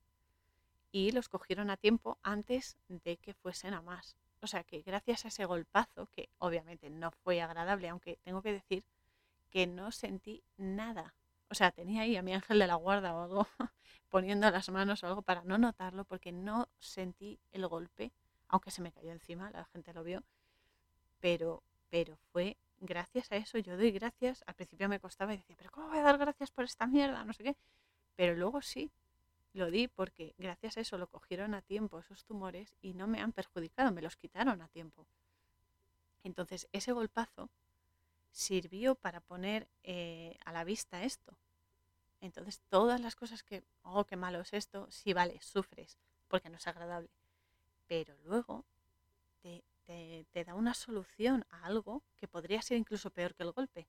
Y 0.92 1.12
los 1.12 1.30
cogieron 1.30 1.70
a 1.70 1.78
tiempo 1.78 2.18
antes 2.24 2.78
de 2.88 3.18
que 3.18 3.36
fuesen 3.36 3.76
a 3.76 3.84
más. 3.84 4.18
O 4.42 4.48
sea 4.48 4.64
que 4.64 4.82
gracias 4.82 5.26
a 5.26 5.28
ese 5.28 5.46
golpazo, 5.46 6.08
que 6.08 6.30
obviamente 6.40 6.90
no 6.90 7.12
fue 7.12 7.40
agradable, 7.40 7.90
aunque 7.90 8.18
tengo 8.24 8.42
que 8.42 8.54
decir 8.54 8.84
que 9.52 9.68
no 9.68 9.92
sentí 9.92 10.44
nada. 10.58 11.14
O 11.52 11.54
sea, 11.54 11.70
tenía 11.70 12.02
ahí 12.02 12.16
a 12.16 12.24
mi 12.24 12.34
ángel 12.34 12.58
de 12.58 12.66
la 12.66 12.74
guarda 12.74 13.14
o 13.14 13.22
algo 13.22 13.48
poniendo 14.10 14.50
las 14.50 14.70
manos 14.70 15.04
o 15.04 15.08
algo 15.08 15.22
para 15.22 15.44
no 15.44 15.60
notarlo, 15.60 16.06
porque 16.06 16.32
no 16.32 16.70
sentí 16.80 17.40
el 17.52 17.68
golpe, 17.68 18.12
aunque 18.54 18.70
se 18.70 18.84
me 18.84 18.92
cayó 18.92 19.12
encima, 19.12 19.50
la 19.50 19.66
gente 19.66 19.94
lo 19.94 20.04
vio. 20.04 20.22
Pero, 21.20 21.64
pero 21.90 22.16
fue 22.32 22.56
gracias 22.82 23.32
a 23.32 23.36
eso, 23.38 23.58
yo 23.58 23.78
doy 23.78 23.90
gracias. 23.90 24.44
Al 24.46 24.54
principio 24.54 24.88
me 24.88 25.00
costaba 25.00 25.34
y 25.34 25.38
decía, 25.38 25.56
pero 25.58 25.72
¿cómo 25.72 25.88
voy 25.88 25.98
a 25.98 26.04
dar 26.04 26.20
gracias 26.20 26.52
por 26.52 26.64
esta 26.64 26.86
mierda? 26.86 27.26
No 27.26 27.34
sé 27.34 27.44
qué. 27.44 27.56
Pero 28.16 28.36
luego 28.36 28.62
sí, 28.62 28.92
lo 29.54 29.72
di 29.72 29.88
porque 29.88 30.36
gracias 30.38 30.78
a 30.78 30.82
eso 30.82 31.00
lo 31.00 31.08
cogieron 31.08 31.56
a 31.56 31.64
tiempo 31.64 31.98
esos 31.98 32.26
tumores 32.26 32.76
y 32.80 32.94
no 32.94 33.08
me 33.08 33.22
han 33.22 33.32
perjudicado, 33.32 33.92
me 33.92 34.04
los 34.04 34.18
quitaron 34.18 34.62
a 34.62 34.68
tiempo. 34.68 35.08
Entonces 36.24 36.68
ese 36.74 36.92
golpazo 36.92 37.50
sirvió 38.32 38.94
para 38.94 39.20
poner 39.20 39.68
eh, 39.82 40.38
a 40.46 40.52
la 40.52 40.64
vista 40.64 41.04
esto. 41.04 41.36
Entonces 42.22 42.62
todas 42.70 43.02
las 43.02 43.16
cosas 43.16 43.42
que, 43.42 43.64
oh, 43.82 44.06
qué 44.06 44.16
malo 44.16 44.42
es 44.42 44.54
esto, 44.54 44.86
sí, 44.92 45.12
vale, 45.12 45.42
sufres 45.42 45.98
porque 46.28 46.50
no 46.50 46.58
es 46.58 46.68
agradable. 46.68 47.10
Pero 47.88 48.16
luego 48.24 48.66
te, 49.42 49.64
te 50.32 50.44
da 50.44 50.56
una 50.56 50.74
solución 50.74 51.46
a 51.50 51.66
algo 51.66 52.04
que 52.20 52.28
podría 52.28 52.62
ser 52.62 52.78
incluso 52.78 53.10
peor 53.12 53.36
que 53.36 53.44
el 53.44 53.52
golpe. 53.52 53.88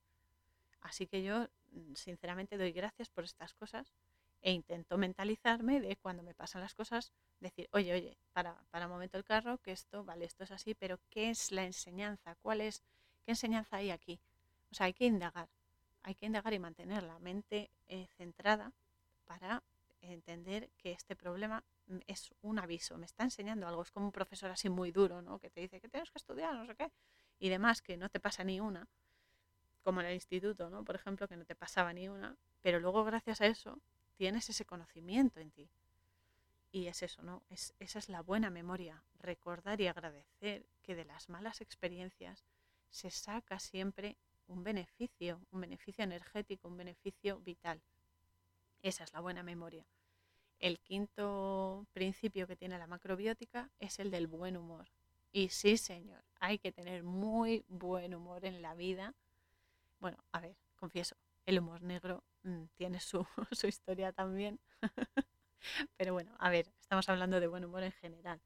Así 0.81 1.07
que 1.07 1.23
yo 1.23 1.47
mm, 1.71 1.95
sinceramente 1.95 2.57
doy 2.57 2.71
gracias 2.71 3.09
por 3.09 3.23
estas 3.23 3.53
cosas 3.53 3.93
e 4.45 4.51
intento 4.51 4.97
mentalizarme 4.99 5.81
de 5.81 5.95
cuando 5.95 6.21
me 6.21 6.35
pasan 6.35 6.61
las 6.61 6.75
cosas, 6.75 7.11
decir, 7.39 7.67
oye, 7.71 7.93
oye, 7.93 8.17
para, 8.31 8.55
para 8.69 8.85
un 8.85 8.91
momento 8.91 9.17
el 9.17 9.23
carro, 9.23 9.57
que 9.57 9.71
esto, 9.71 10.03
vale, 10.03 10.25
esto 10.25 10.43
es 10.43 10.51
así, 10.51 10.75
pero 10.75 10.99
¿qué 11.09 11.31
es 11.31 11.51
la 11.51 11.63
enseñanza? 11.63 12.35
¿Cuál 12.43 12.61
es, 12.61 12.83
qué 13.25 13.31
enseñanza 13.31 13.77
hay 13.77 13.89
aquí? 13.89 14.19
O 14.71 14.75
sea, 14.75 14.85
hay 14.85 14.93
que 14.93 15.05
indagar, 15.05 15.49
hay 16.03 16.13
que 16.13 16.27
indagar 16.27 16.53
y 16.53 16.59
mantener 16.59 17.01
la 17.01 17.17
mente 17.17 17.71
eh, 17.87 18.05
centrada 18.17 18.71
para 19.25 19.63
entender 20.01 20.69
que 20.77 20.91
este 20.91 21.15
problema 21.15 21.63
es 22.07 22.33
un 22.41 22.59
aviso, 22.59 22.97
me 22.97 23.05
está 23.05 23.23
enseñando 23.23 23.67
algo, 23.67 23.81
es 23.81 23.91
como 23.91 24.07
un 24.07 24.11
profesor 24.11 24.51
así 24.51 24.69
muy 24.69 24.91
duro, 24.91 25.21
¿no? 25.21 25.39
Que 25.39 25.49
te 25.49 25.61
dice 25.61 25.79
que 25.79 25.87
tienes 25.87 26.11
que 26.11 26.17
estudiar, 26.17 26.53
no 26.55 26.65
sé 26.65 26.75
qué, 26.75 26.91
y 27.39 27.49
demás, 27.49 27.81
que 27.81 27.97
no 27.97 28.09
te 28.09 28.19
pasa 28.19 28.43
ni 28.43 28.59
una, 28.59 28.87
como 29.83 30.01
en 30.01 30.07
el 30.07 30.15
instituto, 30.15 30.69
¿no? 30.69 30.83
Por 30.83 30.95
ejemplo, 30.95 31.27
que 31.27 31.37
no 31.37 31.45
te 31.45 31.55
pasaba 31.55 31.93
ni 31.93 32.09
una, 32.09 32.35
pero 32.61 32.79
luego 32.79 33.03
gracias 33.03 33.41
a 33.41 33.45
eso 33.45 33.79
tienes 34.15 34.49
ese 34.49 34.65
conocimiento 34.65 35.39
en 35.39 35.51
ti. 35.51 35.69
Y 36.71 36.87
es 36.87 37.03
eso, 37.03 37.21
¿no? 37.21 37.43
Es, 37.49 37.73
esa 37.79 37.99
es 37.99 38.09
la 38.09 38.21
buena 38.21 38.49
memoria, 38.49 39.03
recordar 39.19 39.79
y 39.79 39.87
agradecer 39.87 40.65
que 40.81 40.95
de 40.95 41.05
las 41.05 41.29
malas 41.29 41.61
experiencias 41.61 42.43
se 42.89 43.11
saca 43.11 43.59
siempre 43.59 44.17
un 44.47 44.63
beneficio, 44.63 45.39
un 45.51 45.61
beneficio 45.61 46.03
energético, 46.03 46.67
un 46.67 46.77
beneficio 46.77 47.39
vital. 47.39 47.81
Esa 48.81 49.03
es 49.03 49.13
la 49.13 49.19
buena 49.19 49.43
memoria. 49.43 49.85
El 50.59 50.79
quinto 50.79 51.85
principio 51.93 52.47
que 52.47 52.55
tiene 52.55 52.77
la 52.77 52.87
macrobiótica 52.87 53.69
es 53.79 53.99
el 53.99 54.11
del 54.11 54.27
buen 54.27 54.57
humor. 54.57 54.87
Y 55.31 55.49
sí, 55.49 55.77
señor, 55.77 56.23
hay 56.39 56.59
que 56.59 56.71
tener 56.71 57.03
muy 57.03 57.65
buen 57.67 58.15
humor 58.15 58.45
en 58.45 58.61
la 58.61 58.73
vida. 58.73 59.13
Bueno, 59.99 60.17
a 60.31 60.39
ver, 60.39 60.55
confieso, 60.75 61.15
el 61.45 61.59
humor 61.59 61.81
negro 61.81 62.23
mm, 62.43 62.63
tiene 62.75 62.99
su, 62.99 63.25
su 63.51 63.67
historia 63.67 64.11
también. 64.13 64.59
Pero 65.97 66.13
bueno, 66.13 66.35
a 66.39 66.49
ver, 66.49 66.71
estamos 66.79 67.09
hablando 67.09 67.39
de 67.39 67.47
buen 67.47 67.65
humor 67.65 67.83
en 67.83 67.91
general. 67.91 68.41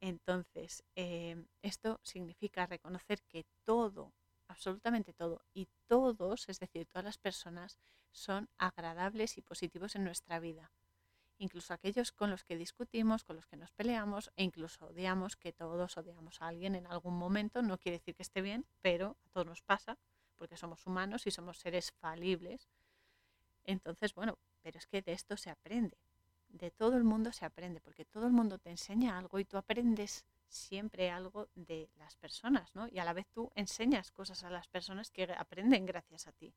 Entonces, 0.00 0.82
eh, 0.96 1.44
esto 1.62 2.00
significa 2.02 2.66
reconocer 2.66 3.22
que 3.22 3.44
todo, 3.64 4.12
absolutamente 4.48 5.12
todo, 5.12 5.42
y 5.52 5.68
todos, 5.86 6.48
es 6.48 6.58
decir, 6.58 6.86
todas 6.86 7.04
las 7.04 7.18
personas, 7.18 7.78
son 8.12 8.48
agradables 8.58 9.36
y 9.36 9.42
positivos 9.42 9.94
en 9.94 10.04
nuestra 10.04 10.38
vida. 10.40 10.70
Incluso 11.40 11.74
aquellos 11.74 12.12
con 12.12 12.30
los 12.30 12.44
que 12.44 12.56
discutimos, 12.56 13.24
con 13.24 13.34
los 13.34 13.46
que 13.46 13.56
nos 13.56 13.72
peleamos 13.72 14.30
e 14.36 14.44
incluso 14.44 14.86
odiamos, 14.86 15.36
que 15.36 15.52
todos 15.52 15.96
odiamos 15.96 16.40
a 16.40 16.46
alguien 16.46 16.76
en 16.76 16.86
algún 16.86 17.16
momento, 17.16 17.62
no 17.62 17.78
quiere 17.78 17.98
decir 17.98 18.14
que 18.14 18.22
esté 18.22 18.40
bien, 18.42 18.64
pero 18.80 19.16
a 19.26 19.28
todos 19.30 19.46
nos 19.46 19.62
pasa, 19.62 19.98
porque 20.36 20.56
somos 20.56 20.86
humanos 20.86 21.26
y 21.26 21.32
somos 21.32 21.58
seres 21.58 21.90
falibles. 22.00 22.68
Entonces, 23.64 24.14
bueno, 24.14 24.38
pero 24.62 24.78
es 24.78 24.86
que 24.86 25.02
de 25.02 25.12
esto 25.12 25.36
se 25.36 25.50
aprende 25.50 25.96
de 26.52 26.70
todo 26.70 26.96
el 26.96 27.04
mundo 27.04 27.32
se 27.32 27.44
aprende, 27.44 27.80
porque 27.80 28.04
todo 28.04 28.26
el 28.26 28.32
mundo 28.32 28.58
te 28.58 28.70
enseña 28.70 29.18
algo 29.18 29.38
y 29.38 29.44
tú 29.44 29.56
aprendes 29.56 30.24
siempre 30.48 31.10
algo 31.10 31.48
de 31.54 31.88
las 31.96 32.16
personas, 32.16 32.74
¿no? 32.74 32.88
Y 32.88 32.98
a 32.98 33.04
la 33.04 33.12
vez 33.12 33.26
tú 33.28 33.50
enseñas 33.54 34.10
cosas 34.10 34.42
a 34.42 34.50
las 34.50 34.66
personas 34.66 35.10
que 35.10 35.32
aprenden 35.36 35.86
gracias 35.86 36.26
a 36.26 36.32
ti. 36.32 36.52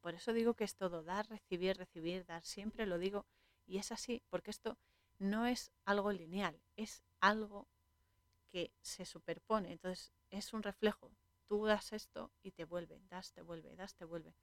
Por 0.00 0.14
eso 0.14 0.32
digo 0.32 0.54
que 0.54 0.64
es 0.64 0.74
todo 0.74 1.02
dar, 1.02 1.28
recibir, 1.28 1.76
recibir, 1.76 2.26
dar, 2.26 2.44
siempre 2.44 2.86
lo 2.86 2.98
digo 2.98 3.24
y 3.66 3.78
es 3.78 3.92
así, 3.92 4.22
porque 4.28 4.50
esto 4.50 4.78
no 5.18 5.46
es 5.46 5.70
algo 5.84 6.12
lineal, 6.12 6.60
es 6.76 7.02
algo 7.20 7.68
que 8.50 8.72
se 8.82 9.04
superpone, 9.04 9.72
entonces 9.72 10.12
es 10.30 10.52
un 10.52 10.62
reflejo. 10.62 11.10
Tú 11.46 11.64
das 11.66 11.92
esto 11.92 12.30
y 12.42 12.50
te 12.52 12.64
vuelve, 12.64 13.00
das, 13.08 13.32
te 13.32 13.42
vuelve, 13.42 13.74
das, 13.76 13.94
te 13.94 14.04
vuelve. 14.04 14.34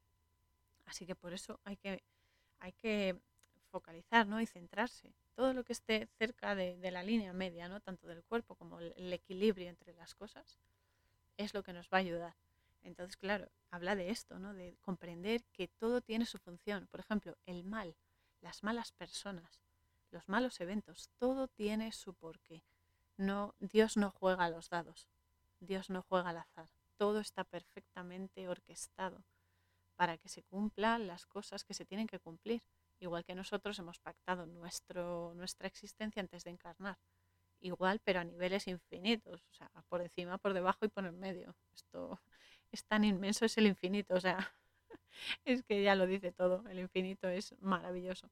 Así 0.85 1.05
que 1.05 1.15
por 1.15 1.33
eso 1.33 1.59
hay 1.63 1.77
que, 1.77 2.03
hay 2.59 2.73
que 2.73 3.19
focalizar 3.69 4.27
¿no? 4.27 4.41
y 4.41 4.45
centrarse. 4.45 5.13
Todo 5.35 5.53
lo 5.53 5.63
que 5.63 5.73
esté 5.73 6.07
cerca 6.17 6.55
de, 6.55 6.77
la 6.91 7.03
línea 7.03 7.33
media, 7.33 7.69
¿no? 7.69 7.79
tanto 7.79 8.07
del 8.07 8.23
cuerpo 8.23 8.55
como 8.55 8.79
el, 8.79 9.13
equilibrio 9.13 9.69
entre 9.69 9.93
las 9.93 10.15
cosas, 10.15 10.57
es 11.37 11.53
lo 11.53 11.63
que 11.63 11.73
nos 11.73 11.87
va 11.87 11.97
a 11.97 12.01
ayudar. 12.01 12.35
Entonces, 12.81 13.15
claro, 13.17 13.49
habla 13.71 13.95
de 13.95 14.09
esto, 14.09 14.39
¿no? 14.39 14.53
de 14.53 14.77
comprender 14.81 15.43
que 15.53 15.67
todo 15.67 16.01
tiene 16.01 16.25
su 16.25 16.37
función. 16.37 16.87
Por 16.87 16.99
ejemplo, 16.99 17.37
el 17.45 17.63
mal, 17.63 17.95
las 18.41 18.63
malas 18.63 18.91
personas, 18.91 19.61
los 20.11 20.27
malos 20.27 20.59
eventos, 20.59 21.09
todo 21.17 21.47
tiene 21.47 21.91
su 21.91 22.13
porqué. 22.13 22.63
No, 23.17 23.55
Dios 23.59 23.97
no 23.97 24.11
juega 24.11 24.45
a 24.45 24.49
los 24.49 24.69
dados, 24.69 25.07
Dios 25.59 25.89
no 25.89 26.01
juega 26.03 26.29
al 26.29 26.37
azar. 26.37 26.69
Todo 26.97 27.19
está 27.19 27.43
perfectamente 27.43 28.47
orquestado 28.47 29.23
para 29.95 30.17
que 30.17 30.29
se 30.29 30.43
cumplan 30.43 31.07
las 31.07 31.25
cosas 31.25 31.63
que 31.63 31.73
se 31.73 31.85
tienen 31.85 32.07
que 32.07 32.19
cumplir 32.19 32.61
igual 32.99 33.25
que 33.25 33.35
nosotros 33.35 33.79
hemos 33.79 33.99
pactado 33.99 34.45
nuestro, 34.45 35.33
nuestra 35.35 35.67
existencia 35.67 36.21
antes 36.21 36.43
de 36.43 36.51
encarnar. 36.51 36.97
Igual, 37.61 37.99
pero 38.03 38.21
a 38.21 38.23
niveles 38.23 38.67
infinitos, 38.67 39.45
o 39.51 39.53
sea, 39.53 39.69
por 39.89 40.01
encima, 40.01 40.37
por 40.37 40.53
debajo 40.53 40.85
y 40.85 40.89
por 40.89 41.05
en 41.05 41.19
medio. 41.19 41.55
Esto 41.73 42.21
es 42.71 42.85
tan 42.85 43.03
inmenso, 43.03 43.45
es 43.45 43.57
el 43.57 43.67
infinito, 43.67 44.15
o 44.15 44.19
sea, 44.21 44.53
es 45.45 45.63
que 45.63 45.83
ya 45.83 45.95
lo 45.95 46.07
dice 46.07 46.31
todo, 46.31 46.63
el 46.69 46.79
infinito 46.79 47.27
es 47.27 47.55
maravilloso. 47.61 48.29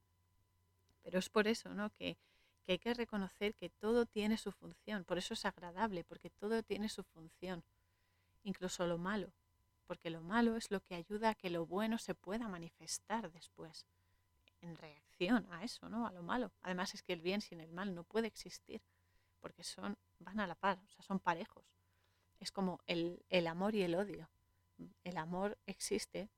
Pero 1.02 1.18
es 1.18 1.28
por 1.28 1.48
eso, 1.48 1.74
¿no? 1.74 1.90
Que, 1.90 2.16
que 2.64 2.72
hay 2.72 2.78
que 2.78 2.94
reconocer 2.94 3.54
que 3.54 3.70
todo 3.70 4.06
tiene 4.06 4.36
su 4.36 4.52
función, 4.52 5.04
por 5.04 5.18
eso 5.18 5.34
es 5.34 5.44
agradable, 5.44 6.04
porque 6.04 6.30
todo 6.30 6.62
tiene 6.62 6.88
su 6.88 7.02
función, 7.02 7.62
incluso 8.44 8.86
lo 8.86 8.98
malo, 8.98 9.32
porque 9.86 10.10
lo 10.10 10.20
malo 10.20 10.56
es 10.56 10.70
lo 10.70 10.80
que 10.80 10.94
ayuda 10.94 11.30
a 11.30 11.34
que 11.34 11.50
lo 11.50 11.66
bueno 11.66 11.98
se 11.98 12.14
pueda 12.14 12.46
manifestar 12.48 13.30
después 13.32 13.86
en 14.60 14.76
reacción 14.76 15.46
a 15.50 15.64
eso, 15.64 15.88
¿no? 15.88 16.06
A 16.06 16.12
lo 16.12 16.22
malo. 16.22 16.50
Además 16.62 16.94
es 16.94 17.02
que 17.02 17.12
el 17.12 17.20
bien 17.20 17.40
sin 17.40 17.60
el 17.60 17.72
mal 17.72 17.94
no 17.94 18.04
puede 18.04 18.26
existir, 18.26 18.82
porque 19.40 19.64
son, 19.64 19.96
van 20.18 20.40
a 20.40 20.46
la 20.46 20.54
par, 20.54 20.78
o 20.84 20.88
sea, 20.90 21.02
son 21.02 21.20
parejos. 21.20 21.64
Es 22.40 22.52
como 22.52 22.80
el, 22.86 23.22
el 23.30 23.46
amor 23.46 23.74
y 23.74 23.82
el 23.82 23.94
odio. 23.94 24.28
El 25.04 25.16
amor 25.16 25.58
existe 25.66 26.28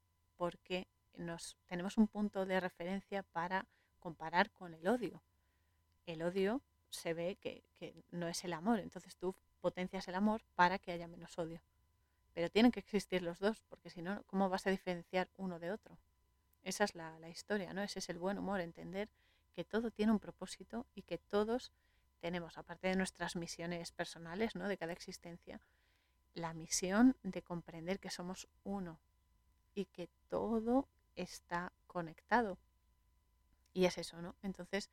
porque 0.41 0.89
nos, 1.19 1.59
tenemos 1.67 1.99
un 1.99 2.09
punto 2.09 2.47
de 2.47 2.61
referencia 2.61 3.23
para 3.23 3.67
comparar 3.99 4.51
con 4.53 4.73
el 4.73 4.89
odio. 4.89 5.23
El 6.07 6.23
odio 6.23 6.63
se 6.89 7.13
ve 7.13 7.37
que, 7.37 7.63
no 8.11 8.27
es 8.27 8.43
el 8.45 8.55
amor, 8.55 8.81
entonces 8.81 9.19
tú 9.19 9.35
potencias 9.61 10.09
el 10.09 10.15
amor 10.15 10.41
para 10.55 10.79
que 10.79 10.93
haya 10.93 11.07
menos 11.09 11.39
odio. 11.39 11.61
Pero 12.33 12.49
tienen 12.49 12.73
que 12.73 12.81
existir 12.81 13.21
los 13.21 13.39
dos, 13.39 13.61
porque 13.69 13.91
si 13.91 14.01
no, 14.01 14.23
¿cómo 14.29 14.49
vas 14.49 14.67
a 14.67 14.71
diferenciar 14.71 15.29
uno 15.37 15.59
de 15.59 15.73
otro? 15.73 15.99
Esa 16.63 16.85
es 16.85 16.95
la, 16.95 17.29
historia, 17.29 17.75
¿no? 17.75 17.83
Ese 17.83 17.99
es 17.99 18.09
el 18.09 18.19
buen 18.19 18.39
humor, 18.39 18.61
entender 18.61 19.11
que 19.53 19.67
todo 19.67 19.91
tiene 19.91 20.13
un 20.13 20.21
propósito 20.21 20.87
y 20.95 21.03
que 21.03 21.19
todos 21.19 21.71
tenemos, 22.21 22.57
aparte 22.57 22.89
de 22.89 22.97
nuestras 22.97 23.37
misiones 23.37 23.93
personales, 23.93 24.57
¿no? 24.57 24.69
De 24.69 24.79
cada 24.79 24.95
existencia, 24.95 25.61
la 26.33 26.55
misión 26.55 27.15
de 27.23 27.43
comprender 27.43 28.01
que 28.01 28.09
somos 28.09 28.49
uno 28.65 29.01
y 29.75 29.87
que 29.87 30.09
todo 30.29 30.89
está 31.17 31.73
conectado. 31.87 32.59
Y 33.73 33.85
es 33.85 33.99
eso, 33.99 34.21
¿no? 34.21 34.35
Entonces, 34.43 34.91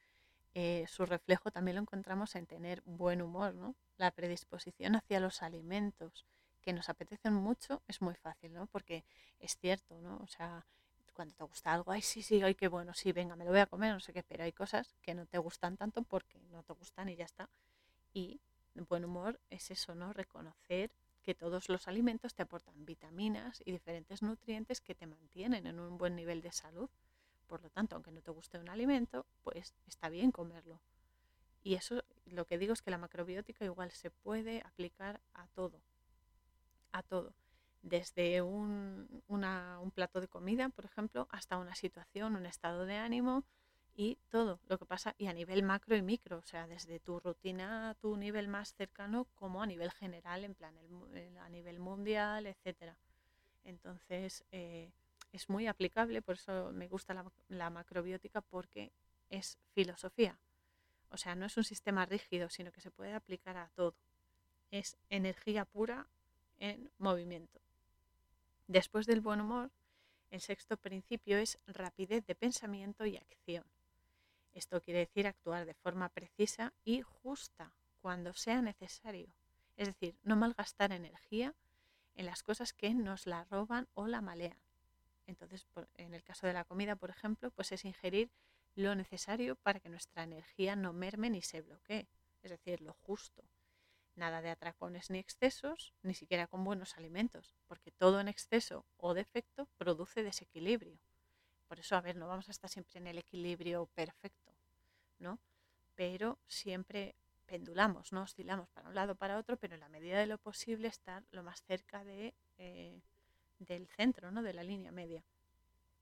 eh, 0.54 0.86
su 0.88 1.06
reflejo 1.06 1.52
también 1.52 1.76
lo 1.76 1.82
encontramos 1.82 2.36
en 2.36 2.46
tener 2.46 2.82
buen 2.86 3.22
humor, 3.22 3.54
¿no? 3.54 3.76
La 3.98 4.12
predisposición 4.12 4.96
hacia 4.96 5.20
los 5.20 5.42
alimentos 5.42 6.26
que 6.62 6.74
nos 6.74 6.90
apetecen 6.90 7.34
mucho 7.34 7.82
es 7.88 8.02
muy 8.02 8.16
fácil, 8.16 8.54
¿no? 8.54 8.68
Porque 8.68 9.04
es 9.40 9.58
cierto, 9.58 10.00
¿no? 10.02 10.18
O 10.18 10.28
sea, 10.28 10.66
cuando 11.14 11.34
te 11.36 11.44
gusta 11.44 11.74
algo, 11.74 11.92
ay, 11.92 12.02
sí, 12.02 12.22
sí, 12.22 12.42
ay, 12.44 12.56
qué 12.56 12.68
bueno, 12.68 12.94
sí, 12.94 13.12
venga, 13.12 13.36
me 13.36 13.46
lo 13.46 13.52
voy 13.52 13.60
a 13.60 13.66
comer, 13.66 13.94
no 13.94 14.00
sé 14.00 14.14
qué, 14.14 14.24
pero 14.24 14.44
hay 14.44 14.52
cosas 14.52 14.96
que 15.02 15.16
no 15.16 15.26
te 15.26 15.38
gustan 15.38 15.78
tanto 15.78 16.04
porque 16.04 16.40
no 16.52 16.64
te 16.64 16.74
gustan 16.74 17.10
y 17.10 17.16
ya 17.16 17.26
está. 17.26 17.50
Y 18.14 18.40
buen 18.86 19.06
humor 19.06 19.40
es 19.50 19.72
eso, 19.72 19.96
¿no? 19.96 20.14
Reconocer 20.14 20.92
que 21.28 21.36
todos 21.36 21.68
los 21.68 21.90
alimentos 21.90 22.36
te 22.36 22.44
aportan 22.44 22.86
vitaminas 22.86 23.62
y 23.66 23.74
diferentes 23.74 24.22
nutrientes 24.22 24.80
que 24.80 24.96
te 24.96 25.06
mantienen 25.08 25.68
en 25.68 25.78
un 25.78 25.98
buen 25.98 26.16
nivel 26.16 26.42
de 26.42 26.54
salud. 26.54 26.90
Por 27.48 27.62
lo 27.62 27.70
tanto, 27.70 27.98
aunque 27.98 28.14
no 28.14 28.22
te 28.22 28.32
guste 28.32 28.58
un 28.58 28.70
alimento, 28.70 29.26
pues 29.44 29.74
está 29.88 30.08
bien 30.08 30.32
comerlo. 30.32 30.80
Y 31.64 31.76
eso, 31.76 32.02
lo 32.28 32.46
que 32.46 32.58
digo 32.58 32.72
es 32.72 32.82
que 32.82 32.92
la 32.92 32.98
macrobiótica 32.98 33.66
igual 33.66 33.92
se 33.92 34.10
puede 34.10 34.62
aplicar 34.62 35.20
a 35.34 35.48
todo, 35.48 35.82
a 36.94 37.04
todo 37.04 37.34
desde 37.82 38.42
un, 38.42 39.22
plato 39.94 40.22
de 40.22 40.30
comida, 40.30 40.70
por 40.70 40.86
ejemplo, 40.86 41.28
hasta 41.30 41.58
una 41.58 41.76
situación, 41.76 42.38
un 42.38 42.46
estado 42.46 42.86
de 42.86 42.96
ánimo 42.96 43.44
y 43.98 44.16
todo 44.30 44.60
lo 44.68 44.78
que 44.78 44.86
pasa 44.86 45.16
y 45.18 45.26
a 45.26 45.34
nivel 45.34 45.64
macro 45.64 45.96
y 45.96 46.04
micro, 46.04 46.38
o 46.38 46.44
sea, 46.44 46.68
desde 46.68 47.00
tu 47.00 47.20
rutina 47.20 47.90
a 47.90 47.96
tu 47.96 48.16
nivel 48.16 48.48
más 48.48 48.76
cercano 48.76 49.26
como 49.34 49.64
a 49.64 49.66
nivel 49.66 49.92
general, 49.92 50.46
en 50.46 50.54
plan 50.54 50.76
a 51.42 51.50
nivel 51.50 51.80
mundial, 51.80 52.46
etcétera. 52.46 52.96
Entonces 53.66 54.46
eh, 54.52 54.92
es 55.34 55.50
muy 55.50 55.66
aplicable, 55.66 56.22
por 56.22 56.36
eso 56.36 56.72
me 56.72 56.88
gusta 56.88 57.26
la 57.50 57.70
macrobiótica 57.72 58.42
porque 58.42 58.92
es 59.32 59.58
filosofía. 59.74 60.38
O 61.10 61.18
sea, 61.18 61.34
no 61.34 61.48
es 61.48 61.58
un 61.58 61.64
sistema 61.64 62.06
rígido, 62.06 62.50
sino 62.50 62.72
que 62.72 62.82
se 62.82 62.92
puede 62.92 63.14
aplicar 63.14 63.58
a 63.58 63.72
todo. 63.76 63.96
Es 64.70 64.96
energía 65.10 65.66
pura 65.66 66.08
en 66.60 66.92
movimiento. 67.00 67.60
Después 68.68 69.08
del 69.08 69.22
buen 69.22 69.42
humor, 69.42 69.72
el 70.30 70.42
sexto 70.42 70.78
principio 70.78 71.40
es 71.40 71.58
rapidez 71.66 72.26
de 72.28 72.36
pensamiento 72.36 73.06
y 73.06 73.18
acción. 73.18 73.64
Esto 74.58 74.82
quiere 74.82 75.02
decir 75.02 75.28
actuar 75.28 75.68
de 75.68 75.76
forma 75.76 76.10
precisa 76.10 76.74
y 76.84 77.04
justa 77.04 77.76
cuando 78.02 78.34
sea 78.34 78.60
necesario. 78.64 79.32
Es 79.76 79.88
decir, 79.88 80.18
no 80.24 80.36
malgastar 80.36 80.92
energía 80.92 81.54
en 82.16 82.26
las 82.26 82.42
cosas 82.42 82.74
que 82.74 82.92
nos 82.96 83.28
la 83.28 83.44
roban 83.44 83.88
o 83.94 84.08
la 84.08 84.20
malean. 84.20 84.60
Entonces, 85.28 85.68
en 85.94 86.16
el 86.16 86.24
caso 86.24 86.48
de 86.48 86.54
la 86.54 86.66
comida, 86.66 86.96
por 86.96 87.12
ejemplo, 87.12 87.52
pues 87.52 87.72
es 87.72 87.86
ingerir 87.86 88.32
lo 88.74 88.96
necesario 88.96 89.58
para 89.58 89.80
que 89.80 89.90
nuestra 89.90 90.24
energía 90.24 90.76
no 90.76 90.92
merme 90.92 91.30
ni 91.30 91.44
se 91.44 91.62
bloquee. 91.62 92.08
Es 92.42 92.50
decir, 92.50 92.82
lo 92.82 92.94
justo. 92.94 93.44
Nada 94.16 94.42
de 94.42 94.50
atracones 94.50 95.12
ni 95.12 95.20
excesos, 95.20 95.94
ni 96.02 96.16
siquiera 96.16 96.48
con 96.48 96.64
buenos 96.64 96.98
alimentos, 96.98 97.54
porque 97.68 97.92
todo 97.92 98.20
en 98.20 98.28
exceso 98.28 98.88
o 98.98 99.14
defecto 99.14 99.68
produce 99.78 100.24
desequilibrio. 100.24 100.98
Por 101.68 101.80
eso, 101.80 101.96
a 101.96 102.02
ver, 102.02 102.16
no 102.16 102.28
vamos 102.28 102.48
a 102.48 102.52
estar 102.52 102.70
siempre 102.72 102.98
en 102.98 103.06
el 103.06 103.20
equilibrio 103.20 103.86
perfecto, 103.94 104.47
¿no? 105.20 105.40
Pero 105.96 106.38
siempre 106.48 107.16
pendulamos, 107.48 108.12
¿no? 108.12 108.24
Oscilamos 108.24 108.70
para 108.70 108.90
un 108.90 108.96
lado 108.96 109.16
para 109.16 109.38
otro, 109.38 109.58
pero 109.58 109.74
en 109.74 109.80
la 109.80 109.90
medida 109.90 110.20
de 110.20 110.28
lo 110.28 110.38
posible 110.38 110.88
estar 110.88 111.24
lo 111.32 111.42
más 111.42 111.64
cerca 111.64 112.04
de, 112.04 112.36
eh, 112.58 113.00
del 113.60 113.88
centro, 113.88 114.32
¿no? 114.32 114.44
De 114.44 114.54
la 114.54 114.64
línea 114.64 114.92
media. 114.92 115.24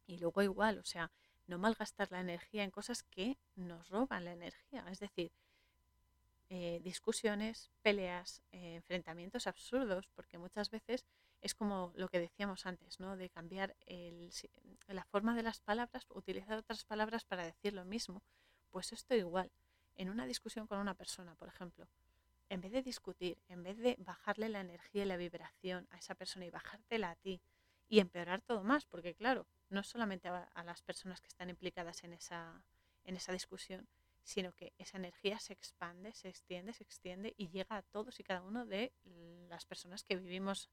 Y 0.07 0.17
luego 0.17 0.41
igual, 0.41 0.79
o 0.79 0.83
sea, 0.83 1.11
no 1.47 1.57
malgastar 1.57 2.11
la 2.11 2.19
energía 2.19 2.63
en 2.63 2.71
cosas 2.71 3.03
que 3.03 3.37
nos 3.55 3.89
roban 3.89 4.25
la 4.25 4.33
energía. 4.33 4.85
Es 4.89 4.99
decir, 4.99 5.31
eh, 6.49 6.81
discusiones, 6.83 7.71
peleas, 7.81 8.41
eh, 8.51 8.75
enfrentamientos 8.75 9.47
absurdos, 9.47 10.07
porque 10.15 10.37
muchas 10.37 10.69
veces 10.69 11.05
es 11.41 11.53
como 11.53 11.91
lo 11.95 12.07
que 12.09 12.19
decíamos 12.19 12.65
antes, 12.65 12.99
¿no? 12.99 13.15
De 13.15 13.29
cambiar 13.29 13.75
la 14.87 15.05
forma 15.05 15.35
de 15.35 15.43
las 15.43 15.59
palabras, 15.59 16.05
utilizar 16.09 16.57
otras 16.57 16.83
palabras 16.85 17.23
para 17.23 17.45
decir 17.45 17.73
lo 17.73 17.85
mismo. 17.85 18.23
Pues 18.75 18.91
esto 18.91 19.15
igual. 19.15 19.49
En 19.95 20.09
una 20.09 20.25
discusión 20.25 20.67
con 20.67 20.79
una 20.79 20.95
persona, 20.95 21.33
por 21.35 21.47
ejemplo, 21.47 21.87
en 22.49 22.59
vez 22.59 22.73
de 22.73 22.83
discutir, 22.83 23.37
en 23.47 23.63
vez 23.63 23.77
de 23.77 23.95
bajarle 23.99 24.49
la 24.49 24.59
energía 24.59 25.03
y 25.03 25.05
la 25.05 25.15
vibración 25.15 25.87
a 25.91 25.97
esa 25.97 26.13
persona 26.13 26.45
y 26.45 26.49
bajártela 26.49 27.11
a 27.11 27.15
ti 27.15 27.39
y 27.87 28.01
empeorar 28.01 28.41
todo 28.41 28.65
más, 28.65 28.85
porque 28.85 29.15
claro, 29.15 29.47
no 29.69 29.81
solamente 29.81 30.27
a, 30.27 30.63
las 30.65 30.81
personas 30.81 31.21
que 31.21 31.29
están 31.29 31.49
implicadas 31.49 32.03
en 32.03 32.11
esa, 32.11 32.65
en 33.05 33.15
esa 33.15 33.31
discusión, 33.31 33.87
sino 34.25 34.51
que 34.51 34.73
esa 34.77 34.97
energía 34.97 35.39
se 35.39 35.53
expande, 35.53 36.11
se 36.11 36.27
extiende, 36.27 36.73
se 36.73 36.83
extiende 36.83 37.33
y 37.37 37.47
llega 37.47 37.77
a 37.77 37.81
todos 37.81 38.19
y 38.19 38.25
cada 38.25 38.41
uno 38.41 38.65
de 38.65 38.91
las 39.47 39.65
personas 39.65 40.03
que 40.03 40.17
vivimos 40.17 40.69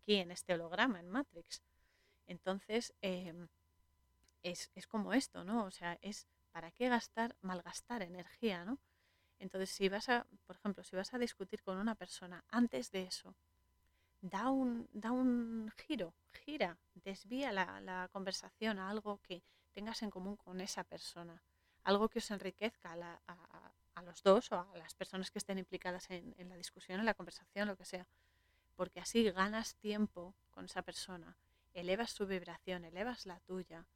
aquí 0.00 0.14
en 0.14 0.30
este 0.30 0.54
holograma, 0.54 1.00
en 1.00 1.10
Matrix. 1.10 1.60
Entonces, 2.26 2.94
em, 3.02 3.48
es, 4.42 4.70
es, 4.74 4.86
como 4.86 5.12
esto, 5.12 5.44
¿no? 5.44 5.66
O 5.66 5.70
sea, 5.70 5.98
es 6.00 6.26
para 6.52 6.70
qué 6.70 6.88
gastar, 6.88 7.36
malgastar 7.40 8.02
energía, 8.02 8.64
¿no? 8.64 8.78
Entonces, 9.38 9.70
si 9.70 9.88
vas 9.88 10.08
a, 10.08 10.26
por 10.46 10.56
ejemplo, 10.56 10.84
si 10.84 10.94
vas 10.94 11.12
a 11.14 11.18
discutir 11.18 11.62
con 11.62 11.76
una 11.78 11.96
persona, 11.96 12.44
antes 12.48 12.92
de 12.92 13.02
eso, 13.02 13.34
da 14.20 14.50
un, 14.50 14.88
da 14.92 15.10
un 15.10 15.72
giro, 15.76 16.14
gira, 16.44 16.78
desvía 16.94 17.50
la, 17.50 18.08
conversación 18.12 18.78
a 18.78 18.88
algo 18.88 19.20
que 19.22 19.42
tengas 19.72 20.02
en 20.02 20.10
común 20.10 20.36
con 20.36 20.60
esa 20.60 20.84
persona, 20.84 21.42
algo 21.82 22.08
que 22.08 22.20
os 22.20 22.30
enriquezca 22.30 22.92
a, 23.26 24.02
los 24.02 24.22
dos 24.22 24.52
o 24.52 24.60
a 24.60 24.76
las 24.76 24.94
personas 24.94 25.30
que 25.30 25.38
estén 25.38 25.58
implicadas 25.58 26.08
en, 26.10 26.48
la 26.48 26.56
discusión, 26.56 27.00
en 27.00 27.06
la 27.06 27.14
conversación, 27.14 27.66
lo 27.66 27.76
que 27.76 27.84
sea, 27.84 28.06
porque 28.76 29.00
así 29.00 29.28
ganas 29.30 29.74
tiempo 29.76 30.34
con 30.50 30.66
esa 30.66 30.82
persona, 30.82 31.36
elevas 31.74 32.10
su 32.10 32.26
vibración, 32.26 32.84
elevas 32.84 33.26
la 33.26 33.40
tuya 33.40 33.86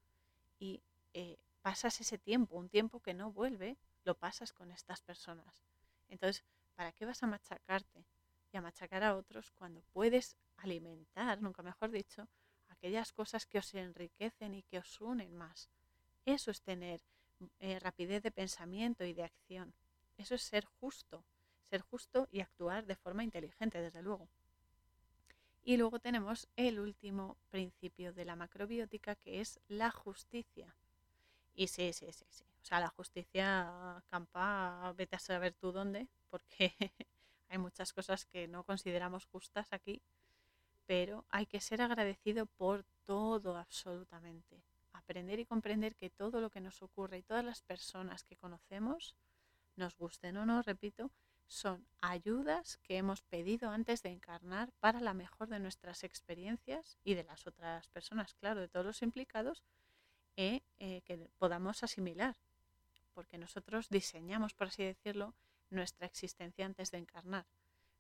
y 0.58 0.82
eh, 1.14 1.38
pasas 1.66 2.00
ese 2.00 2.16
tiempo, 2.16 2.54
un 2.54 2.68
tiempo 2.68 3.00
que 3.00 3.12
no 3.12 3.32
vuelve, 3.32 3.76
lo 4.04 4.14
pasas 4.16 4.52
con 4.52 4.70
estas 4.70 5.00
personas. 5.00 5.64
Entonces, 6.06 6.44
¿para 6.76 6.92
qué 6.92 7.04
vas 7.04 7.24
a 7.24 7.26
machacarte 7.26 8.06
y 8.52 8.56
a 8.56 8.60
machacar 8.60 9.02
a 9.02 9.16
otros 9.16 9.50
cuando 9.50 9.82
puedes 9.92 10.36
alimentar, 10.58 11.42
nunca 11.42 11.64
mejor 11.64 11.90
dicho, 11.90 12.28
aquellas 12.68 13.12
cosas 13.12 13.46
que 13.46 13.58
os 13.58 13.74
enriquecen 13.74 14.54
y 14.54 14.62
que 14.62 14.78
os 14.78 15.00
unen 15.00 15.34
más? 15.34 15.68
Eso 16.24 16.52
es 16.52 16.62
tener 16.62 17.02
eh, 17.58 17.80
rapidez 17.80 18.22
de 18.22 18.30
pensamiento 18.30 19.04
y 19.04 19.12
de 19.12 19.24
acción. 19.24 19.74
Eso 20.18 20.36
es 20.36 20.42
ser 20.42 20.66
justo, 20.66 21.24
ser 21.68 21.80
justo 21.80 22.28
y 22.30 22.42
actuar 22.42 22.86
de 22.86 22.94
forma 22.94 23.24
inteligente, 23.24 23.80
desde 23.80 24.02
luego. 24.02 24.28
Y 25.64 25.78
luego 25.78 25.98
tenemos 25.98 26.46
el 26.54 26.78
último 26.78 27.36
principio 27.50 28.12
de 28.12 28.24
la 28.24 28.36
macrobiótica, 28.36 29.16
que 29.16 29.40
es 29.40 29.58
la 29.66 29.90
justicia. 29.90 30.76
Y 31.56 31.68
sí, 31.68 31.92
sí, 31.92 32.12
sí, 32.12 32.26
sí. 32.28 32.44
O 32.62 32.64
sea, 32.64 32.80
la 32.80 32.88
justicia 32.88 34.02
campa, 34.10 34.92
vete 34.96 35.16
a 35.16 35.18
saber 35.18 35.54
tú 35.54 35.72
dónde, 35.72 36.06
porque 36.28 36.74
hay 37.48 37.58
muchas 37.58 37.92
cosas 37.92 38.26
que 38.26 38.46
no 38.46 38.62
consideramos 38.62 39.24
justas 39.24 39.72
aquí, 39.72 40.02
pero 40.86 41.24
hay 41.30 41.46
que 41.46 41.60
ser 41.60 41.80
agradecido 41.80 42.46
por 42.46 42.84
todo 43.04 43.56
absolutamente. 43.56 44.62
Aprender 44.92 45.40
y 45.40 45.46
comprender 45.46 45.96
que 45.96 46.10
todo 46.10 46.40
lo 46.40 46.50
que 46.50 46.60
nos 46.60 46.82
ocurre 46.82 47.18
y 47.18 47.22
todas 47.22 47.44
las 47.44 47.62
personas 47.62 48.22
que 48.24 48.36
conocemos, 48.36 49.16
nos 49.76 49.96
gusten 49.96 50.36
o 50.36 50.44
no, 50.44 50.62
repito, 50.62 51.10
son 51.46 51.86
ayudas 52.02 52.78
que 52.78 52.98
hemos 52.98 53.22
pedido 53.22 53.70
antes 53.70 54.02
de 54.02 54.10
encarnar 54.10 54.72
para 54.80 55.00
la 55.00 55.14
mejor 55.14 55.48
de 55.48 55.60
nuestras 55.60 56.04
experiencias 56.04 56.98
y 57.02 57.14
de 57.14 57.24
las 57.24 57.46
otras 57.46 57.88
personas, 57.88 58.34
claro, 58.34 58.60
de 58.60 58.68
todos 58.68 58.86
los 58.86 59.02
implicados, 59.02 59.62
eh, 60.36 60.60
eh, 60.78 61.02
que 61.02 61.16
podamos 61.38 61.82
asimilar 61.82 62.36
porque 63.16 63.38
nosotros 63.38 63.88
diseñamos, 63.88 64.52
por 64.52 64.66
así 64.66 64.84
decirlo, 64.84 65.34
nuestra 65.70 66.06
existencia 66.06 66.66
antes 66.66 66.90
de 66.90 66.98
encarnar, 66.98 67.46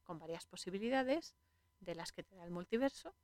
con 0.04 0.18
varias 0.18 0.44
posibilidades 0.44 1.34
de 1.80 1.94
las 1.94 2.12
que 2.12 2.22
te 2.22 2.36
da 2.36 2.44
el 2.44 2.50
multiverso, 2.50 3.14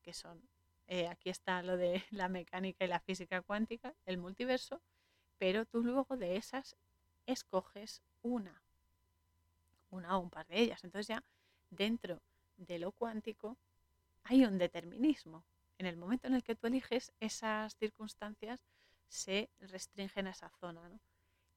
que 0.00 0.14
son, 0.14 0.40
eh, 0.86 1.08
aquí 1.08 1.28
está 1.28 1.60
lo 1.64 1.76
de 1.76 2.04
la 2.12 2.28
mecánica 2.28 2.84
y 2.84 2.88
la 2.88 3.00
física 3.00 3.42
cuántica, 3.42 3.96
el 4.06 4.16
multiverso, 4.16 4.80
pero 5.38 5.66
tú 5.66 5.82
luego 5.82 6.16
de 6.16 6.36
esas 6.36 6.76
escoges 7.26 8.00
una, 8.22 8.62
una 9.90 10.16
o 10.16 10.20
un 10.20 10.30
par 10.30 10.46
de 10.46 10.60
ellas. 10.60 10.84
Entonces 10.84 11.08
ya 11.08 11.24
dentro 11.70 12.22
de 12.58 12.78
lo 12.78 12.92
cuántico 12.92 13.56
hay 14.22 14.44
un 14.44 14.56
determinismo. 14.56 15.44
En 15.80 15.86
el 15.86 15.96
momento 15.96 16.26
en 16.26 16.34
el 16.34 16.42
que 16.42 16.54
tú 16.54 16.66
eliges, 16.66 17.10
esas 17.20 17.74
circunstancias 17.76 18.66
se 19.08 19.48
restringen 19.60 20.26
a 20.26 20.32
esa 20.32 20.50
zona. 20.60 21.00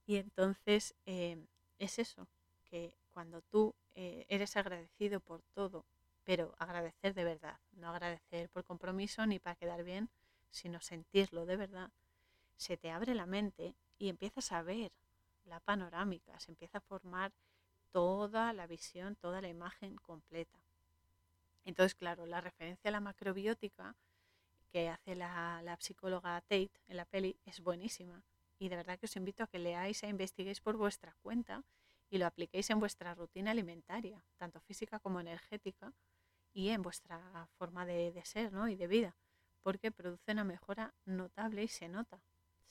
Y 0.06 0.16
entonces 0.16 0.94
em, 1.04 1.46
es 1.78 1.98
eso, 1.98 2.26
que 2.64 2.96
cuando 3.12 3.42
tú 3.42 3.74
eh, 3.94 4.24
eres 4.30 4.56
agradecido 4.56 5.20
por 5.20 5.42
todo, 5.52 5.84
pero 6.24 6.54
agradecer 6.58 7.12
de 7.12 7.22
verdad, 7.22 7.60
no 7.72 7.90
agradecer 7.90 8.48
por 8.48 8.64
compromiso 8.64 9.26
ni 9.26 9.38
para 9.38 9.56
quedar 9.56 9.84
bien, 9.84 10.08
sino 10.50 10.80
sentirlo 10.80 11.44
de 11.44 11.58
verdad, 11.58 11.90
se 12.56 12.78
te 12.78 12.90
abre 12.90 13.14
la 13.14 13.26
mente 13.26 13.74
y 13.98 14.08
empiezas 14.08 14.52
a 14.52 14.62
ver 14.62 14.90
la 15.44 15.60
panorámica, 15.60 16.40
se 16.40 16.50
empieza 16.50 16.78
a 16.78 16.88
formar 16.88 17.30
toda 17.90 18.54
la 18.54 18.66
visión, 18.66 19.16
toda 19.16 19.42
la 19.42 19.48
imagen 19.48 19.96
completa. 19.96 20.58
Entonces, 21.66 21.94
claro, 21.94 22.24
la 22.24 22.40
referencia 22.40 22.88
a 22.88 22.92
la 22.92 23.00
macrobiótica 23.00 23.94
que 24.74 24.88
hace 24.88 25.14
la, 25.14 25.62
la 25.62 25.76
psicóloga 25.76 26.40
Tate 26.40 26.72
en 26.88 26.96
la 26.96 27.04
peli 27.04 27.36
es 27.44 27.60
buenísima 27.60 28.24
y 28.58 28.68
de 28.68 28.74
verdad 28.74 28.98
que 28.98 29.06
os 29.06 29.14
invito 29.14 29.44
a 29.44 29.46
que 29.46 29.60
leáis 29.60 30.02
e 30.02 30.08
investiguéis 30.08 30.60
por 30.60 30.76
vuestra 30.76 31.14
cuenta 31.22 31.62
y 32.10 32.18
lo 32.18 32.26
apliquéis 32.26 32.68
en 32.70 32.80
vuestra 32.80 33.14
rutina 33.14 33.52
alimentaria, 33.52 34.24
tanto 34.36 34.58
física 34.58 34.98
como 34.98 35.20
energética, 35.20 35.92
y 36.52 36.70
en 36.70 36.82
vuestra 36.82 37.48
forma 37.56 37.86
de, 37.86 38.20
ser 38.24 38.52
¿no? 38.52 38.66
y 38.66 38.74
de 38.74 38.88
vida, 38.88 39.16
porque 39.62 39.92
produce 39.92 40.32
una 40.32 40.42
mejora 40.42 40.92
notable 41.04 41.62
y 41.62 41.68
se 41.68 41.88
nota. 41.88 42.20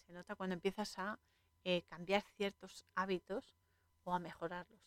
Se 0.05 0.11
nota 0.11 0.35
cuando 0.35 0.55
empiezas 0.55 0.99
a 0.99 1.17
eh, 1.63 1.83
cambiar 1.83 2.23
ciertos 2.35 2.83
hábitos 2.95 3.55
o 4.03 4.13
a 4.13 4.19
mejorarlos. 4.19 4.81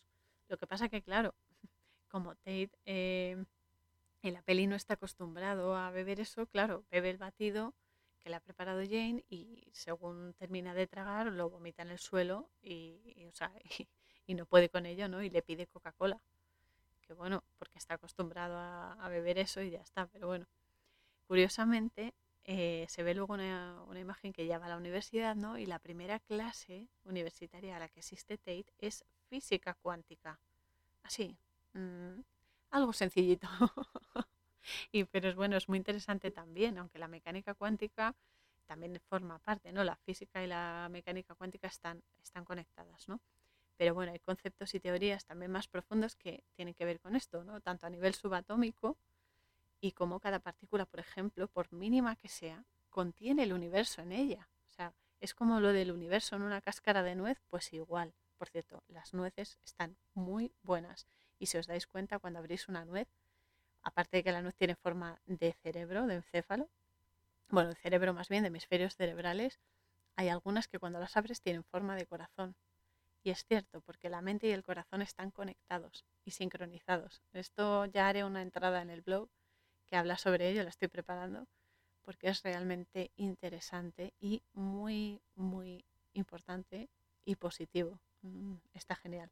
Lo 0.49 0.57
que 0.57 0.67
pasa 0.67 0.87
que, 0.87 1.01
claro, 1.01 1.33
como 2.09 2.35
Tate 2.35 2.69
eh, 2.85 3.43
en 4.21 4.33
la 4.33 4.41
peli 4.41 4.67
no 4.67 4.75
está 4.75 4.95
acostumbrado 4.95 5.75
a 5.75 5.91
beber 5.91 6.19
eso, 6.19 6.47
claro, 6.47 6.85
bebe 6.91 7.09
el 7.09 7.17
batido 7.17 7.73
le 8.29 8.35
ha 8.35 8.39
preparado 8.39 8.81
Jane 8.81 9.23
y 9.29 9.69
según 9.73 10.33
termina 10.33 10.73
de 10.73 10.87
tragar 10.87 11.27
lo 11.27 11.49
vomita 11.49 11.81
en 11.81 11.89
el 11.89 11.99
suelo 11.99 12.49
y, 12.61 13.01
y, 14.25 14.35
no 14.35 14.45
puede 14.45 14.69
con 14.69 14.85
ello, 14.85 15.07
¿no? 15.07 15.21
Y 15.21 15.29
le 15.29 15.41
pide 15.41 15.67
Coca-Cola. 15.67 16.21
Que 17.01 17.13
bueno, 17.13 17.43
porque 17.57 17.77
está 17.77 17.93
acostumbrado 17.93 18.57
a, 18.57 19.07
beber 19.09 19.37
eso 19.37 19.61
y 19.61 19.69
ya 19.69 19.79
está. 19.79 20.07
Pero 20.07 20.27
bueno, 20.27 20.45
curiosamente 21.25 22.13
eh, 22.43 22.85
se 22.89 23.03
ve 23.03 23.15
luego 23.15 23.35
una, 23.35 23.85
imagen 23.97 24.33
que 24.33 24.45
ya 24.45 24.59
va 24.59 24.65
a 24.65 24.69
la 24.69 24.77
universidad, 24.77 25.35
¿no? 25.35 25.57
Y 25.57 25.65
la 25.65 25.79
primera 25.79 26.19
clase 26.19 26.89
universitaria 27.05 27.77
a 27.77 27.79
la 27.79 27.87
que 27.87 28.01
asiste 28.01 28.37
Tate 28.37 28.73
es 28.79 29.05
física 29.29 29.75
cuántica. 29.75 30.37
Así, 31.03 31.37
mm, 31.73 32.19
algo 32.71 32.93
sencillito. 32.93 33.47
y, 34.91 35.03
pero 35.05 35.29
es 35.29 35.35
bueno, 35.35 35.57
es 35.57 35.69
muy 35.69 35.77
interesante 35.77 36.31
también, 36.31 36.77
aunque 36.77 36.99
la 36.99 37.07
mecánica 37.07 37.53
cuántica 37.53 38.15
también 38.65 38.99
forma 39.09 39.39
parte, 39.39 39.71
¿no? 39.71 39.83
La 39.83 39.95
física 39.95 40.43
y 40.43 40.47
la 40.47 40.87
mecánica 40.91 41.35
cuántica 41.35 41.67
están, 41.67 42.03
están 42.21 42.45
conectadas, 42.45 43.07
¿no? 43.07 43.21
Pero 43.77 43.93
bueno, 43.93 44.11
hay 44.11 44.19
conceptos 44.19 44.73
y 44.75 44.79
teorías 44.79 45.25
también 45.25 45.51
más 45.51 45.67
profundos 45.67 46.15
que 46.15 46.43
tienen 46.55 46.73
que 46.73 46.85
ver 46.85 46.99
con 46.99 47.15
esto, 47.15 47.43
¿no? 47.43 47.61
Tanto 47.61 47.85
a 47.85 47.89
nivel 47.89 48.13
subatómico 48.13 48.97
y 49.79 49.91
como 49.91 50.19
cada 50.19 50.39
partícula, 50.39 50.85
por 50.85 50.99
ejemplo, 50.99 51.47
por 51.47 51.71
mínima 51.71 52.15
que 52.15 52.27
sea, 52.27 52.65
contiene 52.89 53.43
el 53.43 53.53
universo 53.53 54.01
en 54.01 54.11
ella. 54.11 54.49
O 54.65 54.69
sea, 54.69 54.93
es 55.19 55.33
como 55.33 55.59
lo 55.59 55.73
del 55.73 55.91
universo 55.91 56.35
en 56.35 56.41
una 56.41 56.61
cáscara 56.61 57.03
de 57.03 57.15
nuez, 57.15 57.39
pues 57.47 57.71
igual. 57.73 58.13
Por 58.37 58.49
cierto, 58.49 58.83
las 58.87 59.13
nueces 59.13 59.59
están 59.63 59.97
muy 60.13 60.51
buenas. 60.63 61.07
Y 61.39 61.47
si 61.47 61.57
os 61.57 61.67
dais 61.67 61.87
cuenta, 61.87 62.19
cuando 62.19 62.39
abrís 62.39 62.67
una 62.67 62.85
nuez, 62.85 63.07
aparte 63.83 64.17
de 64.17 64.23
que 64.23 64.31
la 64.31 64.41
nuez 64.41 64.55
tiene 64.55 64.75
forma 64.75 65.19
de 65.25 65.53
cerebro, 65.53 66.07
de 66.07 66.15
encéfalo, 66.15 66.69
bueno, 67.49 67.69
de 67.69 67.75
cerebro 67.75 68.13
más 68.13 68.29
bien, 68.29 68.43
de 68.43 68.47
hemisferios 68.47 68.95
cerebrales, 68.95 69.59
hay 70.15 70.29
algunas 70.29 70.67
que 70.67 70.79
cuando 70.79 70.99
las 70.99 71.15
abres 71.15 71.41
tienen 71.41 71.63
forma 71.63 71.95
de 71.95 72.05
corazón. 72.05 72.55
Y 73.23 73.29
es 73.29 73.45
cierto, 73.45 73.81
porque 73.81 74.09
la 74.09 74.21
mente 74.21 74.47
y 74.47 74.51
el 74.51 74.63
corazón 74.63 75.01
están 75.01 75.31
conectados 75.31 76.05
y 76.25 76.31
sincronizados. 76.31 77.21
Esto 77.33 77.85
ya 77.85 78.07
haré 78.07 78.23
una 78.23 78.41
entrada 78.41 78.81
en 78.81 78.89
el 78.89 79.01
blog 79.01 79.29
que 79.85 79.95
habla 79.95 80.17
sobre 80.17 80.49
ello, 80.49 80.63
la 80.63 80.69
estoy 80.69 80.87
preparando 80.87 81.47
porque 82.07 82.29
es 82.29 82.41
realmente 82.41 83.11
interesante 83.17 84.13
y 84.21 84.41
muy, 84.53 85.19
muy 85.35 85.83
importante 86.13 86.87
y 87.25 87.35
positivo. 87.35 87.99
Mm, 88.21 88.53
está 88.73 88.95
genial. 88.95 89.29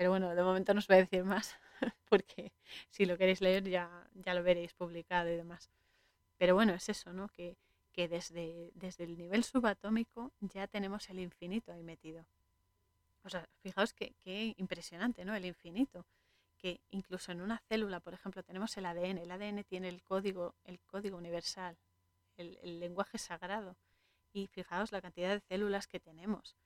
Pero 0.00 0.12
bueno, 0.12 0.34
de 0.34 0.42
momento 0.42 0.72
no 0.72 0.78
os 0.78 0.86
voy 0.86 0.96
a 0.96 1.00
decir 1.00 1.24
más, 1.24 1.58
porque 2.08 2.54
si 2.88 3.04
lo 3.04 3.18
queréis 3.18 3.42
leer 3.42 3.68
ya, 3.68 4.08
ya 4.14 4.32
lo 4.32 4.42
veréis 4.42 4.72
publicado 4.72 5.28
y 5.28 5.36
demás. 5.36 5.68
Pero 6.38 6.54
bueno, 6.54 6.72
es 6.72 6.88
eso, 6.88 7.12
¿no? 7.12 7.28
Que, 7.28 7.58
que 7.92 8.08
desde, 8.08 8.70
desde 8.76 9.04
el 9.04 9.18
nivel 9.18 9.44
subatómico 9.44 10.32
ya 10.40 10.66
tenemos 10.68 11.10
el 11.10 11.18
infinito 11.18 11.70
ahí 11.70 11.82
metido. 11.82 12.24
O 13.24 13.28
sea, 13.28 13.46
fijaos 13.58 13.92
qué 13.92 14.14
que 14.24 14.54
impresionante, 14.56 15.22
¿no? 15.26 15.34
El 15.34 15.44
infinito. 15.44 16.06
Que 16.56 16.80
incluso 16.88 17.30
en 17.30 17.42
una 17.42 17.58
célula, 17.68 18.00
por 18.00 18.14
ejemplo, 18.14 18.42
tenemos 18.42 18.74
el 18.78 18.86
ADN. 18.86 19.18
El 19.18 19.30
ADN 19.30 19.64
tiene 19.64 19.90
el 19.90 20.02
código, 20.02 20.54
el 20.64 20.80
código 20.80 21.18
universal, 21.18 21.76
el, 22.38 22.80
lenguaje 22.80 23.18
sagrado. 23.18 23.76
Y 24.32 24.46
fijaos 24.46 24.92
la 24.92 25.02
cantidad 25.02 25.34
de 25.34 25.40
células 25.40 25.86
que 25.86 26.00
tenemos. 26.00 26.56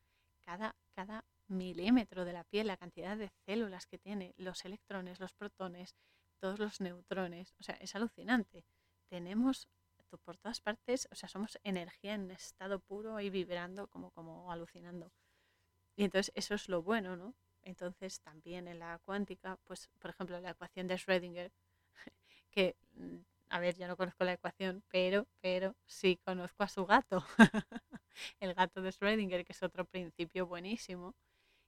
Cada, 0.44 0.76
cada 0.94 1.24
milímetro 1.48 2.24
de 2.24 2.32
la 2.32 2.44
piel, 2.44 2.66
la 2.66 2.76
cantidad 2.76 3.16
de 3.16 3.30
células 3.46 3.86
que 3.86 3.98
tiene, 3.98 4.34
los 4.36 4.64
electrones, 4.64 5.20
los 5.20 5.34
protones, 5.34 5.94
todos 6.40 6.58
los 6.58 6.80
neutrones. 6.80 7.54
O 7.58 7.62
sea, 7.62 7.76
es 7.76 7.94
alucinante. 7.94 8.64
Tenemos 9.08 9.68
por 10.18 10.36
todas 10.36 10.60
partes, 10.60 11.08
o 11.10 11.14
sea, 11.14 11.28
somos 11.28 11.58
energía 11.64 12.14
en 12.14 12.30
estado 12.30 12.78
puro 12.80 13.20
y 13.20 13.30
vibrando 13.30 13.88
como, 13.88 14.10
como 14.12 14.50
alucinando. 14.52 15.12
Y 15.96 16.04
entonces 16.04 16.32
eso 16.34 16.54
es 16.54 16.68
lo 16.68 16.82
bueno, 16.82 17.16
¿no? 17.16 17.34
Entonces 17.62 18.20
también 18.20 18.68
en 18.68 18.78
la 18.78 19.00
cuántica, 19.04 19.58
pues 19.64 19.88
por 19.98 20.10
ejemplo 20.10 20.40
la 20.40 20.50
ecuación 20.50 20.86
de 20.86 20.96
Schrödinger, 20.96 21.52
que 22.50 22.76
mm, 22.94 23.18
a 23.50 23.60
ver, 23.60 23.76
yo 23.76 23.86
no 23.88 23.96
conozco 23.96 24.24
la 24.24 24.32
ecuación, 24.34 24.82
pero, 24.90 25.26
pero 25.40 25.76
sí 25.86 26.18
conozco 26.24 26.62
a 26.64 26.68
su 26.68 26.86
gato, 26.86 27.24
el 28.40 28.54
gato 28.54 28.82
de 28.82 28.90
Schrödinger, 28.90 29.44
que 29.44 29.52
es 29.52 29.62
otro 29.62 29.84
principio 29.84 30.46
buenísimo, 30.46 31.14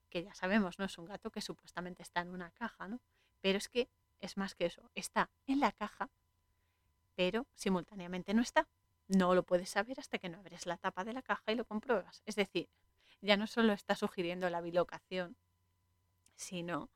que 0.09 0.23
ya 0.23 0.35
sabemos, 0.35 0.79
¿no? 0.79 0.85
Es 0.85 0.99
un 0.99 1.07
gato 1.07 1.31
que 1.31 1.41
supuestamente 1.41 2.03
está 2.03 2.21
en 2.21 2.31
una 2.31 2.51
caja, 2.51 2.89
¿no? 2.89 3.01
Pero 3.41 3.59
es 3.59 3.69
que 3.69 3.89
es 4.21 4.37
más 4.37 4.55
que 4.55 4.67
eso, 4.67 4.91
está 4.95 5.31
en 5.47 5.61
la 5.61 5.73
caja, 5.73 6.09
pero 7.15 7.47
simultáneamente 7.55 8.35
no 8.35 8.43
está. 8.43 8.69
No 9.09 9.35
lo 9.35 9.45
puedes 9.45 9.71
saber 9.71 10.01
hasta 10.01 10.19
que 10.19 10.29
no 10.29 10.39
abres 10.39 10.67
la 10.67 10.79
tapa 10.79 11.05
de 11.05 11.13
la 11.13 11.23
caja 11.23 11.53
y 11.53 11.55
lo 11.55 11.65
compruebas. 11.65 12.23
Es 12.27 12.35
decir, 12.35 12.69
ya 13.21 13.37
no 13.37 13.47
solo 13.47 13.73
está 13.73 13.95
sugiriendo 13.95 14.51
la 14.51 14.61
bilocación, 14.61 15.37
sino 16.35 16.91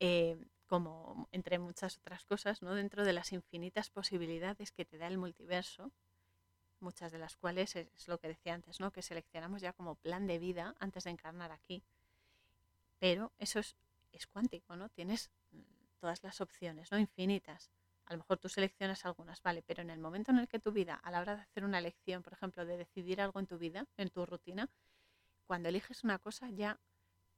eh, 0.00 0.36
como 0.66 1.28
entre 1.32 1.58
muchas 1.58 1.98
otras 1.98 2.24
cosas, 2.24 2.62
¿no? 2.62 2.74
dentro 2.74 3.04
de 3.04 3.12
las 3.12 3.32
infinitas 3.32 3.90
posibilidades 3.90 4.70
que 4.72 4.84
te 4.84 4.98
da 4.98 5.06
el 5.06 5.18
multiverso, 5.18 5.90
muchas 6.80 7.10
de 7.10 7.18
las 7.18 7.36
cuales 7.36 7.74
es 7.74 8.06
lo 8.06 8.18
que 8.18 8.28
decía 8.28 8.54
antes, 8.54 8.78
¿no? 8.78 8.92
que 8.92 9.02
seleccionamos 9.02 9.62
ya 9.62 9.72
como 9.72 9.96
plan 9.96 10.26
de 10.26 10.38
vida 10.38 10.74
antes 10.78 11.04
de 11.04 11.10
encarnar 11.10 11.50
aquí. 11.50 11.82
Pero 12.98 13.32
eso 13.38 13.60
es, 13.60 13.76
cuántico, 14.32 14.76
¿no? 14.76 14.88
Tienes 14.88 15.30
mm, 15.52 15.60
todas 16.00 16.22
las 16.22 16.40
opciones, 16.40 16.90
¿no? 16.90 16.98
Infinitas. 16.98 17.70
A 18.06 18.12
lo 18.12 18.18
mejor 18.18 18.38
tú 18.38 18.48
seleccionas 18.48 19.04
algunas, 19.04 19.42
vale, 19.42 19.62
pero 19.62 19.82
en 19.82 19.90
el 19.90 19.98
momento 19.98 20.30
en 20.30 20.38
el 20.38 20.48
que 20.48 20.58
tu 20.58 20.72
vida, 20.72 20.94
a 20.94 21.10
la 21.10 21.20
hora 21.20 21.36
de 21.36 21.42
hacer 21.42 21.64
una 21.64 21.78
elección, 21.78 22.22
por 22.22 22.32
ejemplo, 22.32 22.64
de 22.64 22.76
decidir 22.76 23.20
algo 23.20 23.38
en 23.38 23.46
tu 23.46 23.58
vida, 23.58 23.86
en 23.96 24.08
tu 24.08 24.24
rutina, 24.24 24.68
cuando 25.46 25.68
eliges 25.68 26.04
una 26.04 26.18
cosa 26.18 26.50
ya 26.50 26.80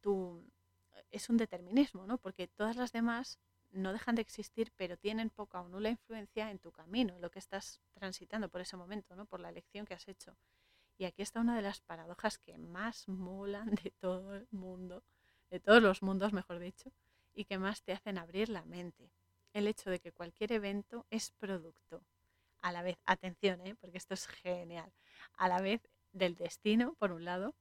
tú 0.01 0.45
es 1.11 1.29
un 1.29 1.37
determinismo, 1.37 2.07
¿no? 2.07 2.19
Porque 2.19 2.49
todas 2.49 2.77
las 2.77 2.93
demás 2.93 3.39
no 3.71 3.93
dejan 3.93 4.15
de 4.15 4.23
existir, 4.23 4.73
pero 4.77 4.97
tienen 4.97 5.31
poca 5.31 5.61
o 5.61 5.69
nula 5.69 5.91
influencia 5.91 6.51
en 6.51 6.59
tu 6.59 6.73
camino, 6.73 7.15
en 7.15 7.21
lo 7.21 7.31
que 7.31 7.39
estás 7.39 7.81
transitando 7.95 8.49
por 8.49 8.61
ese 8.61 8.77
momento, 8.77 9.15
¿no? 9.15 9.27
Por 9.27 9.41
la 9.41 9.51
elección 9.51 9.87
que 9.87 9.95
has 9.95 10.09
hecho. 10.09 10.37
Y 10.99 11.05
aquí 11.05 11.23
está 11.23 11.41
una 11.41 11.57
de 11.57 11.63
las 11.63 11.81
paradojas 11.81 12.39
que 12.39 12.59
más 12.59 13.09
molan 13.09 13.75
de 13.83 13.91
todo 13.93 14.35
el 14.35 14.49
mundo, 14.51 15.03
de 15.51 15.61
todos 15.61 15.83
los 15.83 16.03
mundos, 16.03 16.33
mejor 16.33 16.59
dicho, 16.59 16.93
y 17.35 17.45
que 17.45 17.59
más 17.59 17.83
te 17.83 17.93
hacen 17.93 18.19
abrir 18.19 18.49
la 18.49 18.65
mente. 18.65 19.11
El 19.53 19.67
hecho 19.67 19.91
de 19.91 19.99
que 19.99 20.13
cualquier 20.13 20.53
evento 20.53 21.07
es 21.11 21.33
producto, 21.33 22.03
a 22.61 22.73
la 22.73 22.83
vez, 22.83 22.99
atención, 23.05 23.61
¿eh? 23.67 23.75
porque 23.75 23.99
esto 23.99 24.15
es 24.15 24.27
genial, 24.27 24.93
a 25.35 25.49
la 25.49 25.61
vez 25.61 25.81
del 26.13 26.37
destino, 26.37 26.95
por 26.95 27.13
un 27.13 27.25
lado, 27.25 27.55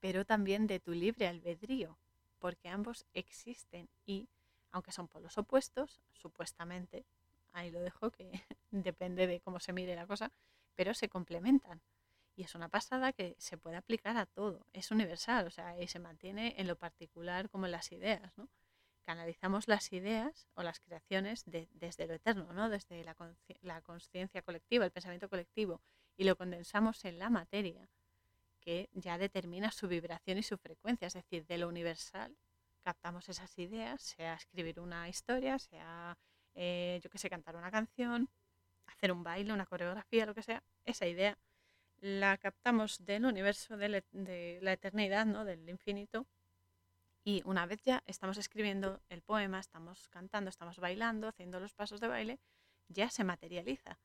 pero 0.00 0.24
también 0.24 0.66
de 0.66 0.80
tu 0.80 0.92
libre 0.92 1.28
albedrío, 1.28 1.98
porque 2.38 2.68
ambos 2.68 3.06
existen 3.14 3.88
y, 4.06 4.28
aunque 4.72 4.92
son 4.92 5.08
polos 5.08 5.38
opuestos, 5.38 6.00
supuestamente, 6.12 7.04
ahí 7.52 7.70
lo 7.70 7.80
dejo, 7.80 8.10
que 8.10 8.30
depende 8.70 9.26
de 9.26 9.40
cómo 9.40 9.60
se 9.60 9.72
mire 9.72 9.94
la 9.94 10.06
cosa, 10.06 10.32
pero 10.74 10.94
se 10.94 11.08
complementan. 11.08 11.80
Y 12.40 12.44
es 12.44 12.54
una 12.54 12.70
pasada 12.70 13.12
que 13.12 13.36
se 13.38 13.58
puede 13.58 13.76
aplicar 13.76 14.16
a 14.16 14.24
todo, 14.24 14.66
es 14.72 14.90
universal, 14.90 15.46
o 15.46 15.50
sea, 15.50 15.78
y 15.78 15.88
se 15.88 15.98
mantiene 15.98 16.54
en 16.56 16.68
lo 16.68 16.74
particular 16.74 17.50
como 17.50 17.66
en 17.66 17.72
las 17.72 17.92
ideas, 17.92 18.32
¿no? 18.38 18.48
Canalizamos 19.04 19.68
las 19.68 19.92
ideas 19.92 20.48
o 20.54 20.62
las 20.62 20.80
creaciones 20.80 21.44
desde 21.44 22.06
lo 22.06 22.14
eterno, 22.14 22.50
¿no? 22.54 22.70
Desde 22.70 23.04
la 23.04 23.82
conciencia 23.82 24.40
colectiva, 24.40 24.86
el 24.86 24.90
pensamiento 24.90 25.28
colectivo, 25.28 25.82
y 26.16 26.24
lo 26.24 26.34
condensamos 26.34 27.04
en 27.04 27.18
la 27.18 27.28
materia 27.28 27.90
que 28.58 28.88
ya 28.94 29.18
determina 29.18 29.70
su 29.70 29.86
vibración 29.86 30.38
y 30.38 30.42
su 30.42 30.56
frecuencia, 30.56 31.08
es 31.08 31.12
decir, 31.12 31.44
de 31.44 31.58
lo 31.58 31.68
universal 31.68 32.38
captamos 32.80 33.28
esas 33.28 33.58
ideas, 33.58 34.00
sea 34.00 34.32
escribir 34.32 34.80
una 34.80 35.10
historia, 35.10 35.58
sea, 35.58 36.16
eh, 36.54 37.00
yo 37.02 37.10
que 37.10 37.18
sé, 37.18 37.28
cantar 37.28 37.54
una 37.54 37.70
canción, 37.70 38.30
hacer 38.86 39.12
un 39.12 39.22
baile, 39.22 39.52
una 39.52 39.66
coreografía, 39.66 40.24
lo 40.24 40.34
que 40.34 40.42
sea, 40.42 40.62
esa 40.86 41.06
idea 41.06 41.36
la 42.00 42.38
captamos 42.38 43.04
del 43.04 43.26
universo, 43.26 43.76
de, 43.76 44.58
la 44.62 44.72
eternidad, 44.72 45.26
¿no? 45.26 45.44
del 45.44 45.68
infinito, 45.68 46.26
y 47.24 47.42
una 47.44 47.66
vez 47.66 47.82
ya 47.82 48.02
estamos 48.06 48.38
escribiendo 48.38 49.00
el 49.08 49.20
poema, 49.22 49.60
estamos 49.60 50.08
cantando, 50.08 50.48
estamos 50.48 50.78
bailando, 50.78 51.28
haciendo 51.28 51.60
los 51.60 51.74
pasos 51.74 52.00
de 52.00 52.08
baile, 52.08 52.38
ya 52.88 53.10
se 53.10 53.24
materializa. 53.24 53.98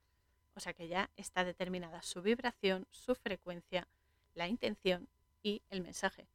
O 0.54 0.60
sea 0.60 0.74
que 0.74 0.88
ya 0.88 1.10
está 1.16 1.44
determinada 1.44 2.02
su 2.02 2.22
vibración, 2.22 2.88
su 2.92 3.16
frecuencia, 3.16 3.88
la 4.34 4.48
intención 4.48 5.08
y 5.44 5.62
el 5.70 5.82
mensaje. 5.82 6.28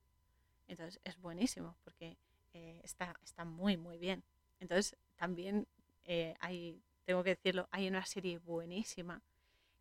Entonces 0.68 1.00
es 1.04 1.18
buenísimo 1.20 1.74
porque 1.84 2.16
eh, 2.54 2.80
está, 2.82 3.14
está 3.22 3.44
muy, 3.44 3.76
muy 3.76 3.98
bien. 3.98 4.22
Entonces 4.58 4.96
también 5.16 5.66
eh, 6.04 6.34
hay, 6.40 6.82
tengo 7.04 7.22
que 7.22 7.30
decirlo, 7.30 7.68
hay 7.70 7.88
una 7.88 8.04
serie 8.06 8.38
buenísima 8.38 9.22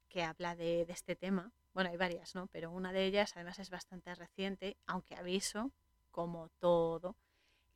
que 0.09 0.23
habla 0.23 0.55
de, 0.55 0.85
de, 0.85 0.93
este 0.93 1.15
tema. 1.15 1.51
Bueno, 1.79 1.91
hay 1.91 1.97
varias, 1.97 2.35
¿no? 2.35 2.47
Pero 2.47 2.71
una 2.71 2.91
de 2.91 3.05
ellas 3.05 3.31
además 3.37 3.57
es 3.57 3.69
bastante 3.69 4.13
reciente, 4.13 4.75
aunque 4.85 5.15
aviso, 5.15 5.71
como 6.11 6.49
todo, 6.59 7.15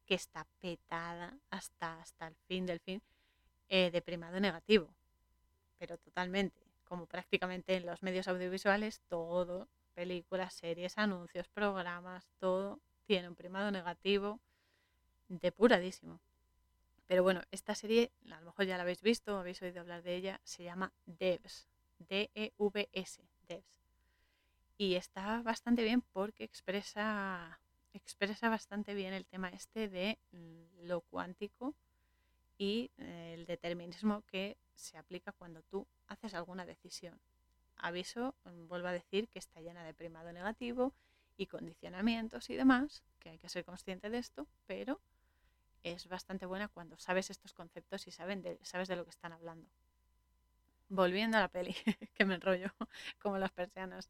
que 0.05 0.15
está 0.15 0.45
petada 0.59 1.37
hasta, 1.49 2.01
hasta 2.01 2.27
el 2.27 2.35
fin 2.35 2.65
del 2.65 2.81
fin 2.81 3.01
eh, 3.69 3.91
de 3.91 4.01
primado 4.01 4.41
negativo. 4.41 4.93
Pero 5.79 5.97
totalmente, 5.97 6.61
como 6.83 7.05
prácticamente 7.05 7.77
en 7.77 7.85
los 7.85 8.03
medios 8.03 8.27
audiovisuales, 8.27 8.99
todo 9.07 9.69
películas, 9.93 10.53
series, 10.53 10.97
anuncios, 10.97 11.47
programas, 11.47 12.27
todo 12.39 12.81
tiene 13.05 13.29
un 13.29 13.35
primado 13.35 13.71
negativo 13.71 14.41
depuradísimo. 15.29 16.19
Pero 17.07 17.23
bueno, 17.23 17.41
esta 17.51 17.73
serie, 17.73 18.11
a 18.29 18.41
lo 18.41 18.47
mejor 18.47 18.65
ya 18.65 18.75
la 18.75 18.83
habéis 18.83 19.01
visto, 19.01 19.37
habéis 19.37 19.61
oído 19.61 19.79
hablar 19.79 20.03
de 20.03 20.17
ella, 20.17 20.41
se 20.43 20.65
llama 20.65 20.91
Devs, 21.05 21.69
D-E-V-S, 21.99 23.21
Devs. 23.47 23.82
Y 24.77 24.95
está 24.95 25.41
bastante 25.41 25.83
bien 25.83 26.01
porque 26.01 26.43
expresa, 26.43 27.59
expresa 27.93 28.49
bastante 28.49 28.93
bien 28.93 29.13
el 29.13 29.25
tema 29.25 29.49
este 29.49 29.87
de 29.87 30.19
lo 30.81 31.01
cuántico 31.01 31.75
y 32.57 32.91
eh, 32.97 33.35
el 33.35 33.45
determinismo 33.45 34.23
que 34.23 34.57
se 34.75 34.97
aplica 34.97 35.31
cuando 35.31 35.61
tú 35.63 35.87
haces 36.07 36.33
alguna 36.33 36.65
decisión 36.65 37.19
aviso, 37.77 38.35
mm, 38.45 38.67
vuelvo 38.67 38.87
a 38.87 38.91
decir 38.91 39.27
que 39.29 39.39
está 39.39 39.61
llena 39.61 39.83
de 39.83 39.93
primado 39.93 40.31
negativo 40.31 40.93
y 41.37 41.47
condicionamientos 41.47 42.49
y 42.49 42.55
demás, 42.55 43.03
que 43.19 43.29
hay 43.29 43.39
que 43.39 43.49
ser 43.49 43.65
consciente 43.65 44.09
de 44.09 44.17
esto, 44.17 44.47
pero 44.65 45.01
es 45.83 46.07
bastante 46.07 46.45
buena 46.45 46.69
cuando 46.69 46.97
sabes 46.97 47.29
estos 47.29 47.53
conceptos 47.53 48.07
y 48.07 48.11
saben 48.11 48.41
de, 48.41 48.57
sabes 48.63 48.87
de 48.87 48.95
lo 48.95 49.03
que 49.03 49.09
están 49.09 49.33
hablando. 49.33 49.69
Volviendo 50.89 51.37
a 51.37 51.41
la 51.41 51.47
peli, 51.49 51.75
que 52.13 52.25
me 52.25 52.35
enrollo 52.35 52.71
como 53.21 53.37
las 53.37 53.51
persianas, 53.51 54.09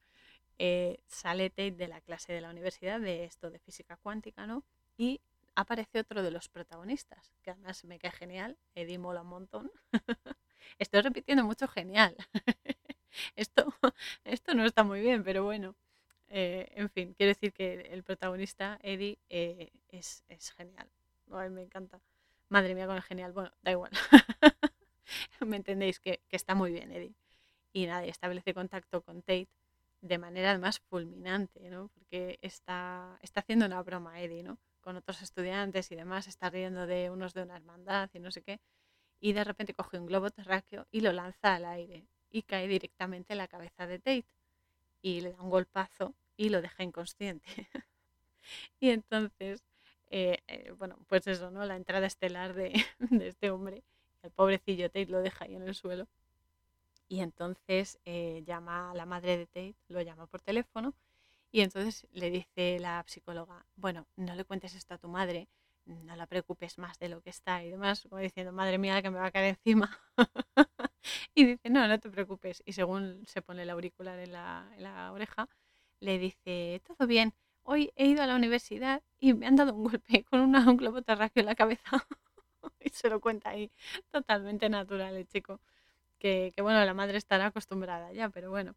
eh, 0.59 0.99
sale 1.07 1.49
Tate 1.49 1.71
de 1.71 1.87
la 1.87 2.01
clase 2.01 2.33
de 2.33 2.41
la 2.41 2.49
universidad 2.49 2.99
de 2.99 3.25
esto 3.25 3.49
de 3.49 3.59
física 3.59 3.97
cuántica, 3.97 4.45
¿no? 4.47 4.63
Y 4.97 5.21
aparece 5.55 5.99
otro 5.99 6.23
de 6.23 6.31
los 6.31 6.49
protagonistas, 6.49 7.33
que 7.41 7.51
además 7.51 7.83
me 7.85 7.99
cae 7.99 8.11
genial, 8.11 8.57
Eddie 8.75 8.97
mola 8.97 9.21
un 9.21 9.27
montón. 9.27 9.71
Estoy 10.79 11.01
repitiendo 11.01 11.43
mucho 11.43 11.67
genial. 11.67 12.15
esto, 13.35 13.73
esto 14.23 14.53
no 14.53 14.65
está 14.65 14.83
muy 14.83 15.01
bien, 15.01 15.23
pero 15.23 15.43
bueno. 15.43 15.75
Eh, 16.29 16.71
en 16.75 16.89
fin, 16.89 17.13
quiero 17.13 17.29
decir 17.29 17.53
que 17.53 17.81
el 17.91 18.03
protagonista, 18.03 18.79
Eddie, 18.81 19.19
eh, 19.29 19.71
es, 19.89 20.23
genial. 20.55 20.89
me 21.51 21.61
encanta. 21.61 22.01
Madre 22.49 22.75
mía, 22.75 22.87
con 22.87 22.95
el 22.95 23.03
genial. 23.03 23.33
Bueno, 23.33 23.51
da 23.61 23.71
igual. 23.71 23.91
me 25.45 25.57
entendéis 25.57 25.99
que, 25.99 26.21
que 26.27 26.35
está 26.35 26.55
muy 26.55 26.71
bien, 26.71 26.91
Eddie. 26.91 27.15
Y 27.71 27.85
nada, 27.85 28.05
establece 28.05 28.53
contacto 28.53 29.01
con 29.03 29.21
Tate 29.21 29.49
de 30.03 30.17
manera 30.17 30.49
además 30.49 30.81
fulminante, 30.89 31.69
¿no? 31.69 31.87
Porque 31.87 32.37
está, 32.41 33.17
está 33.21 33.39
haciendo 33.39 33.65
una 33.65 33.81
broma 33.81 34.19
Eddie, 34.21 34.43
¿no? 34.43 34.59
Con 34.81 34.97
otros 34.97 35.21
estudiantes 35.21 35.91
y 35.91 35.95
demás, 35.95 36.27
está 36.27 36.49
riendo 36.49 36.85
de 36.85 37.09
unos 37.09 37.33
de 37.33 37.43
una 37.43 37.55
hermandad 37.55 38.09
y 38.13 38.19
no 38.19 38.29
sé 38.29 38.41
qué. 38.41 38.59
Y 39.21 39.31
de 39.31 39.45
repente 39.45 39.73
coge 39.73 39.97
un 39.97 40.05
globo 40.05 40.29
terráqueo 40.29 40.87
y 40.91 40.99
lo 40.99 41.13
lanza 41.13 41.55
al 41.55 41.63
aire 41.63 42.05
y 42.29 42.43
cae 42.43 42.67
directamente 42.67 43.33
en 43.33 43.37
la 43.37 43.47
cabeza 43.47 43.87
de 43.87 43.99
Tate. 43.99 44.25
Y 45.01 45.21
le 45.21 45.31
da 45.31 45.41
un 45.41 45.49
golpazo 45.49 46.13
y 46.35 46.49
lo 46.49 46.61
deja 46.61 46.83
inconsciente. 46.83 47.45
y 48.81 48.89
entonces, 48.89 49.63
eh, 50.07 50.39
eh, 50.47 50.71
bueno, 50.77 50.97
pues 51.07 51.25
eso, 51.27 51.49
¿no? 51.49 51.63
La 51.65 51.77
entrada 51.77 52.07
estelar 52.07 52.53
de, 52.53 52.73
de 52.99 53.29
este 53.29 53.51
hombre, 53.51 53.83
el 54.21 54.31
pobrecillo 54.31 54.89
Tate 54.89 55.05
lo 55.05 55.21
deja 55.21 55.45
ahí 55.45 55.55
en 55.55 55.63
el 55.63 55.75
suelo 55.75 56.09
y 57.07 57.21
entonces 57.21 57.99
eh, 58.05 58.43
llama 58.45 58.91
a 58.91 58.95
la 58.95 59.05
madre 59.05 59.37
de 59.37 59.45
Tate, 59.47 59.75
lo 59.87 60.01
llama 60.01 60.27
por 60.27 60.41
teléfono 60.41 60.93
y 61.51 61.61
entonces 61.61 62.07
le 62.11 62.31
dice 62.31 62.79
la 62.79 63.03
psicóloga, 63.07 63.65
bueno, 63.75 64.07
no 64.15 64.35
le 64.35 64.43
cuentes 64.45 64.73
esto 64.75 64.95
a 64.95 64.97
tu 64.97 65.07
madre, 65.07 65.47
no 65.85 66.15
la 66.15 66.25
preocupes 66.27 66.77
más 66.79 66.97
de 66.99 67.09
lo 67.09 67.21
que 67.21 67.29
está 67.29 67.63
y 67.63 67.69
demás, 67.69 68.01
como 68.09 68.17
diciendo, 68.21 68.51
madre 68.51 68.77
mía, 68.79 69.01
que 69.03 69.11
me 69.11 69.19
va 69.19 69.27
a 69.27 69.31
caer 69.31 69.57
encima. 69.57 69.99
y 71.35 71.45
dice, 71.45 71.69
no, 71.69 71.87
no 71.87 71.99
te 71.99 72.09
preocupes. 72.09 72.63
Y 72.65 72.73
según 72.73 73.23
se 73.27 73.41
pone 73.43 73.63
el 73.63 73.69
auricular 73.69 74.17
en 74.19 74.31
la, 74.31 74.67
en 74.75 74.83
la 74.83 75.11
oreja, 75.11 75.47
le 75.99 76.17
dice, 76.17 76.81
todo 76.87 77.07
bien, 77.07 77.33
hoy 77.63 77.91
he 77.95 78.07
ido 78.07 78.23
a 78.23 78.27
la 78.27 78.35
universidad 78.35 79.03
y 79.19 79.33
me 79.33 79.45
han 79.47 79.55
dado 79.55 79.73
un 79.75 79.83
golpe 79.83 80.23
con 80.23 80.39
una, 80.41 80.67
un 80.69 80.77
globo 80.77 81.01
terráqueo 81.03 81.41
en 81.41 81.47
la 81.47 81.55
cabeza. 81.55 81.83
y 82.79 82.89
se 82.89 83.09
lo 83.09 83.19
cuenta 83.21 83.51
ahí, 83.51 83.71
totalmente 84.11 84.69
natural 84.69 85.15
el 85.15 85.27
chico 85.27 85.59
que, 86.23 86.61
bueno, 86.61 86.83
la 86.85 86.93
madre 86.93 87.17
estará 87.17 87.47
acostumbrada 87.47 88.13
ya, 88.13 88.29
pero 88.29 88.49
bueno. 88.49 88.75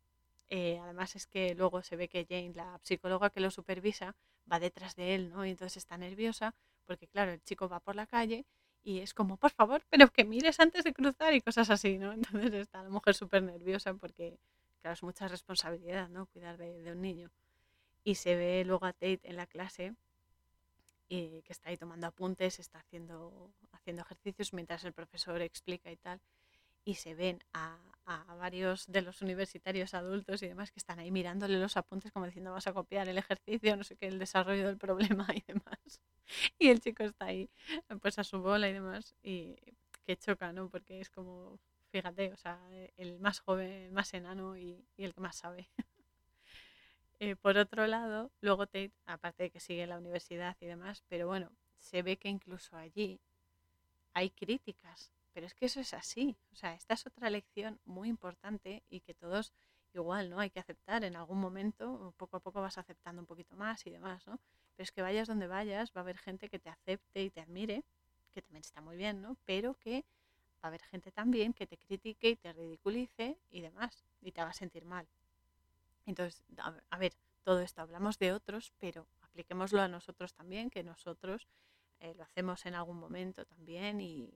Eh, 0.48 0.78
además 0.82 1.16
es 1.16 1.26
que 1.26 1.54
luego 1.54 1.82
se 1.82 1.96
ve 1.96 2.08
que 2.08 2.26
Jane, 2.28 2.52
la 2.54 2.80
psicóloga 2.82 3.30
que 3.30 3.40
lo 3.40 3.50
supervisa, 3.50 4.14
va 4.50 4.58
detrás 4.60 4.96
de 4.96 5.14
él, 5.14 5.30
¿no? 5.30 5.44
Y 5.46 5.50
entonces 5.50 5.76
está 5.76 5.96
nerviosa 5.96 6.54
porque, 6.86 7.06
claro, 7.06 7.32
el 7.32 7.42
chico 7.42 7.68
va 7.68 7.80
por 7.80 7.96
la 7.96 8.06
calle 8.06 8.44
y 8.84 9.00
es 9.00 9.14
como, 9.14 9.36
por 9.36 9.50
favor, 9.52 9.82
pero 9.90 10.08
que 10.08 10.24
mires 10.24 10.60
antes 10.60 10.84
de 10.84 10.92
cruzar 10.92 11.34
y 11.34 11.40
cosas 11.40 11.70
así, 11.70 11.98
¿no? 11.98 12.12
Entonces 12.52 12.52
está 12.54 12.82
la 12.82 12.88
mujer 12.88 13.14
súper 13.14 13.42
nerviosa 13.42 13.94
porque, 13.94 14.38
claro, 14.80 14.94
es 14.94 15.02
mucha 15.02 15.28
responsabilidad, 15.28 16.08
¿no? 16.08 16.26
Cuidar 16.26 16.56
de, 16.58 16.92
un 16.92 17.00
niño. 17.00 17.30
Y 18.04 18.16
se 18.16 18.34
ve 18.36 18.64
luego 18.64 18.86
a 18.86 18.92
Tate 18.92 19.20
en 19.24 19.36
la 19.36 19.46
clase 19.46 19.94
y 21.08 21.42
que 21.42 21.52
está 21.52 21.70
ahí 21.70 21.76
tomando 21.76 22.06
apuntes, 22.08 22.58
está 22.58 22.80
haciendo, 22.80 23.52
haciendo 23.72 24.02
ejercicios 24.02 24.52
mientras 24.52 24.84
el 24.84 24.92
profesor 24.92 25.40
explica 25.42 25.90
y 25.90 25.96
tal 25.96 26.20
y 26.86 26.94
se 26.94 27.14
ven 27.14 27.40
a, 27.52 27.78
varios 28.38 28.86
de 28.86 29.02
los 29.02 29.20
universitarios 29.20 29.92
adultos 29.92 30.40
y 30.40 30.46
demás 30.46 30.70
que 30.70 30.78
están 30.78 31.00
ahí 31.00 31.10
mirándole 31.10 31.58
los 31.58 31.76
apuntes 31.76 32.12
como 32.12 32.26
diciendo 32.26 32.52
vas 32.52 32.68
a 32.68 32.72
copiar 32.72 33.08
el 33.08 33.18
ejercicio, 33.18 33.76
no 33.76 33.82
sé 33.82 33.96
qué, 33.96 34.06
el 34.06 34.20
desarrollo 34.20 34.68
del 34.68 34.78
problema 34.78 35.26
y 35.34 35.42
demás. 35.48 36.00
Y 36.56 36.68
el 36.68 36.80
chico 36.80 37.02
está 37.02 37.26
ahí 37.26 37.50
pues 38.00 38.20
a 38.20 38.24
su 38.24 38.40
bola 38.40 38.68
y 38.68 38.72
demás 38.72 39.16
y 39.24 39.56
que 40.04 40.16
choca, 40.16 40.52
¿no? 40.52 40.68
Porque 40.68 41.00
es 41.00 41.10
como, 41.10 41.58
fíjate, 41.90 42.32
o 42.32 42.36
sea, 42.36 42.60
el 42.96 43.18
más 43.18 43.40
joven, 43.40 43.72
el 43.72 43.92
más 43.92 44.14
enano 44.14 44.56
y, 44.56 44.86
el 44.96 45.12
que 45.12 45.20
más 45.20 45.36
sabe. 45.36 45.68
Eh, 47.18 47.34
por 47.34 47.56
otro 47.56 47.86
lado, 47.86 48.30
luego 48.42 48.66
Tate, 48.66 48.92
aparte 49.06 49.44
de 49.44 49.50
que 49.50 49.58
sigue 49.58 49.86
la 49.86 49.96
universidad 49.96 50.54
y 50.60 50.66
demás, 50.66 51.02
pero 51.08 51.26
bueno, 51.26 51.50
se 51.78 52.02
ve 52.02 52.18
que 52.18 52.28
incluso 52.28 52.76
allí 52.76 53.18
hay 54.12 54.28
críticas 54.28 55.15
pero 55.36 55.48
es 55.48 55.52
que 55.54 55.66
eso 55.66 55.80
es 55.80 55.92
así. 55.92 56.34
O 56.50 56.56
sea, 56.56 56.72
esta 56.72 56.94
es 56.94 57.06
otra 57.06 57.28
lección 57.28 57.78
muy 57.84 58.08
importante 58.08 58.82
y 58.88 59.00
que 59.00 59.12
todos 59.12 59.52
igual, 59.92 60.30
¿no? 60.30 60.40
Hay 60.40 60.48
que 60.48 60.60
aceptar 60.60 61.04
en 61.04 61.14
algún 61.14 61.38
momento, 61.38 62.14
poco 62.16 62.38
a 62.38 62.40
poco 62.40 62.62
vas 62.62 62.78
aceptando 62.78 63.20
un 63.20 63.26
poquito 63.26 63.54
más 63.54 63.86
y 63.86 63.90
demás, 63.90 64.26
¿no? 64.26 64.40
Pero 64.74 64.84
es 64.84 64.92
que 64.92 65.02
vayas 65.02 65.28
donde 65.28 65.46
vayas, 65.46 65.92
va 65.94 66.00
a 66.00 66.04
haber 66.04 66.16
gente 66.16 66.48
que 66.48 66.58
te 66.58 66.70
acepte 66.70 67.22
y 67.22 67.28
te 67.28 67.42
admire, 67.42 67.84
que 68.32 68.40
también 68.40 68.62
está 68.62 68.80
muy 68.80 68.96
bien, 68.96 69.20
¿no? 69.20 69.36
Pero 69.44 69.74
que 69.74 70.06
va 70.54 70.62
a 70.62 70.66
haber 70.68 70.82
gente 70.84 71.12
también 71.12 71.52
que 71.52 71.66
te 71.66 71.76
critique 71.76 72.30
y 72.30 72.36
te 72.36 72.54
ridiculice 72.54 73.36
y 73.50 73.60
demás, 73.60 74.06
y 74.22 74.32
te 74.32 74.40
va 74.40 74.48
a 74.48 74.54
sentir 74.54 74.86
mal. 74.86 75.06
Entonces, 76.06 76.42
a 76.88 76.98
ver, 76.98 77.12
todo 77.42 77.60
esto 77.60 77.82
hablamos 77.82 78.18
de 78.18 78.32
otros, 78.32 78.72
pero 78.78 79.06
apliquémoslo 79.20 79.82
a 79.82 79.88
nosotros 79.88 80.32
también, 80.32 80.70
que 80.70 80.82
nosotros 80.82 81.46
eh, 82.00 82.14
lo 82.14 82.24
hacemos 82.24 82.66
en 82.66 82.74
algún 82.74 82.98
momento 82.98 83.44
también 83.44 84.00
y, 84.00 84.32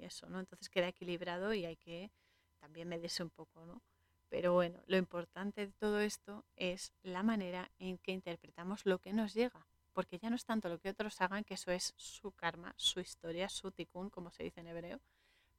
eso, 0.00 0.28
¿no? 0.28 0.40
Entonces 0.40 0.68
queda 0.68 0.88
equilibrado 0.88 1.54
y 1.54 1.64
hay 1.64 1.76
que 1.76 2.10
también 2.58 2.88
medirse 2.88 3.22
un 3.22 3.30
poco, 3.30 3.64
¿no? 3.64 3.80
Pero 4.28 4.54
bueno, 4.54 4.82
lo 4.86 4.96
importante 4.96 5.66
de 5.66 5.72
todo 5.72 6.00
esto 6.00 6.44
es 6.56 6.92
la 7.02 7.22
manera 7.22 7.70
en 7.78 7.98
que 7.98 8.12
interpretamos 8.12 8.84
lo 8.86 8.98
que 8.98 9.12
nos 9.12 9.34
llega, 9.34 9.66
porque 9.92 10.18
ya 10.18 10.30
no 10.30 10.36
es 10.36 10.44
tanto 10.44 10.68
lo 10.68 10.78
que 10.78 10.90
otros 10.90 11.20
hagan, 11.20 11.44
que 11.44 11.54
eso 11.54 11.70
es 11.70 11.92
su 11.96 12.32
karma, 12.32 12.74
su 12.76 13.00
historia, 13.00 13.48
su 13.48 13.70
tikkun, 13.70 14.10
como 14.10 14.30
se 14.30 14.42
dice 14.42 14.60
en 14.60 14.68
hebreo, 14.68 15.00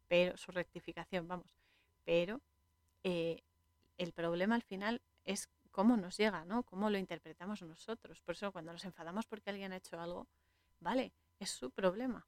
pero 0.07 0.35
su 0.37 0.51
rectificación, 0.51 1.27
vamos. 1.27 1.55
Pero 2.03 2.41
eh, 3.03 3.43
el 3.97 4.11
problema 4.11 4.55
al 4.55 4.63
final 4.63 5.01
es 5.23 5.49
cómo 5.71 5.97
nos 5.97 6.17
llega, 6.17 6.45
¿no? 6.45 6.63
Cómo 6.63 6.89
lo 6.89 6.97
interpretamos 6.97 7.61
nosotros. 7.61 8.21
Por 8.21 8.35
eso 8.35 8.51
cuando 8.51 8.73
nos 8.73 8.85
enfadamos 8.85 9.25
porque 9.25 9.49
alguien 9.49 9.71
ha 9.71 9.77
hecho 9.77 9.99
algo, 9.99 10.27
vale, 10.79 11.13
es 11.43 11.51
su 11.51 11.71
problema. 11.71 12.25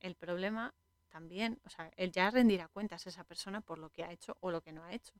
El 0.00 0.14
problema 0.14 0.74
también, 1.08 1.60
o 1.64 1.70
sea, 1.70 1.90
él 1.96 2.12
ya 2.12 2.30
rendirá 2.30 2.68
cuentas 2.68 3.06
a 3.06 3.10
esa 3.10 3.24
persona 3.24 3.60
por 3.60 3.78
lo 3.78 3.90
que 3.90 4.04
ha 4.04 4.12
hecho 4.12 4.36
o 4.40 4.50
lo 4.50 4.60
que 4.60 4.72
no 4.72 4.84
ha 4.84 4.92
hecho. 4.92 5.14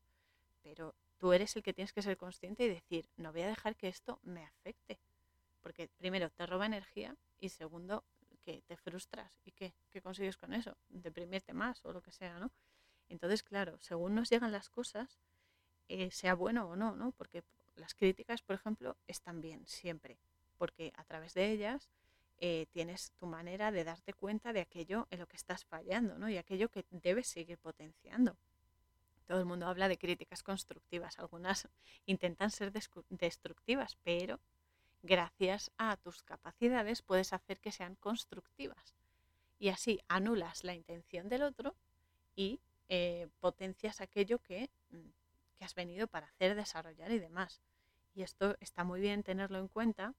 Pero 0.62 0.94
tú 1.18 1.32
eres 1.32 1.54
el 1.56 1.62
que 1.62 1.72
tienes 1.72 1.92
que 1.92 2.02
ser 2.02 2.16
consciente 2.16 2.64
y 2.64 2.68
decir, 2.68 3.08
no 3.16 3.32
voy 3.32 3.42
a 3.42 3.48
dejar 3.48 3.76
que 3.76 3.88
esto 3.88 4.18
me 4.22 4.44
afecte. 4.44 4.98
Porque 5.62 5.88
primero 5.88 6.30
te 6.30 6.46
roba 6.46 6.66
energía 6.66 7.16
y 7.38 7.48
segundo 7.48 8.04
que 8.44 8.62
te 8.62 8.76
frustras. 8.76 9.40
¿Y 9.44 9.52
qué? 9.52 9.74
¿Qué 9.90 10.00
consigues 10.00 10.36
con 10.36 10.52
eso? 10.52 10.76
Deprimirte 10.88 11.52
más 11.52 11.84
o 11.84 11.92
lo 11.92 12.02
que 12.02 12.12
sea, 12.12 12.38
¿no? 12.38 12.50
Entonces, 13.08 13.42
claro, 13.42 13.78
según 13.80 14.14
nos 14.14 14.30
llegan 14.30 14.52
las 14.52 14.68
cosas, 14.68 15.18
eh, 15.88 16.10
sea 16.10 16.34
bueno 16.34 16.68
o 16.68 16.76
no, 16.76 16.94
¿no? 16.94 17.12
Porque 17.12 17.42
las 17.76 17.94
críticas, 17.94 18.42
por 18.42 18.56
ejemplo, 18.56 18.96
están 19.06 19.40
bien 19.40 19.66
siempre. 19.66 20.18
Porque 20.58 20.92
a 20.96 21.04
través 21.04 21.34
de 21.34 21.50
ellas 21.50 21.90
eh, 22.38 22.66
tienes 22.70 23.12
tu 23.12 23.26
manera 23.26 23.70
de 23.70 23.84
darte 23.84 24.12
cuenta 24.12 24.52
de 24.52 24.60
aquello 24.60 25.06
en 25.10 25.20
lo 25.20 25.26
que 25.26 25.36
estás 25.36 25.64
fallando 25.64 26.18
¿no? 26.18 26.28
y 26.28 26.36
aquello 26.36 26.68
que 26.68 26.84
debes 26.90 27.28
seguir 27.28 27.58
potenciando. 27.58 28.36
Todo 29.26 29.40
el 29.40 29.46
mundo 29.46 29.66
habla 29.66 29.88
de 29.88 29.96
críticas 29.96 30.42
constructivas, 30.42 31.18
algunas 31.18 31.68
intentan 32.06 32.50
ser 32.50 32.72
destructivas, 32.72 33.96
pero 34.02 34.38
gracias 35.02 35.70
a 35.78 35.96
tus 35.96 36.22
capacidades 36.22 37.02
puedes 37.02 37.32
hacer 37.32 37.58
que 37.58 37.72
sean 37.72 37.94
constructivas. 37.96 38.94
Y 39.58 39.68
así 39.70 40.00
anulas 40.06 40.62
la 40.62 40.74
intención 40.74 41.28
del 41.28 41.42
otro 41.42 41.74
y 42.34 42.60
eh, 42.88 43.28
potencias 43.40 44.02
aquello 44.02 44.38
que, 44.40 44.70
mm, 44.90 45.08
que 45.58 45.64
has 45.64 45.74
venido 45.74 46.06
para 46.06 46.26
hacer, 46.26 46.54
desarrollar 46.54 47.10
y 47.12 47.18
demás. 47.18 47.62
Y 48.14 48.22
esto 48.22 48.56
está 48.60 48.84
muy 48.84 49.00
bien 49.00 49.22
tenerlo 49.22 49.58
en 49.58 49.68
cuenta 49.68 50.14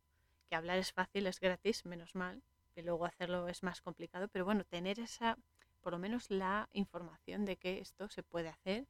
que 0.47 0.55
hablar 0.55 0.77
es 0.77 0.91
fácil, 0.93 1.27
es 1.27 1.39
gratis, 1.39 1.85
menos 1.85 2.15
mal, 2.15 2.41
y 2.75 2.81
luego 2.81 3.05
hacerlo 3.05 3.47
es 3.47 3.63
más 3.63 3.81
complicado, 3.81 4.27
pero 4.27 4.45
bueno, 4.45 4.63
tener 4.63 4.99
esa, 4.99 5.37
por 5.81 5.93
lo 5.93 5.99
menos 5.99 6.29
la 6.29 6.69
información 6.73 7.45
de 7.45 7.57
que 7.57 7.79
esto 7.79 8.09
se 8.09 8.23
puede 8.23 8.49
hacer 8.49 8.87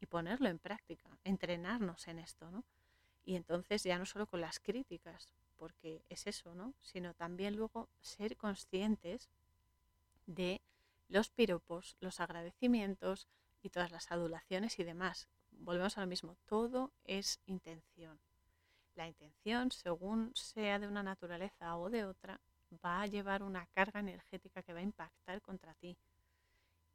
y 0.00 0.06
ponerlo 0.06 0.48
en 0.48 0.58
práctica, 0.58 1.18
entrenarnos 1.24 2.08
en 2.08 2.18
esto, 2.18 2.50
¿no? 2.50 2.64
Y 3.24 3.36
entonces 3.36 3.82
ya 3.82 3.98
no 3.98 4.06
solo 4.06 4.26
con 4.26 4.40
las 4.40 4.60
críticas, 4.60 5.32
porque 5.56 6.02
es 6.08 6.26
eso, 6.26 6.54
¿no? 6.54 6.74
Sino 6.80 7.14
también 7.14 7.56
luego 7.56 7.88
ser 8.00 8.36
conscientes 8.36 9.28
de 10.26 10.60
los 11.08 11.30
piropos, 11.30 11.96
los 12.00 12.20
agradecimientos 12.20 13.28
y 13.62 13.70
todas 13.70 13.90
las 13.90 14.10
adulaciones 14.10 14.78
y 14.78 14.84
demás. 14.84 15.28
Volvemos 15.50 15.98
a 15.98 16.00
lo 16.00 16.06
mismo, 16.06 16.36
todo 16.46 16.92
es 17.04 17.40
intención 17.46 18.18
la 18.94 19.06
intención, 19.06 19.70
según 19.70 20.32
sea 20.34 20.78
de 20.78 20.88
una 20.88 21.02
naturaleza 21.02 21.76
o 21.76 21.90
de 21.90 22.04
otra, 22.04 22.40
va 22.84 23.02
a 23.02 23.06
llevar 23.06 23.42
una 23.42 23.66
carga 23.66 24.00
energética 24.00 24.62
que 24.62 24.72
va 24.72 24.80
a 24.80 24.84
impactar 24.84 25.40
contra 25.42 25.74
ti. 25.74 25.96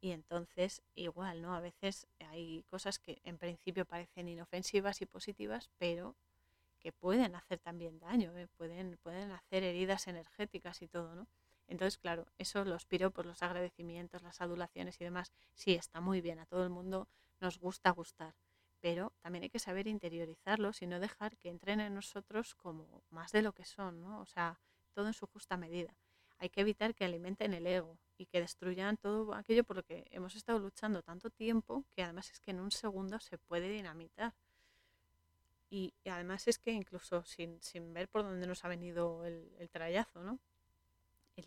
Y 0.00 0.12
entonces, 0.12 0.82
igual, 0.94 1.42
¿no? 1.42 1.54
A 1.54 1.60
veces 1.60 2.06
hay 2.18 2.62
cosas 2.64 2.98
que 2.98 3.20
en 3.24 3.38
principio 3.38 3.86
parecen 3.86 4.28
inofensivas 4.28 5.00
y 5.02 5.06
positivas, 5.06 5.70
pero 5.78 6.14
que 6.78 6.92
pueden 6.92 7.34
hacer 7.34 7.58
también 7.58 7.98
daño, 7.98 8.36
¿eh? 8.36 8.46
pueden, 8.56 8.98
pueden 9.02 9.32
hacer 9.32 9.64
heridas 9.64 10.06
energéticas 10.06 10.82
y 10.82 10.88
todo, 10.88 11.14
¿no? 11.14 11.26
Entonces, 11.66 11.98
claro, 11.98 12.26
eso 12.38 12.64
los 12.64 12.86
por 12.86 13.26
los 13.26 13.42
agradecimientos, 13.42 14.22
las 14.22 14.40
adulaciones 14.40 15.00
y 15.00 15.04
demás, 15.04 15.32
sí, 15.54 15.74
está 15.74 16.00
muy 16.00 16.20
bien, 16.20 16.38
a 16.38 16.46
todo 16.46 16.62
el 16.62 16.70
mundo 16.70 17.08
nos 17.40 17.58
gusta 17.58 17.90
gustar 17.90 18.34
pero 18.86 19.12
también 19.20 19.42
hay 19.42 19.50
que 19.50 19.58
saber 19.58 19.88
interiorizarlos 19.88 20.80
y 20.80 20.86
no 20.86 21.00
dejar 21.00 21.36
que 21.38 21.48
entren 21.48 21.80
en 21.80 21.92
nosotros 21.92 22.54
como 22.54 23.02
más 23.10 23.32
de 23.32 23.42
lo 23.42 23.52
que 23.52 23.64
son, 23.64 24.00
¿no? 24.00 24.20
O 24.20 24.26
sea, 24.26 24.60
todo 24.92 25.08
en 25.08 25.12
su 25.12 25.26
justa 25.26 25.56
medida. 25.56 25.92
hay 26.38 26.50
que 26.50 26.60
evitar 26.60 26.94
que 26.94 27.04
alimenten 27.04 27.52
el 27.52 27.66
ego 27.66 27.98
y 28.16 28.26
que 28.26 28.40
destruyan 28.40 28.96
todo 28.96 29.34
aquello 29.34 29.64
por 29.64 29.74
lo 29.74 29.82
que 29.82 30.06
hemos 30.12 30.36
estado 30.36 30.60
luchando 30.60 31.02
tanto 31.02 31.30
tiempo, 31.30 31.84
que 31.96 32.04
además 32.04 32.30
es 32.30 32.38
que 32.38 32.52
en 32.52 32.60
un 32.60 32.70
segundo 32.70 33.18
se 33.18 33.38
puede 33.38 33.68
dinamitar. 33.68 34.36
Y, 35.68 35.92
además 36.04 36.46
es 36.46 36.60
que 36.60 36.70
incluso 36.70 37.24
sin, 37.24 37.58
ver 37.92 38.08
por 38.08 38.22
dónde 38.22 38.46
nos 38.46 38.64
ha 38.64 38.68
venido 38.68 39.24
el, 39.24 39.50
el 39.58 39.68
trayazo, 39.68 40.22
¿no? 40.22 40.38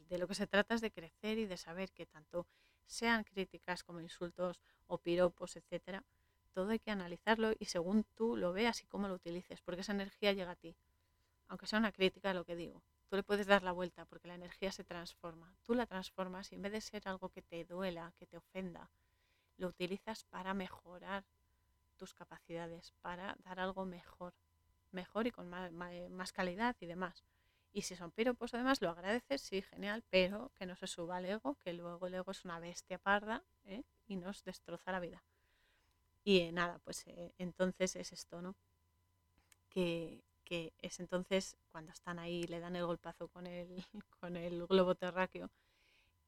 de 0.10 0.18
lo 0.18 0.28
que 0.28 0.36
se 0.36 0.46
trata 0.46 0.76
es 0.76 0.82
de 0.82 0.92
crecer 0.92 1.38
y 1.38 1.46
de 1.46 1.56
saber 1.56 1.94
que 1.94 2.06
tanto 2.06 2.48
sean 2.86 3.24
críticas 3.24 3.82
como 3.86 4.02
insultos 4.02 4.60
o 4.88 4.98
piropos, 4.98 5.56
etcétera, 5.56 6.04
todo 6.50 6.70
hay 6.70 6.80
que 6.80 6.92
analizarlo 6.92 7.54
y 7.58 7.66
según 7.66 8.04
tú 8.16 8.36
lo 8.36 8.54
veas 8.54 8.82
y 8.84 8.88
cómo 8.88 9.08
lo 9.08 9.16
utilices, 9.16 9.62
porque 9.62 9.82
esa 9.82 9.94
energía 9.94 10.34
llega 10.34 10.52
a 10.52 10.56
ti. 10.56 10.76
Aunque 11.48 11.68
sea 11.68 11.80
una 11.80 11.92
crítica 11.92 12.34
lo 12.34 12.46
que 12.46 12.56
digo, 12.56 12.84
tú 13.08 13.16
le 13.16 13.24
puedes 13.24 13.48
dar 13.48 13.64
la 13.64 13.72
vuelta 13.72 14.06
porque 14.06 14.28
la 14.28 14.36
energía 14.36 14.72
se 14.72 14.84
transforma. 14.84 15.56
Tú 15.64 15.74
la 15.74 15.88
transformas 15.88 16.52
y 16.52 16.56
en 16.56 16.62
vez 16.62 16.72
de 16.72 16.82
ser 16.82 17.08
algo 17.08 17.30
que 17.30 17.42
te 17.42 17.66
duela, 17.66 18.14
que 18.18 18.28
te 18.28 18.38
ofenda, 18.38 18.92
lo 19.58 19.68
utilizas 19.68 20.24
para 20.26 20.54
mejorar 20.54 21.26
tus 21.98 22.14
capacidades, 22.14 22.94
para 23.02 23.36
dar 23.44 23.60
algo 23.60 23.86
mejor, 23.86 24.34
mejor 24.92 25.28
y 25.28 25.32
con 25.32 25.50
más, 25.50 26.32
calidad 26.32 26.76
y 26.80 26.86
demás. 26.86 27.24
Y 27.72 27.84
si 27.84 27.96
son 27.96 28.12
piropos 28.12 28.54
además 28.54 28.82
lo 28.82 28.90
agradeces, 28.90 29.42
sí, 29.42 29.62
genial, 29.62 30.04
pero 30.10 30.52
que 30.56 30.66
no 30.66 30.76
se 30.76 30.88
suba 30.88 31.20
el 31.20 31.26
ego, 31.26 31.56
que 31.56 31.74
luego 31.74 32.08
el 32.08 32.16
ego 32.16 32.32
es 32.32 32.46
una 32.46 32.60
bestia 32.60 32.98
parda 32.98 33.44
¿eh? 33.66 33.84
y 34.08 34.16
nos 34.16 34.44
destroza 34.44 34.92
la 34.92 35.00
vida. 35.00 35.24
Y 36.24 36.40
eh, 36.40 36.52
nada, 36.52 36.80
pues 36.84 37.06
eh, 37.08 37.34
entonces 37.38 37.96
es 37.96 38.12
esto, 38.12 38.42
¿no? 38.42 38.56
Que, 39.70 40.24
es 40.82 41.00
entonces 41.00 41.56
cuando 41.72 41.92
están 41.92 42.18
ahí, 42.18 42.44
le 42.44 42.60
dan 42.60 42.76
el 42.76 42.86
golpazo 42.86 43.28
con 43.28 43.46
el, 43.46 43.86
con 44.20 44.36
el 44.36 44.66
globo 44.66 44.96
terráqueo 44.96 45.52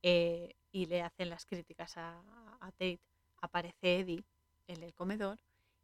y 0.04 0.86
le 0.86 1.02
hacen 1.02 1.30
las 1.30 1.46
críticas 1.46 1.98
a, 1.98 2.20
a 2.60 2.72
Tate, 2.72 3.00
aparece 3.42 4.00
Eddie 4.00 4.24
en 4.68 4.84
el 4.84 4.94
comedor 4.94 5.40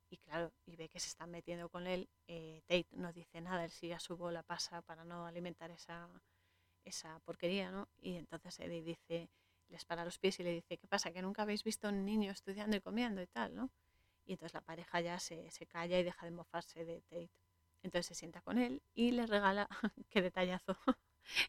y 0.09 0.17
claro, 0.17 0.53
y 0.65 0.75
ve 0.75 0.89
que 0.89 0.99
se 0.99 1.09
están 1.09 1.31
metiendo 1.31 1.69
con 1.69 1.87
él, 1.87 2.09
eh, 2.27 2.61
Tate 2.67 2.87
no 2.91 3.11
dice 3.11 3.41
nada, 3.41 3.65
él 3.65 3.71
sigue 3.71 3.93
a 3.93 3.99
su 3.99 4.15
bola, 4.15 4.43
pasa 4.43 4.81
para 4.81 5.03
no 5.03 5.25
alimentar 5.25 5.69
esa, 5.71 6.07
esa 6.85 7.19
porquería, 7.19 7.71
¿no? 7.71 7.89
Y 7.99 8.15
entonces 8.15 8.59
Eddie 8.59 8.83
dice, 8.83 9.29
les 9.69 9.83
para 9.85 10.05
los 10.05 10.17
pies 10.17 10.39
y 10.39 10.43
le 10.43 10.51
dice, 10.51 10.77
¿qué 10.77 10.87
pasa? 10.87 11.11
Que 11.11 11.21
nunca 11.21 11.41
habéis 11.41 11.63
visto 11.63 11.87
a 11.87 11.91
un 11.91 12.05
niño 12.05 12.31
estudiando 12.31 12.77
y 12.77 12.81
comiendo 12.81 13.21
y 13.21 13.27
tal, 13.27 13.55
¿no? 13.55 13.69
Y 14.27 14.33
entonces 14.33 14.53
la 14.55 14.61
pareja 14.61 15.01
ya 15.01 15.19
se, 15.19 15.51
se 15.51 15.67
calla 15.67 15.99
y 15.99 16.03
deja 16.03 16.25
de 16.27 16.33
mofarse 16.33 16.85
de 16.85 17.01
Tate. 17.03 17.31
Entonces 17.83 18.07
se 18.07 18.15
sienta 18.15 18.41
con 18.41 18.59
él 18.59 18.83
y 18.95 19.11
le 19.11 19.25
regala, 19.27 19.67
qué 20.11 20.21
detallazo, 20.21 20.77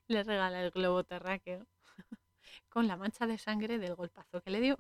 le 0.09 0.23
regala 0.25 0.63
el 0.63 0.71
globo 0.73 1.05
terráqueo 1.05 1.67
con 2.71 2.89
la 2.89 2.97
mancha 2.97 3.27
de 3.27 3.39
sangre 3.39 3.79
del 3.79 3.97
golpazo 3.97 4.43
que 4.43 4.51
le 4.51 4.61
dio. 4.61 4.77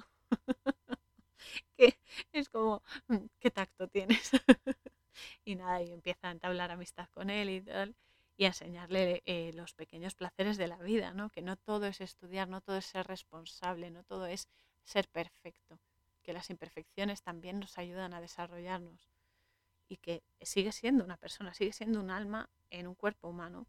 que 1.76 1.98
es 2.32 2.48
como, 2.48 2.82
mm, 3.08 3.16
¿qué 3.40 3.50
tacto 3.50 3.88
tienes? 3.88 4.30
y 5.44 5.56
nada, 5.56 5.82
y 5.82 5.92
empieza 5.92 6.28
a 6.28 6.32
entablar 6.32 6.70
amistad 6.70 7.08
con 7.10 7.30
él 7.30 7.50
y 7.50 7.60
tal, 7.62 7.96
y 8.36 8.44
a 8.44 8.48
enseñarle 8.48 9.22
eh, 9.26 9.52
los 9.54 9.74
pequeños 9.74 10.14
placeres 10.14 10.56
de 10.58 10.68
la 10.68 10.78
vida, 10.78 11.12
¿no? 11.12 11.30
Que 11.30 11.42
no 11.42 11.56
todo 11.56 11.86
es 11.86 12.00
estudiar, 12.00 12.48
no 12.48 12.60
todo 12.60 12.76
es 12.78 12.86
ser 12.86 13.06
responsable, 13.06 13.90
no 13.90 14.04
todo 14.04 14.26
es 14.26 14.48
ser 14.84 15.08
perfecto, 15.08 15.80
que 16.28 16.34
las 16.34 16.50
imperfecciones 16.50 17.22
también 17.22 17.58
nos 17.58 17.78
ayudan 17.78 18.12
a 18.12 18.20
desarrollarnos 18.20 19.08
y 19.88 19.96
que 19.96 20.22
sigue 20.42 20.72
siendo 20.72 21.02
una 21.02 21.16
persona, 21.16 21.54
sigue 21.54 21.72
siendo 21.72 22.00
un 22.00 22.10
alma 22.10 22.50
en 22.68 22.86
un 22.86 22.94
cuerpo 22.94 23.28
humano 23.28 23.66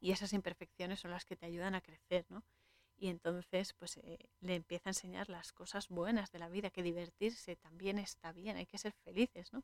y 0.00 0.10
esas 0.10 0.32
imperfecciones 0.32 0.98
son 0.98 1.12
las 1.12 1.24
que 1.24 1.36
te 1.36 1.46
ayudan 1.46 1.76
a 1.76 1.80
crecer, 1.80 2.26
¿no? 2.30 2.42
y 2.98 3.10
entonces 3.10 3.74
pues 3.74 3.98
eh, 3.98 4.18
le 4.40 4.56
empieza 4.56 4.88
a 4.88 4.90
enseñar 4.90 5.30
las 5.30 5.52
cosas 5.52 5.88
buenas 5.88 6.32
de 6.32 6.40
la 6.40 6.48
vida, 6.48 6.70
que 6.70 6.82
divertirse 6.82 7.54
también 7.54 8.00
está 8.00 8.32
bien, 8.32 8.56
hay 8.56 8.66
que 8.66 8.78
ser 8.78 8.92
felices, 9.04 9.52
¿no? 9.52 9.62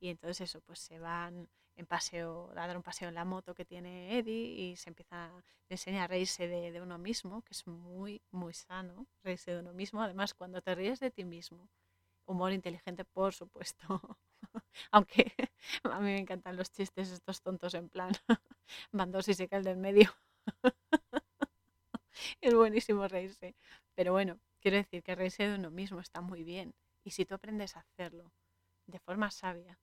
Y 0.00 0.08
entonces 0.08 0.40
eso, 0.50 0.60
pues 0.62 0.80
se 0.80 0.98
van 0.98 1.48
en 1.76 1.86
paseo, 1.86 2.50
a 2.50 2.66
dar 2.66 2.76
un 2.76 2.82
paseo 2.82 3.08
en 3.08 3.14
la 3.14 3.24
moto 3.24 3.54
que 3.54 3.64
tiene 3.64 4.18
Eddie 4.18 4.46
y 4.72 4.76
se 4.76 4.90
empieza 4.90 5.26
a 5.26 5.44
enseñar 5.68 6.04
a 6.04 6.06
reírse 6.08 6.48
de, 6.48 6.80
uno 6.80 6.98
mismo, 6.98 7.42
que 7.42 7.52
es 7.52 7.66
muy, 7.66 8.22
muy 8.30 8.54
sano, 8.54 9.06
reírse 9.22 9.52
de 9.52 9.60
uno 9.60 9.72
mismo, 9.72 10.02
además 10.02 10.34
cuando 10.34 10.60
te 10.60 10.74
ríes 10.74 11.00
de 11.00 11.10
ti 11.10 11.24
mismo, 11.24 11.68
humor 12.26 12.52
inteligente 12.52 13.04
por 13.04 13.32
supuesto, 13.34 14.00
aunque 14.90 15.32
a 15.84 15.98
mí 16.00 16.06
me 16.06 16.18
encantan 16.18 16.56
los 16.56 16.70
chistes 16.70 17.10
estos 17.10 17.40
tontos 17.42 17.74
en 17.74 17.88
plan, 17.88 18.12
van 18.92 19.10
dos 19.10 19.28
y 19.28 19.34
se 19.34 19.48
cae 19.48 19.58
el 19.60 19.64
del 19.64 19.78
medio. 19.78 20.14
es 22.40 22.54
buenísimo 22.54 23.08
reírse. 23.08 23.54
Pero 23.94 24.12
bueno, 24.12 24.38
quiero 24.60 24.76
decir 24.76 25.02
que 25.02 25.14
reírse 25.14 25.48
de 25.48 25.54
uno 25.54 25.70
mismo 25.70 26.00
está 26.00 26.20
muy 26.20 26.44
bien. 26.44 26.74
Y 27.04 27.10
si 27.10 27.24
tú 27.24 27.34
aprendes 27.34 27.76
a 27.76 27.80
hacerlo 27.80 28.32
de 28.86 28.98
forma 28.98 29.30
sabia, 29.30 29.78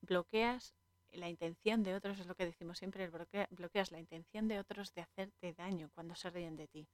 bloqueas 0.00 0.74
la 1.14 1.28
intención 1.28 1.82
de 1.82 1.94
otros, 1.94 2.18
es 2.18 2.26
lo 2.26 2.34
que 2.34 2.46
decimos 2.46 2.78
siempre, 2.78 3.10
bloqueas 3.50 3.92
la 3.92 3.98
intención 3.98 4.48
de 4.48 4.58
otros 4.58 4.92
de 4.94 5.02
hacerte 5.02 5.52
daño 5.54 5.90
cuando 5.94 6.14
se 6.14 6.30
ríen 6.30 6.56
de 6.56 6.68
ti, 6.68 6.88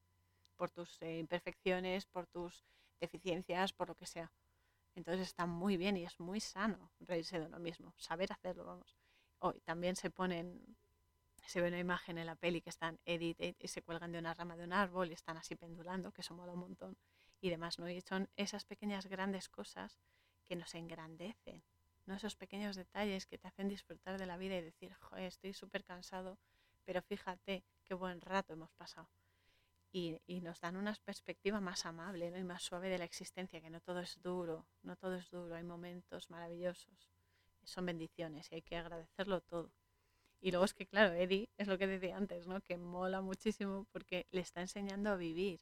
por 0.56 0.70
tus 0.70 1.00
eh, 1.02 1.18
imperfecciones, 1.18 2.06
por 2.06 2.26
tus 2.26 2.64
deficiencias, 3.00 3.72
por 3.72 3.88
lo 3.88 3.94
que 3.94 4.06
sea. 4.06 4.32
Entonces 4.94 5.28
está 5.28 5.46
muy 5.46 5.76
bien 5.76 5.96
y 5.96 6.04
es 6.04 6.18
muy 6.18 6.40
sano 6.40 6.90
reírse 7.00 7.38
de 7.38 7.46
uno 7.46 7.58
mismo, 7.58 7.94
saber 7.96 8.32
hacerlo, 8.32 8.64
vamos. 8.64 8.96
Hoy 9.38 9.60
también 9.60 9.96
se 9.96 10.10
ponen 10.10 10.76
se 11.46 11.60
ve 11.60 11.68
una 11.68 11.80
imagen 11.80 12.16
en 12.18 12.26
la 12.26 12.36
peli 12.36 12.60
que 12.60 12.70
están 12.70 13.00
Edith 13.04 13.56
y 13.58 13.66
se 13.66 13.82
cuelgan 13.82 14.12
de 14.12 14.20
una 14.20 14.34
rama 14.34 14.56
de 14.56 14.62
un 14.62 14.72
árbol 14.72 15.10
y 15.10 15.14
están 15.14 15.36
así 15.36 15.56
pendulando, 15.56 16.12
que 16.12 16.20
eso 16.20 16.32
mola 16.32 16.52
un 16.52 16.60
montón 16.60 16.96
y 17.40 17.50
demás, 17.50 17.78
¿no? 17.80 17.88
Y 17.88 18.00
son 18.02 18.28
esas 18.36 18.64
pequeñas 18.64 19.06
grandes 19.06 19.48
cosas 19.48 19.98
que 20.44 20.54
nos 20.54 20.74
engrandecen, 20.74 21.64
Esos 22.14 22.36
pequeños 22.36 22.76
detalles 22.76 23.26
que 23.26 23.38
te 23.38 23.48
hacen 23.48 23.68
disfrutar 23.68 24.18
de 24.18 24.26
la 24.26 24.36
vida 24.36 24.56
y 24.56 24.62
decir, 24.62 24.92
joder, 24.94 25.24
estoy 25.24 25.52
súper 25.54 25.84
cansado, 25.84 26.38
pero 26.84 27.02
fíjate 27.02 27.64
qué 27.84 27.94
buen 27.94 28.20
rato 28.20 28.52
hemos 28.52 28.72
pasado. 28.72 29.08
Y, 29.92 30.20
y, 30.26 30.40
nos 30.40 30.60
dan 30.60 30.76
una 30.76 30.94
perspectiva 31.04 31.60
más 31.60 31.84
amable 31.84 32.30
¿no? 32.30 32.38
y 32.38 32.44
más 32.44 32.62
suave 32.62 32.88
de 32.88 32.98
la 32.98 33.04
existencia, 33.04 33.60
que 33.60 33.70
no 33.70 33.80
todo 33.80 33.98
es 34.00 34.22
duro, 34.22 34.66
no 34.82 34.94
todo 34.96 35.16
es 35.16 35.28
duro, 35.30 35.56
hay 35.56 35.64
momentos 35.64 36.30
maravillosos, 36.30 37.10
son 37.64 37.86
bendiciones 37.86 38.50
y 38.52 38.56
hay 38.56 38.62
que 38.62 38.76
agradecerlo 38.76 39.40
todo. 39.40 39.72
Y 40.40 40.50
luego 40.52 40.64
es 40.64 40.74
que, 40.74 40.86
claro, 40.86 41.12
Eddie 41.14 41.50
es 41.58 41.68
lo 41.68 41.76
que 41.76 41.86
decía 41.86 42.16
antes, 42.16 42.46
¿no? 42.46 42.60
Que 42.62 42.78
mola 42.78 43.20
muchísimo 43.20 43.86
porque 43.92 44.26
le 44.30 44.40
está 44.40 44.62
enseñando 44.62 45.10
a 45.10 45.16
vivir. 45.16 45.60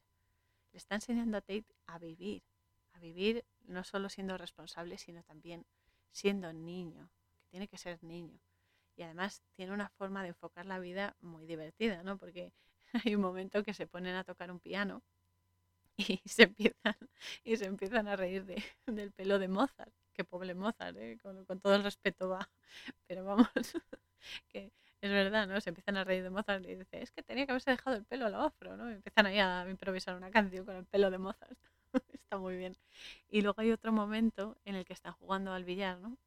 Le 0.71 0.77
está 0.77 0.95
enseñando 0.95 1.37
a 1.37 1.41
Tate 1.41 1.75
a 1.85 1.99
vivir. 1.99 2.43
A 2.93 2.99
vivir 2.99 3.43
no 3.65 3.83
solo 3.83 4.09
siendo 4.09 4.37
responsable, 4.37 4.97
sino 4.97 5.21
también 5.23 5.65
siendo 6.11 6.51
niño, 6.53 7.09
que 7.39 7.47
tiene 7.49 7.67
que 7.67 7.77
ser 7.77 8.03
niño. 8.03 8.39
Y 8.95 9.03
además 9.03 9.43
tiene 9.53 9.73
una 9.73 9.89
forma 9.89 10.23
de 10.23 10.29
enfocar 10.29 10.65
la 10.65 10.79
vida 10.79 11.15
muy 11.21 11.45
divertida, 11.45 12.03
¿no? 12.03 12.17
Porque 12.17 12.53
hay 13.05 13.15
un 13.15 13.21
momento 13.21 13.63
que 13.63 13.73
se 13.73 13.87
ponen 13.87 14.15
a 14.15 14.23
tocar 14.23 14.51
un 14.51 14.59
piano 14.59 15.03
y 15.97 16.21
se 16.25 16.43
empiezan, 16.43 16.95
y 17.43 17.57
se 17.57 17.65
empiezan 17.65 18.07
a 18.07 18.15
reír 18.15 18.45
de, 18.45 18.63
del 18.87 19.11
pelo 19.11 19.39
de 19.39 19.47
Mozart. 19.47 19.93
Qué 20.13 20.23
pobre 20.23 20.53
Mozart, 20.53 20.97
¿eh? 20.97 21.17
con, 21.21 21.45
todo 21.59 21.75
el 21.75 21.83
respeto 21.83 22.29
va. 22.29 22.49
Pero 23.07 23.23
vamos, 23.23 23.47
que 24.49 24.71
es 25.01 25.11
verdad, 25.11 25.47
¿no? 25.47 25.61
Se 25.61 25.69
empiezan 25.69 25.97
a 25.97 26.03
reír 26.03 26.23
de 26.23 26.29
Mozart 26.29 26.65
y 26.65 26.75
dice, 26.75 27.01
es 27.01 27.11
que 27.11 27.23
tenía 27.23 27.45
que 27.45 27.51
haberse 27.51 27.71
dejado 27.71 27.95
el 27.95 28.05
pelo 28.05 28.25
a 28.25 28.29
lo 28.29 28.41
afro, 28.41 28.75
¿no? 28.75 28.89
Y 28.89 28.95
empiezan 28.95 29.25
ahí 29.27 29.39
a 29.39 29.65
improvisar 29.69 30.15
una 30.15 30.31
canción 30.31 30.65
con 30.65 30.75
el 30.75 30.85
pelo 30.85 31.09
de 31.09 31.17
Mozart. 31.17 31.57
Está 32.13 32.37
muy 32.37 32.57
bien. 32.57 32.75
Y 33.29 33.41
luego 33.41 33.61
hay 33.61 33.71
otro 33.71 33.91
momento 33.91 34.57
en 34.65 34.75
el 34.75 34.85
que 34.85 34.93
están 34.93 35.13
jugando 35.13 35.53
al 35.53 35.63
billar, 35.63 35.99
¿no? 35.99 36.17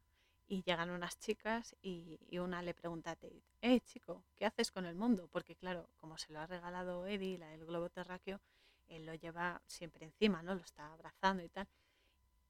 Y 0.47 0.63
llegan 0.63 0.89
unas 0.89 1.17
chicas 1.19 1.75
y, 1.81 2.19
una 2.37 2.61
le 2.61 2.73
pregunta 2.73 3.11
a 3.11 3.15
Tate, 3.15 3.41
eh, 3.61 3.79
chico, 3.81 4.23
¿qué 4.35 4.45
haces 4.45 4.71
con 4.71 4.85
el 4.85 4.95
mundo? 4.95 5.27
Porque 5.31 5.55
claro, 5.55 5.89
como 5.97 6.17
se 6.17 6.33
lo 6.33 6.39
ha 6.39 6.47
regalado 6.47 7.07
Eddie, 7.07 7.37
la 7.37 7.47
del 7.47 7.65
globo 7.65 7.89
terráqueo, 7.89 8.41
él 8.87 9.05
lo 9.05 9.15
lleva 9.15 9.61
siempre 9.65 10.05
encima, 10.05 10.43
¿no? 10.43 10.53
Lo 10.53 10.61
está 10.61 10.91
abrazando 10.93 11.43
y 11.43 11.49
tal. 11.49 11.67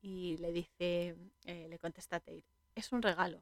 Y 0.02 0.38
le 0.38 0.52
dice, 0.52 1.16
eh, 1.46 1.68
le 1.70 1.80
contesta 1.80 2.18
a 2.18 2.20
Tate, 2.20 2.44
es 2.76 2.92
un 2.92 3.02
regalo, 3.02 3.42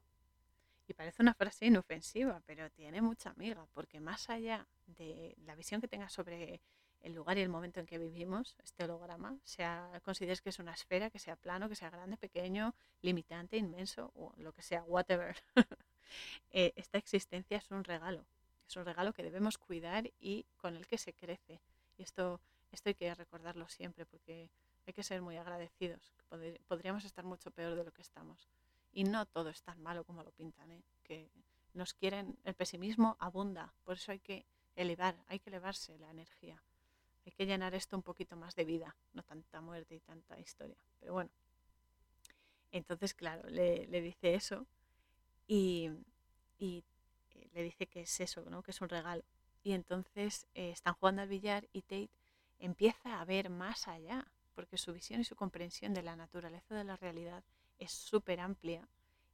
y 0.88 0.93
parece 0.93 1.22
una 1.22 1.34
frase 1.34 1.65
inofensiva, 1.65 2.41
pero 2.45 2.69
tiene 2.69 3.02
mucha 3.02 3.30
amiga, 3.30 3.65
porque 3.73 4.02
más 4.02 4.30
allá 4.30 4.68
de 4.85 5.35
la 5.45 5.56
visión 5.56 5.80
que 5.80 5.88
tengas 5.88 6.11
sobre 6.11 6.60
el 7.01 7.13
lugar 7.13 7.37
y 7.37 7.41
el 7.41 7.49
momento 7.49 7.79
en 7.79 7.85
que 7.85 7.97
vivimos, 7.97 8.55
este 8.63 8.83
holograma, 8.83 9.37
sea 9.43 10.01
consideres 10.03 10.41
que 10.41 10.49
es 10.49 10.59
una 10.59 10.73
esfera, 10.73 11.09
que 11.09 11.19
sea 11.19 11.35
plano, 11.35 11.69
que 11.69 11.75
sea 11.75 11.89
grande, 11.89 12.17
pequeño, 12.17 12.75
limitante, 13.01 13.57
inmenso, 13.57 14.11
o 14.15 14.33
lo 14.37 14.53
que 14.53 14.61
sea, 14.61 14.83
whatever. 14.83 15.35
Eh, 16.49 16.73
esta 16.75 16.97
existencia 16.97 17.55
es 17.55 17.71
un 17.71 17.85
regalo, 17.85 18.25
es 18.67 18.75
un 18.75 18.83
regalo 18.83 19.13
que 19.13 19.23
debemos 19.23 19.57
cuidar 19.57 20.11
y 20.19 20.45
con 20.57 20.75
el 20.75 20.85
que 20.85 20.97
se 20.97 21.13
crece. 21.13 21.61
Y 21.97 22.03
esto, 22.03 22.41
esto 22.69 22.89
hay 22.89 22.95
que 22.95 23.15
recordarlo 23.15 23.69
siempre, 23.69 24.05
porque 24.05 24.49
hay 24.85 24.91
que 24.91 25.03
ser 25.03 25.21
muy 25.21 25.37
agradecidos. 25.37 26.13
Podríamos 26.67 27.05
estar 27.05 27.23
mucho 27.23 27.49
peor 27.51 27.75
de 27.75 27.85
lo 27.85 27.93
que 27.93 28.01
estamos. 28.01 28.49
Y 28.91 29.05
no 29.05 29.25
todo 29.25 29.49
es 29.49 29.63
tan 29.63 29.81
malo 29.81 30.03
como 30.03 30.21
lo 30.21 30.33
pintan, 30.33 30.69
¿eh? 30.69 30.83
que 31.03 31.29
nos 31.73 31.93
quieren, 31.93 32.37
el 32.43 32.55
pesimismo 32.55 33.15
abunda, 33.19 33.73
por 33.85 33.95
eso 33.95 34.11
hay 34.11 34.19
que 34.19 34.45
elevar, 34.75 35.15
hay 35.27 35.39
que 35.39 35.49
elevarse 35.49 35.97
la 35.97 36.09
energía. 36.09 36.61
Hay 37.26 37.31
que 37.31 37.45
llenar 37.45 37.73
esto 37.76 37.95
un 37.95 38.03
poquito 38.03 38.35
más 38.35 38.56
de 38.56 38.65
vida, 38.65 38.95
no 39.14 39.23
tanta 39.23 39.61
muerte 39.61 39.95
y 39.95 39.99
tanta 39.99 40.39
historia. 40.39 40.76
Pero 40.99 41.14
bueno, 41.14 41.30
entonces, 42.72 43.14
claro, 43.14 43.48
le, 43.49 43.85
dice 43.88 44.34
eso 44.34 44.65
y, 45.48 45.91
eh, 46.60 46.84
le 47.53 47.64
dice 47.64 47.88
que 47.88 48.02
es 48.02 48.19
eso, 48.22 48.43
¿no? 48.49 48.64
que 48.64 48.72
es 48.72 48.81
un 48.81 48.89
regalo. 48.89 49.23
Y 49.64 49.73
entonces 49.73 50.48
eh, 50.56 50.72
están 50.72 50.95
jugando 50.95 51.22
al 51.22 51.27
billar 51.27 51.68
y 51.73 51.81
Tate 51.81 52.10
empieza 52.60 53.19
a 53.19 53.26
ver 53.26 53.49
más 53.49 53.88
allá, 53.88 54.26
porque 54.56 54.77
su 54.77 54.93
visión 54.93 55.22
y 55.22 55.26
su 55.26 55.35
comprensión 55.35 55.93
de 55.93 56.03
la 56.03 56.15
naturaleza 56.15 56.76
de 56.76 56.84
la 56.84 56.95
realidad 56.95 57.43
es 57.80 57.91
súper 57.91 58.39
amplia 58.39 58.88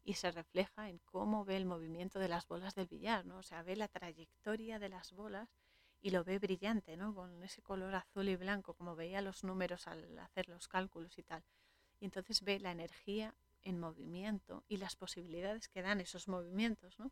y 0.03 0.13
se 0.13 0.31
refleja 0.31 0.89
en 0.89 0.99
cómo 0.99 1.43
ve 1.43 1.57
el 1.57 1.65
movimiento 1.65 2.17
de 2.19 2.29
las 2.29 2.47
bolas 2.47 2.75
del 2.75 2.87
billar, 2.87 3.25
¿no? 3.25 3.39
O 3.39 3.43
sea, 3.43 3.61
ve 3.63 3.75
la 3.75 3.89
trayectoria 3.89 4.79
de 4.79 4.89
las 4.89 5.11
bolas 5.11 5.49
y 6.01 6.11
lo 6.11 6.23
ve 6.23 6.39
brillante, 6.39 6.97
¿no? 6.97 7.13
Con 7.13 7.43
ese 7.43 7.61
color 7.61 7.95
azul 7.95 8.29
y 8.29 8.35
blanco, 8.35 8.73
como 8.73 8.95
veía 8.95 9.21
los 9.21 9.43
números 9.43 9.87
al 9.87 10.17
hacer 10.19 10.47
los 10.47 10.67
cálculos 10.67 11.17
y 11.17 11.23
tal. 11.23 11.43
Y 11.99 12.05
entonces 12.05 12.41
ve 12.43 12.59
la 12.59 12.71
energía 12.71 13.33
en 13.63 13.79
movimiento 13.79 14.63
y 14.67 14.77
las 14.77 14.95
posibilidades 14.95 15.67
que 15.67 15.81
dan 15.81 15.99
esos 15.99 16.27
movimientos, 16.27 16.97
¿no? 16.99 17.11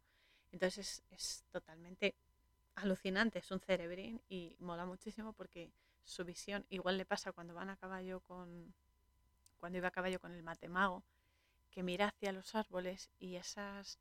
Entonces 0.51 0.77
es, 0.77 1.03
es 1.11 1.43
totalmente 1.51 2.15
alucinante, 2.75 3.39
es 3.39 3.51
un 3.51 3.59
cerebrín 3.59 4.21
y 4.29 4.55
mola 4.59 4.85
muchísimo 4.85 5.33
porque 5.33 5.71
su 6.03 6.23
visión, 6.23 6.65
igual 6.69 6.97
le 6.97 7.05
pasa 7.05 7.31
cuando 7.31 7.53
van 7.53 7.69
a 7.69 7.77
caballo 7.77 8.19
con, 8.21 8.73
cuando 9.59 9.77
iba 9.79 9.87
a 9.87 9.91
caballo 9.91 10.19
con 10.19 10.31
el 10.31 10.43
matemago, 10.43 11.03
que 11.71 11.83
mira 11.83 12.07
hacia 12.07 12.31
los 12.31 12.55
árboles 12.55 13.09
y 13.19 13.35
esas, 13.35 13.99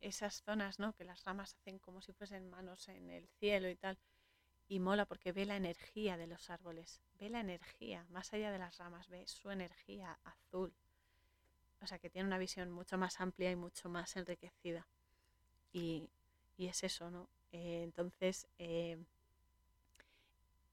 esas 0.00 0.42
zonas, 0.42 0.78
¿no? 0.78 0.92
Que 0.94 1.04
las 1.04 1.24
ramas 1.24 1.54
hacen 1.54 1.78
como 1.78 2.00
si 2.00 2.12
fuesen 2.12 2.48
manos 2.48 2.88
en 2.88 3.10
el 3.10 3.28
cielo 3.38 3.68
y 3.68 3.76
tal. 3.76 3.98
Y 4.68 4.80
mola 4.80 5.04
porque 5.06 5.32
ve 5.32 5.44
la 5.44 5.56
energía 5.56 6.16
de 6.16 6.26
los 6.26 6.48
árboles, 6.48 7.02
ve 7.18 7.28
la 7.28 7.40
energía, 7.40 8.06
más 8.10 8.32
allá 8.32 8.50
de 8.50 8.58
las 8.58 8.78
ramas, 8.78 9.08
ve 9.08 9.26
su 9.26 9.50
energía 9.50 10.18
azul. 10.24 10.72
O 11.82 11.86
sea 11.86 11.98
que 11.98 12.10
tiene 12.10 12.28
una 12.28 12.38
visión 12.38 12.70
mucho 12.70 12.96
más 12.96 13.20
amplia 13.20 13.50
y 13.50 13.56
mucho 13.56 13.88
más 13.88 14.16
enriquecida. 14.16 14.86
Y, 15.72 16.08
es 16.58 16.84
eso, 16.84 17.10
¿no? 17.10 17.28
Eh, 17.50 17.82
entonces 17.82 18.46
eh, 18.58 18.96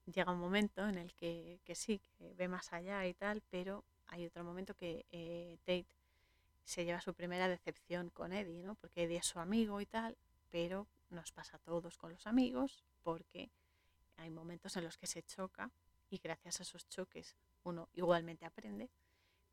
llega 0.05 0.31
un 0.31 0.39
momento 0.39 0.87
en 0.87 0.97
el 0.97 1.13
que, 1.15 1.59
que, 1.65 1.73
sí, 1.73 1.99
que 2.17 2.33
ve 2.35 2.47
más 2.47 2.71
allá 2.73 3.05
y 3.07 3.13
tal, 3.15 3.41
pero 3.49 3.83
hay 4.07 4.25
otro 4.25 4.43
momento 4.43 4.75
que 4.75 5.05
eh, 5.11 5.57
Tate 5.65 5.87
se 6.63 6.85
lleva 6.85 7.01
su 7.01 7.13
primera 7.13 7.47
decepción 7.47 8.09
con 8.09 8.33
Eddie, 8.33 8.63
¿no? 8.63 8.75
Porque 8.75 9.03
Eddie 9.03 9.17
es 9.17 9.25
su 9.25 9.39
amigo 9.39 9.81
y 9.81 9.85
tal, 9.85 10.17
pero 10.49 10.87
nos 11.09 11.31
pasa 11.31 11.57
a 11.57 11.59
todos 11.59 11.97
con 11.97 12.11
los 12.11 12.27
amigos 12.27 12.83
porque 13.03 13.49
hay 14.19 14.29
momentos 14.29 14.75
en 14.77 14.83
los 14.83 14.97
que 14.97 15.07
se 15.07 15.23
choca 15.23 15.71
y 16.09 16.17
gracias 16.19 16.59
a 16.59 16.63
esos 16.63 16.87
choques 16.89 17.35
uno 17.63 17.89
igualmente 17.93 18.45
aprende, 18.45 18.89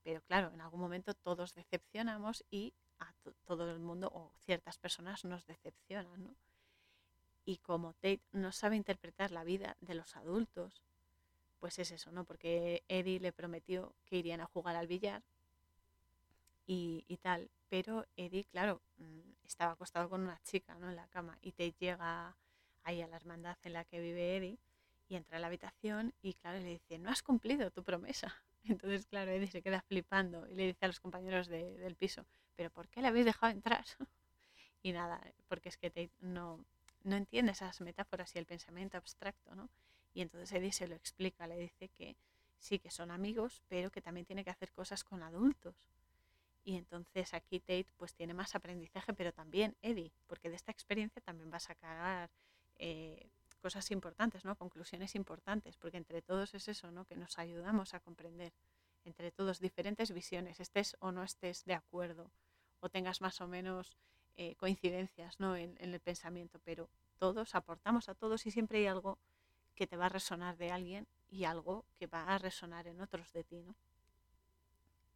pero 0.03 0.23
claro, 0.23 0.53
en 0.53 0.61
algún 0.61 0.81
momento 0.81 1.15
todos 1.15 1.55
decepcionamos 1.55 2.45
y 2.51 2.73
a 2.99 3.13
todo 3.45 3.71
el 3.71 3.79
mundo 3.79 4.11
o 4.15 4.33
ciertas 4.45 4.79
personas 4.79 5.25
nos 5.25 5.47
decepcionan, 5.47 6.25
¿no? 6.25 6.37
Y 7.45 7.59
como 7.59 7.93
Tate 7.95 8.23
no 8.33 8.53
sabe 8.53 8.77
interpretar 8.77 9.31
la 9.31 9.45
vida 9.45 9.77
de 9.81 9.95
los 9.95 10.17
adultos, 10.17 10.83
pues 11.61 11.79
es 11.79 11.91
eso, 11.91 12.11
¿no? 12.11 12.25
Porque 12.25 12.85
Eddie 12.89 13.21
le 13.21 13.33
prometió 13.33 13.95
que 14.05 14.17
irían 14.17 14.41
a 14.41 14.47
jugar 14.47 14.77
al 14.77 14.87
billar 14.87 15.23
y, 16.67 17.19
tal. 17.23 17.51
Pero 17.69 18.07
Eddie, 18.17 18.45
claro, 18.45 18.83
mm, 18.99 19.21
estaba 19.45 19.73
acostado 19.73 20.09
con 20.09 20.23
una 20.23 20.41
chica 20.43 20.75
¿no? 20.77 20.89
en 20.89 20.97
la 20.97 21.09
cama 21.09 21.39
y 21.41 21.53
te 21.53 21.73
llega 21.73 22.37
ahí 22.87 23.03
a 23.03 23.07
la 23.09 23.17
hermandad 23.17 23.59
en 23.65 23.73
la 23.75 23.85
que 23.85 24.01
vive 24.01 24.37
Eddie 24.37 24.59
y 25.09 25.17
entra 25.17 25.37
a 25.37 25.41
la 25.41 25.49
habitación 25.49 26.15
y 26.23 26.35
claro, 26.35 26.59
le 26.59 26.71
dice, 26.71 26.99
no 26.99 27.11
has 27.11 27.23
cumplido 27.23 27.71
tu 27.71 27.85
promesa. 27.85 28.35
Entonces, 28.65 29.07
claro, 29.07 29.31
Eddie 29.31 29.51
se 29.51 29.63
queda 29.63 29.83
flipando 29.83 30.49
y 30.49 30.55
le 30.55 30.67
dice 30.67 30.85
a 30.85 30.89
los 30.89 31.01
compañeros 31.01 31.49
del 31.49 31.97
piso, 31.97 32.27
pero 32.57 32.71
¿por 32.71 32.89
qué 32.89 33.03
le 33.03 33.09
habéis 33.09 33.27
dejado 33.27 33.53
entrar? 33.53 33.85
y 34.83 34.93
nada, 34.93 35.21
porque 35.49 35.69
es 35.69 35.77
que 35.77 35.91
Tate 35.91 36.11
no, 36.21 36.65
no 37.05 37.17
entiende 37.17 37.53
esas 37.53 37.81
metáforas 37.81 38.35
y 38.35 38.39
el 38.39 38.47
pensamiento 38.47 38.97
abstracto, 38.97 39.55
¿no? 39.55 39.69
Y 40.15 40.23
entonces 40.23 40.51
Eddie 40.53 40.73
se 40.73 40.89
lo 40.89 40.95
explica, 40.95 41.47
le 41.47 41.59
dice 41.59 41.89
que 41.91 42.17
sí 42.59 42.79
que 42.79 42.91
son 42.91 43.11
amigos, 43.11 43.63
pero 43.69 43.91
que 43.91 44.01
también 44.01 44.25
tiene 44.25 44.43
que 44.43 44.51
hacer 44.51 44.73
cosas 44.73 45.05
con 45.05 45.23
adultos 45.23 45.77
y 46.67 46.75
entonces 46.75 47.33
aquí 47.33 47.61
Tate 47.61 47.87
pues 47.97 48.13
tiene 48.13 48.35
más 48.35 48.57
aprendizaje, 48.57 49.15
pero 49.15 49.33
también 49.33 49.77
Eddie, 49.83 50.11
porque 50.27 50.51
de 50.51 50.57
esta 50.57 50.73
experiencia 50.73 51.23
también 51.23 51.51
va 51.51 51.59
a 51.59 51.61
sacar 51.61 52.29
eh, 52.79 53.31
cosas 53.61 53.91
importantes, 53.91 54.45
¿no? 54.45 54.57
Conclusiones 54.57 55.15
importantes, 55.15 55.77
porque 55.77 55.97
entre 55.97 56.23
todos 56.23 56.55
es 56.55 56.69
eso, 56.69 56.91
¿no? 56.91 57.05
Que 57.05 57.17
nos 57.17 57.39
ayudamos 57.39 57.95
a 57.95 58.01
comprender, 58.01 58.53
entre 59.05 59.31
todos 59.31 59.61
diferentes 59.61 60.13
visiones, 60.13 60.61
estés 60.61 60.97
o 61.01 61.13
no 61.13 61.23
estés 61.23 61.65
de 61.65 61.75
acuerdo, 61.75 62.31
o 62.81 62.89
tengas 62.89 63.21
más 63.21 63.41
o 63.41 63.49
menos 63.49 63.97
eh, 64.37 64.55
coincidencias, 64.57 65.41
¿no? 65.41 65.57
En, 65.57 65.77
en 65.81 65.95
el 65.95 66.01
pensamiento, 66.01 66.61
pero 66.65 66.89
todos 67.19 67.55
aportamos 67.55 68.09
a 68.09 68.15
todos 68.15 68.47
y 68.47 68.51
siempre 68.51 68.79
hay 68.79 68.87
algo 68.87 69.19
que 69.75 69.87
te 69.87 69.97
va 69.97 70.07
a 70.07 70.11
resonar 70.11 70.57
de 70.57 70.71
alguien 70.71 71.07
y 71.29 71.45
algo 71.45 71.85
que 71.95 72.07
va 72.07 72.25
a 72.25 72.39
resonar 72.39 72.87
en 72.87 73.01
otros 73.01 73.33
de 73.33 73.45
ti, 73.45 73.63
¿no? 73.63 73.75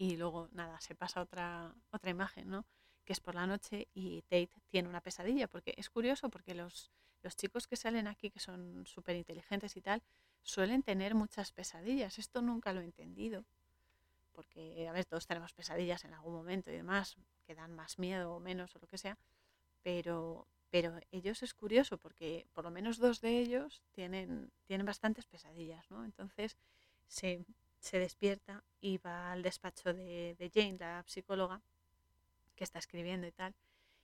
y 0.01 0.17
luego 0.17 0.49
nada, 0.53 0.81
se 0.81 0.95
pasa 0.95 1.21
otra, 1.21 1.75
otra 1.91 2.11
imagen, 2.11 2.49
¿no? 2.49 2.65
Que 3.05 3.13
es 3.13 3.21
por 3.21 3.35
la 3.35 3.47
noche 3.47 3.87
y 3.93 4.23
Tate 4.23 4.49
tiene 4.71 4.89
una 4.89 5.03
pesadilla, 5.03 5.47
porque 5.47 5.75
es 5.77 5.91
curioso 5.91 6.31
porque 6.31 6.55
los, 6.55 6.91
los 7.23 7.37
chicos 7.37 7.67
que 7.67 7.77
salen 7.77 8.07
aquí, 8.07 8.31
que 8.31 8.41
son 8.41 8.87
súper 8.87 9.17
inteligentes 9.17 9.77
y 9.77 9.81
tal, 9.81 10.03
suelen 10.43 10.83
tener 10.83 11.15
muchas 11.15 11.53
pesadillas. 11.53 12.19
Esto 12.19 12.43
nunca 12.43 12.73
lo 12.73 12.81
he 12.81 12.85
entendido, 12.85 13.45
porque, 14.33 14.89
a 14.89 14.93
ver, 14.93 15.05
todos 15.05 15.27
tenemos 15.27 15.53
pesadillas 15.53 16.05
en 16.05 16.15
algún 16.15 16.35
momento 16.35 16.71
y 16.71 16.75
demás, 16.75 17.17
que 17.47 17.55
dan 17.55 17.75
más 17.75 17.99
miedo 17.99 18.35
o 18.35 18.41
menos 18.41 18.75
o 18.77 18.79
lo 18.79 18.87
que 18.87 18.99
sea, 18.99 19.19
pero, 19.83 20.47
pero 20.71 20.99
ellos 21.11 21.43
es 21.43 21.55
curioso 21.55 21.99
porque 21.99 22.47
por 22.53 22.65
lo 22.65 22.71
menos 22.71 22.99
dos 22.99 23.21
de 23.21 23.39
ellos 23.39 23.83
tienen, 23.93 24.51
tienen 24.67 24.87
bastantes 24.87 25.27
pesadillas, 25.27 25.91
¿no? 25.91 26.05
Entonces 26.05 26.57
se, 27.07 27.45
se 27.81 27.99
despierta 27.99 28.63
y 28.81 28.99
va 28.99 29.33
al 29.33 29.43
despacho 29.43 29.93
de, 29.93 30.51
Jane, 30.55 30.77
la 30.79 31.05
psicóloga, 31.07 31.61
que 32.55 32.65
está 32.65 32.79
escribiendo 32.79 33.27
y 33.27 33.33
tal. 33.33 33.55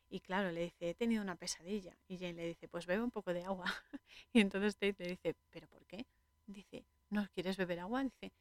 Y 0.09 0.20
claro, 0.20 0.51
le 0.53 0.62
dice, 0.62 0.91
he 0.91 0.95
tenido 0.95 1.23
una 1.23 1.37
pesadilla. 1.37 1.97
Y 2.09 2.19
Jane 2.19 2.35
le 2.35 2.47
dice, 2.47 2.69
pues 2.69 2.87
bebe 2.87 3.03
un 3.03 3.11
poco 3.11 3.33
de 3.33 3.45
agua. 3.45 3.65
y 4.33 4.41
entonces 4.41 4.77
Tate 4.77 5.05
le 5.05 5.11
dice, 5.11 5.35
¿pero 5.51 5.66
por 5.69 5.85
qué? 5.87 6.07
Dice, 6.47 6.85
¿no 7.11 7.27
quieres 7.35 7.57
beber 7.57 7.81
agua? 7.81 8.03
Dice, 8.05 8.33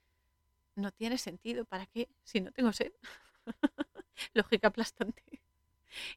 no 0.75 0.91
tiene 0.91 1.17
sentido, 1.17 1.65
¿para 1.65 1.85
qué? 1.87 2.09
Si 2.23 2.41
no 2.41 2.51
tengo 2.51 2.71
sed. 2.73 2.91
Lógica 4.33 4.67
aplastante. 4.69 5.23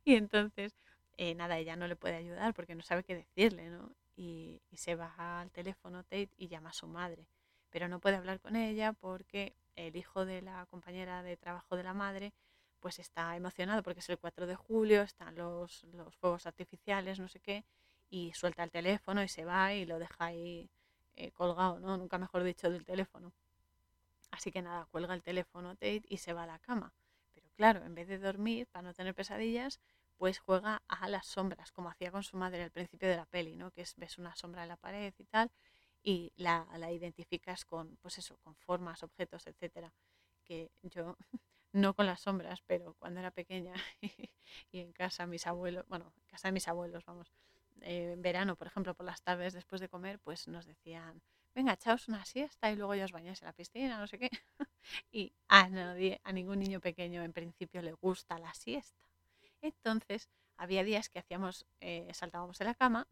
y 0.05 0.15
entonces, 0.15 0.75
eh, 1.17 1.35
nada, 1.35 1.59
ella 1.59 1.77
no 1.77 1.89
le 1.89 1.97
puede 1.97 2.17
ayudar 2.17 2.55
porque 2.55 2.75
no 2.75 2.83
sabe 2.83 3.05
qué 3.05 3.15
decirle, 3.17 3.71
¿no? 3.71 3.93
Y, 4.17 4.61
y 4.71 4.77
se 4.77 4.97
va 4.97 5.41
al 5.41 5.51
teléfono 5.51 6.03
Tate 6.05 6.31
y 6.37 6.49
llama 6.49 6.71
a 6.71 6.73
su 6.73 6.87
madre 6.87 7.27
pero 7.71 7.89
no 7.89 8.01
puede 8.01 8.17
hablar 8.17 8.41
con 8.41 8.57
ella 8.57 8.93
porque 8.93 9.55
el 9.77 9.97
hijo 9.97 10.25
de 10.25 10.43
la 10.43 10.67
compañera 10.67 11.23
de 11.23 11.37
trabajo 11.37 11.77
de 11.77 11.83
la 11.83 11.95
madre 11.95 12.33
pues 12.81 12.99
está 12.99 13.37
emocionado 13.37 13.83
porque 13.83 14.01
es 14.01 14.09
el 14.09 14.19
4 14.19 14.47
de 14.47 14.57
julio, 14.57 15.03
están 15.03 15.35
los, 15.37 15.85
los 15.93 16.15
fuegos 16.17 16.47
artificiales, 16.47 17.19
no 17.19 17.29
sé 17.29 17.41
qué, 17.41 17.65
y 18.11 18.33
suelta 18.35 18.65
el 18.65 18.71
teléfono 18.71 19.23
y 19.23 19.29
se 19.29 19.45
va 19.45 19.75
y 19.75 19.87
lo 19.87 19.99
deja 19.99 20.17
ahí 20.19 20.71
eh, 21.17 21.33
colgado, 21.33 21.81
¿no? 21.81 21.97
Nunca 21.97 22.19
mejor 22.19 22.43
dicho 22.45 22.71
del 22.71 22.85
teléfono. 22.85 23.33
Así 24.31 24.53
que 24.53 24.63
nada, 24.63 24.87
cuelga 24.87 25.15
el 25.15 25.23
teléfono 25.23 25.75
Tate 25.75 26.05
y 26.09 26.19
se 26.19 26.33
va 26.33 26.45
a 26.45 26.47
la 26.47 26.59
cama. 26.59 26.93
Pero 27.35 27.49
claro, 27.57 27.85
en 27.85 27.95
vez 27.95 28.09
de 28.09 28.19
dormir, 28.19 28.67
para 28.69 28.83
no 28.83 28.95
tener 28.95 29.15
pesadillas, 29.15 29.81
pues 30.17 30.39
juega 30.39 30.83
a 30.89 31.09
las 31.09 31.27
sombras, 31.27 31.73
como 31.73 31.91
hacía 31.91 32.11
con 32.11 32.23
su 32.23 32.37
madre 32.37 32.63
al 32.63 32.71
principio 32.71 33.09
de 33.09 33.17
la 33.17 33.27
peli, 33.27 33.57
¿no? 33.57 33.71
Que 33.71 33.83
es, 33.83 33.95
ves 33.97 34.19
una 34.19 34.35
sombra 34.37 34.63
en 34.63 34.69
la 34.69 34.77
pared 34.77 35.15
y 35.19 35.25
tal, 35.25 35.51
y 36.03 36.33
la, 36.37 36.67
la, 36.77 36.93
identificas 36.93 37.65
con, 37.65 37.97
pues 38.03 38.19
eso, 38.19 38.37
con 38.39 38.55
formas, 38.57 39.03
objetos, 39.03 39.47
etcétera. 39.47 39.93
Que 40.45 40.71
yo, 40.83 41.17
no 41.73 41.95
con 41.95 42.07
las 42.07 42.21
sombras, 42.21 42.63
pero 42.67 42.95
cuando 42.99 43.21
era 43.21 43.31
pequeña 43.31 43.75
y, 44.73 44.81
en 44.81 44.93
casa 44.93 45.27
mis 45.27 45.47
abuelos, 45.47 45.87
bueno, 45.89 46.13
en 46.17 46.27
casa 46.27 46.49
de 46.49 46.53
mis 46.53 46.69
abuelos, 46.69 47.05
vamos, 47.05 47.33
eh, 47.83 48.13
en 48.13 48.23
verano, 48.23 48.57
por 48.57 48.67
ejemplo, 48.67 48.95
por 48.95 49.07
las 49.07 49.23
tardes 49.23 49.53
después 49.53 49.81
de 49.81 49.89
comer, 49.89 50.19
pues 50.19 50.49
nos 50.49 50.67
decían, 50.67 51.23
venga, 51.55 51.73
echaos 51.75 52.09
una 52.09 52.25
siesta 52.25 52.71
y 52.71 52.77
luego 52.77 52.95
ya 52.95 53.05
os 53.05 53.13
bañáis 53.13 53.43
en 53.43 53.47
la 53.47 53.53
piscina, 53.53 53.99
no 53.99 54.07
sé 54.07 54.19
qué. 54.19 54.31
y 55.13 55.33
a 55.49 55.69
nadie, 55.69 56.21
a 56.25 56.33
ningún 56.33 56.61
niño 56.61 56.81
pequeño 56.81 57.23
en 57.23 57.33
principio 57.33 57.83
le 57.83 57.93
gusta 57.93 58.39
la 58.39 58.55
siesta. 58.55 59.05
Entonces, 59.61 60.29
había 60.57 60.85
días 60.85 61.09
que 61.09 61.19
hacíamos, 61.19 61.67
eh, 61.81 62.09
saltábamos 62.13 62.59
de 62.59 62.65
la 62.65 62.75
cama 62.75 63.07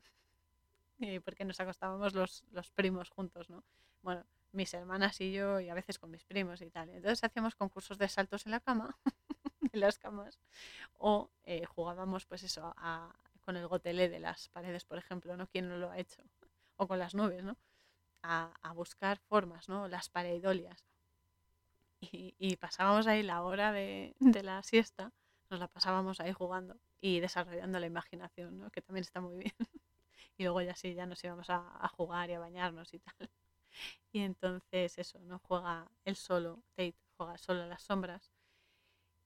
eh, 1.01 1.21
porque 1.21 1.45
nos 1.45 1.61
acostábamos 1.61 2.15
los, 2.15 2.45
los, 2.53 2.71
primos 2.71 3.11
juntos, 3.11 3.51
¿no? 3.51 3.63
Bueno, 4.03 4.25
mis 4.53 4.73
hermanas 4.75 5.21
y 5.21 5.33
yo, 5.33 5.61
y 5.61 5.69
a 5.69 5.75
veces 5.75 5.99
con 5.99 6.11
mis 6.11 6.25
primos 6.25 6.61
y 6.63 6.71
tal. 6.71 6.91
Entonces 6.91 7.23
hacíamos 7.25 7.55
concursos 7.55 7.99
de 7.99 8.09
saltos 8.09 8.47
en 8.47 8.53
la 8.53 8.61
cama, 8.61 8.97
en 9.73 9.81
las 9.81 9.99
camas, 9.99 10.39
o 10.95 11.31
eh, 11.45 11.65
jugábamos, 11.67 12.27
pues 12.27 12.43
eso, 12.43 12.75
a, 12.77 13.15
con 13.43 13.57
el 13.57 13.67
gotelé 13.69 14.09
de 14.09 14.21
las 14.21 14.49
paredes, 14.49 14.85
por 14.85 14.99
ejemplo, 14.99 15.37
¿no? 15.37 15.47
¿Quién 15.47 15.69
no 15.69 15.77
lo 15.77 15.91
ha 15.91 15.99
hecho? 15.99 16.23
o 16.77 16.87
con 16.87 16.99
las 16.99 17.15
nubes, 17.15 17.43
¿no? 17.43 17.57
A, 18.23 18.53
buscar 18.75 19.19
formas, 19.19 19.69
¿no? 19.69 19.89
Las 19.89 20.09
pareidolias. 20.09 20.85
Y, 22.01 22.35
y 22.39 22.57
pasábamos 22.57 23.07
ahí 23.07 23.23
la 23.23 23.43
hora 23.43 23.73
de, 23.73 24.15
de, 24.19 24.43
la 24.43 24.63
siesta, 24.63 25.13
nos 25.49 25.61
la 25.61 25.69
pasábamos 25.69 26.21
ahí 26.21 26.33
jugando 26.33 26.77
y 27.01 27.21
desarrollando 27.21 27.79
la 27.79 27.87
imaginación, 27.87 28.59
¿no? 28.59 28.71
Que 28.71 28.83
también 28.83 29.03
está 29.03 29.21
muy 29.21 29.37
bien. 29.45 29.55
y 30.37 30.43
luego 30.45 30.61
ya 30.61 30.75
sí, 30.77 30.95
ya 30.95 31.07
nos 31.07 31.23
íbamos 31.25 31.49
a, 31.51 31.65
a 31.81 31.89
jugar 31.89 32.31
y 32.31 32.35
a 32.35 32.41
bañarnos 32.41 32.93
y 32.93 32.99
tal. 32.99 33.31
Y 34.13 34.21
entonces 34.21 34.99
eso, 34.99 35.19
¿no? 35.21 35.39
Juega 35.41 35.91
él 36.05 36.17
solo, 36.17 36.63
Tate 36.75 36.95
juega 37.17 37.39
solo 37.39 37.63
en 37.63 37.69
las 37.69 37.83
sombras. 37.83 38.31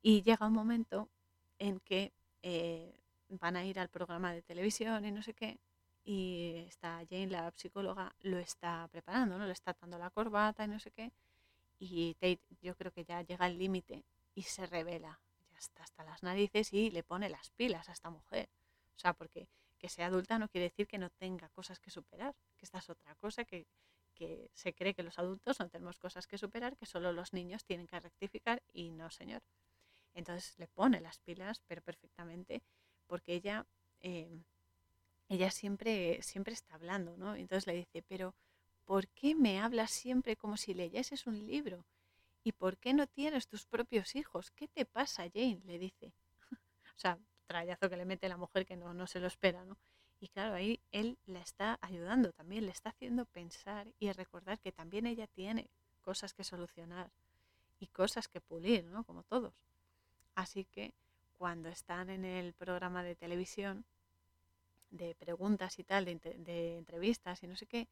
Y 0.02 0.22
llega 0.22 0.46
un 0.46 0.52
momento 0.54 1.08
en 1.58 1.80
que 1.80 2.12
eh, 2.42 3.00
van 3.28 3.56
a 3.56 3.64
ir 3.64 3.78
al 3.78 3.88
programa 3.88 4.32
de 4.32 4.42
televisión 4.42 5.04
y 5.04 5.12
no 5.12 5.22
sé 5.22 5.34
qué, 5.34 5.58
y 6.04 6.64
está 6.66 7.02
Jane, 7.08 7.28
la 7.28 7.52
psicóloga, 7.54 8.14
lo 8.20 8.38
está 8.38 8.88
preparando, 8.90 9.38
¿no? 9.38 9.46
Le 9.46 9.52
está 9.52 9.76
dando 9.80 9.98
la 9.98 10.10
corbata 10.10 10.64
y 10.64 10.68
no 10.68 10.80
sé 10.80 10.90
qué, 10.90 11.12
y 11.78 12.14
Tate 12.14 12.40
yo 12.62 12.74
creo 12.76 12.92
que 12.92 13.04
ya 13.04 13.22
llega 13.22 13.44
al 13.44 13.58
límite 13.58 14.04
y 14.34 14.42
se 14.42 14.66
revela, 14.66 15.20
ya 15.52 15.58
está 15.58 15.82
hasta 15.82 16.04
las 16.04 16.22
narices 16.22 16.72
y 16.72 16.90
le 16.90 17.02
pone 17.02 17.28
las 17.28 17.50
pilas 17.50 17.88
a 17.88 17.92
esta 17.92 18.10
mujer. 18.10 18.48
O 18.96 18.98
sea, 18.98 19.12
porque 19.14 19.48
que 19.78 19.88
sea 19.88 20.06
adulta 20.06 20.38
no 20.38 20.48
quiere 20.48 20.68
decir 20.68 20.86
que 20.86 20.98
no 20.98 21.10
tenga 21.10 21.48
cosas 21.50 21.80
que 21.80 21.90
superar, 21.90 22.34
que 22.56 22.66
esta 22.66 22.78
es 22.78 22.90
otra 22.90 23.14
cosa 23.16 23.44
que, 23.44 23.66
que 24.20 24.50
se 24.52 24.74
cree 24.74 24.92
que 24.92 25.02
los 25.02 25.18
adultos 25.18 25.58
no 25.60 25.70
tenemos 25.70 25.98
cosas 25.98 26.26
que 26.26 26.36
superar, 26.36 26.76
que 26.76 26.84
solo 26.84 27.10
los 27.10 27.32
niños 27.32 27.64
tienen 27.64 27.86
que 27.86 27.98
rectificar 27.98 28.62
y 28.70 28.90
no, 28.90 29.10
señor. 29.10 29.40
Entonces 30.12 30.58
le 30.58 30.68
pone 30.68 31.00
las 31.00 31.20
pilas, 31.20 31.62
pero 31.66 31.80
perfectamente, 31.80 32.62
porque 33.06 33.32
ella, 33.32 33.66
em, 34.00 34.44
ella 35.30 35.50
siempre, 35.50 36.20
siempre 36.22 36.52
está 36.52 36.74
hablando, 36.74 37.16
¿no? 37.16 37.34
Entonces 37.34 37.66
le 37.66 37.72
dice, 37.72 38.02
pero 38.06 38.34
¿por 38.84 39.08
qué 39.08 39.34
me 39.34 39.58
hablas 39.58 39.90
siempre 39.90 40.36
como 40.36 40.58
si 40.58 40.74
leyeses 40.74 41.26
un 41.26 41.46
libro? 41.46 41.86
¿Y 42.44 42.52
por 42.52 42.76
qué 42.76 42.92
no 42.92 43.06
tienes 43.06 43.48
tus 43.48 43.64
propios 43.64 44.16
hijos? 44.16 44.50
¿Qué 44.50 44.68
te 44.68 44.84
pasa, 44.84 45.30
Jane? 45.32 45.62
le 45.64 45.78
dice. 45.78 46.12
o 46.94 46.98
sea, 46.98 47.18
trayazo 47.46 47.88
que 47.88 47.96
le 47.96 48.04
mete 48.04 48.28
la 48.28 48.36
mujer 48.36 48.66
que 48.66 48.76
no, 48.76 48.92
no 48.92 49.06
se 49.06 49.18
lo 49.18 49.28
espera, 49.28 49.64
¿no? 49.64 49.78
Y 50.20 50.28
claro, 50.28 50.54
ahí 50.54 50.78
él 50.92 51.16
la 51.26 51.40
está 51.40 51.78
ayudando 51.80 52.32
también, 52.32 52.66
le 52.66 52.72
está 52.72 52.90
haciendo 52.90 53.24
pensar 53.24 53.88
y 53.98 54.12
recordar 54.12 54.60
que 54.60 54.70
también 54.70 55.06
ella 55.06 55.26
tiene 55.26 55.70
cosas 56.02 56.34
que 56.34 56.44
solucionar 56.44 57.10
y 57.78 57.86
cosas 57.86 58.28
que 58.28 58.40
pulir, 58.40 58.84
¿no? 58.84 59.02
Como 59.04 59.22
todos. 59.22 59.54
Así 60.34 60.66
que 60.66 60.92
cuando 61.38 61.70
están 61.70 62.10
en 62.10 62.26
el 62.26 62.52
programa 62.52 63.02
de 63.02 63.16
televisión 63.16 63.86
de 64.90 65.14
preguntas 65.14 65.78
y 65.78 65.84
tal, 65.84 66.04
de, 66.04 66.76
entrevistas 66.76 67.42
y 67.42 67.46
no 67.46 67.56
sé 67.56 67.66
qué, 67.66 67.88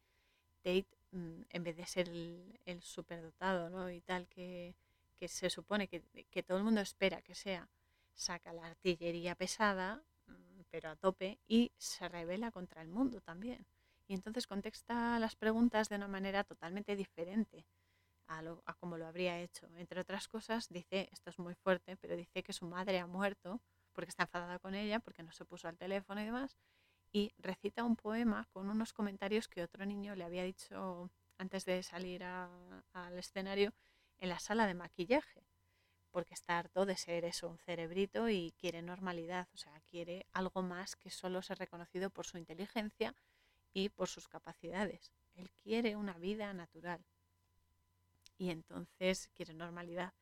Tate, 0.61 0.87
mm, 1.11 1.41
en 1.49 1.63
vez 1.63 1.77
de 1.77 1.85
ser 1.87 2.09
el, 2.09 2.81
superdotado 2.81 3.69
¿no? 3.69 3.89
y 3.89 4.01
tal 4.01 4.27
que, 4.27 4.75
se 5.27 5.49
supone 5.49 5.87
que, 5.87 6.01
que, 6.29 6.43
todo 6.43 6.57
el 6.59 6.63
mundo 6.63 6.81
espera 6.81 7.21
que 7.21 7.33
sea, 7.33 7.67
saca 8.13 8.53
la 8.53 8.65
artillería 8.65 9.35
pesada, 9.35 10.03
pero 10.71 10.89
a 10.89 10.95
tope, 10.95 11.39
y 11.47 11.71
se 11.77 12.07
revela 12.09 12.51
contra 12.51 12.81
el 12.81 12.89
mundo 12.89 13.21
también. 13.21 13.65
Y 14.07 14.13
entonces 14.13 14.47
contesta 14.47 15.19
las 15.19 15.35
preguntas 15.35 15.89
de 15.89 15.95
una 15.95 16.07
manera 16.07 16.43
totalmente 16.43 16.95
diferente 16.95 17.65
a, 18.27 18.41
como 18.79 18.97
lo 18.97 19.07
habría 19.07 19.39
hecho. 19.39 19.67
Entre 19.77 19.99
otras 19.99 20.27
cosas, 20.27 20.67
dice, 20.69 21.09
esto 21.11 21.29
es 21.29 21.39
muy 21.39 21.55
fuerte, 21.55 21.97
pero 21.97 22.15
dice 22.15 22.43
que 22.43 22.53
su 22.53 22.65
madre 22.65 22.99
ha 22.99 23.07
muerto 23.07 23.61
porque 23.93 24.09
está 24.09 24.23
enfadada 24.23 24.59
con 24.59 24.75
ella, 24.75 24.99
porque 24.99 25.23
no 25.23 25.31
se 25.31 25.45
puso 25.45 25.67
al 25.67 25.77
teléfono 25.77 26.21
y 26.21 26.25
demás, 26.25 26.57
y 27.11 27.33
recita 27.37 27.83
un 27.83 27.95
poema 27.95 28.47
con 28.53 28.69
unos 28.69 28.93
comentarios 28.93 29.47
que 29.47 29.63
otro 29.63 29.85
niño 29.85 30.15
le 30.15 30.23
había 30.23 30.43
dicho 30.43 31.11
antes 31.37 31.65
de 31.65 31.83
salir 31.83 32.23
al 32.23 33.17
escenario 33.17 33.73
en 34.19 34.29
la 34.29 34.39
sala 34.39 34.67
de 34.67 34.73
maquillaje, 34.73 35.48
porque 36.11 36.33
está 36.33 36.57
harto 36.57 36.85
de 36.85 36.97
ser 36.97 37.25
eso, 37.25 37.49
un 37.49 37.57
cerebrito 37.59 38.29
y 38.29 38.53
quiere 38.57 38.81
normalidad, 38.81 39.47
o 39.53 39.57
sea, 39.57 39.79
quiere 39.89 40.25
algo 40.33 40.61
más 40.61 40.95
que 40.95 41.09
solo 41.09 41.41
ser 41.41 41.59
reconocido 41.59 42.09
por 42.09 42.25
su 42.25 42.37
inteligencia 42.37 43.15
y 43.73 43.89
por 43.89 44.07
sus 44.07 44.27
capacidades. 44.27 45.11
Él 45.35 45.51
quiere 45.51 45.95
una 45.95 46.17
vida 46.17 46.53
natural 46.53 47.05
y 48.37 48.49
entonces 48.49 49.29
quiere 49.35 49.53
normalidad. 49.53 50.13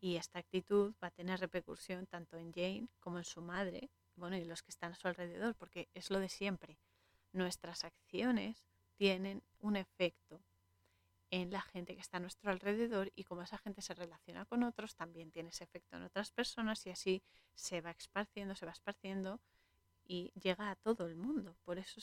Y 0.00 0.16
esta 0.16 0.38
actitud 0.38 0.94
va 1.02 1.08
a 1.08 1.10
tener 1.10 1.40
repercusión 1.40 2.06
tanto 2.06 2.36
en 2.36 2.52
Jane 2.52 2.88
como 3.00 3.18
en 3.18 3.24
su 3.24 3.40
madre, 3.42 3.90
bueno, 4.14 4.36
y 4.36 4.44
los 4.44 4.62
que 4.62 4.70
están 4.70 4.92
a 4.92 4.96
su 4.96 5.08
alrededor, 5.08 5.54
porque 5.56 5.88
es 5.94 6.10
lo 6.10 6.20
de 6.20 6.28
siempre. 6.28 6.78
Nuestras 7.32 7.84
acciones 7.84 8.64
tienen 8.96 9.42
un 9.60 9.76
efecto 9.76 10.40
en 11.30 11.50
la 11.50 11.60
gente 11.60 11.94
que 11.94 12.00
está 12.00 12.18
a 12.18 12.20
nuestro 12.20 12.50
alrededor 12.50 13.12
y 13.14 13.24
como 13.24 13.42
esa 13.42 13.58
gente 13.58 13.82
se 13.82 13.94
relaciona 13.94 14.44
con 14.44 14.62
otros, 14.62 14.94
también 14.94 15.30
tiene 15.30 15.50
ese 15.50 15.64
efecto 15.64 15.96
en 15.96 16.04
otras 16.04 16.30
personas 16.30 16.86
y 16.86 16.90
así 16.90 17.22
se 17.54 17.80
va 17.80 17.90
esparciendo, 17.90 18.54
se 18.54 18.66
va 18.66 18.72
esparciendo 18.72 19.40
y 20.04 20.32
llega 20.40 20.70
a 20.70 20.76
todo 20.76 21.06
el 21.06 21.16
mundo. 21.16 21.56
Por 21.64 21.78
eso, 21.78 22.00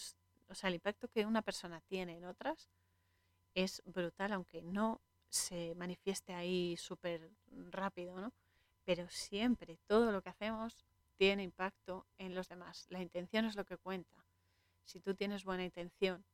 o 0.49 0.55
sea, 0.55 0.67
el 0.67 0.75
impacto 0.75 1.07
que 1.07 1.25
una 1.25 1.41
persona 1.41 1.81
tiene 1.81 2.17
en 2.17 2.25
otras 2.25 2.69
es 3.55 3.81
brutal, 3.85 4.33
aunque 4.33 4.61
no 4.61 5.01
se 5.29 5.73
manifieste 5.75 6.33
ahí 6.33 6.75
súper 6.77 7.31
rápido, 7.47 8.19
¿no? 8.19 8.33
Pero 8.83 9.07
siempre 9.09 9.79
todo 9.87 10.11
lo 10.11 10.21
que 10.21 10.29
hacemos 10.29 10.85
tiene 11.15 11.43
impacto 11.43 12.05
en 12.17 12.35
los 12.35 12.49
demás. 12.49 12.85
La 12.89 13.01
intención 13.01 13.45
es 13.45 13.55
lo 13.55 13.65
que 13.65 13.77
cuenta. 13.77 14.25
Si 14.83 14.99
tú 14.99 15.15
tienes 15.15 15.45
buena 15.45 15.63
intención, 15.63 16.25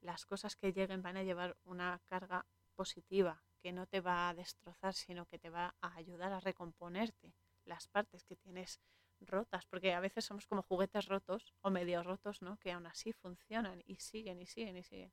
las 0.00 0.26
cosas 0.26 0.56
que 0.56 0.72
lleguen 0.72 1.02
van 1.02 1.16
a 1.16 1.22
llevar 1.22 1.56
una 1.64 2.00
carga 2.06 2.46
positiva 2.74 3.42
que 3.60 3.72
no 3.72 3.86
te 3.86 4.00
va 4.00 4.28
a 4.28 4.34
destrozar, 4.34 4.94
sino 4.94 5.26
que 5.26 5.38
te 5.38 5.50
va 5.50 5.74
a 5.80 5.94
ayudar 5.96 6.32
a 6.32 6.40
recomponerte 6.40 7.34
las 7.64 7.88
partes 7.88 8.24
que 8.24 8.36
tienes 8.36 8.80
rotas, 9.20 9.66
porque 9.66 9.92
a 9.92 10.00
veces 10.00 10.24
somos 10.24 10.46
como 10.46 10.62
juguetes 10.62 11.06
rotos 11.06 11.52
o 11.60 11.70
medio 11.70 12.02
rotos, 12.02 12.40
¿no? 12.40 12.56
Que 12.58 12.72
aún 12.72 12.86
así 12.86 13.12
funcionan 13.12 13.82
y 13.84 13.96
siguen 13.96 14.40
y 14.40 14.46
siguen 14.46 14.76
y 14.76 14.82
siguen. 14.84 15.12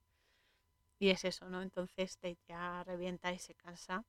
Y 1.00 1.10
es 1.10 1.26
eso, 1.26 1.50
¿no? 1.50 1.62
Entonces 1.62 2.18
te 2.20 2.38
ya 2.48 2.84
revienta 2.84 3.34
y 3.34 3.40
se 3.40 3.56
cansa 3.56 4.06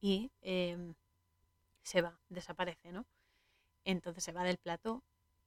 y 0.00 0.30
em, 0.42 0.94
se 1.82 2.02
va, 2.02 2.18
desaparece, 2.28 2.92
¿no? 2.92 3.06
Entonces 3.84 4.24
se 4.24 4.32
va 4.32 4.44
del 4.44 4.58
plató 4.58 5.02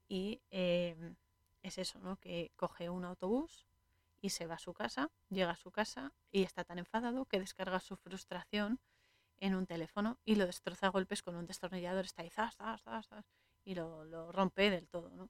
y 0.08 0.42
em, 0.50 1.16
es 1.62 1.78
eso, 1.78 2.00
¿no? 2.00 2.18
Que 2.18 2.52
coge 2.56 2.90
un 2.90 3.06
autobús 3.06 3.68
y 4.24 4.30
se 4.30 4.48
va 4.48 4.56
a 4.56 4.60
su 4.60 4.74
casa, 4.74 5.12
llega 5.30 5.52
a 5.52 5.58
su 5.58 5.70
casa 5.70 6.14
y 6.32 6.44
está 6.44 6.64
tan 6.64 6.80
enfadado 6.80 7.26
que 7.26 7.42
descarga 7.42 7.82
su 7.82 7.98
frustración 7.98 8.80
en 9.42 9.54
un 9.54 9.66
teléfono 9.66 10.18
y 10.24 10.36
lo 10.36 10.46
destroza 10.46 10.88
a 10.88 10.92
golpes 10.92 11.22
con 11.22 11.36
un 11.36 11.46
destornillador, 11.46 12.06
está 12.06 12.22
ahí, 12.22 12.30
zas, 12.30 12.56
zas, 12.56 13.10
y 13.66 13.76
lo, 13.76 14.06
lo, 14.06 14.32
rompe 14.32 14.70
del 14.70 14.88
todo, 14.88 15.10
¿no? 15.10 15.30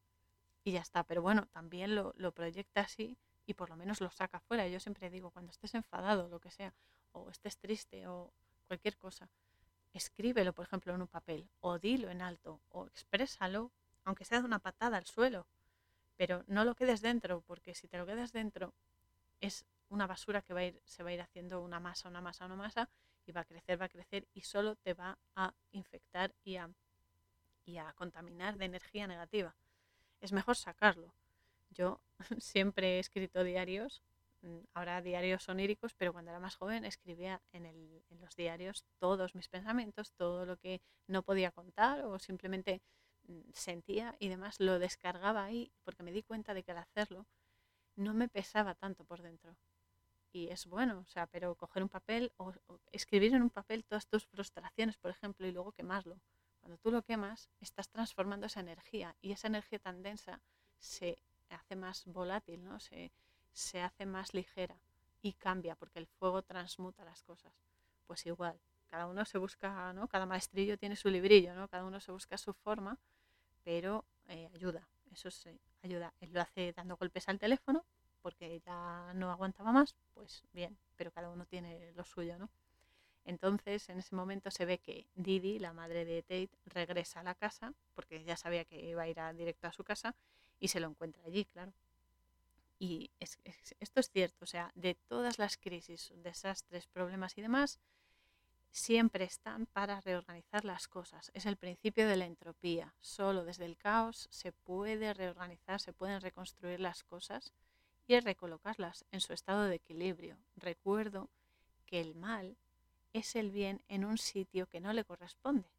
Y 0.63 0.73
ya 0.73 0.81
está, 0.81 1.03
pero 1.03 1.23
bueno, 1.23 1.47
también 1.47 1.95
lo, 1.95 2.13
lo 2.17 2.33
proyecta 2.33 2.81
así 2.81 3.17
y 3.47 3.55
por 3.55 3.71
lo 3.71 3.77
menos 3.77 3.99
lo 3.99 4.11
saca 4.11 4.39
fuera. 4.39 4.67
Yo 4.67 4.79
siempre 4.79 5.09
digo, 5.09 5.31
cuando 5.31 5.49
estés 5.49 5.73
enfadado, 5.73 6.29
lo 6.29 6.39
que 6.39 6.51
sea, 6.51 6.75
o 7.13 7.31
estés 7.31 7.57
triste 7.57 8.05
o 8.05 8.31
cualquier 8.67 8.95
cosa, 8.95 9.27
escríbelo, 9.91 10.53
por 10.53 10.67
ejemplo, 10.67 10.93
en 10.93 11.01
un 11.01 11.07
papel, 11.07 11.49
o 11.61 11.79
dilo 11.79 12.11
en 12.11 12.21
alto, 12.21 12.61
o 12.69 12.85
exprésalo, 12.85 13.71
aunque 14.03 14.23
sea 14.23 14.39
de 14.39 14.45
una 14.45 14.59
patada 14.59 14.97
al 14.97 15.07
suelo, 15.07 15.47
pero 16.23 16.41
no 16.47 16.63
lo 16.63 16.73
quedes 16.73 17.01
dentro, 17.01 17.41
porque 17.41 17.75
si 17.75 17.89
te 17.89 17.97
lo 17.97 18.05
quedas 18.05 18.31
dentro, 18.31 18.73
es 19.41 19.65
una 19.89 20.07
basura 20.07 20.41
que 20.41 20.53
va 20.53 20.61
a 20.61 20.63
ir, 20.63 20.81
se 20.85 21.03
va 21.03 21.09
a 21.09 21.13
ir 21.13 21.19
haciendo 21.19 21.59
una 21.59 21.81
masa, 21.81 22.07
una 22.07 22.21
masa, 22.21 22.45
una 22.45 22.55
masa, 22.55 22.89
y 23.25 23.33
va 23.33 23.41
a 23.41 23.43
crecer, 23.43 23.81
va 23.81 23.87
a 23.87 23.89
crecer, 23.89 24.25
y 24.33 24.39
solo 24.43 24.77
te 24.77 24.93
va 24.93 25.19
a 25.35 25.53
infectar 25.71 26.33
y 26.45 26.55
a, 26.55 26.69
y 27.65 27.75
a 27.75 27.91
contaminar 27.91 28.57
de 28.57 28.63
energía 28.63 29.05
negativa. 29.05 29.53
Es 30.21 30.31
mejor 30.31 30.55
sacarlo. 30.55 31.13
Yo 31.71 31.99
siempre 32.39 32.95
he 32.95 32.99
escrito 32.99 33.43
diarios, 33.43 34.01
mm, 34.43 34.59
ahora 34.75 35.01
diarios 35.01 35.49
oníricos, 35.49 35.93
pero 35.93 36.13
cuando 36.13 36.31
era 36.31 36.39
más 36.39 36.55
joven 36.55 36.85
escribía 36.85 37.41
en, 37.51 37.65
el, 37.65 38.01
en, 38.09 38.21
los 38.21 38.37
diarios 38.37 38.85
todos 38.97 39.35
mis 39.35 39.49
pensamientos, 39.49 40.13
todo 40.13 40.45
lo 40.45 40.55
que 40.55 40.79
no 41.05 41.21
podía 41.21 41.51
contar 41.51 42.05
o 42.05 42.17
simplemente 42.17 42.81
sentía 43.53 44.15
y 44.19 44.29
demás, 44.29 44.59
lo 44.59 44.79
descargaba 44.79 45.43
ahí 45.43 45.71
porque 45.83 46.03
me 46.03 46.11
di 46.11 46.23
cuenta 46.23 46.53
de 46.53 46.63
que 46.63 46.71
al 46.71 46.79
hacerlo 46.79 47.25
no 47.95 48.13
me 48.13 48.27
pesaba 48.27 48.75
tanto 48.75 49.03
por 49.03 49.21
dentro. 49.21 49.55
Y 50.31 50.47
es 50.49 50.65
bueno, 50.65 50.99
o 50.99 51.05
sea, 51.05 51.27
pero 51.27 51.55
coger 51.55 51.83
un 51.83 51.89
papel 51.89 52.31
o, 52.37 52.53
o 52.67 52.79
escribir 52.91 53.33
en 53.35 53.43
un 53.43 53.49
papel 53.51 53.85
todas 53.85 54.07
tus 54.07 54.25
frustraciones, 54.25 54.97
por 54.97 55.11
ejemplo, 55.11 55.45
y 55.45 55.51
luego 55.51 55.71
quemarlo. 55.71 56.19
Cuando 56.59 56.77
tú 56.77 56.91
lo 56.91 57.03
quemas, 57.03 57.49
estás 57.59 57.89
transformando 57.89 58.47
esa 58.47 58.61
energía 58.61 59.15
y 59.21 59.31
esa 59.31 59.47
energía 59.47 59.79
tan 59.79 60.01
densa 60.01 60.41
se 60.79 61.17
hace 61.49 61.75
más 61.75 62.05
volátil, 62.05 62.63
¿no? 62.63 62.79
Se, 62.79 63.11
se 63.51 63.81
hace 63.81 64.05
más 64.05 64.33
ligera 64.33 64.75
y 65.21 65.33
cambia 65.33 65.75
porque 65.75 65.99
el 65.99 66.07
fuego 66.07 66.41
transmuta 66.41 67.05
las 67.05 67.21
cosas. 67.23 67.53
Pues 68.07 68.25
igual, 68.25 68.59
cada 68.87 69.07
uno 69.07 69.25
se 69.25 69.37
busca, 69.37 69.93
¿no? 69.93 70.07
Cada 70.07 70.25
maestrillo 70.25 70.77
tiene 70.77 70.95
su 70.95 71.09
librillo, 71.09 71.55
¿no? 71.55 71.67
Cada 71.67 71.85
uno 71.85 71.99
se 71.99 72.11
busca 72.11 72.37
su 72.37 72.53
forma, 72.53 72.97
pero 73.63 74.05
eh, 74.27 74.49
ayuda, 74.53 74.87
eso 75.11 75.31
sí, 75.31 75.59
ayuda. 75.81 76.13
Él 76.21 76.31
lo 76.33 76.41
hace 76.41 76.73
dando 76.73 76.97
golpes 76.97 77.27
al 77.29 77.39
teléfono 77.39 77.85
porque 78.21 78.61
ya 78.65 79.11
no 79.15 79.31
aguantaba 79.31 79.71
más, 79.71 79.95
pues 80.13 80.43
bien, 80.53 80.77
pero 80.95 81.11
cada 81.11 81.29
uno 81.29 81.45
tiene 81.45 81.91
lo 81.93 82.05
suyo, 82.05 82.37
¿no? 82.37 82.49
Entonces, 83.25 83.87
en 83.89 83.99
ese 83.99 84.15
momento 84.15 84.51
se 84.51 84.65
ve 84.65 84.79
que 84.79 85.07
Didi, 85.15 85.59
la 85.59 85.73
madre 85.73 86.05
de 86.05 86.21
Tate, 86.23 86.57
regresa 86.65 87.21
a 87.21 87.23
la 87.23 87.35
casa, 87.35 87.73
porque 87.93 88.23
ya 88.23 88.35
sabía 88.37 88.65
que 88.65 88.79
iba 88.81 89.03
a 89.03 89.07
ir 89.07 89.19
a, 89.19 89.33
directo 89.33 89.67
a 89.67 89.73
su 89.73 89.83
casa, 89.83 90.15
y 90.59 90.69
se 90.69 90.79
lo 90.79 90.87
encuentra 90.87 91.23
allí, 91.25 91.45
claro. 91.45 91.73
Y 92.79 93.11
esto 93.19 93.99
es 93.99 94.09
cierto, 94.09 94.43
o 94.43 94.47
sea, 94.47 94.71
de 94.75 94.95
todas 94.95 95.39
las 95.39 95.57
crisis, 95.57 96.11
desastres, 96.17 96.87
problemas 96.87 97.37
y 97.37 97.41
demás, 97.41 97.79
siempre 98.73 99.23
están 99.23 99.67
para 99.67 100.01
reorganizar 100.01 100.65
las 100.65 100.87
cosas. 100.87 101.31
Es 101.35 101.45
el 101.45 101.57
principio 101.57 102.07
de 102.07 102.17
la 102.17 102.25
entropía. 102.25 102.93
Solo 103.01 103.45
desde 103.45 103.65
el 103.65 103.77
caos 103.77 104.27
se 104.31 104.51
puede 104.51 105.13
reorganizar, 105.13 105.79
se 105.79 105.93
pueden 105.93 106.19
reconstruir 106.19 106.79
las 106.79 107.03
cosas 107.03 107.53
y 108.07 108.19
recolocarlas 108.19 109.05
en 109.11 109.21
su 109.21 109.31
estado 109.31 109.65
de 109.65 109.75
equilibrio. 109.75 110.37
Recuerdo 110.55 111.29
que 111.85 112.01
el 112.01 112.15
mal 112.15 112.57
es 113.13 113.35
el 113.35 113.51
bien 113.51 113.83
en 113.87 114.05
un 114.05 114.17
sitio 114.17 114.65
que 114.65 114.81
no 114.81 114.91
le 114.91 115.05
corresponde. 115.05 115.69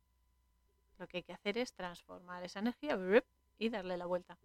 Lo 0.98 1.08
que 1.08 1.18
hay 1.18 1.22
que 1.24 1.32
hacer 1.32 1.58
es 1.58 1.72
transformar 1.72 2.44
esa 2.44 2.60
energía 2.60 2.96
y 3.58 3.68
darle 3.70 3.96
la 3.96 4.06
vuelta. 4.06 4.38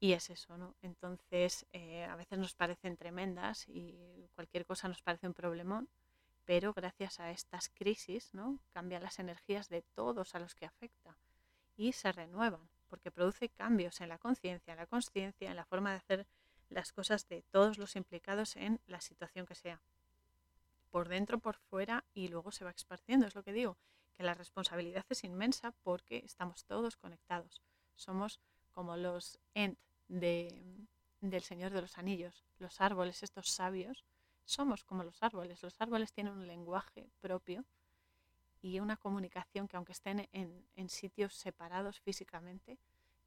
Y 0.00 0.12
es 0.12 0.30
eso, 0.30 0.56
¿no? 0.56 0.74
Entonces, 0.80 1.66
eh, 1.72 2.04
a 2.04 2.16
veces 2.16 2.38
nos 2.38 2.54
parecen 2.54 2.96
tremendas 2.96 3.68
y 3.68 4.26
cualquier 4.34 4.64
cosa 4.64 4.88
nos 4.88 5.02
parece 5.02 5.26
un 5.26 5.34
problemón, 5.34 5.88
pero 6.48 6.72
gracias 6.72 7.20
a 7.20 7.30
estas 7.30 7.68
crisis, 7.68 8.32
¿no? 8.32 8.58
Cambian 8.70 9.02
las 9.02 9.18
energías 9.18 9.68
de 9.68 9.82
todos 9.82 10.34
a 10.34 10.38
los 10.38 10.54
que 10.54 10.64
afecta 10.64 11.18
y 11.76 11.92
se 11.92 12.10
renuevan, 12.10 12.70
porque 12.86 13.10
produce 13.10 13.50
cambios 13.50 14.00
en 14.00 14.08
la 14.08 14.16
conciencia, 14.16 14.72
en 14.72 14.78
la 14.78 14.86
consciencia, 14.86 15.50
en 15.50 15.56
la 15.56 15.66
forma 15.66 15.90
de 15.90 15.98
hacer 15.98 16.26
las 16.70 16.90
cosas 16.90 17.28
de 17.28 17.42
todos 17.50 17.76
los 17.76 17.96
implicados 17.96 18.56
en 18.56 18.80
la 18.86 19.02
situación 19.02 19.44
que 19.44 19.54
sea 19.54 19.82
por 20.90 21.10
dentro, 21.10 21.38
por 21.38 21.56
fuera 21.56 22.06
y 22.14 22.28
luego 22.28 22.50
se 22.50 22.64
va 22.64 22.70
esparciendo. 22.70 23.26
Es 23.26 23.34
lo 23.34 23.42
que 23.42 23.52
digo, 23.52 23.76
que 24.16 24.22
la 24.22 24.32
responsabilidad 24.32 25.04
es 25.10 25.24
inmensa 25.24 25.72
porque 25.82 26.22
estamos 26.24 26.64
todos 26.64 26.96
conectados. 26.96 27.60
Somos 27.94 28.40
como 28.72 28.96
los 28.96 29.38
Ent 29.52 29.78
de, 30.08 30.64
del 31.20 31.42
Señor 31.42 31.72
de 31.72 31.82
los 31.82 31.98
Anillos, 31.98 32.42
los 32.58 32.80
árboles, 32.80 33.22
estos 33.22 33.50
sabios. 33.50 34.06
Somos 34.48 34.82
como 34.82 35.04
los 35.04 35.22
árboles. 35.22 35.62
Los 35.62 35.78
árboles 35.78 36.10
tienen 36.10 36.32
un 36.32 36.46
lenguaje 36.46 37.10
propio 37.20 37.66
y 38.62 38.80
una 38.80 38.96
comunicación 38.96 39.68
que 39.68 39.76
aunque 39.76 39.92
estén 39.92 40.26
en, 40.32 40.88
sitios 40.88 41.34
separados 41.34 42.00
físicamente, 42.00 42.78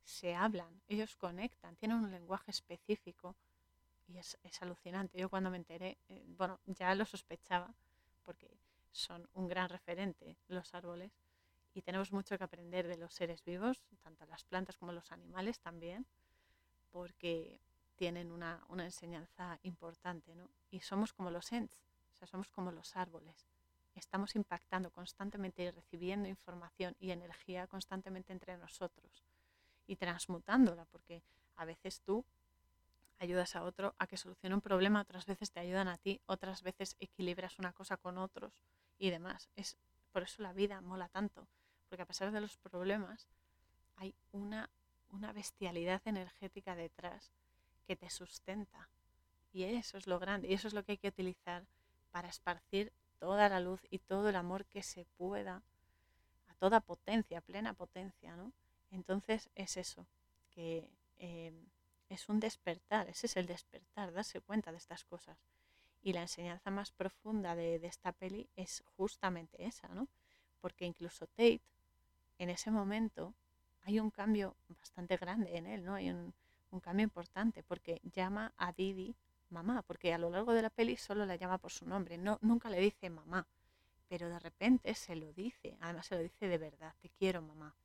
se 0.04 0.34
hablan, 0.34 0.82
ellos 0.88 1.16
conectan, 1.16 1.76
tienen 1.76 1.98
un 1.98 2.10
lenguaje 2.10 2.50
específico 2.50 3.36
y 4.08 4.18
es, 4.18 4.36
alucinante. 4.62 5.20
Yo 5.20 5.30
cuando 5.30 5.52
me 5.52 5.58
enteré, 5.58 6.00
eh, 6.10 6.24
bueno, 6.26 6.60
ya 6.66 6.96
lo 6.96 7.06
sospechaba, 7.06 7.72
porque 8.24 8.58
son 8.92 9.30
un 9.36 9.48
gran 9.48 9.70
referente 9.70 10.38
los 10.48 10.74
árboles 10.74 11.12
y 11.76 11.84
tenemos 11.84 12.12
mucho 12.12 12.36
que 12.36 12.46
aprender 12.46 12.88
de 12.88 12.98
los 12.98 13.14
seres 13.14 13.44
vivos, 13.44 13.84
tanto 14.02 14.26
las 14.26 14.44
plantas 14.44 14.76
como 14.76 14.92
los 14.92 15.12
animales 15.12 15.60
también, 15.60 16.08
porque 16.90 17.62
tienen 18.02 18.32
una, 18.32 18.66
una 18.68 18.84
enseñanza 18.84 19.60
importante, 19.62 20.34
¿no? 20.34 20.50
Y 20.72 20.80
somos 20.80 21.14
como 21.14 21.30
los 21.30 21.52
ents, 21.52 21.78
o 22.12 22.16
sea, 22.16 22.28
somos 22.28 22.50
como 22.50 22.72
los 22.72 22.96
árboles. 22.96 23.46
Estamos 23.94 24.36
impactando 24.36 24.90
constantemente 24.90 25.62
y 25.62 25.70
recibiendo 25.70 26.28
información 26.28 26.96
y 27.00 27.12
energía 27.12 27.68
constantemente 27.68 28.34
entre 28.34 28.58
nosotros 28.58 29.24
y 29.86 29.98
transmutándola, 29.98 30.86
porque 30.86 31.22
a 31.58 31.66
veces 31.66 32.02
tú 32.02 32.26
ayudas 33.20 33.56
a 33.56 33.62
otro 33.62 33.94
a 34.00 34.08
que 34.08 34.18
solucione 34.18 34.56
un 34.56 34.62
problema, 34.62 35.02
otras 35.02 35.28
veces 35.28 35.52
te 35.52 35.60
ayudan 35.60 35.88
a 35.88 36.00
ti, 36.00 36.20
otras 36.26 36.64
veces 36.64 36.96
equilibras 37.00 37.60
una 37.60 37.72
cosa 37.72 37.98
con 37.98 38.18
otros 38.18 38.64
y 38.98 39.12
demás. 39.12 39.48
Es 39.56 39.78
por 40.12 40.24
eso 40.24 40.42
la 40.42 40.54
vida 40.54 40.82
mola 40.82 41.08
tanto, 41.08 41.48
porque 41.88 42.02
a 42.02 42.08
pesar 42.08 42.32
de 42.32 42.42
los 42.42 42.58
problemas 42.58 43.28
hay 43.98 44.16
una, 44.32 44.72
una 45.10 45.34
bestialidad 45.34 46.02
energética 46.06 46.74
detrás 46.76 47.32
que 47.92 47.98
te 47.98 48.10
sustenta. 48.10 48.88
Y 49.52 49.64
eso 49.64 49.98
es 49.98 50.08
lo 50.08 50.18
grande, 50.18 50.48
y 50.48 50.54
eso 50.54 50.70
es 50.70 50.74
lo 50.74 50.82
que 50.86 50.94
hay 50.94 50.98
que 50.98 51.10
utilizar 51.10 51.66
para 52.12 52.30
esparcir 52.30 52.94
toda 53.20 53.50
la 53.50 53.60
luz 53.60 53.82
y 53.90 54.00
todo 54.00 54.30
el 54.30 54.38
amor 54.38 54.64
que 54.64 54.82
se 54.82 55.04
pueda 55.18 55.62
a 56.48 56.54
toda 56.54 56.80
potencia, 56.80 57.42
plena 57.42 57.74
potencia, 57.74 58.38
¿no? 58.38 58.54
Entonces 58.92 59.50
es 59.56 59.76
eso, 59.76 60.06
que 60.52 60.90
em, 61.20 61.66
es 62.08 62.30
un 62.30 62.40
despertar, 62.40 63.10
ese 63.10 63.26
es 63.26 63.36
el 63.36 63.46
despertar, 63.46 64.14
darse 64.14 64.40
cuenta 64.40 64.72
de 64.72 64.78
estas 64.78 65.04
cosas. 65.04 65.38
Y 66.02 66.14
la 66.14 66.22
enseñanza 66.22 66.72
más 66.72 66.92
profunda 66.92 67.56
de, 67.56 67.76
esta 67.86 68.14
peli 68.14 68.48
es 68.56 68.86
justamente 68.96 69.66
esa, 69.66 69.90
¿no? 69.90 70.08
Porque 70.62 70.86
incluso 70.86 71.28
Tate, 71.28 71.60
en 72.38 72.50
ese 72.50 72.72
momento, 72.72 73.34
hay 73.84 74.00
un 74.00 74.12
cambio 74.12 74.56
bastante 74.80 75.18
grande 75.18 75.58
en 75.58 75.68
él, 75.68 75.84
¿no? 75.84 75.96
Hay 75.96 76.10
un, 76.10 76.34
cambio 76.80 77.04
importante, 77.04 77.64
porque 77.64 78.02
llama 78.04 78.54
a 78.58 78.72
Didi 78.72 79.16
mamá, 79.50 79.82
porque 79.82 80.14
a 80.14 80.18
lo 80.18 80.30
largo 80.30 80.54
de 80.54 80.62
la 80.62 80.70
peli 80.70 80.96
solo 80.96 81.26
la 81.26 81.36
llama 81.36 81.58
por 81.58 81.72
su 81.72 81.86
nombre, 81.86 82.18
no, 82.18 82.40
nunca 82.42 82.70
le 82.70 82.80
dice 82.80 83.10
mamá, 83.10 83.46
pero 84.08 84.30
de 84.30 84.40
repente 84.40 84.94
se 84.96 85.16
lo 85.16 85.34
dice, 85.34 85.78
además 85.82 86.06
se 86.08 86.16
lo 86.16 86.22
dice 86.22 86.48
de 86.48 86.58
verdad, 86.58 86.94
te 87.02 87.10
quiero 87.10 87.42
mamá. 87.42 87.76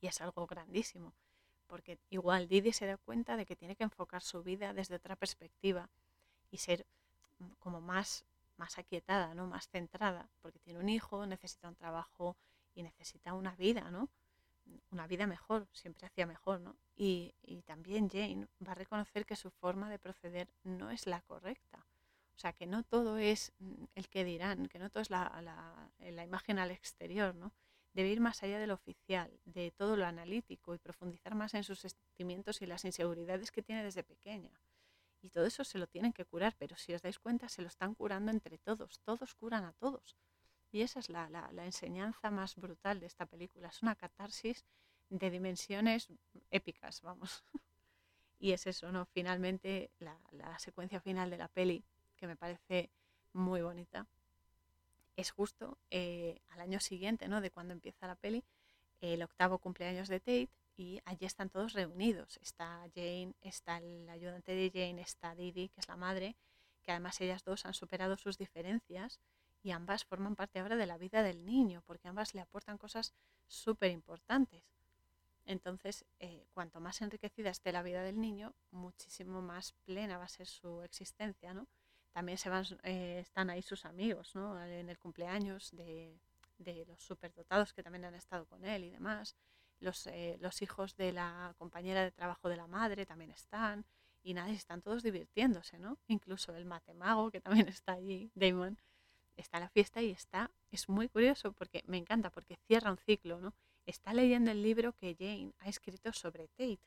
Y 0.00 0.08
es 0.08 0.20
algo 0.20 0.46
grandísimo 0.46 1.12
porque 1.66 1.98
igual 2.10 2.48
Didi 2.48 2.72
se 2.72 2.86
da 2.86 2.96
cuenta 2.96 3.36
de 3.36 3.44
que 3.44 3.56
tiene 3.56 3.76
que 3.76 3.84
enfocar 3.84 4.22
su 4.22 4.42
vida 4.42 4.72
desde 4.72 4.94
otra 4.96 5.16
perspectiva 5.16 5.88
y 6.50 6.58
ser 6.58 6.86
como 7.58 7.80
más, 7.80 8.24
más 8.56 8.78
aquietada, 8.78 9.34
¿no? 9.34 9.46
más 9.46 9.68
centrada, 9.68 10.28
porque 10.40 10.58
tiene 10.60 10.78
un 10.78 10.88
hijo, 10.88 11.26
necesita 11.26 11.68
un 11.68 11.74
trabajo 11.74 12.36
y 12.74 12.82
necesita 12.82 13.34
una 13.34 13.54
vida, 13.56 13.90
¿no? 13.90 14.08
Una 14.90 15.06
vida 15.06 15.26
mejor, 15.26 15.68
siempre 15.72 16.06
hacía 16.06 16.26
mejor, 16.26 16.60
¿no? 16.60 16.76
Y, 16.96 17.34
también 17.64 18.08
Jane 18.08 18.46
va 18.66 18.72
a 18.72 18.74
reconocer 18.74 19.26
que 19.26 19.36
su 19.36 19.50
forma 19.50 19.90
de 19.90 19.98
proceder 19.98 20.48
no 20.62 20.90
es 20.90 21.06
la 21.06 21.20
correcta. 21.22 21.86
O 22.36 22.38
sea, 22.38 22.52
que 22.52 22.66
no 22.66 22.82
todo 22.82 23.18
es 23.18 23.52
mm, 23.58 23.84
el 23.94 24.08
que 24.08 24.24
dirán, 24.24 24.66
que 24.68 24.78
no 24.78 24.90
todo 24.90 25.02
es 25.02 25.10
la, 25.10 25.40
la, 25.42 25.90
la 25.98 26.24
imagen 26.24 26.58
al 26.58 26.70
exterior, 26.70 27.34
¿no? 27.34 27.52
debe 27.96 28.10
ir 28.10 28.20
más 28.20 28.42
allá 28.42 28.58
de 28.58 28.66
lo 28.66 28.74
oficial, 28.74 29.40
de 29.46 29.70
todo 29.70 29.96
lo 29.96 30.04
analítico 30.04 30.74
y 30.74 30.78
profundizar 30.78 31.34
más 31.34 31.54
en 31.54 31.64
sus 31.64 31.80
sentimientos 31.80 32.60
y 32.60 32.66
las 32.66 32.84
inseguridades 32.84 33.50
que 33.50 33.62
tiene 33.62 33.82
desde 33.82 34.04
pequeña. 34.04 34.52
Y 35.22 35.30
todo 35.30 35.46
eso 35.46 35.64
se 35.64 35.78
lo 35.78 35.86
tienen 35.86 36.12
que 36.12 36.26
curar, 36.26 36.54
pero 36.58 36.76
si 36.76 36.92
os 36.92 37.00
dais 37.00 37.18
cuenta, 37.18 37.48
se 37.48 37.62
lo 37.62 37.68
están 37.68 37.94
curando 37.94 38.30
entre 38.30 38.58
todos, 38.58 39.00
todos 39.00 39.34
curan 39.34 39.64
a 39.64 39.72
todos. 39.72 40.14
Y 40.76 40.82
esa 40.82 41.00
es 41.00 41.08
la, 41.08 41.48
enseñanza 41.64 42.30
más 42.30 42.54
brutal 42.54 43.00
de 43.00 43.06
esta 43.06 43.24
película, 43.24 43.68
es 43.68 43.80
una 43.80 43.94
catarsis 43.94 44.66
de 45.08 45.30
dimensiones 45.30 46.08
épicas, 46.50 47.00
vamos. 47.00 47.42
y 48.38 48.52
es 48.52 48.66
eso. 48.66 48.86
Finalmente, 49.06 49.90
la, 50.00 50.20
la 50.32 50.58
secuencia 50.58 51.00
final 51.00 51.30
de 51.30 51.38
la 51.38 51.48
peli, 51.48 51.82
que 52.14 52.26
me 52.26 52.36
parece 52.36 52.90
muy 53.32 53.62
bonita, 53.62 54.06
es 55.16 55.30
justo 55.30 55.78
eh, 55.88 56.42
al 56.50 56.60
año 56.60 56.78
siguiente, 56.78 57.26
¿no? 57.26 57.40
De 57.40 57.50
cuando 57.50 57.72
empieza 57.72 58.06
la 58.06 58.16
peli, 58.16 58.44
el 59.00 59.22
octavo 59.22 59.58
cumpleaños 59.58 60.08
de 60.08 60.20
Tate 60.20 60.50
y 60.76 61.00
allí 61.06 61.24
están 61.24 61.48
todos 61.48 61.72
reunidos. 61.72 62.38
Está 62.42 62.86
Jane, 62.94 63.32
está 63.40 63.78
el 63.78 64.10
ayudante 64.10 64.52
de 64.52 64.70
Jane, 64.70 65.00
está 65.00 65.34
Didi, 65.34 65.70
que 65.70 65.80
es 65.80 65.88
la 65.88 65.96
madre, 65.96 66.36
que 66.82 66.90
además 66.90 67.18
ellas 67.22 67.44
dos 67.44 67.64
han 67.64 67.72
superado 67.72 68.18
sus 68.18 68.36
diferencias 68.36 69.22
y 69.62 69.70
ambas 69.72 70.04
forman 70.04 70.36
parte 70.36 70.60
ahora 70.60 70.76
de 70.76 70.86
la 70.86 70.98
vida 70.98 71.22
del 71.22 71.44
niño, 71.44 71.82
porque 71.86 72.08
ambas 72.08 72.34
le 72.34 72.40
aportan 72.40 72.78
cosas 72.78 73.14
súper 73.46 73.90
importantes. 73.90 74.62
Entonces, 75.44 76.04
eh, 76.18 76.46
cuanto 76.52 76.80
más 76.80 77.00
enriquecida 77.02 77.50
esté 77.50 77.72
la 77.72 77.82
vida 77.82 78.02
del 78.02 78.20
niño, 78.20 78.54
muchísimo 78.70 79.42
más 79.42 79.74
plena 79.84 80.18
va 80.18 80.24
a 80.24 80.28
ser 80.28 80.46
su 80.46 80.82
existencia, 80.82 81.54
¿no? 81.54 81.66
también 82.16 82.38
se 82.38 82.48
van, 82.48 82.64
eh, 82.82 83.18
están 83.20 83.50
ahí 83.50 83.60
sus 83.60 83.84
amigos, 83.84 84.34
¿no? 84.34 84.58
En 84.64 84.88
el 84.88 84.98
cumpleaños 84.98 85.70
de, 85.72 86.18
de, 86.56 86.86
los 86.86 87.02
superdotados 87.02 87.74
que 87.74 87.82
también 87.82 88.06
han 88.06 88.14
estado 88.14 88.46
con 88.46 88.64
él 88.64 88.84
y 88.84 88.90
demás. 88.90 89.36
Los, 89.80 90.06
eh, 90.06 90.38
los 90.40 90.62
hijos 90.62 90.96
de 90.96 91.12
la 91.12 91.54
compañera 91.58 92.02
de 92.02 92.12
trabajo 92.12 92.48
de 92.48 92.56
la 92.56 92.66
madre 92.68 93.04
también 93.04 93.32
están. 93.32 93.84
Y 94.22 94.32
nada, 94.32 94.48
están 94.48 94.80
todos 94.80 95.02
divirtiéndose, 95.02 95.78
¿no? 95.78 95.98
Incluso 96.08 96.56
el 96.56 96.64
matemago, 96.64 97.30
que 97.30 97.42
también 97.42 97.68
está 97.78 97.92
allí, 97.92 98.30
Damon, 98.34 98.78
está 99.36 99.60
la 99.60 99.68
fiesta 99.68 100.02
y 100.02 100.10
está, 100.10 100.50
es 100.70 100.88
muy 100.88 101.08
curioso 101.08 101.52
porque 101.52 101.82
me 101.86 101.98
encanta, 101.98 102.30
porque 102.30 102.56
cierra 102.66 102.90
un 102.90 102.98
ciclo, 102.98 103.40
¿no? 103.40 103.52
Está 103.84 104.12
leyendo 104.12 104.50
el 104.50 104.62
libro 104.62 104.92
que 104.92 105.14
Jane 105.18 105.52
ha 105.60 105.68
escrito 105.68 106.12
sobre 106.12 106.48
Tate, 106.48 106.80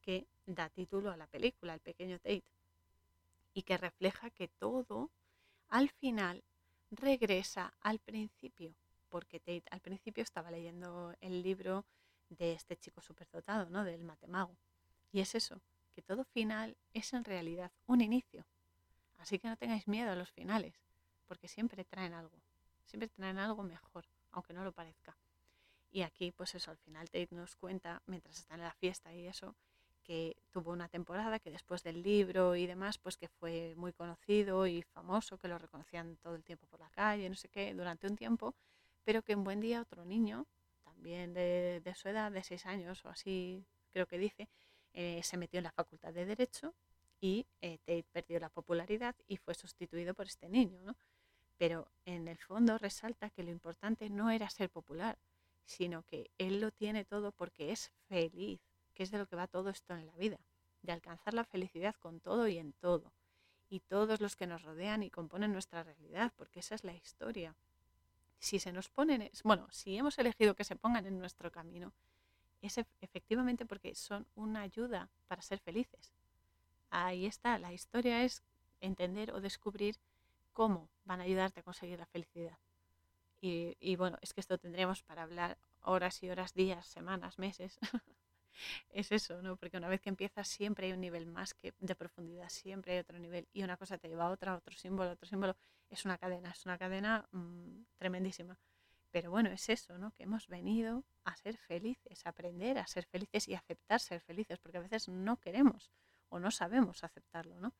que 0.00 0.26
da 0.46 0.68
título 0.68 1.10
a 1.10 1.16
la 1.16 1.26
película, 1.26 1.74
El 1.74 1.80
pequeño 1.80 2.18
Tate 2.18 2.44
y 3.54 3.62
que 3.62 3.76
refleja 3.76 4.30
que 4.30 4.48
todo 4.48 5.10
al 5.68 5.90
final 5.90 6.42
regresa 6.90 7.74
al 7.80 7.98
principio, 7.98 8.74
porque 9.08 9.40
Tate 9.40 9.64
al 9.70 9.80
principio 9.80 10.22
estaba 10.22 10.50
leyendo 10.50 11.14
el 11.20 11.42
libro 11.42 11.84
de 12.30 12.52
este 12.52 12.76
chico 12.76 13.00
superdotado, 13.00 13.68
¿no? 13.68 13.84
del 13.84 14.04
matemago. 14.04 14.56
Y 15.12 15.20
es 15.20 15.34
eso, 15.34 15.60
que 15.94 16.02
todo 16.02 16.24
final 16.24 16.76
es 16.94 17.12
en 17.12 17.24
realidad 17.24 17.70
un 17.86 18.00
inicio. 18.00 18.46
Así 19.18 19.38
que 19.38 19.48
no 19.48 19.56
tengáis 19.56 19.86
miedo 19.86 20.10
a 20.10 20.16
los 20.16 20.30
finales, 20.32 20.74
porque 21.26 21.48
siempre 21.48 21.84
traen 21.84 22.14
algo, 22.14 22.38
siempre 22.84 23.08
traen 23.08 23.38
algo 23.38 23.62
mejor, 23.62 24.06
aunque 24.30 24.52
no 24.52 24.64
lo 24.64 24.72
parezca. 24.72 25.16
Y 25.90 26.02
aquí, 26.02 26.32
pues 26.32 26.54
eso, 26.54 26.70
al 26.70 26.78
final 26.78 27.10
Tate 27.10 27.28
nos 27.32 27.54
cuenta, 27.56 28.02
mientras 28.06 28.38
está 28.38 28.54
en 28.54 28.62
la 28.62 28.72
fiesta 28.72 29.12
y 29.14 29.26
eso, 29.26 29.54
que 30.02 30.36
tuvo 30.50 30.72
una 30.72 30.88
temporada 30.88 31.38
que 31.38 31.50
después 31.50 31.82
del 31.82 32.02
libro 32.02 32.56
y 32.56 32.66
demás, 32.66 32.98
pues 32.98 33.16
que 33.16 33.28
fue 33.28 33.74
muy 33.76 33.92
conocido 33.92 34.66
y 34.66 34.82
famoso, 34.82 35.38
que 35.38 35.48
lo 35.48 35.58
reconocían 35.58 36.16
todo 36.16 36.34
el 36.34 36.44
tiempo 36.44 36.66
por 36.66 36.80
la 36.80 36.90
calle, 36.90 37.28
no 37.28 37.36
sé 37.36 37.48
qué, 37.48 37.74
durante 37.74 38.06
un 38.06 38.16
tiempo, 38.16 38.54
pero 39.04 39.22
que 39.22 39.36
un 39.36 39.44
buen 39.44 39.60
día 39.60 39.82
otro 39.82 40.04
niño, 40.04 40.46
también 40.82 41.34
de, 41.34 41.94
su 41.94 42.08
edad, 42.08 42.32
de 42.32 42.42
seis 42.42 42.66
años 42.66 43.04
o 43.04 43.08
así, 43.08 43.64
creo 43.92 44.06
que 44.06 44.18
dice, 44.18 44.48
eh, 44.92 45.20
se 45.22 45.36
metió 45.36 45.58
en 45.58 45.64
la 45.64 45.72
facultad 45.72 46.12
de 46.12 46.24
Derecho 46.24 46.74
y 47.20 47.46
eh, 47.60 47.78
Tate 47.78 48.06
perdió 48.12 48.40
la 48.40 48.48
popularidad 48.48 49.14
y 49.28 49.36
fue 49.36 49.54
sustituido 49.54 50.14
por 50.14 50.26
este 50.26 50.48
niño, 50.48 50.80
¿no? 50.82 50.96
Pero 51.58 51.88
en 52.04 52.28
el 52.28 52.38
fondo 52.38 52.78
resalta 52.78 53.30
que 53.30 53.42
lo 53.42 53.50
importante 53.50 54.10
no 54.10 54.30
era 54.30 54.50
ser 54.50 54.70
popular, 54.70 55.18
sino 55.64 56.02
que 56.02 56.30
él 56.38 56.60
lo 56.60 56.70
tiene 56.70 57.04
todo 57.04 57.32
porque 57.32 57.72
es 57.72 57.92
feliz, 58.08 58.60
que 58.94 59.02
es 59.02 59.10
de 59.10 59.18
lo 59.18 59.26
que 59.26 59.36
va 59.36 59.46
todo 59.46 59.70
esto 59.70 59.94
en 59.94 60.06
la 60.06 60.16
vida, 60.16 60.38
de 60.82 60.92
alcanzar 60.92 61.34
la 61.34 61.44
felicidad 61.44 61.94
con 61.96 62.20
todo 62.20 62.48
y 62.48 62.58
en 62.58 62.72
todo, 62.72 63.12
y 63.68 63.80
todos 63.80 64.20
los 64.20 64.36
que 64.36 64.46
nos 64.46 64.62
rodean 64.62 65.02
y 65.02 65.10
componen 65.10 65.52
nuestra 65.52 65.82
realidad, 65.82 66.32
porque 66.36 66.60
esa 66.60 66.74
es 66.74 66.84
la 66.84 66.94
historia. 66.94 67.54
Si 68.38 68.58
se 68.58 68.72
nos 68.72 68.88
ponen, 68.88 69.30
bueno, 69.44 69.68
si 69.70 69.96
hemos 69.96 70.18
elegido 70.18 70.54
que 70.54 70.64
se 70.64 70.76
pongan 70.76 71.06
en 71.06 71.18
nuestro 71.18 71.50
camino, 71.52 71.92
es 72.60 72.78
efectivamente 73.00 73.66
porque 73.66 73.94
son 73.94 74.26
una 74.34 74.62
ayuda 74.62 75.10
para 75.26 75.42
ser 75.42 75.58
felices. 75.58 76.12
Ahí 76.90 77.26
está, 77.26 77.58
la 77.58 77.72
historia 77.72 78.24
es 78.24 78.42
entender 78.80 79.32
o 79.32 79.40
descubrir 79.40 79.96
cómo 80.52 80.90
van 81.04 81.20
a 81.20 81.24
ayudarte 81.24 81.60
a 81.60 81.62
conseguir 81.62 81.98
la 81.98 82.06
felicidad. 82.06 82.58
Y, 83.44 83.96
bueno, 83.96 84.18
es 84.22 84.32
que 84.32 84.40
esto 84.40 84.56
tendríamos 84.56 85.02
para 85.02 85.24
hablar 85.24 85.58
horas 85.80 86.22
y 86.22 86.30
horas, 86.30 86.54
días, 86.54 86.86
semanas, 86.86 87.40
meses. 87.40 87.76
es 88.90 89.10
eso, 89.10 89.42
¿no? 89.42 89.56
Porque 89.56 89.78
una 89.78 89.88
vez 89.88 90.00
que 90.00 90.10
empiezas 90.10 90.46
siempre 90.46 90.86
hay 90.86 90.92
un 90.92 91.00
nivel 91.00 91.26
más 91.26 91.52
que 91.52 91.74
de 91.80 91.96
profundidad, 91.96 92.48
siempre 92.50 92.92
hay 92.92 92.98
otro 93.00 93.18
nivel 93.18 93.48
y 93.52 93.64
una 93.64 93.76
cosa 93.76 93.98
te 93.98 94.08
lleva 94.08 94.26
a 94.26 94.30
otra, 94.30 94.54
otro 94.54 94.76
símbolo, 94.76 95.10
otro 95.10 95.28
símbolo. 95.28 95.56
Es 95.90 96.04
una 96.04 96.18
cadena, 96.18 96.50
es 96.50 96.64
una 96.64 96.78
cadena 96.78 97.26
mm, 97.32 97.82
tremendísima. 97.96 98.56
Pero 99.10 99.32
bueno, 99.32 99.50
es 99.50 99.68
eso, 99.68 99.98
¿no? 99.98 100.12
Que 100.12 100.22
hemos 100.22 100.46
venido 100.46 101.04
a 101.24 101.34
ser 101.34 101.56
felices, 101.56 102.24
a 102.24 102.30
aprender 102.30 102.78
a 102.78 102.86
ser 102.86 103.06
felices 103.06 103.48
y 103.48 103.54
aceptar 103.54 103.98
ser 103.98 104.20
felices, 104.20 104.60
porque 104.60 104.78
a 104.78 104.82
veces 104.82 105.08
no 105.08 105.40
queremos 105.40 105.90
o 106.28 106.38
no 106.38 106.52
sabemos 106.52 107.02
aceptarlo, 107.02 107.58
¿no? 107.58 107.74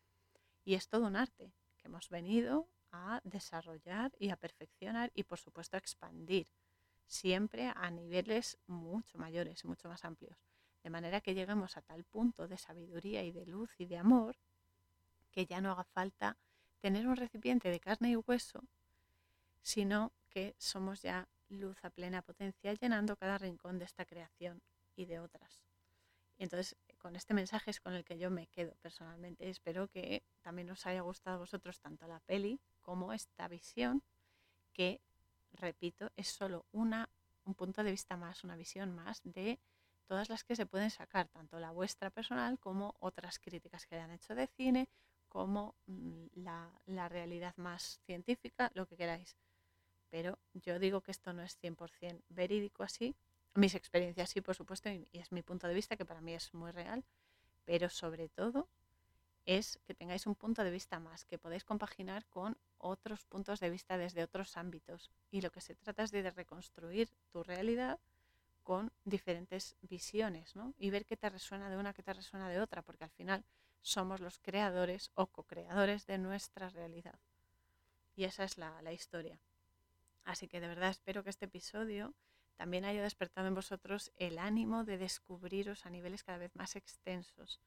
Y 0.65 0.75
es 0.75 0.89
todo 0.89 1.07
un 1.07 1.15
arte 1.15 1.55
que 1.83 1.89
hemos 1.89 2.09
venido 2.09 2.69
a 2.93 3.21
desarrollar 3.25 4.13
y 4.19 4.31
a 4.31 4.37
perfeccionar 4.37 5.11
y 5.15 5.25
por 5.25 5.39
supuesto 5.39 5.77
a 5.77 5.79
expandir, 5.79 6.47
siempre 7.07 7.73
a 7.75 7.91
niveles 7.91 8.59
mucho 8.67 9.19
mayores, 9.19 9.65
mucho 9.65 9.89
más 9.89 10.05
amplios, 10.05 10.39
de 10.83 10.91
manera 10.91 11.21
que 11.21 11.35
lleguemos 11.35 11.77
a 11.77 11.83
tal 11.83 12.05
punto 12.05 12.49
de 12.49 12.57
sabiduría 12.57 13.23
y 13.23 13.33
de 13.33 13.47
luz 13.47 13.71
y 13.79 13.87
de 13.87 13.99
amor 13.99 14.37
que 15.33 15.47
ya 15.47 15.61
no 15.61 15.73
haga 15.73 15.85
falta 15.85 16.37
tener 16.81 17.07
un 17.07 17.17
recipiente 17.17 17.71
de 17.71 17.81
carne 17.81 18.11
y 18.11 18.17
hueso, 18.17 18.63
sino 19.63 20.13
que 20.29 20.55
somos 20.59 21.03
ya 21.03 21.29
luz 21.49 21.85
a 21.85 21.91
plena 21.91 22.23
potencia 22.23 22.73
llenando 22.75 23.17
cada 23.17 23.39
rincón 23.39 23.79
de 23.79 23.85
esta 23.85 24.05
creación 24.05 24.63
y 24.97 25.07
de 25.07 25.21
otras. 25.21 25.63
Entonces 26.39 26.77
con 27.03 27.17
este 27.17 27.35
mensaje 27.35 27.73
es 27.73 27.81
con 27.81 27.95
el 27.95 28.05
que 28.05 28.17
yo 28.17 28.31
me 28.31 28.47
quedo 28.47 28.77
personalmente. 28.77 29.51
Espero 29.51 29.89
que 29.89 30.23
también 30.41 30.71
os 30.71 30.87
haya 30.87 31.01
gustado 31.01 31.37
a 31.37 31.41
vosotros 31.41 31.81
tanto 31.81 32.07
la 32.07 32.21
peli 32.21 32.61
como 32.81 33.13
esta 33.13 33.49
visión 33.49 34.05
que, 34.73 35.01
repito, 35.51 36.13
es 36.17 36.29
solo 36.29 36.65
una, 36.71 37.11
un 37.45 37.55
punto 37.55 37.83
de 37.83 37.91
vista 37.91 38.17
más, 38.17 38.45
una 38.45 38.57
visión 38.57 38.95
más 38.95 39.21
de 39.25 39.59
todas 40.07 40.29
las 40.31 40.45
que 40.45 40.55
se 40.55 40.65
pueden 40.65 40.91
sacar, 40.91 41.29
tanto 41.29 41.59
la 41.59 41.73
vuestra 41.73 42.11
personal 42.11 42.59
como 42.61 42.95
otras 43.01 43.41
críticas 43.41 43.85
que 43.87 43.97
le 43.97 44.03
han 44.03 44.13
hecho 44.13 44.37
de 44.37 44.47
cine, 44.47 44.89
como 45.29 45.75
mm, 45.87 46.27
la, 46.35 46.81
la 46.87 47.09
realidad 47.09 47.55
más 47.57 48.01
científica, 48.07 48.71
lo 48.75 48.87
que 48.87 48.97
queráis. 48.97 49.37
Pero 50.09 50.39
yo 50.55 50.79
digo 50.79 51.01
que 51.01 51.11
esto 51.11 51.33
no 51.33 51.43
es 51.43 51.59
100% 51.59 52.23
verídico 52.29 52.85
así, 52.85 53.17
mis 53.55 53.75
experiencias 53.75 54.31
sí, 54.31 54.41
por 54.41 54.55
supuesto, 54.55 54.89
y, 54.91 55.09
es 55.13 55.33
mi 55.33 55.43
punto 55.43 55.69
de 55.69 55.75
vista, 55.75 55.97
que 55.97 56.05
para 56.05 56.21
mí 56.21 56.35
es 56.35 56.53
muy 56.55 56.71
real, 56.71 57.05
pero 57.65 57.89
sobre 57.89 58.29
todo 58.29 58.69
es 59.45 59.81
que 59.85 59.95
tengáis 59.95 60.27
un 60.27 60.35
punto 60.35 60.63
de 60.63 60.71
vista 60.71 61.01
más, 61.01 61.25
que 61.25 61.39
podéis 61.39 61.65
compaginar 61.65 62.25
con 62.27 62.57
otros 62.79 63.25
puntos 63.25 63.61
de 63.61 63.71
vista 63.71 63.99
desde 63.99 64.23
otros 64.23 64.57
ámbitos. 64.57 65.11
Y 65.31 65.41
lo 65.41 65.51
que 65.51 65.61
se 65.61 65.75
trata 65.75 66.05
es 66.05 66.13
de 66.13 66.31
reconstruir 66.31 67.11
tu 67.33 67.43
realidad 67.43 67.99
con 68.63 68.93
diferentes 69.05 69.77
visiones, 69.83 70.55
¿no? 70.55 70.75
Y 70.79 70.91
ver 70.91 71.05
qué 71.05 71.17
te 71.17 71.29
resuena 71.29 71.69
de 71.69 71.77
una, 71.77 71.93
qué 71.93 72.03
te 72.03 72.13
resuena 72.13 72.49
de 72.49 72.61
otra, 72.61 72.83
porque 72.83 73.05
al 73.05 73.11
final 73.11 73.45
somos 73.81 74.21
los 74.21 74.39
creadores 74.39 75.11
o 75.15 75.27
co-creadores 75.27 76.07
de 76.07 76.19
nuestra 76.19 76.69
realidad. 76.69 77.19
Y 78.15 78.25
esa 78.25 78.45
es 78.45 78.59
la, 78.59 78.81
la 78.83 78.93
historia. 78.93 79.41
Así 80.25 80.47
que 80.47 80.61
de 80.61 80.69
verdad 80.69 80.91
espero 80.91 81.25
que 81.25 81.31
este 81.31 81.47
episodio 81.47 82.15
también 82.57 82.85
haya 82.85 83.03
despertado 83.03 83.49
en 83.49 83.55
vosotros 83.55 84.13
el 84.17 84.39
ánimo 84.39 84.85
de 84.85 84.99
descubriros 84.99 85.87
a 85.87 85.91
niveles 85.91 86.23
cada 86.23 86.39
vez 86.39 86.55
más 86.55 86.77
extensos. 86.77 87.61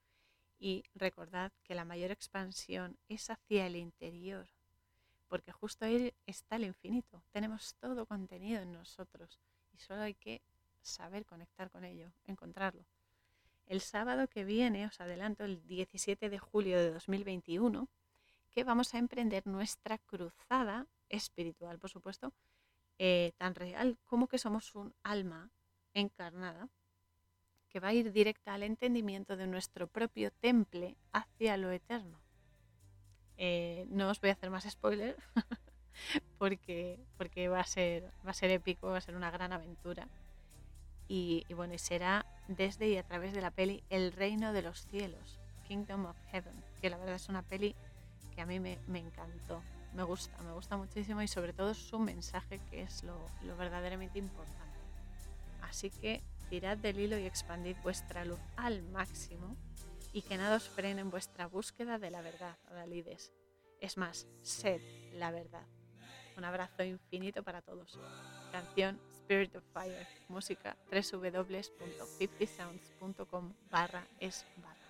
Y 0.57 0.83
recordad 0.93 1.51
que 1.63 1.75
la 1.75 1.85
mayor 1.85 2.11
expansión 2.11 2.97
es 3.09 3.29
hacia 3.29 3.65
el 3.67 3.75
interior, 3.75 4.47
porque 5.27 5.51
justo 5.51 5.85
ahí 5.85 6.13
está 6.25 6.55
el 6.55 6.63
infinito. 6.63 7.21
Tenemos 7.31 7.75
todo 7.75 8.05
contenido 8.05 8.61
en 8.61 8.71
nosotros 8.71 9.39
y 9.73 9.79
solo 9.79 10.03
hay 10.03 10.13
que 10.13 10.41
saber 10.81 11.25
conectar 11.25 11.69
con 11.69 11.83
ello, 11.83 12.11
encontrarlo. 12.25 12.85
El 13.65 13.81
sábado 13.81 14.27
que 14.27 14.43
viene, 14.43 14.85
os 14.85 15.01
adelanto, 15.01 15.43
el 15.43 15.65
17 15.65 16.29
de 16.29 16.39
julio 16.39 16.77
de 16.77 16.91
2021, 16.91 17.89
que 18.51 18.63
vamos 18.63 18.93
a 18.93 18.99
emprender 18.99 19.45
nuestra 19.47 19.97
cruzada 19.97 20.87
espiritual, 21.09 21.79
por 21.79 21.89
supuesto, 21.89 22.31
eh, 22.97 23.33
tan 23.37 23.55
real 23.55 23.97
como 24.05 24.27
que 24.27 24.37
somos 24.37 24.73
un 24.75 24.93
alma 25.03 25.51
encarnada 25.93 26.69
que 27.69 27.81
va 27.81 27.89
a 27.89 27.93
ir 27.93 28.13
directa 28.13 28.53
al 28.53 28.63
entendimiento 28.63 29.35
de 29.35 29.47
nuestro 29.47 29.87
propio 29.87 30.31
temple 30.31 30.95
hacia 31.11 31.57
lo 31.57 31.71
eterno. 31.71 32.21
Eh, 33.37 33.85
no 33.89 34.09
os 34.09 34.21
voy 34.21 34.29
a 34.29 34.33
hacer 34.33 34.49
más 34.49 34.63
spoiler 34.63 35.17
porque, 36.37 36.99
porque 37.17 37.49
va, 37.49 37.59
a 37.59 37.65
ser, 37.65 38.09
va 38.25 38.31
a 38.31 38.33
ser 38.33 38.51
épico, 38.51 38.87
va 38.87 38.97
a 38.97 39.01
ser 39.01 39.15
una 39.15 39.29
gran 39.29 39.51
aventura. 39.51 40.07
Y, 41.09 41.45
bueno, 41.53 41.73
y 41.73 41.77
será 41.77 42.25
desde 42.47 42.87
y 42.87 42.97
a 42.97 43.03
través 43.03 43.33
de 43.33 43.41
la 43.41 43.51
peli 43.51 43.83
El 43.89 44.13
Reino 44.13 44.53
de 44.53 44.61
los 44.61 44.87
Cielos, 44.87 45.39
Kingdom 45.67 46.05
of 46.05 46.17
Heaven, 46.31 46.63
que 46.81 46.89
la 46.89 46.97
verdad 46.97 47.15
es 47.15 47.27
una 47.27 47.43
peli 47.43 47.75
que 48.33 48.41
a 48.41 48.45
mí 48.45 48.59
me, 48.59 48.79
me 48.87 48.99
encantó 48.99 49.61
me 49.95 50.03
gusta, 50.03 50.37
me 50.43 50.51
gusta 50.51 50.77
muchísimo 50.77 51.21
y 51.21 51.27
sobre 51.27 51.53
todo 51.53 51.73
su 51.73 51.97
mensaje 51.99 52.59
que 52.69 52.83
es 52.83 53.03
lo, 53.03 53.17
verdaderamente 53.57 54.19
importante. 54.19 54.77
Así 55.61 55.89
que 55.89 56.21
tirad 56.49 56.77
del 56.77 56.99
hilo 56.99 57.17
y 57.17 57.25
expandid 57.25 57.77
vuestra 57.81 58.25
luz 58.25 58.39
al 58.57 58.83
máximo 58.83 59.55
y 60.11 60.21
que 60.21 60.37
nada 60.37 60.57
os 60.57 60.69
frene 60.69 61.01
en 61.01 61.09
vuestra 61.09 61.47
búsqueda 61.47 61.97
de 61.97 62.11
la 62.11 62.21
verdad, 62.21 62.57
Adalides. 62.69 63.33
Es 63.81 63.97
más, 63.97 64.27
sed 64.41 64.81
la 65.13 65.31
verdad. 65.31 65.65
Un 66.37 66.43
abrazo 66.43 66.83
infinito 66.83 67.43
para 67.43 67.61
todos. 67.61 67.97
Canción 68.51 68.99
Spirit 69.11 69.55
of 69.55 69.63
Fire. 69.73 70.05
Música 70.27 70.75
www.50sounds.com 70.91 73.53
barra 73.69 74.05
es 74.19 74.45
barra. 74.57 74.84